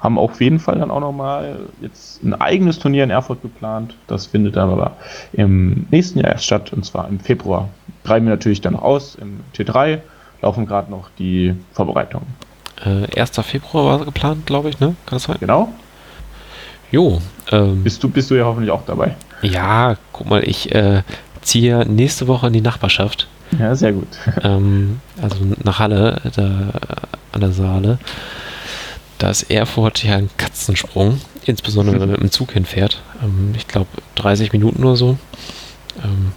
haben 0.00 0.18
auf 0.18 0.40
jeden 0.40 0.58
Fall 0.58 0.78
dann 0.78 0.90
auch 0.90 1.00
nochmal 1.00 1.60
jetzt 1.80 2.22
ein 2.22 2.34
eigenes 2.34 2.78
Turnier 2.78 3.04
in 3.04 3.10
Erfurt 3.10 3.42
geplant. 3.42 3.94
Das 4.06 4.26
findet 4.26 4.56
dann 4.56 4.70
aber 4.70 4.96
im 5.32 5.86
nächsten 5.90 6.18
Jahr 6.18 6.32
erst 6.32 6.44
statt, 6.44 6.72
und 6.72 6.84
zwar 6.84 7.08
im 7.08 7.18
Februar. 7.18 7.68
Treiben 8.04 8.26
wir 8.26 8.30
natürlich 8.30 8.60
dann 8.60 8.74
noch 8.74 8.82
aus 8.82 9.16
im 9.16 9.40
T3, 9.56 9.98
laufen 10.42 10.66
gerade 10.66 10.90
noch 10.90 11.08
die 11.18 11.54
Vorbereitungen. 11.72 12.26
Äh, 12.84 13.18
1. 13.18 13.30
Februar 13.42 13.84
war 13.84 14.04
geplant, 14.04 14.46
glaube 14.46 14.68
ich, 14.68 14.80
ne? 14.80 14.94
Kann 15.06 15.16
das 15.16 15.24
sein? 15.24 15.36
Genau. 15.40 15.72
Jo. 16.90 17.20
Ähm, 17.50 17.82
bist, 17.82 18.02
du, 18.02 18.08
bist 18.08 18.30
du 18.30 18.34
ja 18.34 18.44
hoffentlich 18.44 18.70
auch 18.70 18.84
dabei. 18.84 19.16
Ja, 19.42 19.96
guck 20.12 20.28
mal, 20.28 20.46
ich 20.46 20.74
äh, 20.74 21.02
ziehe 21.40 21.86
nächste 21.86 22.28
Woche 22.28 22.48
in 22.48 22.52
die 22.52 22.60
Nachbarschaft. 22.60 23.28
Ja, 23.58 23.74
sehr 23.74 23.92
gut. 23.92 24.08
ähm, 24.42 25.00
also 25.20 25.36
nach 25.62 25.78
Halle, 25.78 26.20
da 26.34 26.72
an 27.32 27.40
der 27.40 27.52
Saale. 27.52 27.98
Da 29.18 29.30
ist 29.30 29.50
Erfurt 29.50 30.04
ja 30.04 30.16
ein 30.16 30.30
Katzensprung, 30.36 31.20
insbesondere 31.44 31.94
wenn 31.94 32.08
man 32.08 32.10
mit 32.10 32.20
dem 32.20 32.30
Zug 32.30 32.52
hinfährt. 32.52 33.02
Ähm, 33.22 33.54
ich 33.56 33.66
glaube 33.66 33.88
30 34.16 34.52
Minuten 34.52 34.84
oder 34.84 34.96
so. 34.96 35.18
Ähm, 36.04 36.32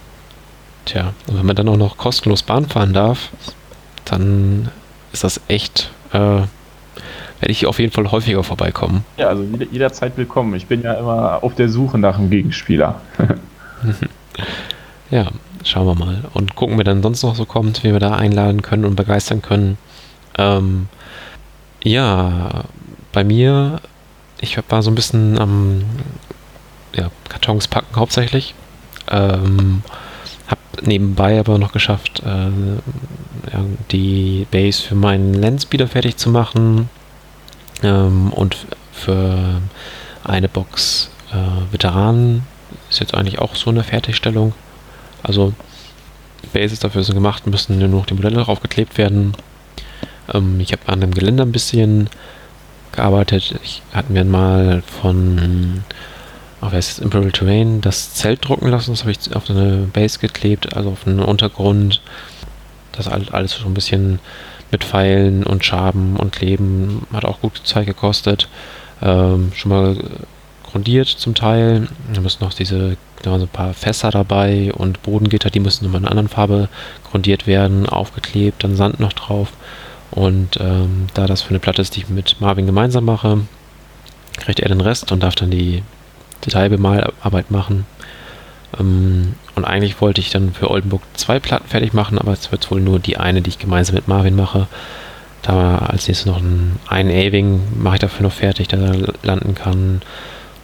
tja, 0.86 1.12
und 1.26 1.38
wenn 1.38 1.46
man 1.46 1.56
dann 1.56 1.68
auch 1.68 1.76
noch 1.76 1.96
kostenlos 1.96 2.42
Bahn 2.42 2.66
fahren 2.66 2.92
darf, 2.92 3.30
dann 4.04 4.70
ist 5.12 5.24
das 5.24 5.40
echt 5.48 5.90
äh, 6.12 6.42
werde 7.40 7.52
ich 7.52 7.66
auf 7.66 7.78
jeden 7.78 7.92
Fall 7.92 8.10
häufiger 8.10 8.44
vorbeikommen. 8.44 9.04
Ja, 9.16 9.28
also 9.28 9.42
jeder, 9.42 9.66
jederzeit 9.72 10.16
willkommen. 10.16 10.54
Ich 10.54 10.66
bin 10.66 10.82
ja 10.82 10.94
immer 10.94 11.42
auf 11.42 11.54
der 11.54 11.68
Suche 11.68 11.98
nach 11.98 12.18
einem 12.18 12.30
Gegenspieler. 12.30 13.00
ja, 15.10 15.28
schauen 15.64 15.86
wir 15.86 15.94
mal. 15.94 16.24
Und 16.34 16.54
gucken, 16.54 16.76
wer 16.76 16.84
dann 16.84 17.02
sonst 17.02 17.22
noch 17.22 17.34
so 17.34 17.46
kommt, 17.46 17.82
wie 17.82 17.92
wir 17.92 17.98
da 17.98 18.14
einladen 18.14 18.62
können 18.62 18.84
und 18.84 18.94
begeistern 18.94 19.40
können. 19.40 19.78
Ähm, 20.38 20.88
ja, 21.82 22.64
bei 23.12 23.24
mir, 23.24 23.80
ich 24.40 24.58
war 24.68 24.82
so 24.82 24.90
ein 24.90 24.94
bisschen 24.94 25.38
am 25.38 25.82
ja, 26.94 27.10
Kartons 27.28 27.68
packen 27.68 27.96
hauptsächlich. 27.96 28.54
Ähm, 29.10 29.82
hab 30.48 30.58
nebenbei 30.82 31.38
aber 31.38 31.58
noch 31.58 31.72
geschafft, 31.72 32.22
äh, 32.24 32.50
die 33.90 34.46
Base 34.50 34.82
für 34.82 34.94
meinen 34.94 35.34
Landspeeder 35.34 35.88
fertig 35.88 36.16
zu 36.16 36.30
machen 36.30 36.88
ähm, 37.82 38.32
und 38.32 38.56
für 38.92 39.60
eine 40.24 40.48
Box 40.48 41.10
äh, 41.32 41.72
Veteranen 41.72 42.42
ist 42.88 43.00
jetzt 43.00 43.14
eigentlich 43.14 43.38
auch 43.38 43.54
so 43.54 43.70
eine 43.70 43.84
Fertigstellung. 43.84 44.52
Also 45.22 45.52
Bases 46.52 46.80
dafür 46.80 47.04
sind 47.04 47.14
gemacht, 47.14 47.46
müssen 47.46 47.78
nur 47.78 47.88
noch 47.88 48.06
die 48.06 48.14
Modelle 48.14 48.42
draufgeklebt 48.42 48.98
werden. 48.98 49.34
Ähm, 50.32 50.60
ich 50.60 50.72
habe 50.72 50.82
an 50.86 51.00
dem 51.00 51.12
Geländer 51.12 51.44
ein 51.44 51.52
bisschen 51.52 52.08
gearbeitet. 52.92 53.54
Ich 53.62 53.82
hatte 53.92 54.12
mir 54.12 54.24
mal 54.24 54.82
von 54.82 55.84
auf 56.60 56.72
das 56.72 56.98
Imperial 56.98 57.32
Terrain 57.32 57.80
das 57.80 58.14
Zelt 58.14 58.46
drucken 58.46 58.68
lassen. 58.68 58.90
Das 58.92 59.00
habe 59.00 59.12
ich 59.12 59.34
auf 59.34 59.48
eine 59.48 59.88
Base 59.92 60.18
geklebt, 60.18 60.76
also 60.76 60.90
auf 60.90 61.06
einen 61.06 61.20
Untergrund. 61.20 62.02
Das 62.92 63.08
alles 63.08 63.52
so 63.52 63.66
ein 63.66 63.74
bisschen 63.74 64.18
mit 64.70 64.84
Pfeilen 64.84 65.44
und 65.44 65.64
Schaben 65.64 66.16
und 66.16 66.32
Kleben 66.32 67.06
hat 67.12 67.24
auch 67.24 67.40
gut 67.40 67.60
Zeit 67.64 67.86
gekostet. 67.86 68.48
Ähm, 69.02 69.52
schon 69.54 69.70
mal 69.70 69.96
grundiert 70.70 71.08
zum 71.08 71.34
Teil. 71.34 71.88
Da 72.12 72.20
müssen 72.20 72.44
noch 72.44 72.52
diese, 72.52 72.96
da 73.22 73.30
waren 73.30 73.40
so 73.40 73.46
ein 73.46 73.50
paar 73.50 73.74
Fässer 73.74 74.10
dabei 74.10 74.72
und 74.72 75.02
Bodengitter, 75.02 75.50
die 75.50 75.60
müssen 75.60 75.84
nochmal 75.84 76.00
in 76.00 76.06
einer 76.06 76.12
anderen 76.12 76.28
Farbe 76.28 76.68
grundiert 77.10 77.46
werden, 77.46 77.88
aufgeklebt, 77.88 78.62
dann 78.62 78.76
Sand 78.76 79.00
noch 79.00 79.12
drauf. 79.12 79.52
Und 80.10 80.58
ähm, 80.60 81.06
da 81.14 81.26
das 81.26 81.42
für 81.42 81.50
eine 81.50 81.60
Platte 81.60 81.82
ist, 81.82 81.96
die 81.96 82.00
ich 82.00 82.08
mit 82.08 82.40
Marvin 82.40 82.66
gemeinsam 82.66 83.04
mache, 83.04 83.40
kriegt 84.38 84.60
er 84.60 84.68
den 84.68 84.80
Rest 84.80 85.12
und 85.12 85.22
darf 85.22 85.34
dann 85.34 85.50
die 85.50 85.82
Detailbemalarbeit 86.44 87.50
machen. 87.50 87.86
Ähm, 88.78 89.34
und 89.54 89.64
eigentlich 89.64 90.00
wollte 90.00 90.20
ich 90.20 90.30
dann 90.30 90.52
für 90.52 90.70
Oldenburg 90.70 91.02
zwei 91.14 91.38
Platten 91.38 91.68
fertig 91.68 91.92
machen, 91.92 92.18
aber 92.18 92.32
es 92.32 92.50
wird 92.50 92.70
wohl 92.70 92.80
nur 92.80 92.98
die 92.98 93.18
eine, 93.18 93.42
die 93.42 93.50
ich 93.50 93.58
gemeinsam 93.58 93.94
mit 93.94 94.08
Marvin 94.08 94.36
mache. 94.36 94.66
Da 95.42 95.78
als 95.78 96.06
nächstes 96.06 96.26
noch 96.26 96.40
ein, 96.40 96.78
Aving 96.88 97.62
mache 97.76 97.96
ich 97.96 98.00
dafür 98.00 98.24
noch 98.24 98.32
fertig, 98.32 98.68
der 98.68 98.78
da 98.78 99.12
landen 99.22 99.54
kann. 99.54 100.02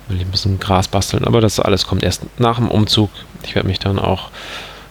Will 0.09 0.19
ich 0.19 0.25
ein 0.25 0.31
bisschen 0.31 0.61
Gras 0.61 0.89
basteln, 0.89 1.25
aber 1.25 1.41
das 1.41 1.59
alles 1.59 1.87
kommt 1.87 2.03
erst 2.03 2.23
nach 2.39 2.59
dem 2.59 2.69
Umzug. 2.69 3.11
Ich 3.43 3.55
werde 3.55 3.69
mich 3.69 3.79
dann 3.79 3.99
auch 3.99 4.31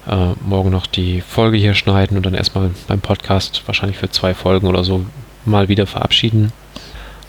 äh, 0.07 0.34
morgen 0.45 0.69
noch 0.69 0.88
die 0.88 1.22
Folge 1.22 1.57
hier 1.57 1.73
schneiden 1.73 2.18
und 2.18 2.26
dann 2.26 2.34
erstmal 2.34 2.72
beim 2.88 3.02
Podcast 3.02 3.64
wahrscheinlich 3.65 3.98
für 3.98 4.10
zwei 4.10 4.34
Folgen 4.34 4.68
oder 4.68 4.84
so 4.84 5.06
mal 5.45 5.68
wieder 5.68 5.88
verabschieden. 5.88 6.52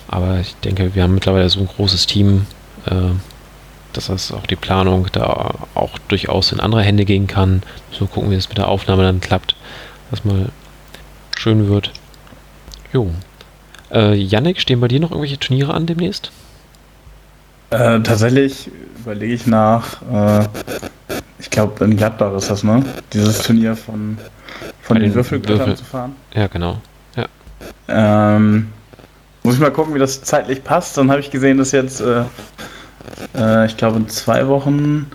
Aber 0.08 0.40
ich 0.40 0.54
denke, 0.56 0.94
wir 0.94 1.02
haben 1.02 1.14
mittlerweile 1.14 1.48
so 1.48 1.60
ein 1.60 1.66
großes 1.68 2.06
Team, 2.06 2.46
äh, 2.86 3.12
dass 3.92 4.06
das 4.06 4.30
auch 4.32 4.46
die 4.46 4.56
Planung 4.56 5.08
da 5.12 5.54
auch 5.74 5.98
durchaus 6.08 6.52
in 6.52 6.60
andere 6.60 6.82
Hände 6.82 7.04
gehen 7.04 7.26
kann. 7.26 7.62
So 7.90 8.06
gucken, 8.06 8.30
wie 8.30 8.34
es 8.34 8.48
mit 8.48 8.58
der 8.58 8.68
Aufnahme 8.68 9.02
dann 9.02 9.20
klappt, 9.20 9.56
dass 10.10 10.24
mal 10.24 10.50
schön 11.36 11.68
wird. 11.68 11.92
Jo. 12.92 13.10
Äh, 13.90 14.14
Yannick, 14.14 14.60
stehen 14.60 14.80
bei 14.80 14.88
dir 14.88 15.00
noch 15.00 15.10
irgendwelche 15.10 15.38
Turniere 15.38 15.74
an 15.74 15.86
demnächst? 15.86 16.30
Äh, 17.70 18.00
tatsächlich 18.00 18.70
überlege 19.06 19.34
ich 19.34 19.46
nach, 19.46 20.02
äh, 20.12 20.48
ich 21.38 21.48
glaube 21.48 21.84
in 21.84 21.96
Gladbach 21.96 22.34
ist 22.34 22.50
das, 22.50 22.64
ne? 22.64 22.84
Dieses 23.12 23.40
Turnier 23.42 23.76
von, 23.76 24.18
von 24.82 24.96
den, 24.96 25.04
den 25.04 25.14
Würfelgöttern 25.14 25.58
Würfel. 25.58 25.76
zu 25.76 25.84
fahren. 25.84 26.16
Ja, 26.34 26.48
genau. 26.48 26.78
Ja. 27.14 27.26
Ähm, 27.86 28.68
muss 29.44 29.54
ich 29.54 29.60
mal 29.60 29.70
gucken, 29.70 29.94
wie 29.94 30.00
das 30.00 30.22
zeitlich 30.22 30.64
passt. 30.64 30.98
Dann 30.98 31.08
habe 31.08 31.20
ich 31.20 31.30
gesehen, 31.30 31.58
dass 31.58 31.70
jetzt 31.70 32.00
äh, 32.00 32.24
äh, 33.36 33.66
ich 33.66 33.76
glaube, 33.76 33.98
in 33.98 34.08
zwei 34.08 34.48
Wochen 34.48 35.08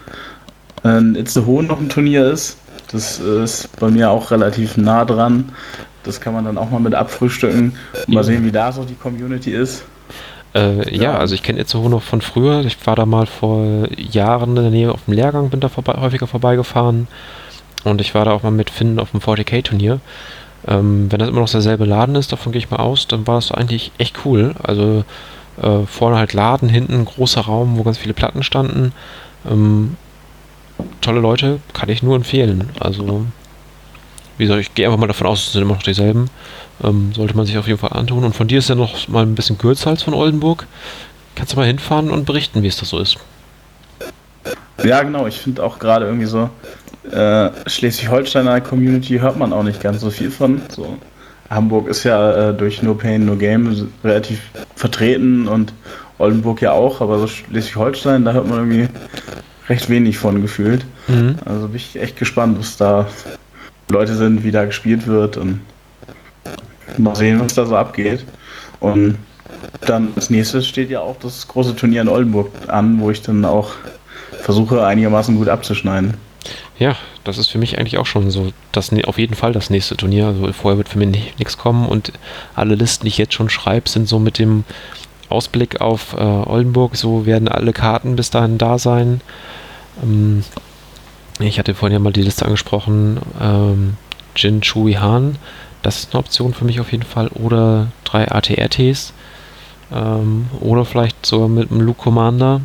äh, 0.86 0.98
in 0.98 1.16
Itzehoe 1.16 1.62
noch 1.62 1.80
ein 1.80 1.90
Turnier 1.90 2.32
ist. 2.32 2.58
Das 2.94 3.20
ist 3.20 3.76
bei 3.78 3.90
mir 3.90 4.10
auch 4.10 4.32
relativ 4.32 4.78
nah 4.78 5.04
dran. 5.04 5.52
Das 6.04 6.22
kann 6.22 6.34
man 6.34 6.46
dann 6.46 6.58
auch 6.58 6.70
mal 6.70 6.80
mit 6.80 6.96
abfrühstücken 6.96 7.74
mal 8.08 8.24
sehen, 8.24 8.46
wie 8.46 8.52
da 8.52 8.72
so 8.72 8.86
die 8.86 8.96
Community 8.96 9.52
ist. 9.52 9.84
Äh, 10.54 10.96
ja. 10.96 11.04
ja. 11.04 11.18
also 11.18 11.36
ich 11.36 11.44
kenne 11.44 11.60
Itzehoe 11.60 11.90
noch 11.90 12.04
von 12.04 12.22
früher. 12.22 12.66
Ich 12.66 12.78
war 12.86 12.96
da 12.96 13.06
mal 13.06 13.26
vor 13.26 13.88
Jahren 13.98 14.58
in 14.58 14.64
der 14.64 14.72
Nähe 14.72 14.92
auf 14.92 15.06
dem 15.06 15.14
Lehrgang, 15.14 15.50
bin 15.50 15.60
da 15.60 15.70
vorbei, 15.70 15.96
häufiger 16.00 16.28
vorbeigefahren. 16.28 17.08
Und 17.84 18.02
ich 18.02 18.14
war 18.14 18.26
da 18.26 18.32
auch 18.32 18.44
mal 18.44 18.52
mit 18.52 18.70
Finn 18.70 19.00
auf 19.00 19.12
dem 19.12 19.22
40k-Turnier. 19.22 20.00
Ähm, 20.68 21.12
wenn 21.12 21.20
das 21.20 21.30
immer 21.30 21.42
noch 21.42 21.50
derselbe 21.50 21.86
Laden 21.86 22.16
ist, 22.16 22.32
davon 22.32 22.52
gehe 22.52 22.60
ich 22.60 22.70
mal 22.70 22.78
aus, 22.78 23.08
dann 23.08 23.26
war 23.26 23.36
das 23.36 23.52
eigentlich 23.52 23.92
echt 23.98 24.20
cool. 24.26 24.54
Also 24.62 25.04
äh, 25.62 25.86
vorne 25.86 26.18
halt 26.18 26.34
Laden, 26.34 26.70
hinten 26.70 27.06
großer 27.06 27.42
Raum, 27.42 27.78
wo 27.78 27.84
ganz 27.84 27.98
viele 27.98 28.14
Platten 28.14 28.44
standen. 28.44 28.94
Ähm, 29.50 29.98
tolle 31.02 31.20
Leute, 31.20 31.60
kann 31.74 31.90
ich 31.90 32.04
nur 32.04 32.16
empfehlen. 32.16 32.70
Also, 32.80 33.26
wie 34.38 34.46
gesagt, 34.46 34.62
ich 34.62 34.74
gehe 34.76 34.86
einfach 34.86 35.00
mal 35.00 35.08
davon 35.08 35.28
aus, 35.28 35.48
es 35.48 35.54
sind 35.54 35.62
immer 35.62 35.76
noch 35.76 35.84
dieselben. 35.84 36.30
Ähm, 36.84 37.14
sollte 37.14 37.36
man 37.36 37.46
sich 37.46 37.58
auf 37.58 37.68
jeden 37.68 37.80
Fall 37.80 37.94
antun. 37.94 38.24
Und 38.24 38.36
von 38.36 38.48
dir 38.48 38.60
ist 38.60 38.70
ja 38.70 38.76
noch 38.76 39.08
mal 39.08 39.24
ein 39.24 39.36
bisschen 39.36 39.58
kürzer 39.58 39.90
als 39.90 40.04
von 40.04 40.14
Oldenburg. 40.14 40.68
Kannst 41.36 41.54
du 41.54 41.58
mal 41.58 41.68
hinfahren 41.68 42.12
und 42.12 42.26
berichten, 42.26 42.64
wie 42.64 42.68
es 42.68 42.78
da 42.78 42.86
so 42.86 43.00
ist. 43.00 43.18
Ja, 44.84 45.04
genau. 45.04 45.28
Ich 45.28 45.40
finde 45.40 45.64
auch 45.64 45.80
gerade 45.80 46.06
irgendwie 46.06 46.26
so, 46.26 46.50
äh, 47.12 47.50
Schleswig-Holsteiner 47.68 48.62
Community 48.62 49.20
hört 49.20 49.38
man 49.38 49.54
auch 49.54 49.64
nicht 49.64 49.82
ganz 49.82 50.02
so 50.02 50.10
viel 50.10 50.32
von. 50.32 50.62
So 50.70 50.98
Hamburg 51.50 51.88
ist 51.88 52.04
ja 52.04 52.50
äh, 52.50 52.54
durch 52.54 52.82
No 52.82 52.94
Pain, 52.94 53.26
No 53.26 53.36
Game 53.36 53.90
relativ 54.04 54.42
vertreten 54.76 55.48
und 55.48 55.74
Oldenburg 56.18 56.62
ja 56.62 56.72
auch, 56.72 57.02
aber 57.02 57.20
so 57.20 57.28
Schleswig-Holstein, 57.28 58.24
da 58.24 58.34
hört 58.34 58.48
man 58.48 58.60
irgendwie 58.60 58.88
recht 59.68 59.90
wenig 59.90 60.18
von 60.18 60.42
gefühlt. 60.42 60.86
Mhm. 61.08 61.36
Also 61.46 61.68
bin 61.68 61.78
ich 61.78 62.00
echt 62.00 62.18
gespannt, 62.18 62.58
was 62.60 62.78
da 62.78 63.08
Leute 63.90 64.16
sind, 64.16 64.44
wie 64.44 64.52
da 64.52 64.66
gespielt 64.66 65.08
wird 65.08 65.38
und 65.38 65.60
mal 66.98 67.16
sehen, 67.16 67.40
was 67.40 67.54
da 67.54 67.66
so 67.66 67.76
abgeht. 67.76 68.26
Und 68.80 69.18
dann 69.82 70.10
als 70.16 70.30
nächstes 70.30 70.68
steht 70.68 70.90
ja 70.90 71.02
auch 71.02 71.18
das 71.20 71.48
große 71.48 71.76
Turnier 71.76 72.02
in 72.02 72.08
Oldenburg 72.08 72.50
an, 72.68 73.00
wo 73.00 73.12
ich 73.12 73.22
dann 73.22 73.46
auch 73.46 73.74
versuche, 74.42 74.86
einigermaßen 74.86 75.36
gut 75.36 75.50
abzuschneiden. 75.50 76.16
Ja, 76.80 76.96
das 77.24 77.38
ist 77.38 77.50
für 77.50 77.60
mich 77.60 77.78
eigentlich 77.78 78.00
auch 78.00 78.08
schon 78.08 78.32
so, 78.32 78.52
das 78.72 78.92
auf 79.06 79.20
jeden 79.20 79.36
Fall 79.36 79.54
das 79.54 79.70
nächste 79.70 79.96
Turnier. 79.96 80.28
Also 80.28 80.52
vorher 80.52 80.78
wird 80.78 80.90
für 80.90 80.98
mich 80.98 81.38
nichts 81.38 81.58
kommen 81.58 81.88
und 81.88 82.12
alle 82.56 82.76
Listen, 82.76 83.04
die 83.06 83.10
ich 83.10 83.20
jetzt 83.20 83.36
schon 83.36 83.50
schreibe, 83.50 83.88
sind 83.88 84.08
so 84.08 84.18
mit 84.18 84.40
dem 84.40 84.64
Ausblick 85.30 85.80
auf 85.80 86.14
äh, 86.14 86.22
Oldenburg, 86.22 86.96
so 86.96 87.26
werden 87.26 87.48
alle 87.48 87.74
Karten 87.74 88.16
bis 88.16 88.32
dahin 88.32 88.58
da 88.58 88.80
sein. 88.80 89.22
Ähm, 90.02 90.44
ich 91.40 91.60
hatte 91.60 91.76
vorhin 91.76 91.94
ja 91.94 92.00
mal 92.00 92.14
die 92.14 92.24
Liste 92.24 92.46
angesprochen, 92.46 93.20
ähm, 93.40 93.98
Jin 94.36 94.62
Chui 94.62 94.94
Han, 94.94 95.38
das 95.82 96.00
ist 96.00 96.14
eine 96.14 96.20
Option 96.20 96.54
für 96.54 96.66
mich 96.66 96.80
auf 96.80 96.92
jeden 96.92 97.04
Fall. 97.04 97.28
Oder 97.30 97.88
drei 98.04 98.30
ATRTs. 98.30 99.14
Ähm, 99.94 100.48
oder 100.60 100.86
vielleicht 100.86 101.26
sogar 101.26 101.48
mit 101.48 101.72
einem 101.72 101.82
Luke 101.82 102.02
Commander 102.02 102.62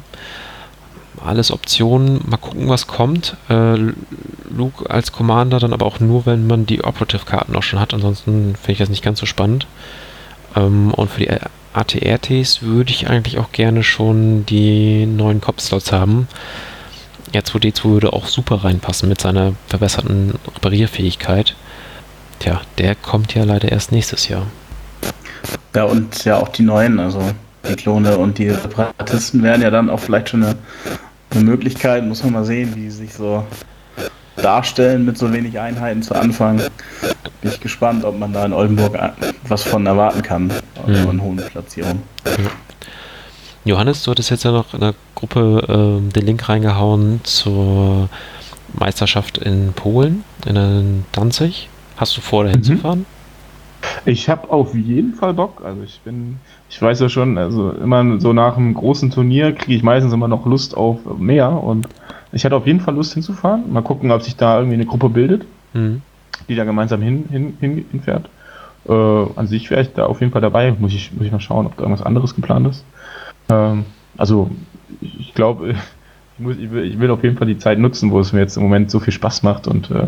alles 1.25 1.51
Optionen. 1.51 2.21
Mal 2.27 2.37
gucken, 2.37 2.69
was 2.69 2.87
kommt. 2.87 3.37
Äh, 3.49 3.77
Luke 4.51 4.89
als 4.89 5.13
Commander 5.13 5.59
dann 5.59 5.73
aber 5.73 5.87
auch 5.87 6.01
nur, 6.01 6.27
wenn 6.27 6.47
man 6.47 6.67
die 6.67 6.85
Operative-Karten 6.85 7.57
auch 7.57 7.63
schon 7.63 7.81
hat. 7.81 7.95
Ansonsten 7.95 8.55
finde 8.57 8.73
ich 8.73 8.79
das 8.79 8.89
nicht 8.89 9.03
ganz 9.03 9.21
so 9.21 9.27
spannend. 9.27 9.67
Ähm, 10.55 10.93
und 10.95 11.11
für 11.11 11.21
die 11.21 11.31
ATRTs 11.75 12.63
würde 12.63 12.91
ich 12.91 13.09
eigentlich 13.09 13.39
auch 13.39 13.53
gerne 13.53 13.83
schon 13.83 14.47
die 14.47 15.07
neuen 15.07 15.41
Cop-Slots 15.41 15.93
haben. 15.93 16.29
Jetzt, 17.33 17.55
wo 17.55 17.59
D2 17.59 17.85
würde 17.85 18.13
auch 18.13 18.27
super 18.27 18.65
reinpassen 18.65 19.09
mit 19.09 19.21
seiner 19.21 19.53
verbesserten 19.67 20.35
Reparierfähigkeit. 20.55 21.55
Tja, 22.39 22.61
der 22.79 22.95
kommt 22.95 23.35
ja 23.35 23.45
leider 23.45 23.71
erst 23.71 23.93
nächstes 23.93 24.29
Jahr. 24.29 24.47
Ja, 25.75 25.85
und 25.85 26.25
ja 26.25 26.37
auch 26.37 26.49
die 26.49 26.63
neuen, 26.63 26.99
also 27.01 27.23
die 27.69 27.75
Klone 27.75 28.17
und 28.17 28.39
die 28.39 28.51
Separatisten 28.51 29.43
werden 29.43 29.63
ja 29.63 29.71
dann 29.71 29.91
auch 29.91 30.01
vielleicht 30.01 30.31
schon 30.31 30.45
eine 30.45 30.57
eine 31.37 31.45
Möglichkeit. 31.45 32.05
Muss 32.05 32.23
man 32.23 32.33
mal 32.33 32.45
sehen, 32.45 32.75
wie 32.75 32.91
sie 32.91 32.99
sich 32.99 33.15
so 33.15 33.45
darstellen 34.37 35.05
mit 35.05 35.17
so 35.17 35.33
wenig 35.33 35.59
Einheiten 35.59 36.03
zu 36.03 36.15
Anfang. 36.15 36.59
Bin 37.41 37.51
ich 37.51 37.61
gespannt, 37.61 38.05
ob 38.05 38.19
man 38.19 38.33
da 38.33 38.45
in 38.45 38.53
Oldenburg 38.53 38.99
was 39.49 39.63
von 39.63 39.87
erwarten 39.87 40.23
kann. 40.23 40.53
Also 40.87 41.05
mhm. 41.05 41.11
in 41.11 41.23
hohen 41.23 41.37
Platzierungen. 41.37 42.03
Johannes, 43.65 44.03
du 44.03 44.11
hattest 44.11 44.31
jetzt 44.31 44.45
ja 44.45 44.53
noch 44.53 44.75
in 44.75 44.81
der 44.81 44.95
Gruppe 45.15 46.01
äh, 46.03 46.13
den 46.13 46.27
Link 46.27 46.49
reingehauen 46.49 47.21
zur 47.25 48.09
Meisterschaft 48.75 49.39
in 49.39 49.73
Polen, 49.73 50.25
in 50.45 51.05
Danzig. 51.13 51.69
Hast 51.97 52.17
du 52.17 52.21
vor, 52.21 52.45
dahin 52.45 52.61
mhm. 52.61 52.65
zu 52.65 52.77
fahren? 52.77 53.07
Ich 54.05 54.29
habe 54.29 54.51
auf 54.51 54.75
jeden 54.75 55.15
Fall 55.15 55.35
Bock. 55.35 55.63
Also 55.65 55.83
ich 55.83 56.01
bin, 56.01 56.37
ich 56.69 56.81
weiß 56.81 57.01
ja 57.01 57.09
schon, 57.09 57.39
also 57.39 57.71
immer 57.71 58.21
so 58.21 58.33
nach 58.33 58.57
einem 58.57 58.75
großen 58.75 59.11
Turnier 59.11 59.53
kriege 59.53 59.75
ich 59.77 59.83
meistens 59.83 60.13
immer 60.13 60.29
noch 60.29 60.47
Lust 60.47 60.77
auf 60.77 60.99
mehr 61.19 61.51
und 61.51 61.87
ich 62.33 62.45
hatte 62.45 62.57
auf 62.57 62.67
jeden 62.67 62.81
Fall 62.81 62.95
Lust 62.95 63.15
hinzufahren. 63.15 63.73
Mal 63.73 63.83
gucken, 63.83 64.11
ob 64.11 64.23
sich 64.23 64.37
da 64.37 64.57
irgendwie 64.59 64.75
eine 64.75 64.87
Gruppe 64.87 65.09
bildet, 65.09 65.45
Mhm. 65.75 66.03
die 66.49 66.55
da 66.55 66.65
gemeinsam 66.65 67.03
hin, 67.03 67.25
hin, 67.31 67.57
hin, 67.61 67.85
hinfährt. 67.91 68.29
Äh, 68.89 68.93
an 68.93 69.47
sich 69.47 69.71
wäre 69.71 69.83
ich 69.83 69.93
da 69.93 70.07
auf 70.07 70.21
jeden 70.21 70.33
Fall 70.33 70.43
dabei. 70.43 70.75
Muss 70.79 70.93
ich, 70.95 71.13
muss 71.13 71.27
ich 71.27 71.33
mal 71.33 71.41
schauen, 71.41 71.67
ob 71.67 71.77
da 71.77 71.83
irgendwas 71.83 72.05
anderes 72.07 72.35
geplant 72.35 72.69
ist. 72.69 72.85
Ähm, 73.49 73.85
also 74.17 74.51
ich, 75.01 75.35
glaube, 75.35 75.71
ich, 76.39 76.45
muss- 76.45 76.57
ich, 76.59 76.71
will, 76.71 76.85
ich 76.85 76.99
will 76.99 77.11
auf 77.11 77.23
jeden 77.25 77.37
Fall 77.37 77.47
die 77.47 77.59
Zeit 77.59 77.79
nutzen, 77.79 78.11
wo 78.11 78.21
es 78.21 78.33
mir 78.33 78.41
jetzt 78.41 78.57
im 78.57 78.63
Moment 78.63 78.91
so 78.91 79.01
viel 79.01 79.13
Spaß 79.13 79.43
macht 79.43 79.67
und 79.67 79.91
äh, 79.91 80.07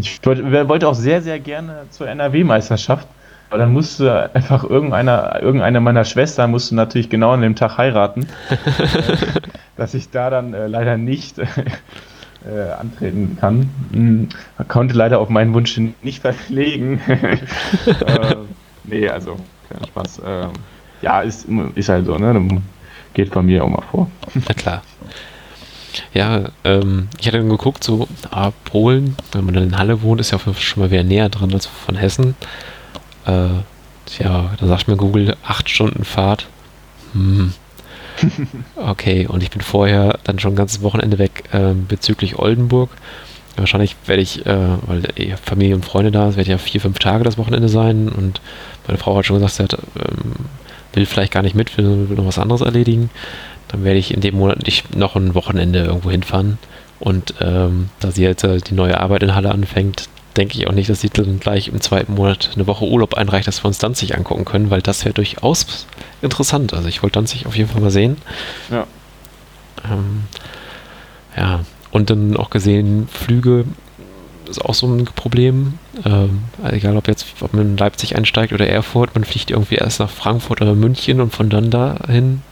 ich 0.00 0.20
wollte, 0.24 0.68
wollte 0.68 0.88
auch 0.88 0.94
sehr, 0.94 1.22
sehr 1.22 1.38
gerne 1.38 1.86
zur 1.90 2.08
NRW-Meisterschaft, 2.08 3.06
aber 3.50 3.58
dann 3.58 3.72
musste 3.72 4.30
einfach 4.34 4.64
irgendeiner, 4.64 5.40
irgendeine 5.42 5.80
meiner 5.80 6.04
Schwestern 6.04 6.50
musste 6.50 6.74
natürlich 6.74 7.10
genau 7.10 7.32
an 7.32 7.42
dem 7.42 7.54
Tag 7.54 7.78
heiraten, 7.78 8.22
äh, 8.50 8.56
dass 9.76 9.94
ich 9.94 10.10
da 10.10 10.30
dann 10.30 10.54
äh, 10.54 10.66
leider 10.66 10.96
nicht 10.96 11.38
äh, 12.46 12.70
antreten 12.78 13.36
kann. 13.40 13.70
Hm, 13.92 14.28
konnte 14.68 14.94
leider 14.94 15.18
auf 15.18 15.28
meinen 15.28 15.54
Wunsch 15.54 15.78
nicht 16.02 16.22
verlegen. 16.22 17.00
äh, 17.06 18.36
nee, 18.84 19.08
also, 19.08 19.36
kein 19.68 19.86
Spaß. 19.86 20.22
Ähm, 20.26 20.50
ja, 21.02 21.20
ist, 21.20 21.46
ist 21.74 21.88
halt 21.88 22.06
so, 22.06 22.16
ne? 22.16 22.62
Geht 23.14 23.32
bei 23.32 23.42
mir 23.42 23.64
auch 23.64 23.68
mal 23.68 23.82
vor. 23.90 24.10
Na 24.34 24.54
klar. 24.54 24.82
Ja, 26.14 26.50
ähm, 26.64 27.08
ich 27.18 27.26
hatte 27.26 27.38
dann 27.38 27.48
geguckt, 27.48 27.84
so, 27.84 28.08
ah, 28.30 28.52
Polen, 28.64 29.16
wenn 29.32 29.44
man 29.44 29.54
dann 29.54 29.64
in 29.64 29.78
Halle 29.78 30.02
wohnt, 30.02 30.20
ist 30.20 30.30
ja 30.30 30.38
schon 30.38 30.82
mal 30.82 30.90
wieder 30.90 31.04
näher 31.04 31.28
dran 31.28 31.52
als 31.52 31.66
von 31.66 31.96
Hessen. 31.96 32.34
Äh, 33.26 33.48
tja, 34.06 34.50
da 34.58 34.66
sagt 34.66 34.88
mir 34.88 34.96
Google, 34.96 35.36
acht 35.44 35.68
Stunden 35.68 36.04
Fahrt. 36.04 36.46
Hm. 37.12 37.52
Okay, 38.76 39.26
und 39.26 39.42
ich 39.42 39.50
bin 39.50 39.62
vorher 39.62 40.18
dann 40.24 40.38
schon 40.38 40.52
ein 40.52 40.56
ganzes 40.56 40.82
Wochenende 40.82 41.18
weg 41.18 41.44
ähm, 41.52 41.86
bezüglich 41.86 42.38
Oldenburg. 42.38 42.90
Wahrscheinlich 43.56 43.96
werde 44.06 44.22
ich, 44.22 44.46
äh, 44.46 44.68
weil 44.86 45.02
Familie 45.42 45.74
und 45.74 45.84
Freunde 45.84 46.10
da 46.10 46.28
ist, 46.28 46.36
werde 46.36 46.42
ich 46.42 46.48
ja 46.48 46.58
vier, 46.58 46.80
fünf 46.80 46.98
Tage 46.98 47.24
das 47.24 47.38
Wochenende 47.38 47.68
sein 47.68 48.08
und 48.08 48.40
meine 48.86 48.98
Frau 48.98 49.16
hat 49.16 49.26
schon 49.26 49.36
gesagt, 49.36 49.54
sie 49.54 49.62
hat, 49.62 49.74
ähm, 49.96 50.46
will 50.94 51.06
vielleicht 51.06 51.32
gar 51.32 51.42
nicht 51.42 51.54
mit, 51.54 51.76
will, 51.76 52.08
will 52.08 52.16
noch 52.16 52.26
was 52.26 52.38
anderes 52.38 52.62
erledigen. 52.62 53.10
Dann 53.72 53.84
werde 53.84 53.98
ich 53.98 54.14
in 54.14 54.20
dem 54.20 54.36
Monat 54.36 54.64
nicht 54.64 54.94
noch 54.94 55.16
ein 55.16 55.34
Wochenende 55.34 55.80
irgendwo 55.80 56.10
hinfahren. 56.10 56.58
Und 57.00 57.34
ähm, 57.40 57.88
da 57.98 58.12
sie 58.12 58.22
jetzt 58.22 58.44
äh, 58.44 58.58
die 58.58 58.74
neue 58.74 59.00
Arbeit 59.00 59.24
in 59.24 59.34
Halle 59.34 59.50
anfängt, 59.50 60.08
denke 60.36 60.56
ich 60.56 60.66
auch 60.68 60.72
nicht, 60.72 60.88
dass 60.88 61.00
sie 61.00 61.10
dann 61.10 61.40
gleich 61.40 61.68
im 61.68 61.80
zweiten 61.80 62.14
Monat 62.14 62.50
eine 62.54 62.66
Woche 62.66 62.84
Urlaub 62.86 63.14
einreicht, 63.14 63.48
dass 63.48 63.64
wir 63.64 63.68
uns 63.68 63.78
Danzig 63.78 64.16
angucken 64.16 64.44
können, 64.44 64.70
weil 64.70 64.82
das 64.82 65.04
wäre 65.04 65.14
durchaus 65.14 65.86
interessant. 66.20 66.74
Also 66.74 66.88
ich 66.88 67.02
wollte 67.02 67.14
Danzig 67.14 67.46
auf 67.46 67.56
jeden 67.56 67.68
Fall 67.68 67.80
mal 67.80 67.90
sehen. 67.90 68.16
Ja. 68.70 68.86
Ähm, 69.90 70.24
ja, 71.36 71.60
und 71.90 72.10
dann 72.10 72.36
auch 72.36 72.50
gesehen, 72.50 73.08
Flüge 73.08 73.64
ist 74.48 74.64
auch 74.64 74.74
so 74.74 74.86
ein 74.86 75.04
Problem. 75.04 75.78
Ähm, 76.04 76.44
also 76.62 76.76
egal, 76.76 76.96
ob 76.96 77.08
jetzt 77.08 77.26
ob 77.40 77.52
man 77.52 77.62
in 77.62 77.76
Leipzig 77.76 78.16
einsteigt 78.16 78.52
oder 78.52 78.68
Erfurt, 78.68 79.14
man 79.14 79.24
fliegt 79.24 79.50
irgendwie 79.50 79.76
erst 79.76 80.00
nach 80.00 80.10
Frankfurt 80.10 80.60
oder 80.60 80.74
München 80.74 81.20
und 81.20 81.34
von 81.34 81.50
dann 81.50 81.70
dahin. 81.70 82.42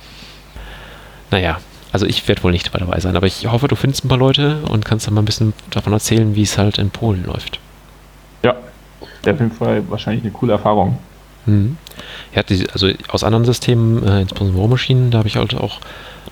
Naja, 1.31 1.59
also 1.93 2.07
ich 2.07 2.27
werde 2.29 2.43
wohl 2.43 2.53
nicht 2.53 2.73
dabei 2.75 3.01
sein, 3.01 3.17
aber 3.17 3.27
ich 3.27 3.47
hoffe, 3.47 3.69
du 3.69 3.77
findest 3.77 4.05
ein 4.05 4.09
paar 4.09 4.19
Leute 4.19 4.59
und 4.69 4.85
kannst 4.85 5.07
dann 5.07 5.15
mal 5.15 5.23
ein 5.23 5.27
bisschen 5.27 5.53
davon 5.71 5.93
erzählen, 5.93 6.35
wie 6.35 6.43
es 6.43 6.57
halt 6.57 6.79
in 6.79 6.91
Polen 6.91 7.25
läuft. 7.25 7.59
Ja, 8.43 8.55
wäre 9.23 9.35
auf 9.35 9.41
jeden 9.41 9.53
Fall 9.53 9.83
wahrscheinlich 9.89 10.23
eine 10.23 10.33
coole 10.33 10.53
Erfahrung. 10.53 10.99
Mhm. 11.47 11.77
Ja, 12.35 12.43
die, 12.43 12.69
also 12.71 12.89
aus 13.09 13.25
anderen 13.25 13.45
Systemen, 13.45 14.07
äh, 14.07 14.23
insbesondere 14.23 14.61
War 14.61 14.69
Machine, 14.69 15.11
da 15.11 15.19
habe 15.19 15.29
ich 15.29 15.37
halt 15.37 15.55
auch 15.55 15.81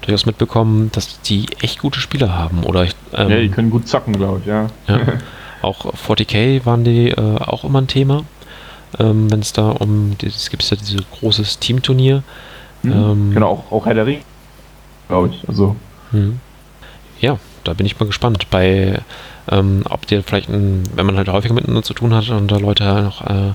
durchaus 0.02 0.26
mitbekommen, 0.26 0.90
dass 0.92 1.20
die 1.22 1.46
echt 1.60 1.80
gute 1.80 1.98
Spieler 2.00 2.36
haben. 2.36 2.62
Oder 2.64 2.84
ich, 2.84 2.94
ähm, 3.14 3.30
ja, 3.30 3.40
die 3.40 3.48
können 3.48 3.70
gut 3.70 3.88
zocken, 3.88 4.14
glaube 4.16 4.40
ich, 4.40 4.46
ja. 4.46 4.68
ja, 4.86 5.00
auch 5.62 5.92
40k 5.92 6.64
waren 6.66 6.84
die 6.84 7.10
äh, 7.10 7.36
auch 7.38 7.64
immer 7.64 7.80
ein 7.80 7.88
Thema. 7.88 8.24
Ähm, 8.98 9.30
Wenn 9.30 9.40
es 9.40 9.52
da 9.52 9.70
um, 9.70 10.16
es 10.22 10.50
gibt 10.50 10.62
ja 10.70 10.76
dieses 10.76 11.02
großes 11.10 11.58
Teamturnier. 11.58 12.22
Mhm. 12.82 12.92
Ähm, 12.92 13.30
genau, 13.34 13.50
auch, 13.50 13.72
auch 13.72 13.86
Herr 13.86 13.94
der 13.94 14.06
Ring, 14.06 14.20
glaube 15.08 15.28
ich. 15.28 15.48
Also, 15.48 15.76
Mhm. 16.12 16.40
Ja, 17.20 17.38
da 17.64 17.74
bin 17.74 17.86
ich 17.86 17.98
mal 17.98 18.06
gespannt. 18.06 18.50
Bei, 18.50 19.00
ähm, 19.50 19.82
ob 19.88 20.06
dir 20.06 20.22
vielleicht, 20.22 20.48
ein, 20.48 20.84
wenn 20.94 21.06
man 21.06 21.16
halt 21.16 21.28
häufiger 21.28 21.54
miteinander 21.54 21.82
zu 21.82 21.94
tun 21.94 22.14
hat 22.14 22.28
und 22.30 22.50
da 22.50 22.56
Leute 22.58 22.84
halt 22.84 23.04
noch 23.04 23.26
äh, 23.26 23.52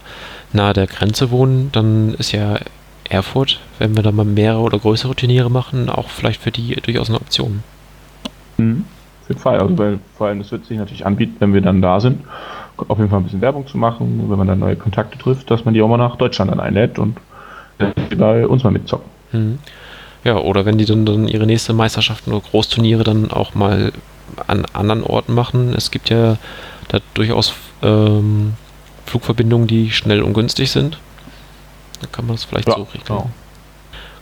nahe 0.52 0.74
der 0.74 0.88
Grenze 0.88 1.32
wohnen, 1.32 1.70
dann 1.72 2.14
ist 2.16 2.32
ja 2.32 2.60
Erfurt, 3.10 3.60
wenn 3.80 3.96
wir 3.96 4.04
da 4.04 4.12
mal 4.12 4.26
mehrere 4.26 4.62
oder 4.62 4.80
größere 4.80 5.16
Turniere 5.16 5.50
machen, 5.50 5.90
auch 5.90 6.10
vielleicht 6.10 6.42
für 6.42 6.52
die 6.52 6.76
durchaus 6.76 7.10
eine 7.10 7.20
Option. 7.20 7.64
mhm. 8.58 8.86
auf 9.22 9.30
jeden 9.30 9.42
Fall. 9.42 9.60
Also, 9.60 9.78
weil 9.78 10.00
vor 10.18 10.28
allem, 10.28 10.40
das 10.40 10.52
wird 10.52 10.66
sich 10.66 10.78
natürlich 10.78 11.06
anbieten, 11.06 11.36
wenn 11.40 11.54
wir 11.54 11.62
dann 11.62 11.82
da 11.82 12.00
sind, 12.00 12.22
auf 12.78 12.98
jeden 12.98 13.10
Fall 13.10 13.20
ein 13.20 13.24
bisschen 13.24 13.42
Werbung 13.42 13.68
zu 13.68 13.78
machen, 13.78 14.26
wenn 14.30 14.38
man 14.38 14.48
dann 14.48 14.60
neue 14.60 14.76
Kontakte 14.76 15.18
trifft, 15.18 15.50
dass 15.50 15.64
man 15.64 15.74
die 15.74 15.82
auch 15.82 15.88
mal 15.88 15.98
nach 15.98 16.16
Deutschland 16.16 16.52
dann 16.52 16.60
einlädt 16.60 17.00
und 17.00 17.18
bei 18.18 18.48
uns 18.48 18.64
mal 18.64 18.72
mitzocken. 18.72 19.10
Mhm. 19.32 19.60
Ja, 20.24 20.38
oder 20.38 20.66
wenn 20.66 20.78
die 20.78 20.86
dann, 20.86 21.06
dann 21.06 21.28
ihre 21.28 21.46
nächste 21.46 21.74
Meisterschaften 21.74 22.32
oder 22.32 22.46
Großturniere 22.50 23.04
dann 23.04 23.32
auch 23.32 23.56
mal 23.56 23.92
an 24.48 24.66
anderen 24.74 25.04
Orten 25.04 25.34
machen. 25.34 25.74
Es 25.76 25.92
gibt 25.92 26.10
ja 26.10 26.38
da 26.88 27.00
durchaus 27.14 27.54
ähm, 27.82 28.54
Flugverbindungen, 29.06 29.68
die 29.68 29.92
schnell 29.92 30.22
und 30.22 30.34
günstig 30.34 30.72
sind. 30.72 30.98
Da 32.02 32.08
kann 32.12 32.26
man 32.26 32.36
das 32.36 32.46
vielleicht 32.46 32.68
so 32.68 32.74
regeln. 32.74 33.04
genau. 33.06 33.30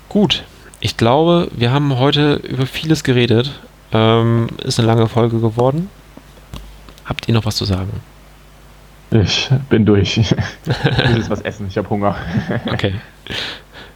Gut, 0.10 0.44
ich 0.80 0.98
glaube, 0.98 1.48
wir 1.56 1.72
haben 1.72 1.98
heute 2.00 2.34
über 2.36 2.66
vieles 2.66 3.04
geredet. 3.04 3.52
Ähm, 3.94 4.48
ist 4.64 4.80
eine 4.80 4.88
lange 4.88 5.08
Folge 5.08 5.40
geworden. 5.40 5.90
Habt 7.06 7.28
ihr 7.28 7.34
noch 7.34 7.46
was 7.46 7.56
zu 7.56 7.66
sagen? 7.66 7.92
Ich 9.12 9.50
bin 9.70 9.86
durch. 9.86 10.18
Ich 10.18 10.28
muss 11.10 11.18
jetzt 11.18 11.30
was 11.30 11.42
essen, 11.42 11.68
ich 11.68 11.78
habe 11.78 11.90
Hunger. 11.90 12.16
Okay. 12.72 12.96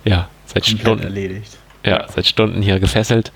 Ja, 0.04 0.28
seit 0.46 0.64
Komplett 0.66 0.82
Stunden. 0.82 1.04
erledigt. 1.04 1.58
Ja, 1.86 2.06
seit 2.10 2.26
Stunden 2.26 2.62
hier 2.62 2.80
gefesselt. 2.80 3.32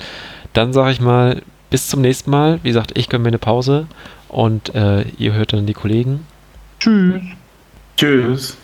Dann 0.54 0.74
sage 0.74 0.92
ich 0.92 1.00
mal, 1.00 1.42
bis 1.70 1.88
zum 1.88 2.02
nächsten 2.02 2.32
Mal. 2.32 2.60
Wie 2.64 2.70
gesagt, 2.70 2.98
ich 2.98 3.08
gönne 3.08 3.24
mir 3.24 3.30
eine 3.30 3.38
Pause 3.38 3.88
und 4.28 4.74
äh, 4.76 5.04
ihr 5.18 5.34
hört 5.34 5.54
dann 5.54 5.66
die 5.66 5.74
Kollegen. 5.74 6.26
Tschüss. 6.80 7.22
Tschüss. 7.96 8.58